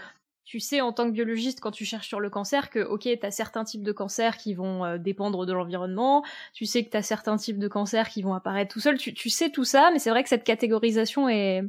tu 0.44 0.58
sais 0.58 0.80
en 0.80 0.92
tant 0.92 1.06
que 1.06 1.12
biologiste 1.12 1.60
quand 1.60 1.70
tu 1.70 1.84
cherches 1.84 2.08
sur 2.08 2.20
le 2.20 2.30
cancer 2.30 2.70
que 2.70 2.78
ok 2.78 3.08
t'as 3.20 3.32
certains 3.32 3.64
types 3.64 3.82
de 3.82 3.90
cancers 3.90 4.36
qui 4.36 4.54
vont 4.54 4.84
euh, 4.84 4.96
dépendre 4.96 5.44
de 5.44 5.52
l'environnement, 5.52 6.24
tu 6.52 6.66
sais 6.66 6.84
que 6.84 6.90
t'as 6.90 7.02
certains 7.02 7.36
types 7.36 7.58
de 7.58 7.66
cancers 7.66 8.08
qui 8.08 8.22
vont 8.22 8.34
apparaître 8.34 8.72
tout 8.72 8.80
seul, 8.80 8.96
tu 8.96 9.30
sais 9.30 9.50
tout 9.50 9.64
ça, 9.64 9.90
mais 9.92 10.00
c'est 10.00 10.10
vrai 10.10 10.24
que 10.24 10.28
cette 10.28 10.44
catégorisation 10.44 11.28
est, 11.28 11.62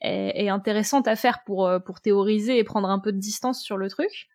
est, 0.00 0.44
est, 0.44 0.48
intéressante 0.48 1.08
à 1.08 1.16
faire 1.16 1.44
pour 1.44 1.66
euh, 1.66 1.78
pour 1.78 2.00
théoriser 2.00 2.58
et 2.58 2.64
prendre 2.64 2.88
un 2.88 2.98
peu 2.98 3.12
de 3.12 3.18
distance 3.18 3.62
sur 3.62 3.76
le 3.76 3.88
truc. 3.88 4.28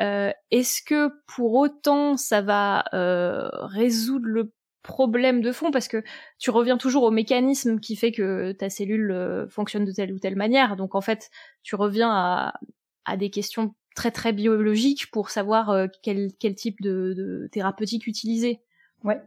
Euh, 0.00 0.32
Est-ce 0.50 0.82
que 0.82 1.10
pour 1.26 1.54
autant 1.54 2.16
ça 2.16 2.40
va 2.40 2.84
euh, 2.94 3.48
résoudre 3.52 4.26
le 4.26 4.52
problème 4.82 5.42
de 5.42 5.52
fond? 5.52 5.70
Parce 5.70 5.88
que 5.88 6.02
tu 6.38 6.50
reviens 6.50 6.78
toujours 6.78 7.02
au 7.02 7.10
mécanisme 7.10 7.80
qui 7.80 7.96
fait 7.96 8.12
que 8.12 8.52
ta 8.52 8.70
cellule 8.70 9.10
euh, 9.10 9.48
fonctionne 9.48 9.84
de 9.84 9.92
telle 9.92 10.12
ou 10.12 10.18
telle 10.18 10.36
manière. 10.36 10.76
Donc 10.76 10.94
en 10.94 11.00
fait, 11.00 11.30
tu 11.62 11.74
reviens 11.74 12.10
à, 12.10 12.54
à 13.04 13.16
des 13.16 13.30
questions 13.30 13.74
très 13.94 14.10
très 14.10 14.32
biologiques 14.32 15.10
pour 15.10 15.30
savoir 15.30 15.70
euh, 15.70 15.86
quel, 16.02 16.30
quel 16.38 16.54
type 16.54 16.80
de, 16.80 17.12
de 17.14 17.48
thérapeutique 17.52 18.06
utiliser. 18.06 18.60
Ouais. 19.04 19.20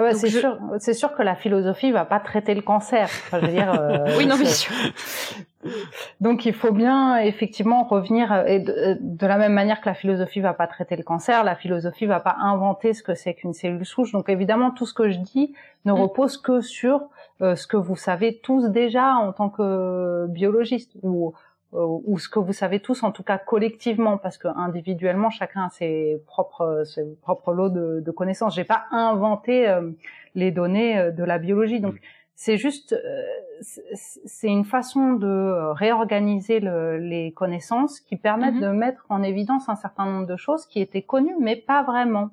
Ouais, 0.00 0.14
c'est 0.14 0.30
sûr, 0.30 0.58
c'est 0.78 0.94
sûr 0.94 1.14
que 1.14 1.22
la 1.22 1.34
philosophie 1.34 1.92
va 1.92 2.06
pas 2.06 2.20
traiter 2.20 2.54
le 2.54 2.62
cancer. 2.62 3.04
Enfin, 3.04 3.38
je 3.40 3.46
veux 3.46 3.52
dire. 3.52 3.72
Euh, 3.78 4.06
oui, 4.18 4.26
non, 4.26 4.36
bien 4.36 4.48
sûr. 4.48 4.72
Donc, 6.20 6.46
il 6.46 6.54
faut 6.54 6.72
bien 6.72 7.18
effectivement 7.18 7.84
revenir 7.84 8.46
et 8.46 8.60
de, 8.60 8.96
de, 8.98 9.26
la 9.26 9.36
même 9.36 9.52
manière 9.52 9.82
que 9.82 9.90
la 9.90 9.94
philosophie 9.94 10.40
va 10.40 10.54
pas 10.54 10.66
traiter 10.66 10.96
le 10.96 11.02
cancer, 11.02 11.44
la 11.44 11.54
philosophie 11.54 12.06
va 12.06 12.18
pas 12.18 12.36
inventer 12.40 12.94
ce 12.94 13.02
que 13.02 13.14
c'est 13.14 13.34
qu'une 13.34 13.52
cellule 13.52 13.84
souche. 13.84 14.12
Donc, 14.12 14.30
évidemment, 14.30 14.70
tout 14.70 14.86
ce 14.86 14.94
que 14.94 15.10
je 15.10 15.18
dis 15.18 15.52
ne 15.84 15.92
mm. 15.92 15.96
repose 15.96 16.38
que 16.38 16.62
sur 16.62 17.10
euh, 17.42 17.56
ce 17.56 17.66
que 17.66 17.76
vous 17.76 17.96
savez 17.96 18.38
tous 18.42 18.68
déjà 18.68 19.14
en 19.16 19.32
tant 19.32 19.50
que 19.50 20.26
biologiste 20.28 20.92
ou 21.02 21.28
euh, 21.28 21.30
ou 21.72 22.18
ce 22.18 22.28
que 22.28 22.38
vous 22.38 22.52
savez 22.52 22.80
tous, 22.80 23.02
en 23.02 23.12
tout 23.12 23.22
cas 23.22 23.38
collectivement, 23.38 24.18
parce 24.18 24.38
que 24.38 24.48
individuellement, 24.48 25.30
chacun 25.30 25.66
a 25.66 25.70
ses 25.70 26.22
propres, 26.26 26.82
ses 26.84 27.04
propres 27.22 27.52
lots 27.52 27.68
de, 27.68 28.00
de 28.00 28.10
connaissances. 28.10 28.56
J'ai 28.56 28.64
pas 28.64 28.86
inventé 28.90 29.68
euh, 29.68 29.90
les 30.34 30.50
données 30.50 30.98
euh, 30.98 31.10
de 31.12 31.22
la 31.22 31.38
biologie, 31.38 31.80
donc 31.80 31.94
c'est 32.34 32.56
juste, 32.56 32.96
c'est 33.60 34.48
une 34.48 34.64
façon 34.64 35.12
de 35.12 35.72
réorganiser 35.72 36.58
le, 36.58 36.96
les 36.96 37.32
connaissances 37.32 38.00
qui 38.00 38.16
permettent 38.16 38.54
mm-hmm. 38.54 38.72
de 38.72 38.78
mettre 38.78 39.04
en 39.10 39.22
évidence 39.22 39.68
un 39.68 39.76
certain 39.76 40.06
nombre 40.06 40.26
de 40.26 40.36
choses 40.36 40.64
qui 40.64 40.80
étaient 40.80 41.02
connues, 41.02 41.36
mais 41.38 41.56
pas 41.56 41.82
vraiment. 41.82 42.30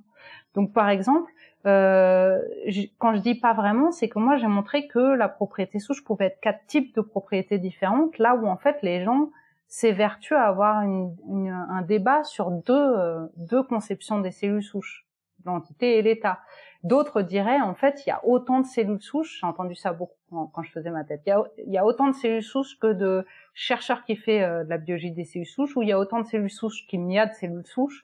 Donc, 0.56 0.72
par 0.74 0.90
exemple, 0.90 1.30
euh, 1.68 2.41
quand 2.98 3.14
je 3.14 3.19
dis 3.19 3.35
pas 3.35 3.53
vraiment, 3.53 3.91
c'est 3.91 4.10
que 4.10 4.19
moi 4.19 4.38
j'ai 4.38 4.48
montré 4.48 4.88
que 4.88 4.99
la 4.99 5.27
propriété 5.27 5.80
souche 5.80 6.03
pouvait 6.03 6.27
être 6.27 6.39
quatre 6.39 6.65
types 6.68 6.95
de 6.95 7.02
propriétés 7.02 7.57
différentes, 7.57 8.18
là 8.18 8.35
où 8.35 8.48
en 8.48 8.57
fait 8.57 8.81
les 8.81 9.03
gens 9.03 9.30
s'évertuent 9.68 10.35
à 10.35 10.44
avoir 10.44 10.81
une, 10.81 11.15
une, 11.27 11.49
un 11.49 11.81
débat 11.81 12.23
sur 12.23 12.52
deux, 12.52 12.73
euh, 12.73 13.27
deux 13.35 13.64
conceptions 13.64 14.19
des 14.19 14.31
cellules 14.31 14.64
souches, 14.64 15.06
l'entité 15.45 15.98
et 15.98 16.02
l'état. 16.02 16.39
D'autres 16.84 17.22
diraient 17.22 17.60
en 17.60 17.76
fait 17.76 18.06
il 18.06 18.10
y 18.10 18.14
a 18.14 18.26
autant 18.26 18.61
de 18.61 18.65
cellules 18.65 19.02
souches, 19.02 19.39
j'ai 19.41 19.48
entendu 19.48 19.76
ça 19.76 19.91
beaucoup 19.91 20.14
quand, 20.30 20.64
je 20.64 20.72
faisais 20.72 20.89
ma 20.89 21.03
tête, 21.03 21.22
il 21.26 21.72
y, 21.72 21.77
a, 21.77 21.85
autant 21.85 22.07
de 22.07 22.15
cellules 22.15 22.44
souches 22.44 22.77
que 22.80 22.91
de 22.91 23.26
chercheurs 23.53 24.03
qui 24.03 24.15
fait 24.15 24.44
euh, 24.44 24.64
de 24.64 24.69
la 24.69 24.77
biologie 24.77 25.11
des 25.11 25.23
cellules 25.23 25.48
souches, 25.48 25.76
ou 25.77 25.84
il 25.84 25.89
y 25.89 25.94
a 25.94 25.99
autant 25.99 26.19
de 26.19 26.26
cellules 26.26 26.49
souches 26.49 26.85
qu'il 26.88 27.06
n'y 27.06 27.18
a 27.18 27.26
de 27.26 27.34
cellules 27.34 27.65
souches. 27.65 28.03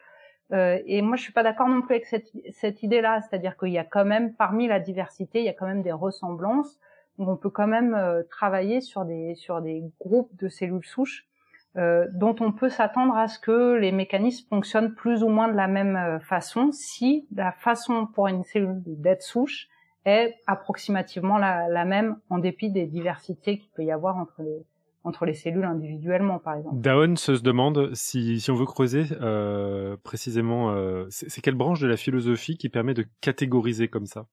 Euh, 0.52 0.80
et 0.86 1.02
moi, 1.02 1.16
je 1.16 1.24
suis 1.24 1.34
pas 1.34 1.44
d'accord 1.44 1.68
non 1.68 1.82
plus 1.82 1.96
avec 1.96 2.06
cette, 2.06 2.28
cette 2.52 2.84
idée-là, 2.84 3.22
c'est-à-dire 3.22 3.58
qu'il 3.58 3.70
y 3.70 3.78
a 3.78 3.84
quand 3.84 4.06
même, 4.06 4.34
parmi 4.34 4.68
la 4.68 4.80
diversité, 4.80 5.40
il 5.40 5.46
y 5.46 5.50
a 5.50 5.54
quand 5.54 5.68
même 5.68 5.82
des 5.82 5.92
ressemblances. 5.92 6.80
Donc, 7.18 7.30
on 7.30 7.38
peut 7.38 7.50
quand 7.50 7.68
même 7.68 7.94
euh, 7.94 8.24
travailler 8.30 8.82
sur 8.82 9.06
des 9.06 9.36
sur 9.36 9.62
des 9.62 9.84
groupes 10.00 10.36
de 10.36 10.50
cellules 10.50 10.86
souches 10.86 11.28
euh, 11.76 12.08
dont 12.14 12.36
on 12.40 12.52
peut 12.52 12.70
s'attendre 12.70 13.16
à 13.18 13.28
ce 13.28 13.40
que 13.40 13.74
les 13.74 13.92
mécanismes 13.92 14.48
fonctionnent 14.48 14.94
plus 14.94 15.24
ou 15.24 15.30
moins 15.30 15.48
de 15.48 15.56
la 15.56 15.68
même 15.68 15.96
euh, 15.96 16.20
façon 16.20 16.72
si 16.72 17.28
la 17.36 17.52
façon 17.52 18.06
pour 18.06 18.28
une 18.28 18.44
cellule 18.44 18.80
d'être 18.86 19.24
souche 19.24 19.70
est 20.06 20.36
approximativement 20.46 21.40
la, 21.40 21.68
la, 21.70 21.84
même 21.84 22.18
en 22.30 22.38
dépit 22.38 22.70
des 22.70 22.86
diversités 22.86 23.58
qu'il 23.58 23.72
peut 23.72 23.84
y 23.84 23.92
avoir 23.92 24.18
entre 24.18 24.44
les, 24.44 24.64
entre 25.04 25.26
les 25.26 25.34
cellules 25.34 25.66
individuellement, 25.66 26.40
par 26.40 26.56
exemple. 26.56 26.80
Daon 26.80 27.16
se 27.16 27.34
demande 27.34 27.94
si, 27.94 28.40
si 28.40 28.52
on 28.52 28.56
veut 28.56 28.66
creuser 28.66 29.06
euh, 29.22 29.98
précisément, 30.04 30.72
euh, 30.72 31.06
c'est 31.10 31.42
quelle 31.42 31.56
branche 31.56 31.82
de 31.82 31.88
la 31.88 31.98
philosophie 31.98 32.58
qui 32.58 32.70
permet 32.70 32.94
de 32.94 33.06
catégoriser 33.22 33.88
comme 33.88 34.06
ça? 34.06 34.28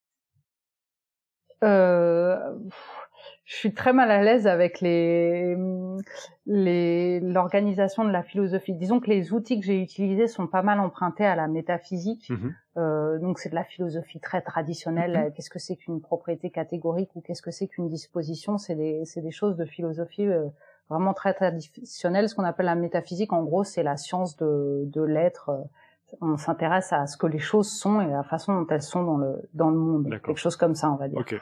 Euh, 1.63 2.39
Je 3.51 3.57
suis 3.57 3.75
très 3.75 3.93
mal 3.93 4.13
à 4.13 4.23
l'aise 4.23 4.47
avec 4.47 4.81
les 4.81 5.57
l'organisation 6.47 8.05
de 8.05 8.11
la 8.13 8.23
philosophie. 8.23 8.75
Disons 8.75 9.01
que 9.01 9.11
les 9.11 9.33
outils 9.33 9.59
que 9.59 9.67
j'ai 9.67 9.83
utilisés 9.83 10.29
sont 10.29 10.47
pas 10.47 10.63
mal 10.63 10.79
empruntés 10.79 11.27
à 11.27 11.35
la 11.35 11.49
métaphysique. 11.49 12.31
Mmh 12.31 12.51
euh, 12.77 13.19
donc 13.19 13.41
c'est 13.41 13.49
de 13.49 13.57
la 13.57 13.65
philosophie 13.65 14.21
très 14.21 14.41
traditionnelle. 14.41 15.19
Mmh 15.19 15.33
qu'est-ce 15.33 15.51
que 15.51 15.59
c'est 15.59 15.75
qu'une 15.75 16.01
propriété 16.01 16.51
catégorique 16.51 17.11
ou 17.17 17.21
qu'est-ce 17.21 17.43
que 17.43 17.51
c'est 17.51 17.67
qu'une 17.67 17.89
disposition? 17.89 18.57
C'est 18.57 18.77
des, 18.77 19.03
des 19.17 19.31
choses 19.33 19.57
de 19.57 19.65
philosophie 19.65 20.29
euh, 20.29 20.47
vraiment 20.89 21.13
très 21.13 21.35
traditionnelles. 21.35 22.29
Ce 22.29 22.37
qu'on 22.37 22.45
appelle 22.45 22.67
la 22.67 22.77
métaphysique, 22.77 23.33
en 23.33 23.43
gros, 23.43 23.65
c'est 23.65 23.83
la 23.83 23.97
science 23.97 24.37
de, 24.37 24.85
de 24.87 25.03
l'être. 25.03 25.51
On 26.21 26.37
s'intéresse 26.37 26.93
à 26.93 27.07
ce 27.07 27.17
que 27.17 27.27
les 27.27 27.39
choses 27.39 27.71
sont 27.71 28.01
et 28.01 28.13
à 28.13 28.19
la 28.19 28.23
façon 28.23 28.55
dont 28.55 28.67
elles 28.71 28.83
sont 28.83 29.05
dans 29.05 29.17
le 29.17 29.49
dans 29.55 29.71
le 29.71 29.77
monde. 29.77 30.09
Quelque 30.11 30.37
chose 30.37 30.57
comme 30.57 30.75
ça, 30.75 30.91
on 30.91 30.97
va 30.97 31.09
dire. 31.09 31.19
Okay. 31.19 31.39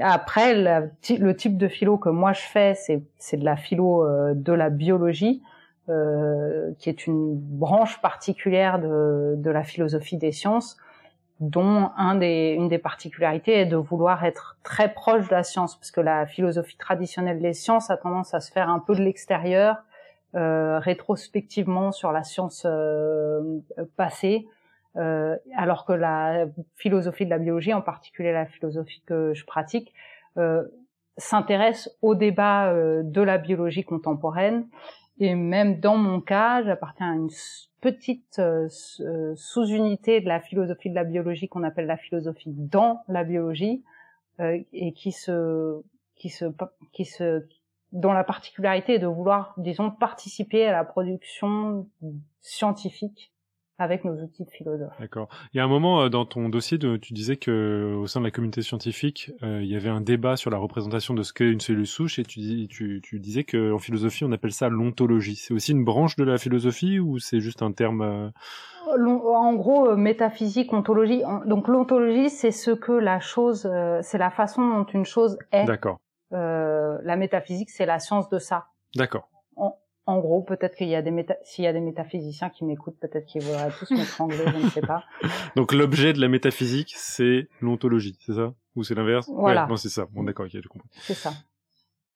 Après, 0.00 0.54
le 0.54 1.36
type 1.36 1.56
de 1.56 1.68
philo 1.68 1.98
que 1.98 2.08
moi 2.08 2.32
je 2.32 2.42
fais, 2.42 2.74
c'est 2.74 3.02
c'est 3.18 3.36
de 3.36 3.44
la 3.44 3.56
philo 3.56 4.04
euh, 4.04 4.34
de 4.34 4.52
la 4.52 4.70
biologie. 4.70 5.42
Euh, 5.88 6.72
qui 6.80 6.88
est 6.88 7.06
une 7.06 7.36
branche 7.36 8.00
particulière 8.00 8.80
de, 8.80 9.34
de, 9.36 9.50
la 9.52 9.62
philosophie 9.62 10.16
des 10.16 10.32
sciences, 10.32 10.76
dont 11.38 11.90
un 11.96 12.16
des, 12.16 12.56
une 12.58 12.66
des 12.66 12.78
particularités 12.78 13.60
est 13.60 13.66
de 13.66 13.76
vouloir 13.76 14.24
être 14.24 14.56
très 14.64 14.92
proche 14.92 15.28
de 15.28 15.34
la 15.34 15.44
science, 15.44 15.76
parce 15.76 15.92
que 15.92 16.00
la 16.00 16.26
philosophie 16.26 16.76
traditionnelle 16.76 17.40
des 17.40 17.52
sciences 17.52 17.88
a 17.88 17.96
tendance 17.96 18.34
à 18.34 18.40
se 18.40 18.50
faire 18.50 18.68
un 18.68 18.80
peu 18.80 18.96
de 18.96 19.02
l'extérieur, 19.02 19.76
euh, 20.36 20.78
rétrospectivement 20.78 21.92
sur 21.92 22.12
la 22.12 22.22
science 22.22 22.66
euh, 22.66 23.58
passée, 23.96 24.46
euh, 24.96 25.36
alors 25.56 25.84
que 25.84 25.92
la 25.92 26.46
philosophie 26.76 27.24
de 27.24 27.30
la 27.30 27.38
biologie, 27.38 27.74
en 27.74 27.82
particulier 27.82 28.32
la 28.32 28.46
philosophie 28.46 29.02
que 29.06 29.34
je 29.34 29.44
pratique, 29.44 29.92
euh, 30.36 30.64
s'intéresse 31.16 31.90
au 32.02 32.14
débat 32.14 32.74
de 33.02 33.22
la 33.22 33.38
biologie 33.38 33.84
contemporaine. 33.84 34.66
Et 35.18 35.34
même 35.34 35.80
dans 35.80 35.96
mon 35.96 36.20
cas, 36.20 36.62
j'appartiens 36.62 37.12
à 37.12 37.14
une 37.14 37.30
petite 37.80 38.38
euh, 38.38 38.68
euh, 39.00 39.32
sous-unité 39.36 40.20
de 40.20 40.28
la 40.28 40.40
philosophie 40.40 40.90
de 40.90 40.94
la 40.94 41.04
biologie 41.04 41.48
qu'on 41.48 41.62
appelle 41.62 41.86
la 41.86 41.96
philosophie 41.96 42.52
dans 42.52 43.02
la 43.08 43.24
biologie, 43.24 43.82
euh, 44.40 44.58
et 44.72 44.92
qui 44.92 45.12
se, 45.12 45.80
qui 46.16 46.28
se, 46.28 46.46
qui 46.92 47.04
se, 47.04 47.46
dont 47.92 48.12
la 48.12 48.24
particularité 48.24 48.94
est 48.94 48.98
de 48.98 49.06
vouloir, 49.06 49.54
disons, 49.56 49.90
participer 49.90 50.66
à 50.66 50.72
la 50.72 50.84
production 50.84 51.88
scientifique 52.40 53.32
avec 53.78 54.04
nos 54.04 54.14
outils 54.22 54.44
de 54.44 54.50
philosophe. 54.50 54.92
D'accord. 54.98 55.28
Il 55.52 55.58
y 55.58 55.60
a 55.60 55.64
un 55.64 55.68
moment 55.68 56.02
euh, 56.02 56.08
dans 56.08 56.24
ton 56.24 56.48
dossier, 56.48 56.78
de, 56.78 56.96
tu 56.96 57.12
disais 57.12 57.36
que 57.36 57.50
euh, 57.50 57.96
au 57.98 58.06
sein 58.06 58.20
de 58.20 58.24
la 58.24 58.30
communauté 58.30 58.62
scientifique, 58.62 59.32
euh, 59.42 59.60
il 59.62 59.68
y 59.68 59.76
avait 59.76 59.90
un 59.90 60.00
débat 60.00 60.36
sur 60.36 60.50
la 60.50 60.56
représentation 60.56 61.12
de 61.14 61.22
ce 61.22 61.32
qu'est 61.32 61.50
une 61.50 61.60
cellule 61.60 61.86
souche, 61.86 62.18
et 62.18 62.24
tu, 62.24 62.66
tu, 62.68 63.00
tu 63.02 63.20
disais 63.20 63.44
qu'en 63.44 63.78
philosophie, 63.78 64.24
on 64.24 64.32
appelle 64.32 64.52
ça 64.52 64.68
l'ontologie. 64.68 65.36
C'est 65.36 65.52
aussi 65.52 65.72
une 65.72 65.84
branche 65.84 66.16
de 66.16 66.24
la 66.24 66.38
philosophie 66.38 66.98
ou 66.98 67.18
c'est 67.18 67.40
juste 67.40 67.62
un 67.62 67.72
terme 67.72 68.32
En 68.86 69.52
gros, 69.54 69.94
métaphysique, 69.96 70.72
ontologie. 70.72 71.22
Donc 71.46 71.68
l'ontologie, 71.68 72.30
c'est 72.30 72.52
ce 72.52 72.70
que 72.70 72.92
la 72.92 73.20
chose, 73.20 73.68
c'est 74.02 74.18
la 74.18 74.30
façon 74.30 74.66
dont 74.68 74.84
une 74.84 75.04
chose 75.04 75.38
est. 75.52 75.64
D'accord. 75.64 75.98
La 76.30 77.16
métaphysique, 77.16 77.70
c'est 77.70 77.86
la 77.86 77.98
science 77.98 78.28
de 78.28 78.38
ça. 78.38 78.66
D'accord 78.94 79.28
en 80.06 80.20
gros, 80.20 80.40
peut-être 80.42 80.76
qu'il 80.76 80.88
y 80.88 80.94
a 80.94 81.02
des 81.02 81.10
méta 81.10 81.34
s'il 81.42 81.64
y 81.64 81.66
a 81.66 81.72
des 81.72 81.80
métaphysiciens 81.80 82.48
qui 82.48 82.64
m'écoutent, 82.64 82.98
peut-être 83.00 83.26
qu'ils 83.26 83.42
voudraient 83.42 83.72
tous 83.76 83.90
m'étrangler, 83.90 84.44
je 84.46 84.64
ne 84.64 84.70
sais 84.70 84.80
pas. 84.80 85.04
Donc 85.56 85.72
l'objet 85.72 86.12
de 86.12 86.20
la 86.20 86.28
métaphysique, 86.28 86.94
c'est 86.96 87.48
l'ontologie, 87.60 88.16
c'est 88.20 88.34
ça? 88.34 88.54
Ou 88.76 88.84
c'est 88.84 88.94
l'inverse? 88.94 89.28
Voilà. 89.28 89.64
Ouais, 89.64 89.70
non, 89.70 89.76
c'est 89.76 89.88
ça. 89.88 90.06
Bon, 90.12 90.22
d'accord, 90.22 90.46
ok, 90.46 90.52
je 90.62 90.68
comprends. 90.68 90.88
C'est 91.00 91.14
ça. 91.14 91.32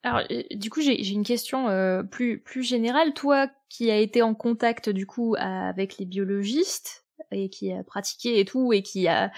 Alors, 0.03 0.21
du 0.51 0.69
coup, 0.69 0.81
j'ai 0.81 1.11
une 1.11 1.23
question 1.23 1.69
euh, 1.69 2.01
plus 2.01 2.39
plus 2.39 2.63
générale. 2.63 3.13
Toi, 3.13 3.49
qui 3.69 3.91
a 3.91 3.97
été 3.97 4.21
en 4.21 4.33
contact 4.33 4.89
du 4.89 5.05
coup 5.05 5.35
avec 5.37 5.97
les 5.97 6.05
biologistes 6.05 7.00
et 7.31 7.49
qui 7.49 7.71
a 7.71 7.83
pratiqué 7.83 8.39
et 8.39 8.45
tout 8.45 8.73
et 8.73 8.83
qui 8.83 9.07
a 9.07 9.31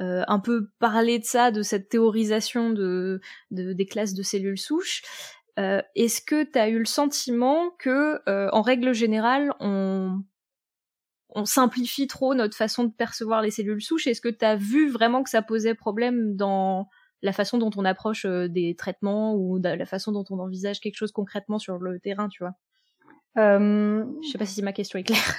euh, 0.00 0.24
un 0.28 0.40
peu 0.40 0.70
parlé 0.78 1.18
de 1.18 1.24
ça, 1.24 1.50
de 1.50 1.62
cette 1.62 1.88
théorisation 1.88 2.70
de, 2.70 3.20
de 3.50 3.72
des 3.72 3.86
classes 3.86 4.14
de 4.14 4.22
cellules 4.22 4.58
souches. 4.58 5.02
Euh, 5.58 5.82
Est-ce 5.94 6.20
que 6.20 6.44
tu 6.44 6.58
as 6.58 6.68
eu 6.68 6.78
le 6.78 6.84
sentiment 6.84 7.70
que, 7.78 8.20
euh, 8.28 8.48
en 8.52 8.62
règle 8.62 8.92
générale, 8.92 9.52
on 9.60 10.22
on 11.30 11.44
simplifie 11.44 12.06
trop 12.06 12.34
notre 12.34 12.56
façon 12.56 12.84
de 12.84 12.92
percevoir 12.92 13.42
les 13.42 13.50
cellules 13.50 13.82
souches? 13.82 14.06
Est-ce 14.06 14.20
que 14.20 14.28
tu 14.28 14.44
as 14.44 14.56
vu 14.56 14.88
vraiment 14.90 15.22
que 15.22 15.30
ça 15.30 15.42
posait 15.42 15.74
problème 15.74 16.36
dans 16.36 16.88
la 17.22 17.32
façon 17.32 17.58
dont 17.58 17.70
on 17.76 17.84
approche 17.84 18.24
euh, 18.26 18.48
des 18.48 18.74
traitements 18.76 19.34
ou 19.34 19.58
la 19.62 19.86
façon 19.86 20.12
dont 20.12 20.24
on 20.30 20.38
envisage 20.38 20.80
quelque 20.80 20.96
chose 20.96 21.12
concrètement 21.12 21.58
sur 21.58 21.78
le 21.78 21.98
terrain, 22.00 22.28
tu 22.28 22.42
vois? 22.42 22.54
Euh, 23.38 24.04
je 24.22 24.28
sais 24.28 24.38
pas 24.38 24.46
si 24.46 24.62
ma 24.62 24.72
question 24.72 24.98
est 24.98 25.04
claire. 25.04 25.34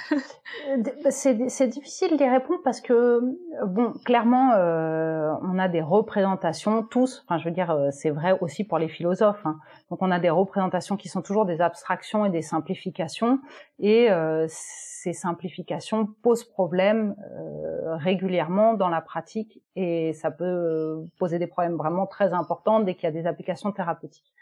Bah, 1.02 1.10
c'est 1.10 1.68
difficile 1.68 2.16
d'y 2.16 2.28
répondre 2.28 2.60
parce 2.62 2.80
que 2.80 3.20
bon, 3.66 3.92
clairement, 4.04 4.52
euh, 4.52 5.32
on 5.42 5.58
a 5.58 5.68
des 5.68 5.80
représentations 5.80 6.82
tous. 6.82 7.24
Enfin, 7.24 7.38
je 7.38 7.44
veux 7.44 7.54
dire, 7.54 7.70
euh, 7.70 7.88
c'est 7.90 8.10
vrai 8.10 8.36
aussi 8.40 8.64
pour 8.64 8.78
les 8.78 8.88
philosophes. 8.88 9.44
Hein. 9.44 9.58
Donc, 9.90 10.02
on 10.02 10.10
a 10.10 10.18
des 10.18 10.30
représentations 10.30 10.96
qui 10.96 11.08
sont 11.08 11.22
toujours 11.22 11.46
des 11.46 11.60
abstractions 11.60 12.24
et 12.24 12.30
des 12.30 12.42
simplifications, 12.42 13.40
et 13.78 14.10
euh, 14.10 14.46
ces 14.48 15.12
simplifications 15.12 16.06
posent 16.22 16.44
problème 16.44 17.14
euh, 17.18 17.96
régulièrement 17.96 18.74
dans 18.74 18.88
la 18.88 19.00
pratique, 19.00 19.62
et 19.76 20.12
ça 20.12 20.30
peut 20.30 21.04
poser 21.18 21.38
des 21.38 21.46
problèmes 21.46 21.76
vraiment 21.76 22.06
très 22.06 22.32
importants 22.32 22.80
dès 22.80 22.94
qu'il 22.94 23.04
y 23.04 23.06
a 23.06 23.12
des 23.12 23.26
applications 23.26 23.72
thérapeutiques. 23.72 24.32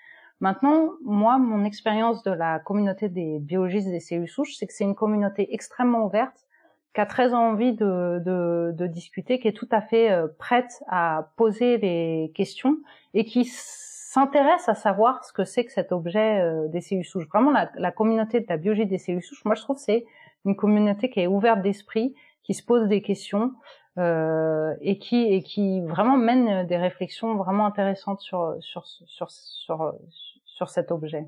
Maintenant, 0.41 0.91
moi, 1.03 1.39
mon 1.39 1.65
expérience 1.65 2.23
de 2.23 2.31
la 2.31 2.59
communauté 2.59 3.09
des 3.09 3.39
biologistes 3.39 3.89
des 3.89 4.01
cellules 4.01 4.29
souches, 4.29 4.55
c'est 4.57 4.67
que 4.67 4.73
c'est 4.73 4.85
une 4.85 4.95
communauté 4.95 5.53
extrêmement 5.55 6.05
ouverte, 6.05 6.47
qui 6.95 7.01
a 7.01 7.07
très 7.07 7.35
envie 7.35 7.75
de, 7.75 8.23
de, 8.25 8.73
de 8.75 8.87
discuter, 8.87 9.39
qui 9.39 9.49
est 9.49 9.53
tout 9.53 9.69
à 9.71 9.83
fait 9.83 10.11
euh, 10.11 10.29
prête 10.39 10.83
à 10.89 11.31
poser 11.37 11.77
les 11.79 12.33
questions 12.35 12.79
et 13.13 13.25
qui 13.25 13.45
s'intéresse 13.45 14.67
à 14.69 14.75
savoir 14.75 15.23
ce 15.25 15.33
que 15.33 15.45
c'est 15.45 15.65
que 15.67 15.73
cet 15.73 15.93
objet 15.93 16.41
euh, 16.41 16.69
des 16.69 16.81
cellules 16.81 17.05
souches. 17.05 17.29
Vraiment, 17.29 17.51
la, 17.51 17.71
la, 17.77 17.93
communauté 17.93 18.41
de 18.41 18.47
la 18.49 18.57
biologie 18.57 18.87
des 18.87 18.97
cellules 18.97 19.23
souches, 19.23 19.45
moi, 19.45 19.55
je 19.55 19.63
trouve 19.63 19.77
c'est 19.77 20.07
une 20.47 20.57
communauté 20.57 21.11
qui 21.11 21.21
est 21.21 21.27
ouverte 21.27 21.61
d'esprit, 21.61 22.15
qui 22.43 22.55
se 22.55 22.63
pose 22.63 22.89
des 22.89 23.03
questions 23.03 23.53
euh, 23.99 24.75
et 24.81 24.99
qui 24.99 25.23
et 25.33 25.43
qui 25.43 25.81
vraiment 25.81 26.17
mène 26.17 26.67
des 26.67 26.77
réflexions 26.77 27.35
vraiment 27.37 27.67
intéressantes 27.67 28.21
sur 28.21 28.55
sur 28.61 28.87
sur 28.87 29.31
sur, 29.31 29.95
sur 30.57 30.71
cet 30.71 30.91
objet. 30.91 31.27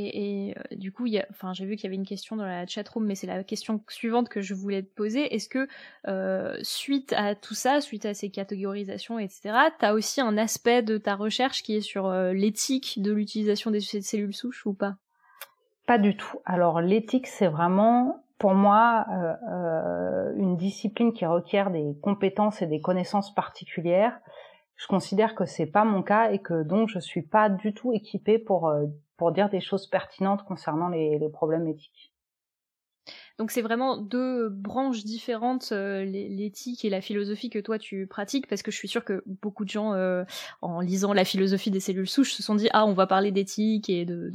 Et, 0.00 0.54
euh, 0.56 0.76
du 0.76 0.92
coup, 0.92 1.06
enfin, 1.30 1.52
j'ai 1.52 1.66
vu 1.66 1.74
qu'il 1.74 1.84
y 1.84 1.86
avait 1.88 1.96
une 1.96 2.06
question 2.06 2.36
dans 2.36 2.46
la 2.46 2.66
chatroom, 2.66 3.04
mais 3.04 3.16
c'est 3.16 3.26
la 3.26 3.42
question 3.42 3.82
suivante 3.88 4.28
que 4.28 4.40
je 4.40 4.54
voulais 4.54 4.84
te 4.84 4.94
poser. 4.94 5.34
Est-ce 5.34 5.48
que 5.48 5.66
euh, 6.06 6.56
suite 6.62 7.12
à 7.16 7.34
tout 7.34 7.54
ça, 7.54 7.80
suite 7.80 8.06
à 8.06 8.14
ces 8.14 8.30
catégorisations, 8.30 9.18
etc., 9.18 9.54
tu 9.76 9.84
as 9.84 9.94
aussi 9.94 10.20
un 10.20 10.38
aspect 10.38 10.82
de 10.82 10.98
ta 10.98 11.16
recherche 11.16 11.64
qui 11.64 11.76
est 11.76 11.80
sur 11.80 12.06
euh, 12.06 12.32
l'éthique 12.32 13.02
de 13.02 13.12
l'utilisation 13.12 13.72
des 13.72 13.80
cellules 13.80 14.34
souches 14.34 14.66
ou 14.66 14.72
pas? 14.72 14.94
Pas 15.84 15.98
du 15.98 16.16
tout. 16.16 16.38
Alors 16.44 16.80
l'éthique, 16.80 17.26
c'est 17.26 17.48
vraiment 17.48 18.24
pour 18.38 18.54
moi 18.54 19.04
une 20.36 20.56
discipline 20.56 21.12
qui 21.12 21.26
requiert 21.26 21.72
des 21.72 21.96
compétences 22.02 22.62
et 22.62 22.66
des 22.66 22.80
connaissances 22.80 23.34
particulières 23.34 24.20
je 24.78 24.86
considère 24.86 25.34
que 25.34 25.44
c'est 25.44 25.66
pas 25.66 25.84
mon 25.84 26.02
cas 26.02 26.30
et 26.30 26.38
que 26.38 26.62
donc 26.62 26.88
je 26.88 27.00
suis 27.00 27.22
pas 27.22 27.50
du 27.50 27.74
tout 27.74 27.92
équipée 27.92 28.38
pour 28.38 28.68
euh, 28.68 28.86
pour 29.16 29.32
dire 29.32 29.50
des 29.50 29.60
choses 29.60 29.88
pertinentes 29.88 30.44
concernant 30.44 30.88
les, 30.88 31.18
les 31.18 31.28
problèmes 31.28 31.66
éthiques. 31.66 32.14
Donc 33.38 33.50
c'est 33.52 33.62
vraiment 33.62 33.96
deux 33.96 34.48
branches 34.48 35.04
différentes, 35.04 35.70
euh, 35.72 36.04
l'éthique 36.04 36.84
et 36.84 36.90
la 36.90 37.00
philosophie 37.00 37.50
que 37.50 37.58
toi 37.58 37.78
tu 37.78 38.06
pratiques, 38.06 38.48
parce 38.48 38.62
que 38.62 38.70
je 38.70 38.76
suis 38.76 38.88
sûre 38.88 39.04
que 39.04 39.22
beaucoup 39.26 39.64
de 39.64 39.70
gens, 39.70 39.94
euh, 39.94 40.24
en 40.60 40.80
lisant 40.80 41.12
la 41.12 41.24
philosophie 41.24 41.70
des 41.70 41.80
cellules 41.80 42.08
souches, 42.08 42.32
se 42.32 42.42
sont 42.42 42.54
dit 42.54 42.68
ah 42.72 42.84
on 42.84 42.94
va 42.94 43.06
parler 43.06 43.32
d'éthique 43.32 43.90
et 43.90 44.04
de 44.04 44.30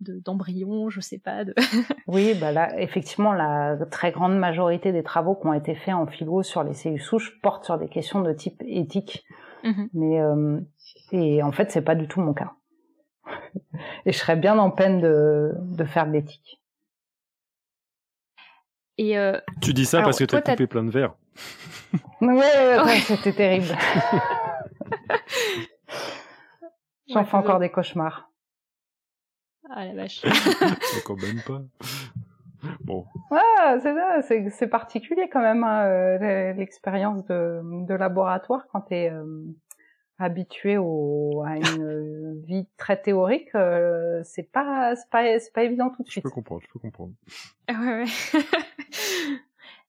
d'embryons, 0.00 0.86
de, 0.86 0.90
je 0.90 1.00
sais 1.00 1.18
pas. 1.18 1.44
De... 1.44 1.54
oui, 2.06 2.34
bah 2.34 2.52
là 2.52 2.78
effectivement 2.80 3.32
la 3.32 3.76
très 3.90 4.12
grande 4.12 4.38
majorité 4.38 4.92
des 4.92 5.02
travaux 5.02 5.34
qui 5.34 5.46
ont 5.46 5.54
été 5.54 5.74
faits 5.74 5.94
en 5.94 6.06
philo 6.06 6.42
sur 6.42 6.62
les 6.62 6.74
cellules 6.74 7.00
souches 7.00 7.38
portent 7.42 7.64
sur 7.64 7.78
des 7.78 7.88
questions 7.88 8.20
de 8.22 8.32
type 8.32 8.62
éthique. 8.66 9.26
Mhm. 9.66 9.88
Mais 9.94 10.20
euh, 10.20 10.60
et 11.12 11.42
en 11.42 11.52
fait, 11.52 11.70
c'est 11.70 11.82
pas 11.82 11.94
du 11.94 12.08
tout 12.08 12.20
mon 12.20 12.32
cas. 12.32 12.52
et 14.06 14.12
je 14.12 14.18
serais 14.18 14.36
bien 14.36 14.56
en 14.58 14.70
peine 14.70 15.00
de, 15.00 15.52
de 15.56 15.84
faire 15.84 16.06
de 16.06 16.12
l'éthique. 16.12 16.62
Et 18.98 19.18
euh, 19.18 19.38
tu 19.60 19.74
dis 19.74 19.84
ça 19.84 20.02
parce 20.02 20.18
que 20.18 20.24
tu 20.24 20.36
as 20.36 20.40
coupé 20.40 20.66
plein 20.66 20.84
de 20.84 20.90
verres. 20.90 21.14
ouais, 22.20 22.78
ouais, 22.80 23.00
c'était 23.06 23.32
terrible. 23.32 23.66
J'en 27.08 27.24
fais 27.24 27.36
encore 27.36 27.60
des 27.60 27.70
cauchemars. 27.70 28.30
Ah 29.68 29.84
la 29.84 29.94
vache. 29.94 30.22
quand 31.04 31.20
même 31.20 31.42
pas. 31.42 31.60
Bon. 32.84 33.04
Ouais, 33.30 34.20
c'est 34.22 34.50
c'est 34.50 34.66
particulier 34.68 35.28
quand 35.30 35.40
même 35.40 35.64
hein, 35.64 35.84
euh, 35.86 36.52
l'expérience 36.52 37.24
de, 37.26 37.60
de 37.86 37.94
laboratoire 37.94 38.66
quand 38.72 38.82
tu 38.82 38.94
es 38.94 39.10
euh, 39.10 39.44
habitué 40.18 40.78
au, 40.78 41.42
à 41.46 41.56
une 41.56 41.82
euh, 41.82 42.42
vie 42.46 42.66
très 42.76 43.00
théorique, 43.00 43.50
c'est 44.24 44.50
pas 44.50 44.94
c'est 44.96 45.10
pas 45.10 45.38
c'est 45.38 45.52
pas 45.52 45.64
évident 45.64 45.90
tout 45.90 46.02
de 46.02 46.08
suite. 46.08 46.24
Je 46.24 46.28
peux 46.28 46.34
comprendre, 46.34 46.62
je 46.62 46.72
peux 46.72 46.78
comprendre. 46.78 47.12
Ouais, 47.68 48.04
ouais. 48.04 48.04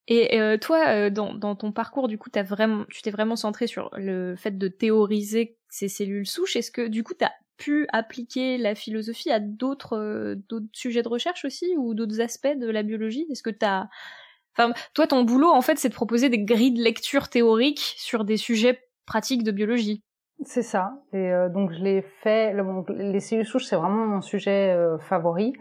Et 0.09 0.39
euh, 0.39 0.57
toi, 0.57 1.09
dans, 1.09 1.33
dans, 1.33 1.55
ton 1.57 1.73
parcours, 1.73 2.07
du 2.07 2.17
coup, 2.17 2.29
as 2.35 2.43
vraiment, 2.43 2.85
tu 2.89 3.01
t'es 3.01 3.11
vraiment 3.11 3.35
centré 3.35 3.67
sur 3.67 3.89
le 3.97 4.35
fait 4.37 4.57
de 4.57 4.69
théoriser 4.69 5.57
ces 5.67 5.89
cellules 5.89 6.25
souches. 6.25 6.55
Est-ce 6.55 6.71
que, 6.71 6.87
du 6.87 7.03
coup, 7.03 7.13
tu 7.13 7.25
as 7.25 7.33
pu 7.57 7.87
appliquer 7.91 8.57
la 8.57 8.75
philosophie 8.75 9.31
à 9.31 9.39
d'autres 9.39 9.97
euh, 9.97 10.35
d'autres 10.49 10.67
sujets 10.73 11.01
de 11.01 11.09
recherche 11.09 11.45
aussi 11.45 11.75
ou 11.77 11.93
d'autres 11.93 12.21
aspects 12.21 12.57
de 12.57 12.69
la 12.69 12.83
biologie? 12.83 13.25
Est-ce 13.29 13.43
que 13.43 13.49
tu 13.49 13.65
as 13.65 13.89
Enfin, 14.59 14.73
toi, 14.95 15.05
ton 15.05 15.23
boulot, 15.23 15.49
en 15.49 15.61
fait, 15.61 15.77
c'est 15.77 15.89
de 15.89 15.93
proposer 15.93 16.29
des 16.29 16.39
grilles 16.39 16.73
de 16.73 16.81
lecture 16.81 17.29
théoriques 17.29 17.93
sur 17.97 18.25
des 18.25 18.37
sujets 18.37 18.79
pratiques 19.05 19.43
de 19.43 19.51
biologie. 19.51 20.01
C'est 20.45 20.63
ça. 20.63 20.93
Et 21.13 21.31
euh, 21.31 21.47
donc, 21.47 21.71
je 21.73 21.83
l'ai 21.83 22.01
fait. 22.23 22.55
les 22.89 23.19
cellules 23.19 23.45
souches, 23.45 23.65
c'est 23.65 23.75
vraiment 23.75 24.07
mon 24.07 24.21
sujet 24.21 24.73
euh, 24.73 24.97
favori. 24.97 25.53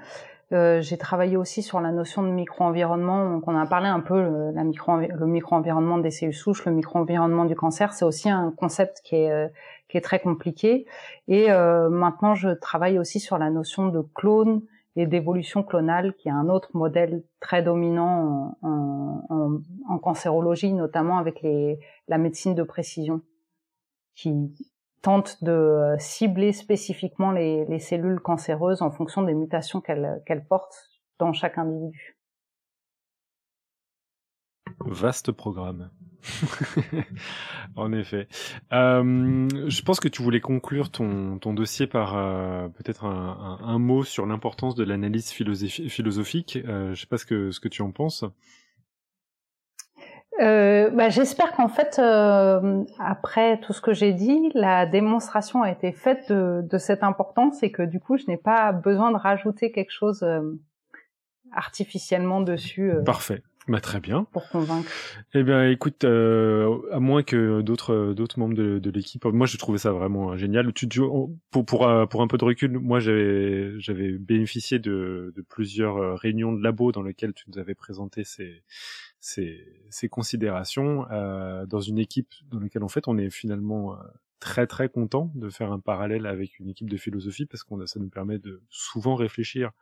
J'ai 0.51 0.97
travaillé 0.97 1.37
aussi 1.37 1.61
sur 1.61 1.81
la 1.81 1.91
notion 1.91 2.23
de 2.23 2.29
micro-environnement. 2.29 3.29
Donc, 3.29 3.49
on 3.49 3.57
a 3.57 3.67
parlé 3.67 3.89
un 3.89 4.01
peu 4.01 4.15
le, 4.15 4.65
micro, 4.65 4.97
le 4.97 5.27
micro-environnement 5.27 5.99
des 5.99 6.13
cellules 6.13 6.33
souches, 6.33 6.65
le 6.65 6.73
micro-environnement 6.73 7.45
du 7.45 7.57
cancer. 7.57 7.93
C'est 7.93 8.05
aussi 8.05 8.31
un 8.31 8.53
concept 8.57 9.01
qui 9.05 9.17
est 9.17 9.51
qui 9.89 9.97
est 9.97 10.03
très 10.03 10.21
compliqué. 10.21 10.87
Et 11.29 11.51
euh, 11.51 11.89
maintenant, 11.89 12.35
je 12.35 12.49
travaille 12.51 12.99
aussi 12.99 13.21
sur 13.21 13.39
la 13.39 13.51
notion 13.51 13.89
de 13.89 14.01
clone 14.15 14.63
et 14.97 15.07
d'évolution 15.07 15.63
clonale, 15.63 16.15
qui 16.15 16.29
est 16.29 16.33
un 16.33 16.49
autre 16.49 16.71
modèle 16.75 17.23
très 17.41 17.63
dominant 17.63 18.57
en, 18.63 19.27
en, 19.29 19.59
en 19.89 19.99
cancérologie, 19.99 20.73
notamment 20.73 21.19
avec 21.19 21.43
les, 21.43 21.79
la 22.09 22.19
médecine 22.19 22.55
de 22.55 22.63
précision, 22.63 23.21
qui 24.15 24.55
tente 25.03 25.45
de 25.45 25.95
cibler 25.99 26.53
spécifiquement 26.53 27.31
les, 27.31 27.67
les 27.67 27.79
cellules 27.79 28.21
cancéreuses 28.21 28.83
en 28.83 28.91
fonction 28.91 29.23
des 29.23 29.35
mutations 29.35 29.81
qu'elles 29.81 30.23
qu'elles 30.27 30.45
portent 30.45 30.89
dans 31.19 31.33
chaque 31.33 31.59
individu. 31.59 32.16
Vaste 34.87 35.33
programme. 35.33 35.91
en 37.77 37.93
effet. 37.93 38.29
Euh, 38.73 39.49
je 39.69 39.83
pense 39.83 40.01
que 40.01 40.09
tu 40.09 40.23
voulais 40.23 40.41
conclure 40.41 40.91
ton, 40.91 41.39
ton 41.39 41.53
dossier 41.53 41.87
par 41.87 42.17
euh, 42.17 42.69
peut-être 42.69 43.05
un, 43.05 43.59
un, 43.61 43.67
un, 43.67 43.79
mot 43.79 44.05
sur 44.05 44.27
l'importance 44.27 44.75
de 44.75 44.85
l'analyse 44.85 45.31
philosophique. 45.31 46.59
Euh, 46.67 46.95
je 46.95 47.01
sais 47.01 47.07
pas 47.07 47.19
ce 47.19 47.27
que, 47.27 47.51
ce 47.51 47.61
que 47.61 47.69
tu 47.69 47.83
en 47.83 47.91
penses. 47.91 48.25
Bah, 50.39 51.09
J'espère 51.09 51.53
qu'en 51.53 51.69
fait, 51.69 51.99
après 52.99 53.59
tout 53.61 53.73
ce 53.73 53.81
que 53.81 53.95
j'ai 53.95 54.13
dit, 54.13 54.51
la 54.55 54.85
démonstration 54.85 55.63
a 55.63 55.71
été 55.71 55.93
faite 55.93 56.31
de, 56.31 56.63
de, 56.63 56.79
cette 56.79 57.03
importance 57.03 57.63
et 57.63 57.73
que 57.73 57.83
du 57.83 58.01
coup, 58.01 58.19
je 58.19 58.25
n'ai 58.29 58.37
pas 58.37 58.73
besoin 58.73 59.11
de 59.11 59.17
rajouter 59.17 59.73
quelque 59.73 59.93
chose 59.93 60.27
artificiellement 61.53 62.43
dessus. 62.43 62.93
Parfait. 63.05 63.43
Bah, 63.69 63.81
très 63.81 64.01
bien. 64.01 64.25
Pour 64.33 64.49
convaincre. 64.49 64.91
Eh 65.35 65.43
bien, 65.43 65.69
écoute, 65.69 66.05
euh, 66.05 66.79
à 66.93 67.01
moins 67.01 67.25
que 67.25 67.63
d'autres 67.63 68.13
d'autres 68.15 68.39
membres 68.39 68.55
de, 68.55 68.79
de 68.79 68.91
l'équipe, 68.91 69.25
moi, 69.25 69.47
je 69.47 69.57
trouvais 69.57 69.79
ça 69.79 69.91
vraiment 69.93 70.37
génial. 70.37 70.73
Tu, 70.73 70.87
pour 71.51 71.67
pour 71.67 71.89
euh, 71.89 72.07
pour 72.07 72.23
un 72.23 72.29
peu 72.29 72.39
de 72.39 72.45
recul, 72.45 72.79
moi, 72.79 73.01
j'avais 73.01 73.79
j'avais 73.81 74.13
bénéficié 74.13 74.79
de, 74.79 75.33
de 75.35 75.43
plusieurs 75.43 75.97
euh, 75.97 76.15
réunions 76.15 76.53
de 76.53 76.63
labo 76.63 76.93
dans 76.93 77.03
lesquelles 77.03 77.35
tu 77.35 77.45
nous 77.51 77.59
avais 77.59 77.75
présenté 77.75 78.23
ces 78.23 78.63
ces, 79.21 79.67
ces 79.91 80.09
considérations 80.09 81.07
euh, 81.11 81.67
dans 81.67 81.81
une 81.81 81.99
équipe 81.99 82.33
dans 82.49 82.61
laquelle 82.61 82.85
en 82.85 82.89
fait 82.89 83.09
on 83.09 83.19
est 83.19 83.31
finalement 83.31 83.95
euh, 83.95 83.97
très 84.39 84.67
très 84.69 84.89
content 84.89 85.33
de 85.35 85.49
faire 85.49 85.73
un 85.73 85.81
parallèle 85.81 86.27
avec 86.27 86.61
une 86.61 86.69
équipe 86.69 86.89
de 86.89 86.97
philosophie 86.97 87.47
parce 87.47 87.65
qu'on 87.65 87.85
ça 87.87 87.99
nous 87.99 88.11
permet 88.11 88.39
de 88.39 88.63
souvent 88.71 89.17
réfléchir 89.17 89.73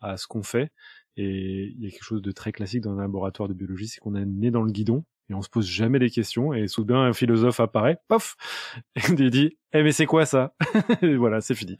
à 0.00 0.16
ce 0.16 0.26
qu'on 0.26 0.42
fait 0.42 0.70
et 1.16 1.72
il 1.76 1.82
y 1.82 1.86
a 1.86 1.90
quelque 1.90 2.04
chose 2.04 2.22
de 2.22 2.32
très 2.32 2.52
classique 2.52 2.82
dans 2.82 2.98
un 2.98 3.02
laboratoire 3.02 3.48
de 3.48 3.54
biologie, 3.54 3.88
c'est 3.88 4.00
qu'on 4.00 4.14
est 4.14 4.24
né 4.24 4.50
dans 4.50 4.62
le 4.62 4.72
guidon 4.72 5.04
et 5.30 5.34
on 5.34 5.42
se 5.42 5.48
pose 5.48 5.66
jamais 5.66 5.98
des 5.98 6.10
questions 6.10 6.52
et 6.52 6.68
soudain 6.68 7.00
un 7.00 7.12
philosophe 7.12 7.60
apparaît, 7.60 7.98
pof, 8.08 8.36
et 8.96 9.00
il 9.18 9.30
dit 9.30 9.56
"Eh 9.72 9.82
mais 9.82 9.92
c'est 9.92 10.06
quoi 10.06 10.26
ça? 10.26 10.54
Et 11.02 11.16
voilà, 11.16 11.40
c'est 11.40 11.54
fini." 11.54 11.76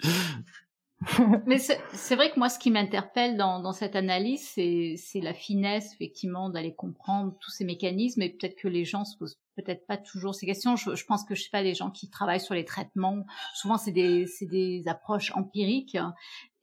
Mais 1.46 1.58
c'est 1.58 2.14
vrai 2.14 2.30
que 2.30 2.38
moi, 2.38 2.48
ce 2.48 2.58
qui 2.58 2.70
m'interpelle 2.70 3.36
dans, 3.36 3.60
dans, 3.60 3.72
cette 3.72 3.96
analyse, 3.96 4.42
c'est 4.46 5.20
la 5.20 5.34
finesse, 5.34 5.92
effectivement, 5.92 6.48
d'aller 6.48 6.74
comprendre 6.74 7.36
tous 7.40 7.50
ces 7.50 7.64
mécanismes 7.64 8.22
et 8.22 8.30
peut-être 8.30 8.56
que 8.56 8.68
les 8.68 8.84
gens 8.84 9.04
se 9.04 9.18
posent 9.18 9.38
peut-être 9.54 9.86
pas 9.86 9.96
toujours 9.96 10.34
ces 10.34 10.46
questions. 10.46 10.76
Je, 10.76 10.94
je, 10.94 11.04
pense 11.04 11.24
que 11.24 11.34
je 11.34 11.42
sais 11.42 11.50
pas 11.50 11.62
les 11.62 11.74
gens 11.74 11.90
qui 11.90 12.08
travaillent 12.10 12.40
sur 12.40 12.54
les 12.54 12.64
traitements. 12.64 13.24
Souvent, 13.54 13.78
c'est 13.78 13.92
des, 13.92 14.26
des 14.42 14.82
approches 14.86 15.32
empiriques 15.34 15.96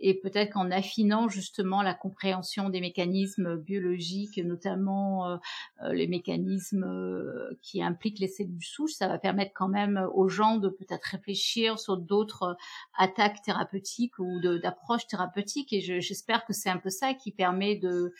et 0.01 0.15
peut-être 0.15 0.53
qu'en 0.53 0.71
affinant 0.71 1.29
justement 1.29 1.81
la 1.83 1.93
compréhension 1.93 2.69
des 2.69 2.81
mécanismes 2.81 3.57
biologiques, 3.57 4.37
notamment 4.37 5.27
euh, 5.27 5.37
euh, 5.83 5.93
les 5.93 6.07
mécanismes 6.07 6.83
euh, 6.83 7.57
qui 7.61 7.81
impliquent 7.83 8.19
les 8.19 8.27
cellules 8.27 8.63
souches, 8.63 8.93
ça 8.93 9.07
va 9.07 9.19
permettre 9.19 9.51
quand 9.53 9.67
même 9.67 10.07
aux 10.13 10.27
gens 10.27 10.57
de 10.57 10.69
peut-être 10.69 11.05
réfléchir 11.05 11.79
sur 11.79 11.97
d'autres 11.97 12.57
attaques 12.97 13.41
thérapeutiques 13.43 14.17
ou 14.19 14.39
d'approches 14.41 15.07
thérapeutiques. 15.07 15.71
Et 15.71 16.01
j'espère 16.01 16.45
que 16.45 16.53
c'est 16.53 16.69
un 16.69 16.77
peu 16.77 16.89
ça 16.89 17.13
qui 17.13 17.31
permet 17.31 17.75
de 17.75 18.13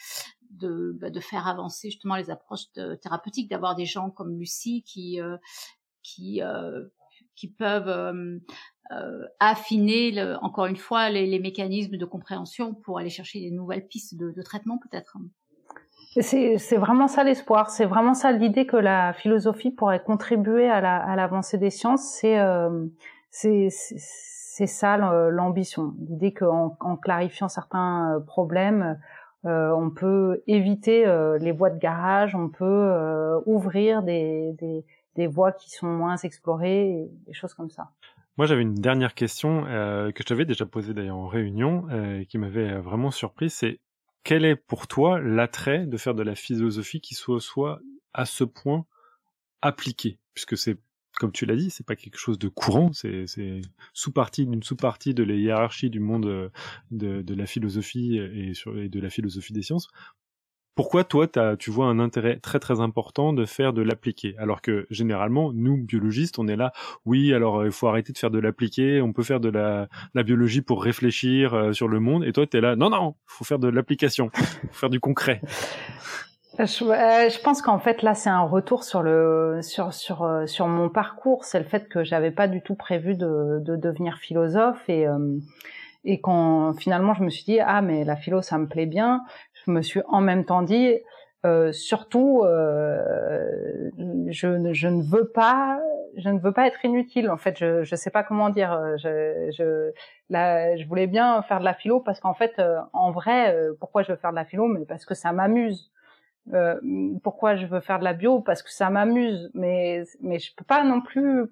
de, 0.52 0.98
bah, 1.00 1.10
de 1.10 1.20
faire 1.20 1.48
avancer 1.48 1.90
justement 1.90 2.16
les 2.16 2.30
approches 2.30 2.72
thérapeutiques, 3.02 3.50
d'avoir 3.50 3.76
des 3.76 3.86
gens 3.86 4.10
comme 4.10 4.38
Lucie 4.38 4.84
qui 4.84 5.20
qui 6.04 6.42
qui 7.36 7.48
peuvent 7.48 8.42
euh, 8.92 9.26
affiner 9.40 10.22
encore 10.42 10.66
une 10.66 10.76
fois 10.76 11.10
les, 11.10 11.40
mécanismes 11.40 11.96
de 11.96 12.06
compréhension 12.06 12.74
pour 12.74 13.00
aller 13.00 13.10
chercher 13.10 13.40
des 13.40 13.52
nouvelles 13.52 13.88
pistes 13.88 14.18
de, 14.18 14.42
traitement 14.42 14.80
peut-être. 14.80 15.18
C'est 16.20 16.76
vraiment 16.76 17.08
ça 17.08 17.24
l'espoir, 17.24 17.70
c'est 17.70 17.86
vraiment 17.86 18.14
ça 18.14 18.34
l'idée 18.34 18.66
que 18.66 18.76
la 18.76 19.14
philosophie 19.14 19.72
pourrait 19.72 20.04
contribuer 20.04 20.70
à 20.70 21.16
l'avancée 21.16 21.56
la, 21.56 21.62
des 21.62 21.70
sciences, 21.70 22.04
c'est 22.04 22.38
euh, 22.38 22.88
ça 24.66 24.98
l'ambition, 25.32 25.94
l'idée 26.10 26.34
qu'en 26.34 26.76
en 26.82 26.98
clarifiant 26.98 27.48
certains 27.48 28.18
euh, 28.18 28.20
problèmes, 28.20 29.00
euh, 29.46 29.72
on 29.72 29.90
peut 29.90 30.44
éviter 30.48 31.06
euh, 31.06 31.38
les 31.38 31.52
voies 31.52 31.70
de 31.70 31.80
garage, 31.80 32.36
on 32.36 32.50
peut 32.50 32.66
euh, 32.66 33.40
ouvrir 33.46 34.04
des, 34.04 34.54
des, 34.60 34.86
des 35.16 35.28
voies 35.28 35.52
qui 35.52 35.70
sont 35.70 35.88
moins 35.88 36.18
explorées, 36.18 37.10
des 37.26 37.34
choses 37.34 37.54
comme 37.54 37.70
ça. 37.70 37.90
Moi, 38.38 38.46
j'avais 38.46 38.62
une 38.62 38.76
dernière 38.76 39.14
question 39.14 39.66
euh, 39.66 40.12
que 40.12 40.24
je 40.24 40.28
t'avais 40.28 40.46
déjà 40.46 40.66
posée 40.66 40.94
d'ailleurs 40.94 41.18
en 41.18 41.28
réunion, 41.28 41.86
euh, 41.90 42.24
qui 42.24 42.38
m'avait 42.38 42.80
vraiment 42.80 43.12
surpris. 43.12 43.50
C'est 43.50 43.80
quel 44.24 44.46
est 44.46 44.56
pour 44.56 44.88
toi 44.88 45.20
l'attrait 45.20 45.86
de 45.86 45.98
faire 45.98 46.14
de 46.14 46.24
la 46.24 46.36
philosophie 46.36 47.02
qui 47.02 47.16
soit 47.16 47.42
soit 47.42 47.80
à 48.14 48.26
ce 48.26 48.44
point 48.44 48.86
appliquée, 49.62 50.20
puisque 50.34 50.58
c'est 50.58 50.78
comme 51.20 51.32
tu 51.32 51.46
l'as 51.46 51.56
dit, 51.56 51.70
c'est 51.70 51.86
pas 51.86 51.96
quelque 51.96 52.18
chose 52.18 52.40
de 52.40 52.48
courant, 52.48 52.92
c'est 52.94 53.26
sous-partie 53.94 54.46
d'une 54.46 54.64
sous-partie 54.64 55.14
de 55.14 55.24
la 55.24 55.36
hiérarchie 55.36 55.90
du 55.90 56.00
monde 56.00 56.26
euh, 56.26 56.50
de, 56.92 57.22
de 57.22 57.36
la 57.36 57.46
philosophie 57.46 58.18
et, 58.18 58.54
sur, 58.54 58.78
et 58.78 58.90
de 58.90 59.00
la 59.00 59.10
philosophie 59.10 59.54
des 59.54 59.62
sciences. 59.62 59.88
Pourquoi 60.74 61.04
toi 61.04 61.28
tu 61.60 61.70
vois 61.70 61.88
un 61.88 62.00
intérêt 62.00 62.40
très 62.40 62.60
très 62.60 62.80
important 62.80 63.34
de 63.34 63.46
faire 63.46 63.74
de 63.74 63.82
l'appliqué 63.82 64.36
alors 64.38 64.62
que 64.62 64.88
généralement 64.90 65.52
nous 65.52 65.76
biologistes 65.76 66.40
on 66.40 66.48
est 66.48 66.56
là 66.56 66.72
oui 67.06 67.34
alors 67.34 67.60
euh, 67.60 67.66
il 67.66 67.74
faut 67.74 67.88
arrêter 67.88 68.14
de 68.14 68.18
faire 68.18 68.32
de 68.32 68.40
l'appliqué 68.40 69.02
on 69.02 69.12
peut 69.12 69.22
faire 69.22 69.42
de 69.42 69.50
la, 69.50 69.90
la 70.14 70.24
biologie 70.24 70.62
pour 70.62 70.82
réfléchir 70.82 71.54
euh, 71.54 71.74
sur 71.74 71.90
le 71.90 72.00
monde. 72.00 72.24
Et 72.24 72.32
toi 72.32 72.48
tu 72.48 72.56
es 72.56 72.62
là 72.62 72.78
non 72.78 72.90
non 72.90 73.16
faut 73.26 73.44
faire 73.44 73.60
de 73.60 73.68
l'application 73.68 74.32
faut 74.34 74.80
faire 74.80 74.90
du 74.90 75.02
concret 75.02 75.42
euh, 76.62 77.30
je, 77.30 77.42
pense 77.42 77.62
qu'en 77.62 77.80
fait 77.80 78.02
là 78.02 78.14
c'est 78.14 78.30
un 78.30 78.42
retour 78.42 78.84
sur 78.84 79.02
le 79.02 79.60
sur 79.62 79.94
sur 79.94 80.44
sur 80.46 80.68
mon 80.68 80.90
parcours 80.90 81.44
c'est 81.44 81.60
le 81.60 81.66
fait 81.66 81.90
que 81.90 82.04
j'avais 82.04 82.32
pas 82.32 82.48
du 82.48 82.62
tout 82.62 82.76
prévu 82.76 83.16
de, 83.16 83.60
de 83.60 83.76
devenir 83.76 84.18
philosophe 84.18 84.88
et 84.88 85.06
et 86.04 86.20
quand 86.22 86.74
finalement 86.74 87.14
je 87.14 87.24
me 87.24 87.30
suis 87.30 87.44
dit 87.44 87.60
ah 87.60 87.82
mais 87.82 88.04
la 88.04 88.16
philo 88.16 88.42
ça 88.42 88.58
me 88.58 88.68
plaît 88.68 88.86
bien 88.86 89.22
je 89.66 89.72
me 89.72 89.82
suis 89.82 90.02
en 90.08 90.22
même 90.22 90.46
temps 90.46 90.62
dit, 90.62 90.96
euh, 91.46 91.72
surtout, 91.72 92.44
euh, 92.44 93.90
je, 94.28 94.74
je, 94.74 94.88
ne 94.88 95.02
veux 95.02 95.30
pas, 95.30 95.80
je 96.18 96.30
ne 96.30 96.40
veux 96.40 96.52
pas 96.52 96.68
être 96.68 96.84
inutile. 96.86 97.30
En 97.30 97.38
fait, 97.38 97.58
je 97.58 97.84
je 97.84 97.96
sais 97.96 98.12
pas 98.12 98.24
comment 98.24 98.50
dire. 98.50 98.80
Je 98.98 99.50
je 99.58 99.92
là, 100.30 100.76
je 100.78 100.86
voulais 100.88 101.08
bien 101.08 101.42
faire 101.44 101.60
de 101.60 101.66
la 101.66 101.74
philo 101.74 102.00
parce 102.00 102.20
qu'en 102.20 102.34
fait, 102.34 102.54
euh, 102.60 102.80
en 102.94 103.12
vrai, 103.12 103.56
euh, 103.56 103.74
pourquoi 103.80 104.04
je 104.04 104.12
veux 104.12 104.18
faire 104.18 104.32
de 104.32 104.36
la 104.36 104.46
philo? 104.46 104.68
Mais 104.68 104.86
parce 104.86 105.06
que 105.06 105.16
ça 105.16 105.32
m'amuse. 105.32 105.92
Euh, 106.54 106.80
pourquoi 107.24 107.56
je 107.56 107.66
veux 107.66 107.80
faire 107.80 108.00
de 108.00 108.04
la 108.04 108.14
bio? 108.14 108.42
Parce 108.42 108.64
que 108.64 108.72
ça 108.72 108.90
m'amuse. 108.90 109.52
Mais 109.54 110.04
mais 110.22 110.40
je 110.40 110.54
peux 110.56 110.66
pas 110.66 110.84
non 110.84 111.02
plus 111.02 111.46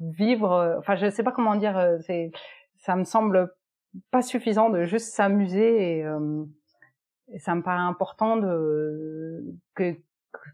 vivre. 0.00 0.76
Enfin, 0.78 0.96
je 0.96 1.10
sais 1.10 1.22
pas 1.22 1.32
comment 1.32 1.56
dire. 1.56 1.98
C'est 2.00 2.30
ça 2.78 2.96
me 2.96 3.04
semble 3.04 3.52
pas 4.10 4.22
suffisant 4.22 4.70
de 4.70 4.84
juste 4.84 5.12
s'amuser 5.12 5.98
et 5.98 6.06
et 7.32 7.38
ça 7.38 7.54
me 7.54 7.62
paraît 7.62 7.82
important 7.82 8.36
de 8.36 9.42
que 9.74 9.96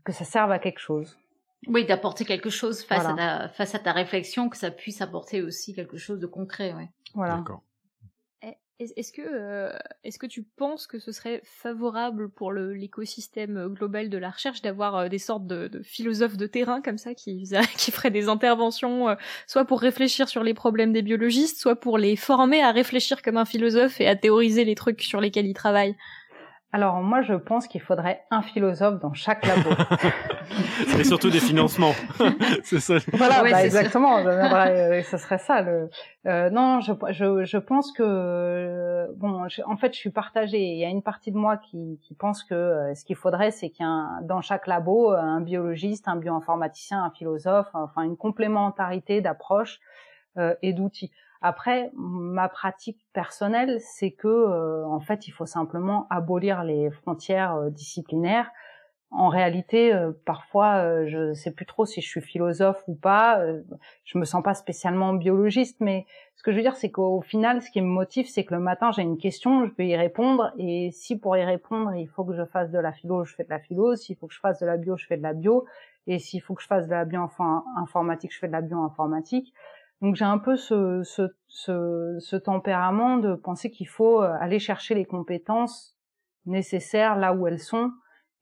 que 0.04 0.12
ça 0.12 0.24
serve 0.24 0.52
à 0.52 0.58
quelque 0.58 0.78
chose. 0.78 1.18
Oui, 1.66 1.84
d'apporter 1.84 2.24
quelque 2.24 2.48
chose 2.48 2.84
face 2.84 3.04
à 3.04 3.14
ta 3.14 3.48
face 3.48 3.74
à 3.74 3.78
ta 3.78 3.92
réflexion, 3.92 4.48
que 4.48 4.56
ça 4.56 4.70
puisse 4.70 5.02
apporter 5.02 5.42
aussi 5.42 5.74
quelque 5.74 5.98
chose 5.98 6.18
de 6.18 6.26
concret, 6.26 6.72
ouais. 6.74 6.88
Voilà. 7.14 7.36
D'accord. 7.36 7.62
Est-ce 8.80 9.12
que, 9.12 9.20
euh, 9.22 9.70
est-ce 10.04 10.18
que 10.18 10.26
tu 10.26 10.42
penses 10.42 10.86
que 10.86 10.98
ce 10.98 11.12
serait 11.12 11.42
favorable 11.44 12.30
pour 12.30 12.50
l'écosystème 12.50 13.68
global 13.74 14.08
de 14.08 14.16
la 14.16 14.30
recherche 14.30 14.62
d'avoir 14.62 14.96
euh, 14.96 15.08
des 15.08 15.18
sortes 15.18 15.46
de, 15.46 15.82
philosophes 15.82 16.38
de 16.38 16.46
terrain 16.46 16.80
comme 16.80 16.96
ça 16.96 17.12
qui, 17.12 17.46
qui 17.76 17.90
feraient 17.90 18.10
des 18.10 18.30
interventions, 18.30 19.10
euh, 19.10 19.16
soit 19.46 19.66
pour 19.66 19.82
réfléchir 19.82 20.30
sur 20.30 20.42
les 20.42 20.54
problèmes 20.54 20.94
des 20.94 21.02
biologistes, 21.02 21.60
soit 21.60 21.76
pour 21.76 21.98
les 21.98 22.16
former 22.16 22.62
à 22.62 22.72
réfléchir 22.72 23.20
comme 23.20 23.36
un 23.36 23.44
philosophe 23.44 24.00
et 24.00 24.08
à 24.08 24.16
théoriser 24.16 24.64
les 24.64 24.76
trucs 24.76 25.02
sur 25.02 25.20
lesquels 25.20 25.46
ils 25.46 25.52
travaillent? 25.52 25.96
Alors 26.72 27.00
moi 27.02 27.22
je 27.22 27.34
pense 27.34 27.66
qu'il 27.66 27.80
faudrait 27.80 28.22
un 28.30 28.42
philosophe 28.42 29.00
dans 29.00 29.12
chaque 29.12 29.44
labo. 29.46 29.70
Et 30.98 31.04
surtout 31.04 31.30
des 31.30 31.40
financements. 31.40 31.92
c'est 32.64 32.80
ça. 32.80 32.94
Voilà, 33.12 33.42
bah, 33.42 33.64
exactement. 33.64 34.18
Euh, 34.60 35.02
ce 35.02 35.16
serait 35.16 35.38
ça. 35.38 35.62
Le... 35.62 35.88
Euh, 36.26 36.50
non, 36.50 36.80
je, 36.80 36.92
je, 37.10 37.44
je, 37.44 37.56
pense 37.56 37.92
que 37.92 39.06
bon, 39.16 39.46
en 39.66 39.76
fait 39.76 39.94
je 39.94 39.98
suis 39.98 40.10
partagée. 40.10 40.60
Il 40.60 40.78
y 40.78 40.84
a 40.84 40.88
une 40.88 41.02
partie 41.02 41.32
de 41.32 41.36
moi 41.36 41.56
qui, 41.56 41.98
qui 42.02 42.14
pense 42.14 42.44
que 42.44 42.54
euh, 42.54 42.94
ce 42.94 43.04
qu'il 43.04 43.16
faudrait 43.16 43.50
c'est 43.50 43.70
qu'il 43.70 43.86
y 43.86 43.88
ait 43.88 44.26
dans 44.26 44.40
chaque 44.40 44.66
labo 44.66 45.12
un 45.12 45.40
biologiste, 45.40 46.08
un 46.08 46.16
bioinformaticien, 46.16 47.02
un 47.02 47.10
philosophe, 47.10 47.68
enfin 47.74 48.02
une 48.02 48.16
complémentarité 48.16 49.20
d'approche 49.20 49.80
euh, 50.38 50.54
et 50.62 50.72
d'outils. 50.72 51.10
Après, 51.42 51.90
ma 51.94 52.48
pratique 52.48 52.98
personnelle, 53.14 53.80
c'est 53.80 54.10
que 54.10 54.28
euh, 54.28 54.84
en 54.86 55.00
fait, 55.00 55.26
il 55.26 55.30
faut 55.30 55.46
simplement 55.46 56.06
abolir 56.10 56.64
les 56.64 56.90
frontières 56.90 57.54
euh, 57.54 57.70
disciplinaires. 57.70 58.50
En 59.10 59.28
réalité, 59.28 59.92
euh, 59.92 60.12
parfois, 60.26 61.06
je 61.06 61.32
sais 61.32 61.50
plus 61.50 61.64
trop 61.64 61.86
si 61.86 62.02
je 62.02 62.06
suis 62.06 62.20
philosophe 62.20 62.84
ou 62.86 62.94
pas. 62.94 63.42
je 64.04 64.18
me 64.18 64.24
sens 64.24 64.42
pas 64.42 64.54
spécialement 64.54 65.14
biologiste, 65.14 65.80
mais 65.80 66.06
ce 66.36 66.42
que 66.42 66.52
je 66.52 66.56
veux 66.56 66.62
dire, 66.62 66.76
c'est 66.76 66.90
qu'au 66.90 67.22
final, 67.22 67.62
ce 67.62 67.70
qui 67.70 67.80
me 67.80 67.88
motive, 67.88 68.28
c'est 68.28 68.44
que 68.44 68.54
le 68.54 68.60
matin, 68.60 68.92
j'ai 68.92 69.02
une 69.02 69.18
question, 69.18 69.66
je 69.66 69.70
peux 69.72 69.84
y 69.84 69.96
répondre, 69.96 70.52
et 70.58 70.90
si 70.92 71.18
pour 71.18 71.36
y 71.36 71.44
répondre, 71.44 71.94
il 71.94 72.06
faut 72.06 72.24
que 72.24 72.34
je 72.34 72.44
fasse 72.44 72.70
de 72.70 72.78
la 72.78 72.92
philo, 72.92 73.24
je 73.24 73.34
fais 73.34 73.44
de 73.44 73.50
la 73.50 73.58
philo. 73.58 73.96
S'il 73.96 74.16
faut 74.16 74.26
que 74.26 74.34
je 74.34 74.40
fasse 74.40 74.60
de 74.60 74.66
la 74.66 74.76
bio, 74.76 74.96
je 74.96 75.06
fais 75.06 75.16
de 75.16 75.22
la 75.22 75.32
bio. 75.32 75.64
Et 76.06 76.18
s'il 76.18 76.40
faut 76.42 76.54
que 76.54 76.62
je 76.62 76.66
fasse 76.66 76.86
de 76.86 76.92
la 76.92 77.04
bioinformatique, 77.04 78.32
je 78.32 78.38
fais 78.38 78.46
de 78.46 78.52
la 78.52 78.60
bioinformatique. 78.60 79.52
Donc 80.00 80.16
j'ai 80.16 80.24
un 80.24 80.38
peu 80.38 80.56
ce, 80.56 81.02
ce, 81.04 81.22
ce, 81.46 82.16
ce, 82.20 82.36
tempérament 82.36 83.18
de 83.18 83.34
penser 83.34 83.70
qu'il 83.70 83.88
faut 83.88 84.22
euh, 84.22 84.32
aller 84.40 84.58
chercher 84.58 84.94
les 84.94 85.04
compétences 85.04 85.96
nécessaires 86.46 87.16
là 87.16 87.34
où 87.34 87.46
elles 87.46 87.58
sont. 87.58 87.92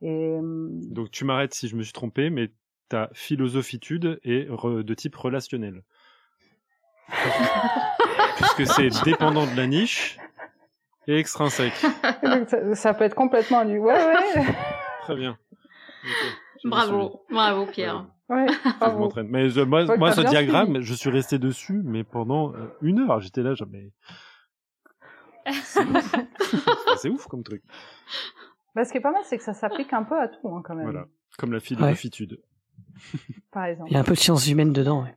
Et... 0.01 0.37
Euh, 0.41 0.69
Donc 0.91 1.11
tu 1.11 1.25
m'arrêtes 1.25 1.55
si 1.55 1.69
je 1.69 1.77
me 1.77 1.83
suis 1.83 1.93
trompé, 1.93 2.31
mais 2.31 2.53
ta 2.89 3.11
philosophitude 3.13 4.21
est 4.23 4.49
de 4.49 4.95
type 4.95 5.17
relationnel. 5.17 5.83
Puisque 8.37 8.67
c'est 8.67 8.91
dépendant 9.05 9.47
de 9.47 9.57
la 9.57 9.67
niche 9.67 10.19
et 11.07 11.19
extrinsèque. 11.19 11.75
Ça, 12.49 12.75
ça, 12.75 12.95
peut 12.95 13.05
être 13.05 13.15
complètement 13.15 13.65
du... 13.65 13.79
Ouais, 13.79 13.95
ouais. 13.95 14.45
Très 15.03 15.17
bien. 15.17 15.39
Bravo, 16.65 17.25
bravo 17.31 17.67
Pierre. 17.67 17.97
Ouais, 17.97 18.18
mais 18.29 19.49
moi, 19.67 19.97
moi 19.97 20.13
ce 20.13 20.21
diagramme, 20.21 20.81
je 20.81 20.95
suis 20.95 21.11
resté 21.11 21.39
dessus, 21.39 21.81
mais 21.85 22.05
pendant 22.05 22.53
euh, 22.55 22.69
une 22.83 23.01
heure, 23.01 23.21
j'étais 23.21 23.43
là, 23.43 23.55
jamais. 23.55 23.93
C'est 26.99 27.09
ouf. 27.09 27.27
comme 27.27 27.43
truc. 27.43 27.63
Bah, 28.75 28.85
ce 28.85 28.93
qui 28.93 28.99
est 28.99 29.03
pas 29.03 29.13
mal, 29.13 29.23
c'est 29.25 29.39
que 29.39 29.45
ça 29.45 29.55
s'applique 29.55 29.93
un 29.95 30.05
peu 30.05 30.21
à 30.21 30.29
tout, 30.29 30.49
hein, 30.51 30.61
quand 30.63 30.75
même. 30.75 30.85
Voilà, 30.85 31.07
comme 31.39 31.53
la 31.53 31.61
philosophitude. 31.61 32.43
Par 33.51 33.65
exemple. 33.65 33.91
Il 33.91 33.95
y 33.95 33.97
a 33.97 34.01
un 34.01 34.05
peu 34.05 34.13
de 34.13 34.19
sciences 34.19 34.47
humaines 34.49 34.73
dedans. 34.73 35.05
Ouais. 35.05 35.17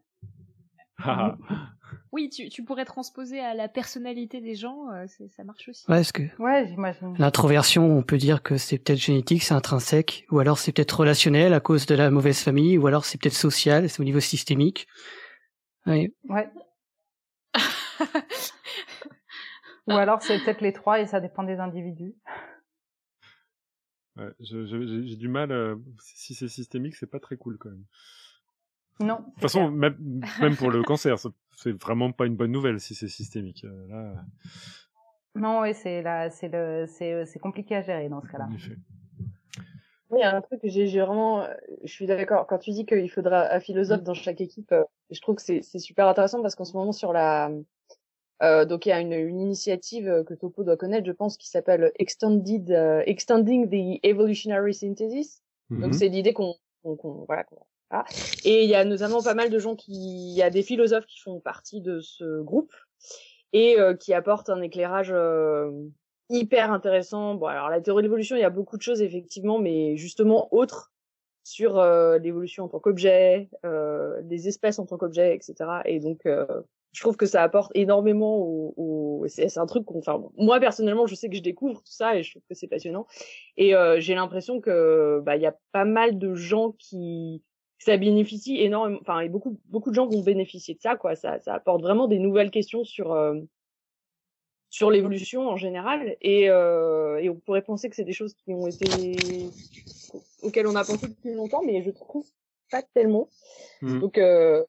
Oui, 2.11 2.29
tu, 2.29 2.49
tu, 2.49 2.63
pourrais 2.63 2.85
transposer 2.85 3.39
à 3.39 3.53
la 3.53 3.67
personnalité 3.67 4.41
des 4.41 4.55
gens, 4.55 4.91
euh, 4.91 5.05
ça 5.07 5.43
marche 5.43 5.69
aussi. 5.69 5.89
Ouais, 5.89 6.01
est-ce 6.01 6.13
que 6.13 6.23
ouais. 6.39 6.75
L'introversion, 7.17 7.97
on 7.97 8.03
peut 8.03 8.17
dire 8.17 8.43
que 8.43 8.57
c'est 8.57 8.77
peut-être 8.77 8.99
génétique, 8.99 9.43
c'est 9.43 9.53
intrinsèque, 9.53 10.25
ou 10.31 10.39
alors 10.39 10.57
c'est 10.57 10.71
peut-être 10.71 10.99
relationnel 10.99 11.53
à 11.53 11.59
cause 11.59 11.85
de 11.85 11.95
la 11.95 12.09
mauvaise 12.09 12.39
famille, 12.39 12.77
ou 12.77 12.87
alors 12.87 13.05
c'est 13.05 13.19
peut-être 13.19 13.35
social, 13.35 13.89
c'est 13.89 13.99
au 13.99 14.05
niveau 14.05 14.19
systémique. 14.19 14.87
Ouais. 15.85 16.13
Ouais. 16.29 16.49
Ou 19.87 19.93
alors 19.93 20.21
c'est 20.21 20.39
peut-être 20.39 20.61
les 20.61 20.73
trois 20.73 20.99
et 20.99 21.07
ça 21.07 21.19
dépend 21.19 21.43
des 21.43 21.59
individus. 21.59 22.13
Ouais, 24.17 24.31
j'ai 24.39 25.15
du 25.15 25.27
mal. 25.27 25.51
Euh, 25.51 25.75
si 25.99 26.35
c'est 26.35 26.47
systémique, 26.47 26.95
c'est 26.95 27.09
pas 27.09 27.19
très 27.19 27.37
cool 27.37 27.57
quand 27.57 27.69
même. 27.69 27.85
Non. 28.99 29.15
De 29.15 29.23
toute 29.23 29.41
façon, 29.41 29.71
même, 29.71 29.95
même, 30.39 30.55
pour 30.55 30.69
le 30.69 30.83
cancer, 30.83 31.17
c'est 31.55 31.81
vraiment 31.81 32.11
pas 32.11 32.25
une 32.25 32.35
bonne 32.35 32.51
nouvelle 32.51 32.79
si 32.79 32.95
c'est 32.95 33.07
systémique. 33.07 33.63
Euh, 33.63 33.87
là... 33.87 34.13
Non, 35.35 35.61
oui, 35.61 35.73
c'est 35.73 36.03
c'est 36.29 37.39
compliqué 37.39 37.75
à 37.75 37.81
gérer 37.81 38.09
dans 38.09 38.21
ce 38.21 38.27
cas-là. 38.27 38.47
Oui, 40.11 40.19
il 40.19 40.21
y 40.21 40.23
a 40.23 40.35
un 40.35 40.41
truc 40.41 40.61
que 40.61 40.67
j'ai 40.67 40.99
vraiment, 40.99 41.47
je 41.83 41.91
suis 41.91 42.05
d'accord. 42.05 42.45
Quand 42.45 42.57
tu 42.57 42.71
dis 42.71 42.85
qu'il 42.85 43.09
faudra 43.09 43.53
un 43.53 43.59
philosophe 43.61 44.03
dans 44.03 44.13
chaque 44.13 44.41
équipe, 44.41 44.71
euh, 44.73 44.83
je 45.09 45.21
trouve 45.21 45.35
que 45.35 45.41
c'est 45.41 45.79
super 45.79 46.07
intéressant 46.07 46.41
parce 46.41 46.55
qu'en 46.55 46.65
ce 46.65 46.75
moment 46.75 46.91
sur 46.91 47.13
la, 47.13 47.49
euh, 48.43 48.65
donc 48.65 48.85
il 48.85 48.89
y 48.89 48.91
a 48.91 48.99
une, 48.99 49.13
une, 49.13 49.39
initiative 49.39 50.25
que 50.27 50.33
Topo 50.33 50.65
doit 50.65 50.75
connaître, 50.75 51.05
je 51.05 51.13
pense, 51.13 51.37
qui 51.37 51.47
s'appelle 51.47 51.93
Extended 51.97 52.71
euh, 52.71 53.03
Extending 53.05 53.69
the 53.69 53.99
Evolutionary 54.03 54.73
Synthesis. 54.73 55.41
Donc 55.69 55.91
mm-hmm. 55.91 55.93
c'est 55.93 56.09
l'idée 56.09 56.33
qu'on 56.33 56.55
qu'on 56.83 57.25
Et 58.45 58.63
il 58.63 58.69
y 58.69 58.75
a 58.75 58.85
notamment 58.85 59.21
pas 59.21 59.33
mal 59.33 59.49
de 59.49 59.59
gens 59.59 59.75
qui, 59.75 59.91
il 59.91 60.35
y 60.35 60.41
a 60.41 60.49
des 60.49 60.63
philosophes 60.63 61.05
qui 61.05 61.19
font 61.19 61.39
partie 61.39 61.81
de 61.81 61.99
ce 61.99 62.41
groupe 62.41 62.73
et 63.53 63.79
euh, 63.79 63.95
qui 63.95 64.13
apportent 64.13 64.49
un 64.49 64.61
éclairage 64.61 65.11
euh, 65.11 65.71
hyper 66.29 66.71
intéressant. 66.71 67.35
Bon, 67.35 67.47
alors 67.47 67.69
la 67.69 67.81
théorie 67.81 68.01
de 68.01 68.07
l'évolution, 68.07 68.35
il 68.35 68.41
y 68.41 68.45
a 68.45 68.49
beaucoup 68.49 68.77
de 68.77 68.81
choses 68.81 69.01
effectivement, 69.01 69.59
mais 69.59 69.97
justement 69.97 70.53
autres 70.53 70.91
sur 71.43 71.79
euh, 71.79 72.17
l'évolution 72.19 72.65
en 72.65 72.67
tant 72.67 72.79
qu'objet, 72.79 73.49
des 74.23 74.47
espèces 74.47 74.79
en 74.79 74.85
tant 74.85 74.97
qu'objet, 74.97 75.35
etc. 75.35 75.81
Et 75.85 75.99
donc, 75.99 76.21
je 76.25 77.01
trouve 77.01 77.17
que 77.17 77.25
ça 77.25 77.41
apporte 77.41 77.71
énormément 77.73 78.37
au, 78.37 78.73
au... 78.77 79.25
c'est 79.27 79.57
un 79.57 79.65
truc 79.65 79.85
qu'on, 79.85 79.99
enfin, 79.99 80.21
moi 80.37 80.59
personnellement, 80.59 81.07
je 81.07 81.15
sais 81.15 81.29
que 81.29 81.35
je 81.35 81.41
découvre 81.41 81.81
tout 81.81 81.91
ça 81.91 82.15
et 82.15 82.23
je 82.23 82.31
trouve 82.31 82.43
que 82.47 82.53
c'est 82.53 82.67
passionnant. 82.67 83.07
Et 83.57 83.73
j'ai 83.97 84.13
l'impression 84.13 84.61
que 84.61 85.19
bah 85.25 85.35
il 85.35 85.41
y 85.41 85.47
a 85.47 85.55
pas 85.71 85.85
mal 85.85 86.19
de 86.19 86.35
gens 86.35 86.73
qui 86.77 87.41
ça 87.83 87.97
bénéficie 87.97 88.61
énormément, 88.61 88.99
enfin, 89.01 89.21
et 89.21 89.29
beaucoup, 89.29 89.57
beaucoup 89.65 89.89
de 89.89 89.95
gens 89.95 90.07
vont 90.07 90.21
bénéficier 90.21 90.75
de 90.75 90.81
ça, 90.81 90.95
quoi. 90.95 91.15
Ça, 91.15 91.39
ça 91.39 91.55
apporte 91.55 91.81
vraiment 91.81 92.07
des 92.07 92.19
nouvelles 92.19 92.51
questions 92.51 92.83
sur, 92.83 93.11
euh, 93.11 93.39
sur 94.69 94.91
l'évolution 94.91 95.47
en 95.49 95.57
général. 95.57 96.15
Et, 96.21 96.49
euh, 96.49 97.17
et 97.17 97.29
on 97.29 97.35
pourrait 97.35 97.63
penser 97.63 97.89
que 97.89 97.95
c'est 97.95 98.03
des 98.03 98.13
choses 98.13 98.35
qui 98.35 98.53
ont 98.53 98.67
été, 98.67 99.15
auxquelles 100.43 100.67
on 100.67 100.75
a 100.75 100.83
pensé 100.83 101.07
depuis 101.07 101.33
longtemps, 101.33 101.63
mais 101.63 101.81
je 101.81 101.89
trouve 101.89 102.27
pas 102.69 102.83
tellement. 102.83 103.29
Mmh. 103.81 103.99
Donc, 103.99 104.17
euh, 104.19 104.63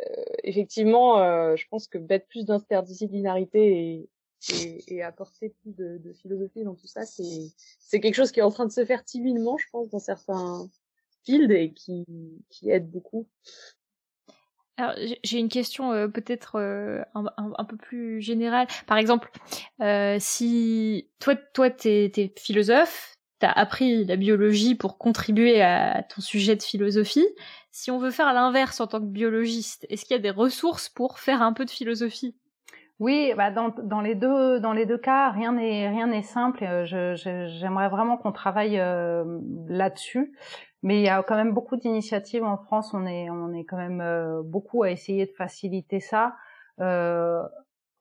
euh 0.00 0.24
effectivement, 0.44 1.18
euh, 1.18 1.56
je 1.56 1.66
pense 1.68 1.88
que 1.88 1.98
mettre 1.98 2.28
plus 2.28 2.44
d'interdisciplinarité 2.44 3.76
et, 3.76 4.08
et, 4.52 4.94
et, 4.94 5.02
apporter 5.02 5.48
plus 5.62 5.74
de, 5.74 5.98
de 5.98 6.12
philosophie 6.12 6.62
dans 6.62 6.76
tout 6.76 6.86
ça, 6.86 7.04
c'est, 7.04 7.50
c'est 7.80 7.98
quelque 7.98 8.14
chose 8.14 8.30
qui 8.30 8.38
est 8.38 8.44
en 8.44 8.52
train 8.52 8.66
de 8.66 8.72
se 8.72 8.84
faire 8.84 9.04
timidement, 9.04 9.58
je 9.58 9.66
pense, 9.72 9.88
dans 9.90 9.98
certains, 9.98 10.70
et 11.28 11.72
qui, 11.74 12.70
aide 12.70 12.90
beaucoup. 12.90 13.26
J'ai 15.24 15.38
une 15.38 15.48
question 15.48 15.92
euh, 15.92 16.06
peut-être 16.06 16.56
euh, 16.56 17.02
un, 17.14 17.24
un, 17.36 17.64
peu 17.64 17.76
plus 17.78 18.20
générale. 18.20 18.66
Par 18.86 18.98
exemple, 18.98 19.30
euh, 19.80 20.18
si 20.20 21.08
toi, 21.18 21.34
toi, 21.34 21.70
t'es 21.70 22.12
es 22.14 22.34
philosophe, 22.36 23.14
t'as 23.38 23.50
appris 23.50 24.04
la 24.04 24.16
biologie 24.16 24.74
pour 24.74 24.98
contribuer 24.98 25.62
à 25.62 26.02
ton 26.02 26.20
sujet 26.20 26.56
de 26.56 26.62
philosophie. 26.62 27.26
Si 27.70 27.90
on 27.90 27.98
veut 27.98 28.10
faire 28.10 28.34
l'inverse 28.34 28.80
en 28.80 28.86
tant 28.86 29.00
que 29.00 29.06
biologiste, 29.06 29.86
est-ce 29.88 30.04
qu'il 30.04 30.14
y 30.14 30.18
a 30.18 30.22
des 30.22 30.30
ressources 30.30 30.90
pour 30.90 31.20
faire 31.20 31.40
un 31.40 31.54
peu 31.54 31.64
de 31.64 31.70
philosophie? 31.70 32.34
Oui, 32.98 33.34
bah 33.36 33.50
dans, 33.50 33.68
dans, 33.68 34.00
les 34.00 34.14
deux 34.14 34.58
dans 34.60 34.72
les 34.72 34.86
deux 34.86 34.98
cas, 34.98 35.30
rien 35.30 35.52
n'est 35.52 35.88
rien 35.88 36.06
n'est 36.06 36.22
simple. 36.22 36.60
J'aimerais 36.84 37.16
je, 37.16 37.90
vraiment 37.90 38.16
qu'on 38.16 38.32
travaille 38.32 38.78
euh, 38.78 39.24
là-dessus. 39.68 40.32
Mais 40.82 41.00
il 41.00 41.04
y 41.04 41.08
a 41.08 41.22
quand 41.22 41.34
même 41.34 41.52
beaucoup 41.52 41.76
d'initiatives 41.76 42.44
en 42.44 42.56
France. 42.58 42.94
On 42.94 43.06
est, 43.06 43.28
on 43.28 43.52
est 43.52 43.64
quand 43.64 43.76
même 43.76 44.00
euh, 44.00 44.42
beaucoup 44.44 44.82
à 44.82 44.90
essayer 44.90 45.26
de 45.26 45.32
faciliter 45.32 46.00
ça. 46.00 46.36
Euh, 46.80 47.42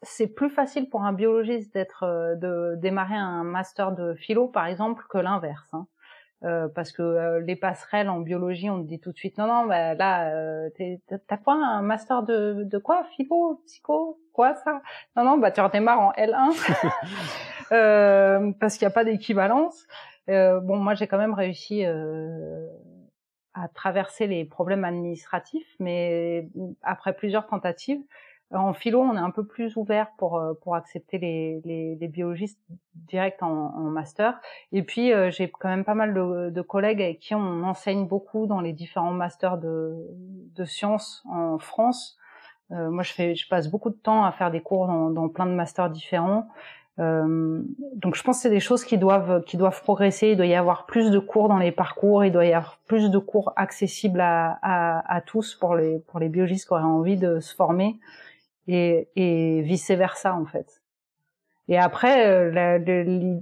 c'est 0.02 0.28
plus 0.28 0.50
facile 0.50 0.90
pour 0.90 1.04
un 1.04 1.14
biologiste 1.14 1.74
d'être, 1.74 2.04
euh, 2.04 2.36
de 2.36 2.76
démarrer 2.78 3.16
un 3.16 3.44
master 3.44 3.92
de 3.92 4.14
philo, 4.14 4.48
par 4.48 4.68
exemple, 4.68 5.04
que 5.10 5.18
l'inverse. 5.18 5.74
Hein. 5.74 5.88
Euh, 6.44 6.68
parce 6.68 6.91
que 6.91 7.40
les 7.40 7.56
passerelles 7.56 8.10
en 8.10 8.20
biologie, 8.20 8.70
on 8.70 8.84
te 8.84 8.88
dit 8.88 8.99
tout 8.99 9.12
de 9.12 9.18
suite 9.18 9.38
non 9.38 9.48
non, 9.48 9.66
bah, 9.66 9.95
là, 9.95 10.70
t'as 11.28 11.38
quoi 11.38 11.53
un 11.53 11.82
master 11.82 12.24
de, 12.24 12.64
de 12.66 12.78
quoi, 12.78 13.06
philo, 13.16 13.62
psycho, 13.66 14.20
quoi 14.34 14.53
ça? 14.56 14.82
Non 15.16 15.24
non, 15.24 15.38
bah 15.38 15.52
tu 15.52 15.62
redémarres 15.62 16.02
en 16.02 16.12
L1 16.12 16.53
parce 18.60 18.78
qu'il 18.78 18.86
n'y 18.86 18.91
a 18.91 18.94
pas 18.94 19.06
d'équivalence. 19.06 19.88
Euh, 20.30 20.60
bon, 20.60 20.78
moi, 20.78 20.95
j'ai 20.95 21.07
quand 21.07 21.18
même 21.18 21.34
réussi 21.34 21.86
euh, 21.86 22.68
à 23.53 23.68
traverser 23.68 24.28
les 24.28 24.45
problèmes 24.45 24.84
administratifs, 24.84 25.76
mais 25.80 26.49
après 26.82 27.14
plusieurs 27.14 27.48
tentatives, 27.48 28.02
en 28.52 28.74
philo, 28.74 29.02
on 29.02 29.16
est 29.16 29.20
un 29.20 29.32
peu 29.32 29.46
plus 29.46 29.76
ouvert 29.76 30.10
pour 30.18 30.38
euh, 30.38 30.54
pour 30.62 30.76
accepter 30.76 31.18
les, 31.18 31.62
les, 31.66 31.96
les 31.96 32.08
biologistes 32.08 32.60
directs 32.94 33.42
en, 33.42 33.74
en, 33.76 33.90
master. 33.90 34.40
Et 34.72 34.84
puis 34.84 35.14
euh, 35.14 35.32
j'ai 35.32 35.50
quand 35.50 35.70
même 35.70 35.84
pas 35.84 35.96
mal 35.96 36.14
de, 36.14 36.50
de, 36.52 36.62
collègues 36.62 37.02
avec 37.02 37.20
qui 37.20 37.34
on 37.34 37.64
enseigne 37.64 38.06
beaucoup 38.08 38.46
dans 38.46 38.62
les 38.62 38.74
différents 38.74 39.12
masters 39.12 39.58
de, 39.58 39.96
de 40.56 40.66
sciences 40.66 41.24
en 41.30 41.58
France. 41.58 42.18
Euh, 42.72 42.90
moi, 42.90 43.04
je 43.04 43.14
fais, 43.14 43.36
je 43.36 43.48
passe 43.48 43.70
beaucoup 43.70 43.90
de 43.90 43.96
temps 43.96 44.26
à 44.26 44.32
faire 44.32 44.52
des 44.52 44.62
cours 44.62 44.88
dans, 44.88 45.10
dans 45.10 45.30
plein 45.30 45.46
de 45.46 45.52
masters 45.52 45.90
différents. 45.90 46.48
Euh, 46.98 47.62
donc 47.96 48.16
je 48.16 48.24
pense 48.24 48.38
que 48.38 48.44
c'est 48.44 48.50
des 48.50 48.62
choses 48.62 48.86
qui 48.86 48.98
doivent 48.98 49.44
qui 49.44 49.58
doivent 49.58 49.82
progresser. 49.82 50.30
Il 50.30 50.38
doit 50.38 50.46
y 50.46 50.56
avoir 50.56 50.86
plus 50.86 51.12
de 51.12 51.20
cours 51.20 51.50
dans 51.50 51.58
les 51.58 51.72
parcours, 51.72 52.24
il 52.24 52.32
doit 52.32 52.46
y 52.46 52.54
avoir 52.54 52.80
plus 52.88 53.10
de 53.10 53.18
cours 53.18 53.52
accessibles 53.58 54.22
à, 54.22 54.58
à, 54.62 55.14
à 55.14 55.22
tous 55.22 55.56
pour 55.56 55.76
les 55.76 56.00
pour 56.00 56.20
les 56.20 56.30
biologistes 56.30 56.68
qui 56.68 56.74
auraient 56.74 56.84
envie 56.84 57.18
de 57.18 57.42
se 57.42 57.54
former 57.54 58.00
et, 58.68 59.10
et 59.16 59.62
vice 59.62 59.92
versa 59.92 60.36
en 60.36 60.46
fait. 60.46 60.82
Et 61.68 61.80
après, 61.80 62.28
euh, 62.28 62.78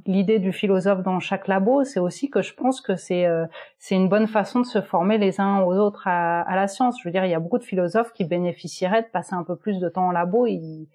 l'idée 0.05 0.39
du 0.39 0.53
philosophe 0.53 1.03
dans 1.03 1.19
chaque 1.19 1.49
labo, 1.49 1.83
c'est 1.83 1.99
aussi 1.99 2.29
que 2.29 2.41
je 2.41 2.53
pense 2.53 2.79
que 2.79 2.95
c'est 2.95 3.25
euh, 3.25 3.45
c'est 3.79 3.95
une 3.95 4.07
bonne 4.07 4.27
façon 4.27 4.61
de 4.61 4.65
se 4.65 4.81
former 4.81 5.17
les 5.17 5.41
uns 5.41 5.59
aux 5.59 5.75
autres 5.75 6.07
à, 6.07 6.55
la 6.55 6.69
science. 6.69 6.97
Je 7.01 7.07
veux 7.07 7.11
dire, 7.11 7.25
il 7.25 7.31
y 7.31 7.35
a 7.35 7.39
beaucoup 7.39 7.57
de 7.57 7.65
philosophes 7.65 8.13
qui 8.13 8.23
bénéficieraient 8.23 9.01
de 9.03 9.07
passer 9.07 9.33
un 9.35 9.43
peu 9.43 9.57
plus 9.57 9.79
de 9.79 9.89
temps 9.89 10.07
en 10.07 10.11
labo. 10.11 10.47
Ils, 10.47 10.87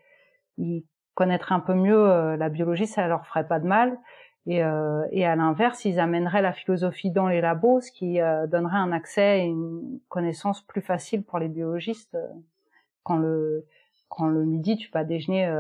ils 0.57 0.85
connaître 1.19 1.51
un 1.51 1.59
peu 1.59 1.75
mieux 1.75 1.99
euh, 1.99 2.37
la 2.37 2.49
biologie, 2.49 2.87
ça 2.87 3.09
leur 3.09 3.27
ferait 3.27 3.49
pas 3.49 3.59
de 3.59 3.67
mal. 3.67 3.99
Et, 4.47 4.63
euh, 4.63 5.05
et 5.11 5.27
à 5.27 5.35
l'inverse, 5.35 5.85
ils 5.85 5.99
amèneraient 5.99 6.43
la 6.43 6.53
philosophie 6.53 7.11
dans 7.11 7.27
les 7.27 7.41
labos, 7.41 7.81
ce 7.81 7.91
qui 7.91 8.21
euh, 8.21 8.47
donnerait 8.47 8.77
un 8.77 8.93
accès 8.93 9.41
et 9.41 9.47
une 9.47 9.99
connaissance 10.09 10.63
plus 10.63 10.81
facile 10.81 11.25
pour 11.25 11.41
les 11.41 11.49
biologistes. 11.49 12.17
Quand 13.03 13.17
le 13.17 13.67
quand 14.09 14.27
le 14.27 14.45
midi 14.45 14.77
tu 14.77 14.91
vas 14.91 15.05
déjeuner 15.05 15.51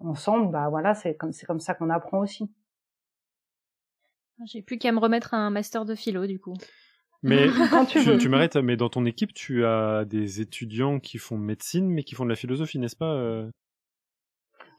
ensemble, 0.00 0.50
bah 0.50 0.68
voilà, 0.70 0.94
c'est 0.94 1.14
comme 1.14 1.32
c'est 1.32 1.46
comme 1.46 1.60
ça 1.60 1.74
qu'on 1.74 1.90
apprend 1.90 2.18
aussi. 2.18 2.50
J'ai 4.46 4.62
plus 4.62 4.78
qu'à 4.78 4.92
me 4.92 4.98
remettre 4.98 5.34
un 5.34 5.50
master 5.50 5.84
de 5.84 5.94
philo 5.94 6.26
du 6.26 6.38
coup. 6.38 6.54
Mais 7.22 7.48
tu, 7.90 8.18
tu, 8.18 8.28
m'arrêtes, 8.30 8.56
mais 8.56 8.76
dans 8.78 8.88
ton 8.88 9.04
équipe, 9.04 9.34
tu 9.34 9.66
as 9.66 10.06
des 10.06 10.40
étudiants 10.40 11.00
qui 11.00 11.18
font 11.18 11.36
médecine, 11.36 11.86
mais 11.86 12.02
qui 12.02 12.14
font 12.14 12.24
de 12.24 12.30
la 12.30 12.36
philosophie, 12.36 12.78
n'est-ce 12.78 12.96
pas 12.96 13.44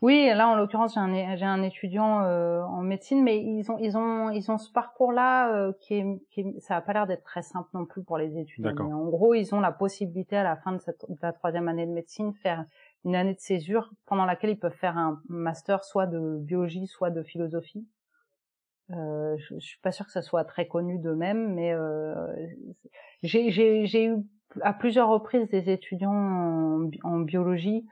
oui, 0.02 0.32
là 0.34 0.48
en 0.48 0.56
l'occurrence 0.56 0.95
j'ai 0.95 0.99
un, 0.99 1.36
j'ai 1.36 1.45
un 1.45 1.61
étudiant 1.61 2.23
euh, 2.23 2.61
en 2.64 2.82
médecine, 2.82 3.23
mais 3.23 3.38
ils 3.38 3.72
ont 3.72 3.78
ils 3.78 3.95
ont 3.98 4.32
ils 4.32 4.52
ont 4.52 4.57
ce 4.57 4.72
parcours-là 4.72 5.53
euh, 5.53 5.73
qui, 5.80 5.94
est, 5.94 6.06
qui 6.32 6.60
ça 6.60 6.76
a 6.76 6.82
pas 6.82 6.94
l'air 6.94 7.06
d'être 7.06 7.23
très 7.23 7.44
simple 7.44 7.69
non 7.73 7.86
plus 7.86 8.03
pour 8.03 8.18
les 8.18 8.38
étudiants. 8.40 8.73
Mais 8.76 8.94
en 8.94 9.06
gros, 9.06 9.36
ils 9.36 9.53
ont 9.53 9.60
la 9.60 9.72
possibilité 9.72 10.36
à 10.36 10.44
la 10.44 10.56
fin 10.56 10.72
de, 10.72 10.80
cette, 10.80 11.06
de 11.07 11.18
la 11.22 11.34
troisième 11.34 11.68
année 11.68 11.86
de 11.86 11.91
médecine 11.91 12.34
faire 12.34 12.65
une 13.06 13.15
année 13.15 13.36
de 13.36 13.40
césure 13.40 13.91
pendant 14.07 14.26
laquelle 14.26 14.49
ils 14.49 14.60
peuvent 14.60 14.72
faire 14.73 14.98
un 14.98 15.22
master 15.30 15.84
soit 15.84 16.07
de 16.07 16.38
biologie, 16.40 16.88
soit 16.88 17.11
de 17.11 17.22
philosophie. 17.22 17.88
Euh, 18.91 19.38
je, 19.38 19.56
je 19.56 19.65
suis 19.65 19.80
pas 19.82 19.91
sûre 19.91 20.06
que 20.06 20.11
ça 20.11 20.22
soit 20.22 20.44
très 20.45 20.68
connu 20.68 20.98
d'eux-mêmes, 20.98 21.53
mais 21.53 21.73
euh, 21.73 22.15
j'ai, 23.23 23.52
j'ai, 23.52 23.86
j'ai 23.86 24.07
eu 24.07 24.18
à 24.61 24.73
plusieurs 24.73 25.10
reprises 25.10 25.48
des 25.49 25.69
étudiants 25.69 26.11
en, 26.11 26.90
en 27.03 27.19
biologie 27.19 27.86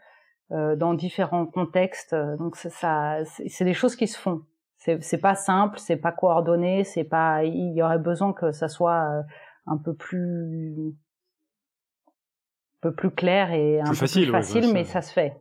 dans 0.52 0.94
différents 0.94 1.46
contextes. 1.46 2.16
Donc 2.38 2.56
ça, 2.56 3.20
c'est 3.26 3.66
des 3.66 3.74
choses 3.74 3.96
qui 3.96 4.08
se 4.08 4.18
font. 4.18 4.44
C'est 4.80 5.20
pas 5.20 5.36
simple, 5.36 5.78
c'est 5.78 5.98
pas 5.98 6.14
coordonné, 6.14 6.86
c'est 6.86 7.04
pas. 7.04 7.44
Il 7.44 7.74
y 7.74 7.84
aurait 7.84 8.00
besoin 8.00 8.32
que 8.32 8.54
ça 8.54 8.70
soit 8.70 9.12
euh, 9.12 9.22
un 9.66 9.78
peu 9.78 9.94
plus, 9.94 10.96
un 12.08 12.80
peu 12.82 12.96
plus 12.96 13.12
clair 13.12 13.52
et 13.52 13.82
un 13.82 13.84
peu 13.84 14.08
plus 14.08 14.32
facile, 14.32 14.72
mais 14.74 14.86
ça 14.86 15.02
se 15.02 15.12
fait. 15.12 15.38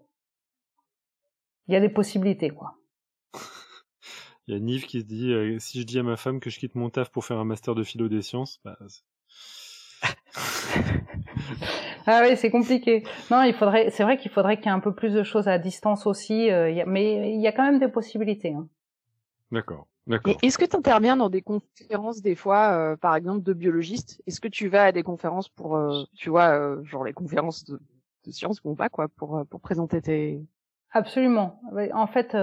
Il 1.68 1.74
y 1.74 1.76
a 1.76 1.80
des 1.80 1.88
possibilités, 1.88 2.50
quoi. 2.50 2.78
Il 4.48 4.54
y 4.54 4.56
a 4.56 4.60
Nive 4.60 4.86
qui 4.86 5.02
se 5.02 5.06
dit 5.06 5.32
euh, 5.32 5.58
si 5.60 5.80
je 5.80 5.86
dis 5.86 6.00
à 6.00 6.02
ma 6.02 6.16
femme 6.16 6.40
que 6.40 6.50
je 6.50 6.58
quitte 6.58 6.74
mon 6.74 6.90
taf 6.90 7.10
pour 7.10 7.24
faire 7.24 7.38
un 7.38 7.44
master 7.44 7.76
de 7.76 7.84
philo 7.84 8.08
des 8.08 8.22
sciences, 8.22 8.60
bah, 8.64 8.76
ah 12.10 12.22
oui, 12.22 12.38
c'est 12.38 12.50
compliqué. 12.50 13.02
Non, 13.30 13.42
il 13.42 13.52
faudrait, 13.52 13.90
c'est 13.90 14.02
vrai 14.02 14.16
qu'il 14.16 14.30
faudrait 14.30 14.56
qu'il 14.56 14.64
y 14.64 14.68
ait 14.68 14.72
un 14.72 14.80
peu 14.80 14.94
plus 14.94 15.12
de 15.12 15.22
choses 15.22 15.46
à 15.46 15.58
distance 15.58 16.06
aussi, 16.06 16.50
euh, 16.50 16.82
mais 16.86 17.34
il 17.34 17.40
y 17.40 17.46
a 17.46 17.52
quand 17.52 17.64
même 17.64 17.78
des 17.78 17.88
possibilités. 17.88 18.54
Hein. 18.54 18.66
D'accord. 19.52 19.86
D'accord. 20.06 20.34
Est-ce 20.42 20.56
que 20.56 20.64
tu 20.64 20.74
interviens 20.74 21.18
dans 21.18 21.28
des 21.28 21.42
conférences 21.42 22.22
des 22.22 22.34
fois, 22.34 22.72
euh, 22.72 22.96
par 22.96 23.14
exemple, 23.14 23.42
de 23.42 23.52
biologistes? 23.52 24.22
Est-ce 24.26 24.40
que 24.40 24.48
tu 24.48 24.68
vas 24.68 24.84
à 24.84 24.92
des 24.92 25.02
conférences 25.02 25.50
pour, 25.50 25.76
euh, 25.76 26.04
tu 26.14 26.30
vois, 26.30 26.82
genre 26.84 27.04
les 27.04 27.12
conférences 27.12 27.66
de, 27.66 27.78
de 28.24 28.30
sciences 28.30 28.60
qu'on 28.60 28.72
va, 28.72 28.88
quoi, 28.88 29.08
pour, 29.08 29.44
pour 29.50 29.60
présenter 29.60 30.00
tes... 30.00 30.40
Absolument. 30.92 31.60
En 31.92 32.06
fait, 32.06 32.34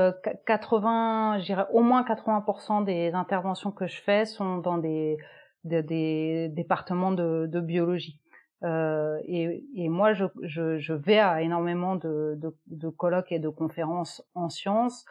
80, 0.45 1.39
je 1.39 1.45
dirais 1.45 1.65
au 1.73 1.81
moins 1.81 2.03
80% 2.03 2.85
des 2.85 3.13
interventions 3.13 3.71
que 3.71 3.87
je 3.87 3.99
fais 3.99 4.25
sont 4.25 4.59
dans 4.59 4.77
des, 4.77 5.17
des, 5.63 5.81
des 5.81 6.49
départements 6.49 7.11
de, 7.11 7.47
de 7.47 7.59
biologie. 7.59 8.19
Euh, 8.64 9.19
et, 9.26 9.64
et, 9.76 9.90
moi, 9.90 10.14
je, 10.14 10.26
je, 10.41 10.77
je, 10.77 10.94
vais 10.94 11.19
à 11.19 11.41
énormément 11.41 11.95
de, 11.95 12.36
de, 12.38 12.56
de, 12.68 12.90
colloques 12.90 13.32
et 13.32 13.40
de 13.40 13.49
conférences 13.49 14.23
en 14.34 14.49
sciences. 14.49 15.06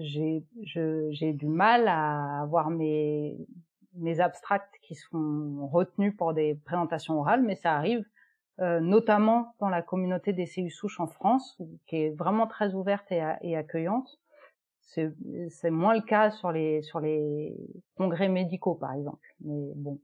J'ai 0.00 0.42
du 1.32 1.46
mal 1.46 1.88
à 1.88 2.40
avoir 2.42 2.70
mes, 2.70 3.36
mes 3.94 4.20
abstracts 4.20 4.74
qui 4.82 4.94
sont 4.94 5.68
retenus 5.70 6.16
pour 6.16 6.34
des 6.34 6.54
présentations 6.64 7.18
orales, 7.18 7.42
mais 7.42 7.54
ça 7.54 7.74
arrive, 7.74 8.04
euh, 8.60 8.80
notamment 8.80 9.54
dans 9.60 9.68
la 9.68 9.82
communauté 9.82 10.32
des 10.32 10.46
cellules 10.46 10.70
souches 10.70 11.00
en 11.00 11.06
France, 11.06 11.60
qui 11.86 11.96
est 11.96 12.10
vraiment 12.10 12.46
très 12.46 12.74
ouverte 12.74 13.10
et, 13.12 13.22
et 13.42 13.56
accueillante. 13.56 14.18
C'est 14.80 15.70
moins 15.70 15.94
le 15.94 16.00
cas 16.00 16.30
sur 16.30 16.50
les 16.50 16.80
sur 16.80 16.98
les 16.98 17.54
congrès 17.96 18.28
médicaux, 18.28 18.74
par 18.74 18.94
exemple. 18.94 19.26
Mais 19.42 19.72
bon, 19.76 20.00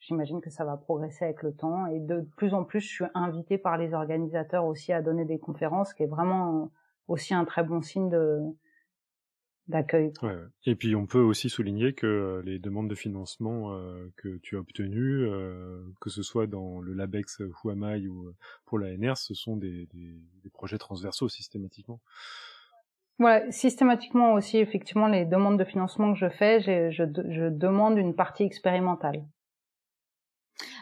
J'imagine 0.00 0.40
que 0.40 0.50
ça 0.50 0.64
va 0.64 0.76
progresser 0.76 1.26
avec 1.26 1.42
le 1.42 1.54
temps 1.54 1.86
et 1.86 2.00
de 2.00 2.20
plus 2.36 2.54
en 2.54 2.64
plus, 2.64 2.80
je 2.80 2.88
suis 2.88 3.04
invitée 3.14 3.58
par 3.58 3.76
les 3.76 3.92
organisateurs 3.92 4.64
aussi 4.64 4.92
à 4.92 5.02
donner 5.02 5.26
des 5.26 5.38
conférences, 5.38 5.90
ce 5.90 5.94
qui 5.94 6.02
est 6.02 6.06
vraiment 6.06 6.70
aussi 7.06 7.34
un 7.34 7.44
très 7.44 7.62
bon 7.62 7.82
signe 7.82 8.08
de 8.08 8.40
d'accueil. 9.68 10.12
Ouais. 10.22 10.36
Et 10.66 10.74
puis 10.74 10.96
on 10.96 11.06
peut 11.06 11.20
aussi 11.20 11.48
souligner 11.48 11.92
que 11.92 12.06
euh, 12.06 12.42
les 12.44 12.58
demandes 12.58 12.88
de 12.88 12.94
financement 12.94 13.72
euh, 13.72 14.10
que 14.16 14.38
tu 14.38 14.56
as 14.56 14.60
obtenues, 14.60 15.28
euh, 15.28 15.82
que 16.00 16.10
ce 16.10 16.22
soit 16.22 16.46
dans 16.46 16.80
le 16.80 16.92
Labex 16.92 17.42
Huamai 17.62 18.08
ou 18.08 18.32
pour 18.64 18.78
la 18.78 18.90
NR, 18.96 19.16
ce 19.16 19.34
sont 19.34 19.56
des, 19.56 19.86
des, 19.92 20.20
des 20.42 20.50
projets 20.50 20.78
transversaux 20.78 21.28
systématiquement. 21.28 22.00
Ouais, 23.20 23.46
systématiquement 23.52 24.32
aussi, 24.32 24.56
effectivement, 24.56 25.06
les 25.06 25.26
demandes 25.26 25.58
de 25.58 25.64
financement 25.64 26.14
que 26.14 26.18
je 26.18 26.30
fais, 26.30 26.60
je, 26.60 26.90
je, 26.90 27.04
je 27.28 27.48
demande 27.50 27.98
une 27.98 28.14
partie 28.14 28.44
expérimentale. 28.44 29.22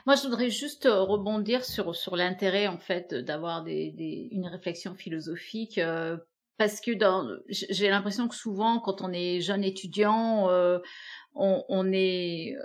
Moi, 0.07 0.17
je 0.17 0.23
voudrais 0.23 0.51
juste 0.51 0.87
euh, 0.87 1.03
rebondir 1.03 1.65
sur 1.65 2.17
l'intérêt 2.17 2.67
en 2.67 2.79
fait 2.79 3.15
d'avoir 3.15 3.63
des, 3.63 4.29
une 4.33 4.47
réflexion 4.47 4.95
philosophique 4.95 5.79
euh, 5.79 6.17
parce 6.57 6.81
que 6.81 6.91
j'ai 7.49 7.89
l'impression 7.89 8.27
que 8.27 8.35
souvent 8.35 8.81
quand 8.81 9.01
on 9.01 9.13
est 9.13 9.41
jeune 9.41 9.63
étudiant 9.63 10.51
euh, 10.51 10.81
on, 11.39 11.65
on, 11.69 11.91
est 11.93 12.57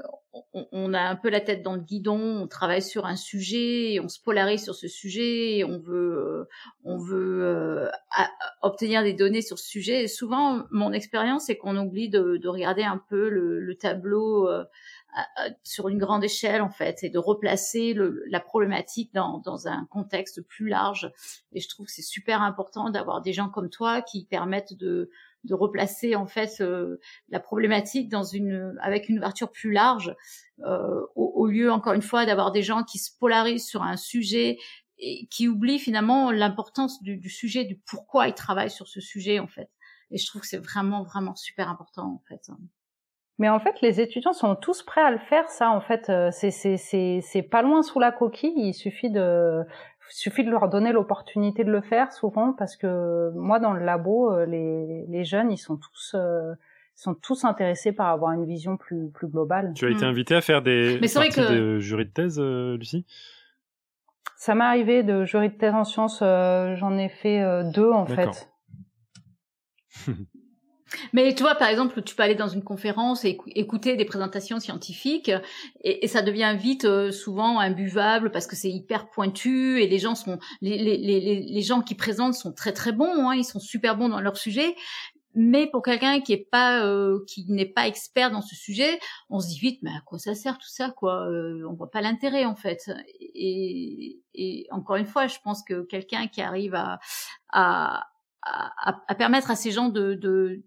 on, 0.54 0.68
on, 0.72 0.94
a 0.94 1.02
un 1.02 1.16
peu 1.16 1.30
la 1.30 1.40
tête 1.40 1.62
dans 1.62 1.76
le 1.76 1.82
guidon 1.82 2.20
on 2.20 2.48
travaille 2.48 2.82
sur 2.82 3.06
un 3.06 3.16
sujet 3.16 4.00
on 4.04 4.10
se 4.10 4.20
polarise 4.20 4.64
sur 4.64 4.76
ce 4.76 4.88
sujet 4.88 5.58
et 5.58 5.64
on 5.64 5.80
veut 5.80 6.48
on 6.84 6.98
veut 6.98 7.90
obtenir 8.62 9.04
des 9.04 9.14
données 9.14 9.42
sur 9.42 9.60
ce 9.60 9.68
sujet. 9.68 10.04
Et 10.04 10.08
souvent 10.08 10.64
mon 10.72 10.92
expérience 10.92 11.46
c'est 11.46 11.58
qu'on 11.58 11.78
oublie 11.78 12.10
de, 12.10 12.38
de, 12.38 12.48
regarder 12.48 12.84
un 12.84 13.02
peu 13.10 13.30
le, 13.30 13.60
le 13.60 13.76
tableau 13.76 14.50
sur 15.64 15.90
une 15.90 15.98
grande 15.98 16.24
échelle 16.24 16.62
en 16.62 16.70
fait 16.70 17.04
et 17.04 17.10
de 17.10 17.18
replacer 17.18 17.94
le, 17.94 18.24
la 18.28 18.40
problématique 18.40 19.14
dans, 19.14 19.40
dans, 19.40 19.68
un 19.68 19.86
contexte 19.90 20.42
plus 20.42 20.68
large. 20.68 21.12
Et 21.52 21.60
je 21.60 21.70
trouve 21.70 21.86
que 21.86 21.92
c'est 21.92 22.02
super 22.02 22.42
important 22.42 22.90
d'avoir 22.90 23.22
des 23.22 23.34
gens 23.34 23.50
comme 23.50 23.70
toi 23.70 24.02
qui 24.02 24.26
permettent 24.26 24.76
de, 24.78 25.10
de 25.44 25.54
replacer 25.54 26.16
en 26.16 26.26
fait 26.26 26.62
euh, 26.62 27.00
la 27.30 27.40
problématique 27.40 28.10
dans 28.10 28.24
une 28.24 28.76
avec 28.82 29.10
une 29.10 29.18
ouverture 29.18 29.52
plus 29.52 29.72
large 29.72 30.16
euh, 30.66 31.02
au, 31.16 31.34
au, 31.36 31.48
lieu 31.48 31.72
encore 31.72 31.94
une 31.94 32.02
fois 32.02 32.26
d'avoir 32.26 32.52
des 32.52 32.64
gens 32.64 32.84
qui 32.84 32.98
se 32.98 33.12
polarisent 33.18 33.66
sur 33.66 33.84
un 33.84 33.98
sujet 33.98 34.58
et 34.98 35.28
qui 35.28 35.48
oublient 35.48 35.80
finalement 35.80 36.32
l'importance 36.32 37.02
du, 37.02 37.18
du 37.18 37.30
sujet 37.30 37.66
du 37.66 37.78
pourquoi 37.86 38.28
ils 38.28 38.34
travaillent 38.34 38.70
sur 38.70 38.88
ce 38.88 39.02
sujet 39.02 39.40
en 39.40 39.48
fait 39.48 39.70
et 40.12 40.18
je 40.18 40.26
trouve 40.28 40.42
que 40.42 40.48
c'est 40.48 40.58
vraiment 40.64 41.04
vraiment 41.04 41.36
super 41.36 41.70
important 41.70 42.06
en 42.06 42.22
fait 42.28 42.50
mais 43.40 43.50
en 43.50 43.60
fait, 43.60 43.82
les 43.82 44.00
étudiants 44.00 44.34
sont 44.34 44.56
tous 44.56 44.84
prêts 44.84 45.02
à 45.02 45.10
le 45.10 45.18
faire. 45.18 45.50
Ça, 45.50 45.72
en 45.72 45.82
fait, 45.82 46.10
euh, 46.10 46.30
c'est 46.32 46.52
c'est 46.52 46.78
c'est 47.22 47.42
pas 47.42 47.64
loin 47.64 47.82
sous 47.82 48.00
la 48.00 48.12
coquille. 48.12 48.54
Il 48.56 48.74
suffit 48.74 49.10
de 49.10 49.64
suffit 50.10 50.44
de 50.44 50.52
leur 50.52 50.70
donner 50.70 50.92
l'opportunité 50.92 51.64
de 51.64 51.72
le 51.72 51.82
faire 51.82 52.12
souvent 52.12 52.54
parce 52.54 52.76
que 52.76 53.32
moi 53.36 53.60
dans 53.60 53.74
le 53.74 53.84
labo 53.84 54.32
euh, 54.32 54.46
les 54.46 55.06
les 55.08 55.26
jeunes 55.26 55.52
ils 55.52 55.58
sont 55.58 55.78
tous 55.78 56.16
euh, 56.16 56.54
sont 56.96 57.16
tous 57.16 57.44
intéressés 57.46 57.92
par 57.92 58.10
avoir 58.10 58.34
une 58.34 58.46
vision 58.46 58.78
plus 58.78 59.10
plus 59.10 59.28
globale. 59.28 59.74
Tu 59.76 59.86
as 59.86 59.90
été 59.90 60.06
mm. 60.06 60.10
invité 60.10 60.36
à 60.36 60.42
faire 60.42 60.62
des 60.62 61.00
Mais 61.02 61.08
parties 61.12 61.30
que... 61.30 61.54
de 61.54 61.80
jury 61.80 62.06
de 62.06 62.12
thèse, 62.12 62.40
Lucie? 62.40 63.06
Ça 64.38 64.54
m'est 64.56 64.64
arrivé 64.64 65.04
de 65.04 65.26
jury 65.26 65.50
de 65.50 65.56
thèse 65.56 65.74
en 65.74 65.84
sciences. 65.86 66.20
J'en 66.20 66.98
ai 66.98 67.10
fait 67.10 67.64
deux 67.74 67.90
en 67.90 68.06
fait. 68.06 68.50
Mais 71.14 71.34
tu 71.36 71.44
vois, 71.44 71.56
par 71.56 71.70
exemple, 71.70 72.02
tu 72.02 72.16
peux 72.16 72.24
aller 72.24 72.36
dans 72.36 72.48
une 72.48 72.64
conférence 72.64 73.26
et 73.26 73.38
écouter 73.56 73.96
des 73.96 74.06
présentations 74.06 74.60
scientifiques 74.60 75.32
et, 75.84 76.08
ça 76.08 76.22
devient 76.22 76.56
vite 76.58 76.86
euh, 76.86 77.12
souvent 77.12 77.60
imbuvable 77.60 78.32
parce 78.32 78.46
que 78.46 78.56
c'est 78.56 78.70
hyper 78.70 79.10
pointu 79.10 79.82
et 79.82 79.88
les 79.88 79.98
gens 80.00 80.16
sont 80.16 80.38
les, 80.62 80.78
les, 80.78 80.98
les, 80.98 81.42
les, 81.42 81.62
gens 81.62 81.82
qui 81.82 81.96
présentent 81.96 82.36
sont 82.36 82.54
très 82.54 82.72
très 82.72 82.92
bons, 82.92 83.30
hein, 83.30 83.36
ils 83.36 83.46
sont 83.46 83.60
super 83.60 83.98
bons 83.98 84.10
dans 84.10 84.22
leur 84.22 84.38
sujet. 84.38 84.76
Mais 85.36 85.66
pour 85.68 85.82
quelqu'un 85.82 86.22
qui 86.22 86.34
est 86.34 86.48
pas 86.50 86.86
euh, 86.86 87.24
qui 87.28 87.46
n'est 87.50 87.66
pas 87.66 87.88
expert 87.88 88.30
dans 88.30 88.42
ce 88.42 88.56
sujet, 88.56 89.00
on 89.30 89.40
se 89.40 89.48
dit 89.48 89.60
vite 89.60 89.80
mais 89.82 89.90
à 89.90 90.02
quoi 90.06 90.20
ça 90.20 90.36
sert 90.36 90.60
tout 90.60 90.70
ça 90.70 90.92
quoi 90.92 91.28
euh, 91.28 91.68
On 91.68 91.74
voit 91.74 91.90
pas 91.90 92.02
l'intérêt 92.02 92.46
en 92.46 92.56
fait. 92.56 92.92
Et, 93.20 94.20
et 94.36 94.68
encore 94.70 94.98
une 94.98 95.08
fois, 95.08 95.26
je 95.26 95.38
pense 95.44 95.64
que 95.64 95.82
quelqu'un 95.82 96.28
qui 96.28 96.42
arrive 96.42 96.76
à, 96.76 97.00
à 97.52 98.13
à, 98.46 99.04
à, 99.08 99.16
permettre 99.16 99.52
à 99.52 99.56
ces 99.56 99.72
gens 99.72 99.90
de, 99.90 100.14
de 100.14 100.64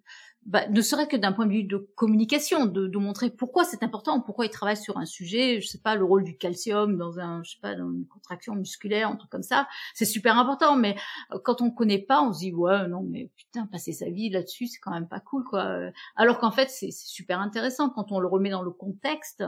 bah, 0.46 0.68
ne 0.68 0.80
serait 0.80 1.08
que 1.08 1.16
d'un 1.16 1.32
point 1.32 1.44
de 1.46 1.50
vue 1.50 1.64
de 1.64 1.76
communication, 1.96 2.66
de, 2.66 2.86
de 2.86 2.98
montrer 2.98 3.30
pourquoi 3.30 3.64
c'est 3.64 3.82
important, 3.82 4.20
pourquoi 4.20 4.46
ils 4.46 4.50
travaillent 4.50 4.76
sur 4.76 4.96
un 4.96 5.04
sujet, 5.04 5.60
je 5.60 5.66
sais 5.66 5.80
pas, 5.80 5.96
le 5.96 6.04
rôle 6.04 6.22
du 6.22 6.36
calcium 6.36 6.96
dans 6.96 7.18
un, 7.18 7.42
je 7.42 7.52
sais 7.52 7.60
pas, 7.60 7.74
dans 7.74 7.90
une 7.90 8.06
contraction 8.06 8.54
musculaire, 8.54 9.08
un 9.08 9.16
truc 9.16 9.28
comme 9.28 9.42
ça, 9.42 9.66
c'est 9.92 10.04
super 10.04 10.38
important. 10.38 10.76
Mais 10.76 10.96
euh, 11.32 11.40
quand 11.44 11.62
on 11.62 11.72
connaît 11.72 11.98
pas, 11.98 12.22
on 12.22 12.32
se 12.32 12.38
dit 12.38 12.52
ouais, 12.54 12.86
non, 12.86 13.02
mais 13.02 13.30
putain, 13.36 13.66
passer 13.66 13.92
sa 13.92 14.08
vie 14.08 14.30
là-dessus, 14.30 14.68
c'est 14.68 14.78
quand 14.78 14.92
même 14.92 15.08
pas 15.08 15.20
cool, 15.20 15.42
quoi. 15.42 15.90
Alors 16.14 16.38
qu'en 16.38 16.52
fait, 16.52 16.70
c'est 16.70 16.92
super 16.92 17.40
intéressant 17.40 17.90
quand 17.90 18.12
on 18.12 18.20
le 18.20 18.28
remet 18.28 18.50
dans 18.50 18.62
le 18.62 18.70
contexte 18.70 19.42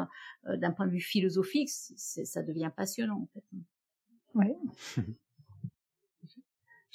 euh, 0.49 0.57
d'un 0.57 0.73
point 0.73 0.87
de 0.87 0.93
vue 0.93 1.01
philosophique, 1.01 1.71
ça 1.71 2.43
devient 2.43 2.71
passionnant, 2.77 3.23
en 3.23 3.29
fait. 3.33 3.45
Oui. 4.35 4.49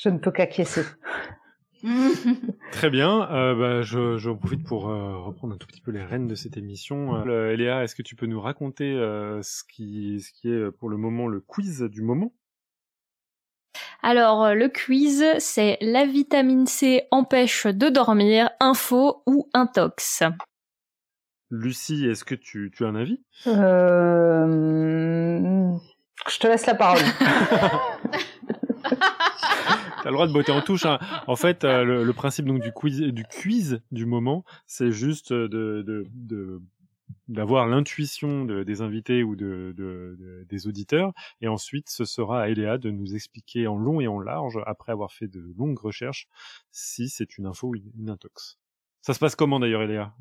Je 0.03 0.09
ne 0.09 0.17
peux 0.17 0.31
qu'acquiescer. 0.31 0.83
Très 2.73 2.89
bien. 2.89 3.31
Euh, 3.31 3.55
bah, 3.55 3.81
je, 3.83 4.17
je 4.17 4.29
profite 4.31 4.65
pour 4.65 4.89
euh, 4.89 5.17
reprendre 5.19 5.53
un 5.53 5.57
tout 5.57 5.67
petit 5.67 5.79
peu 5.79 5.91
les 5.91 6.03
rênes 6.03 6.27
de 6.27 6.35
cette 6.35 6.57
émission. 6.57 7.25
Euh, 7.25 7.53
Eléa, 7.53 7.85
est-ce 7.85 7.95
que 7.95 8.01
tu 8.01 8.17
peux 8.17 8.25
nous 8.25 8.41
raconter 8.41 8.91
euh, 8.91 9.41
ce, 9.43 9.63
qui, 9.63 10.19
ce 10.19 10.33
qui 10.33 10.49
est 10.49 10.71
pour 10.71 10.89
le 10.89 10.97
moment 10.97 11.29
le 11.29 11.39
quiz 11.39 11.83
du 11.83 12.01
moment? 12.01 12.33
Alors, 14.01 14.53
le 14.53 14.67
quiz, 14.67 15.23
c'est 15.39 15.77
la 15.79 16.05
vitamine 16.05 16.67
C 16.67 17.03
empêche 17.09 17.65
de 17.65 17.87
dormir, 17.87 18.49
info 18.59 19.23
ou 19.25 19.49
intox. 19.53 20.23
Lucie, 21.49 22.07
est-ce 22.07 22.25
que 22.25 22.35
tu, 22.35 22.73
tu 22.75 22.83
as 22.83 22.89
un 22.89 22.95
avis? 22.95 23.23
Euh... 23.47 24.49
Je 26.27 26.39
te 26.39 26.47
laisse 26.47 26.65
la 26.65 26.75
parole. 26.75 26.99
T'as 30.03 30.09
le 30.09 30.13
droit 30.13 30.27
de 30.27 30.33
botter 30.33 30.51
en 30.51 30.61
touche. 30.61 30.85
Hein. 30.85 30.99
En 31.27 31.35
fait, 31.35 31.63
euh, 31.63 32.03
le, 32.03 32.13
principe 32.13 32.45
donc 32.45 32.61
du 32.61 32.71
quiz, 32.71 32.99
du 32.99 33.23
quiz 33.23 33.81
du 33.91 34.05
moment, 34.05 34.43
c'est 34.65 34.91
juste 34.91 35.31
de, 35.31 35.81
de, 35.85 36.61
d'avoir 37.27 37.67
l'intuition 37.67 38.45
de, 38.45 38.63
des 38.63 38.81
invités 38.81 39.23
ou 39.23 39.35
de, 39.35 39.73
de, 39.77 40.45
des 40.47 40.67
auditeurs, 40.67 41.13
et 41.41 41.47
ensuite 41.47 41.89
ce 41.89 42.05
sera 42.05 42.43
à 42.43 42.49
Eléa 42.49 42.77
de 42.77 42.91
nous 42.91 43.15
expliquer 43.15 43.67
en 43.67 43.77
long 43.77 44.01
et 44.01 44.07
en 44.07 44.19
large, 44.19 44.59
après 44.65 44.91
avoir 44.91 45.13
fait 45.13 45.27
de 45.27 45.39
longues 45.57 45.79
recherches, 45.79 46.27
si 46.71 47.09
c'est 47.09 47.37
une 47.37 47.45
info 47.45 47.69
ou 47.69 47.75
une 47.75 48.09
intox. 48.09 48.57
Ça 49.01 49.13
se 49.13 49.19
passe 49.19 49.35
comment 49.35 49.59
d'ailleurs, 49.59 49.83
Eléa? 49.83 50.13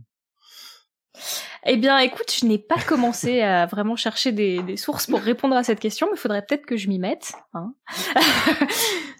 Eh 1.64 1.76
bien, 1.76 1.98
écoute, 1.98 2.32
je 2.40 2.46
n'ai 2.46 2.58
pas 2.58 2.80
commencé 2.80 3.40
à 3.42 3.66
vraiment 3.66 3.96
chercher 3.96 4.32
des, 4.32 4.76
sources 4.76 5.06
pour 5.06 5.20
répondre 5.20 5.54
à 5.54 5.62
cette 5.62 5.80
question, 5.80 6.08
mais 6.08 6.16
il 6.16 6.20
faudrait 6.20 6.44
peut-être 6.44 6.66
que 6.66 6.76
je 6.76 6.88
m'y 6.88 6.98
mette. 6.98 7.34
Hein. 7.54 7.74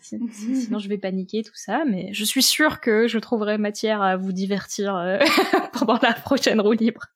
Sinon, 0.03 0.79
je 0.79 0.89
vais 0.89 0.99
paniquer 0.99 1.43
tout 1.43 1.55
ça, 1.55 1.85
mais 1.87 2.13
je 2.13 2.25
suis 2.25 2.43
sûre 2.43 2.81
que 2.81 3.07
je 3.07 3.19
trouverai 3.19 3.59
matière 3.59 4.03
à 4.03 4.17
vous 4.17 4.33
divertir 4.33 4.97
euh, 4.97 5.19
pendant 5.73 5.99
la 6.03 6.13
prochaine 6.13 6.61
roue 6.61 6.73
libre. 6.73 7.07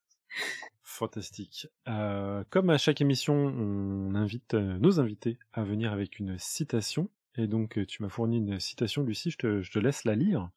Fantastique. 0.81 1.67
Euh, 1.87 2.43
comme 2.49 2.69
à 2.69 2.77
chaque 2.77 3.01
émission, 3.01 3.35
on 3.35 4.15
invite 4.15 4.53
euh, 4.53 4.79
nos 4.79 4.99
invités 4.99 5.37
à 5.53 5.63
venir 5.63 5.91
avec 5.91 6.19
une 6.19 6.39
citation. 6.39 7.09
Et 7.35 7.47
donc, 7.47 7.85
tu 7.87 8.01
m'as 8.01 8.09
fourni 8.09 8.37
une 8.37 8.59
citation, 8.59 9.03
Lucie, 9.03 9.29
je 9.29 9.69
te 9.69 9.77
laisse 9.77 10.05
la 10.05 10.15
lire. 10.15 10.49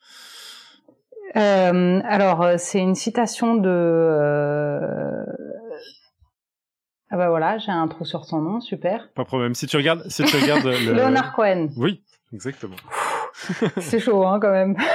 Euh, 1.36 2.00
alors, 2.04 2.58
c'est 2.58 2.80
une 2.80 2.94
citation 2.94 3.54
de... 3.54 3.68
Euh... 3.68 5.24
Ah 7.12 7.16
bah 7.16 7.28
voilà, 7.28 7.58
j'ai 7.58 7.72
un 7.72 7.88
trou 7.88 8.04
sur 8.04 8.24
son 8.24 8.40
nom, 8.40 8.60
super. 8.60 9.10
Pas 9.14 9.22
de 9.22 9.26
problème. 9.26 9.54
Si 9.54 9.66
tu 9.66 9.76
regardes, 9.76 10.08
si 10.08 10.22
tu 10.22 10.36
regardes 10.36 10.64
le... 10.64 10.92
Leonard 10.92 11.32
Cohen. 11.34 11.68
Oui, 11.76 12.04
exactement. 12.32 12.76
c'est 13.78 13.98
chaud, 13.98 14.24
hein, 14.26 14.38
quand 14.40 14.52
même. 14.52 14.76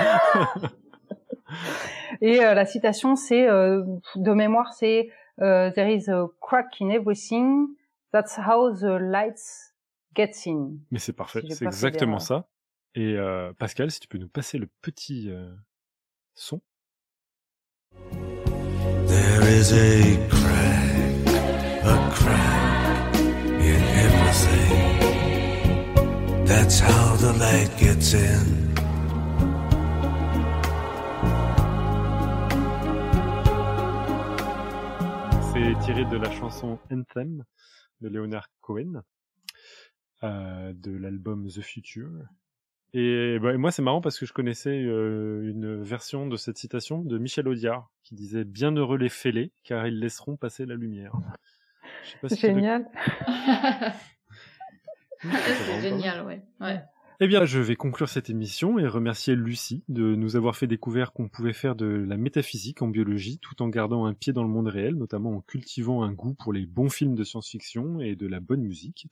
Et 2.21 2.43
euh, 2.43 2.53
la 2.53 2.65
citation, 2.65 3.15
c'est 3.15 3.47
euh, 3.47 3.83
de 4.15 4.31
mémoire, 4.31 4.73
c'est 4.73 5.09
euh, 5.41 5.71
There 5.71 5.93
is 5.93 6.09
a 6.09 6.25
crack 6.41 6.67
in 6.81 6.89
everything. 6.89 7.67
That's 8.11 8.37
how 8.37 8.73
the 8.73 8.99
lights 8.99 9.73
get 10.15 10.31
in. 10.45 10.77
Mais 10.91 10.99
c'est 10.99 11.13
parfait, 11.13 11.41
c'est 11.49 11.65
exactement 11.65 12.19
ça. 12.19 12.47
Et 12.95 13.17
Pascal, 13.59 13.91
si 13.91 13.99
tu 13.99 14.07
peux 14.07 14.17
nous 14.17 14.29
passer 14.29 14.57
le 14.57 14.69
petit 14.81 15.29
son. 16.35 16.61
There 19.07 19.43
is 19.59 19.71
a 19.71 20.27
crack, 20.29 21.27
a 21.83 22.09
crack 22.13 23.15
in 23.15 23.81
everything. 24.05 24.85
That's 26.45 26.79
how 26.79 27.15
the 27.15 27.33
light 27.33 27.71
gets 27.77 28.13
in. 28.13 28.65
C'est 35.53 35.73
tiré 35.85 36.03
de 36.05 36.17
la 36.17 36.29
chanson 36.31 36.79
Anthem 36.91 37.45
de 38.01 38.09
Leonard 38.09 38.49
Cohen, 38.59 39.01
euh, 40.23 40.73
de 40.73 40.91
l'album 40.91 41.47
The 41.47 41.61
Future. 41.61 42.27
Et 42.93 43.39
bah, 43.39 43.57
moi, 43.57 43.71
c'est 43.71 43.81
marrant 43.81 44.01
parce 44.01 44.17
que 44.19 44.25
je 44.25 44.33
connaissais 44.33 44.69
euh, 44.69 45.49
une 45.49 45.81
version 45.81 46.27
de 46.27 46.37
cette 46.37 46.57
citation 46.57 47.01
de 47.01 47.17
Michel 47.17 47.47
Audiard 47.47 47.89
qui 48.03 48.15
disait 48.15 48.45
Bienheureux 48.45 48.97
les 48.97 49.09
fêlés, 49.09 49.51
car 49.63 49.85
ils 49.87 49.99
laisseront 49.99 50.37
passer 50.37 50.65
la 50.65 50.75
lumière. 50.75 51.11
C'est 52.27 52.39
génial. 52.39 52.87
c'est 55.21 55.81
génial, 55.81 56.25
ouais. 56.25 56.41
ouais. 56.61 56.81
Eh 57.21 57.27
bien, 57.27 57.45
je 57.45 57.59
vais 57.59 57.77
conclure 57.77 58.09
cette 58.09 58.29
émission 58.29 58.77
et 58.77 58.85
remercier 58.85 59.35
Lucie 59.35 59.85
de 59.87 60.15
nous 60.15 60.35
avoir 60.35 60.57
fait 60.57 60.67
découvrir 60.67 61.13
qu'on 61.13 61.29
pouvait 61.29 61.53
faire 61.53 61.73
de 61.73 61.85
la 61.85 62.17
métaphysique 62.17 62.81
en 62.81 62.89
biologie 62.89 63.39
tout 63.39 63.61
en 63.61 63.69
gardant 63.69 64.05
un 64.05 64.13
pied 64.13 64.33
dans 64.33 64.43
le 64.43 64.49
monde 64.49 64.67
réel, 64.67 64.95
notamment 64.95 65.31
en 65.37 65.39
cultivant 65.39 66.03
un 66.03 66.11
goût 66.11 66.33
pour 66.33 66.51
les 66.51 66.65
bons 66.65 66.89
films 66.89 67.15
de 67.15 67.23
science-fiction 67.23 68.01
et 68.01 68.17
de 68.17 68.27
la 68.27 68.41
bonne 68.41 68.63
musique. 68.63 69.07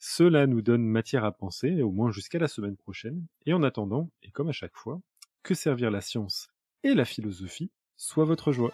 Cela 0.00 0.48
nous 0.48 0.62
donne 0.62 0.84
matière 0.84 1.24
à 1.24 1.30
penser, 1.30 1.80
au 1.80 1.92
moins 1.92 2.10
jusqu'à 2.10 2.40
la 2.40 2.48
semaine 2.48 2.76
prochaine. 2.76 3.24
Et 3.46 3.52
en 3.52 3.62
attendant, 3.62 4.10
et 4.24 4.32
comme 4.32 4.48
à 4.48 4.52
chaque 4.52 4.76
fois, 4.76 5.00
que 5.44 5.54
servir 5.54 5.92
la 5.92 6.00
science 6.00 6.48
et 6.82 6.92
la 6.92 7.04
philosophie 7.04 7.70
soit 7.96 8.24
votre 8.24 8.50
joie. 8.50 8.72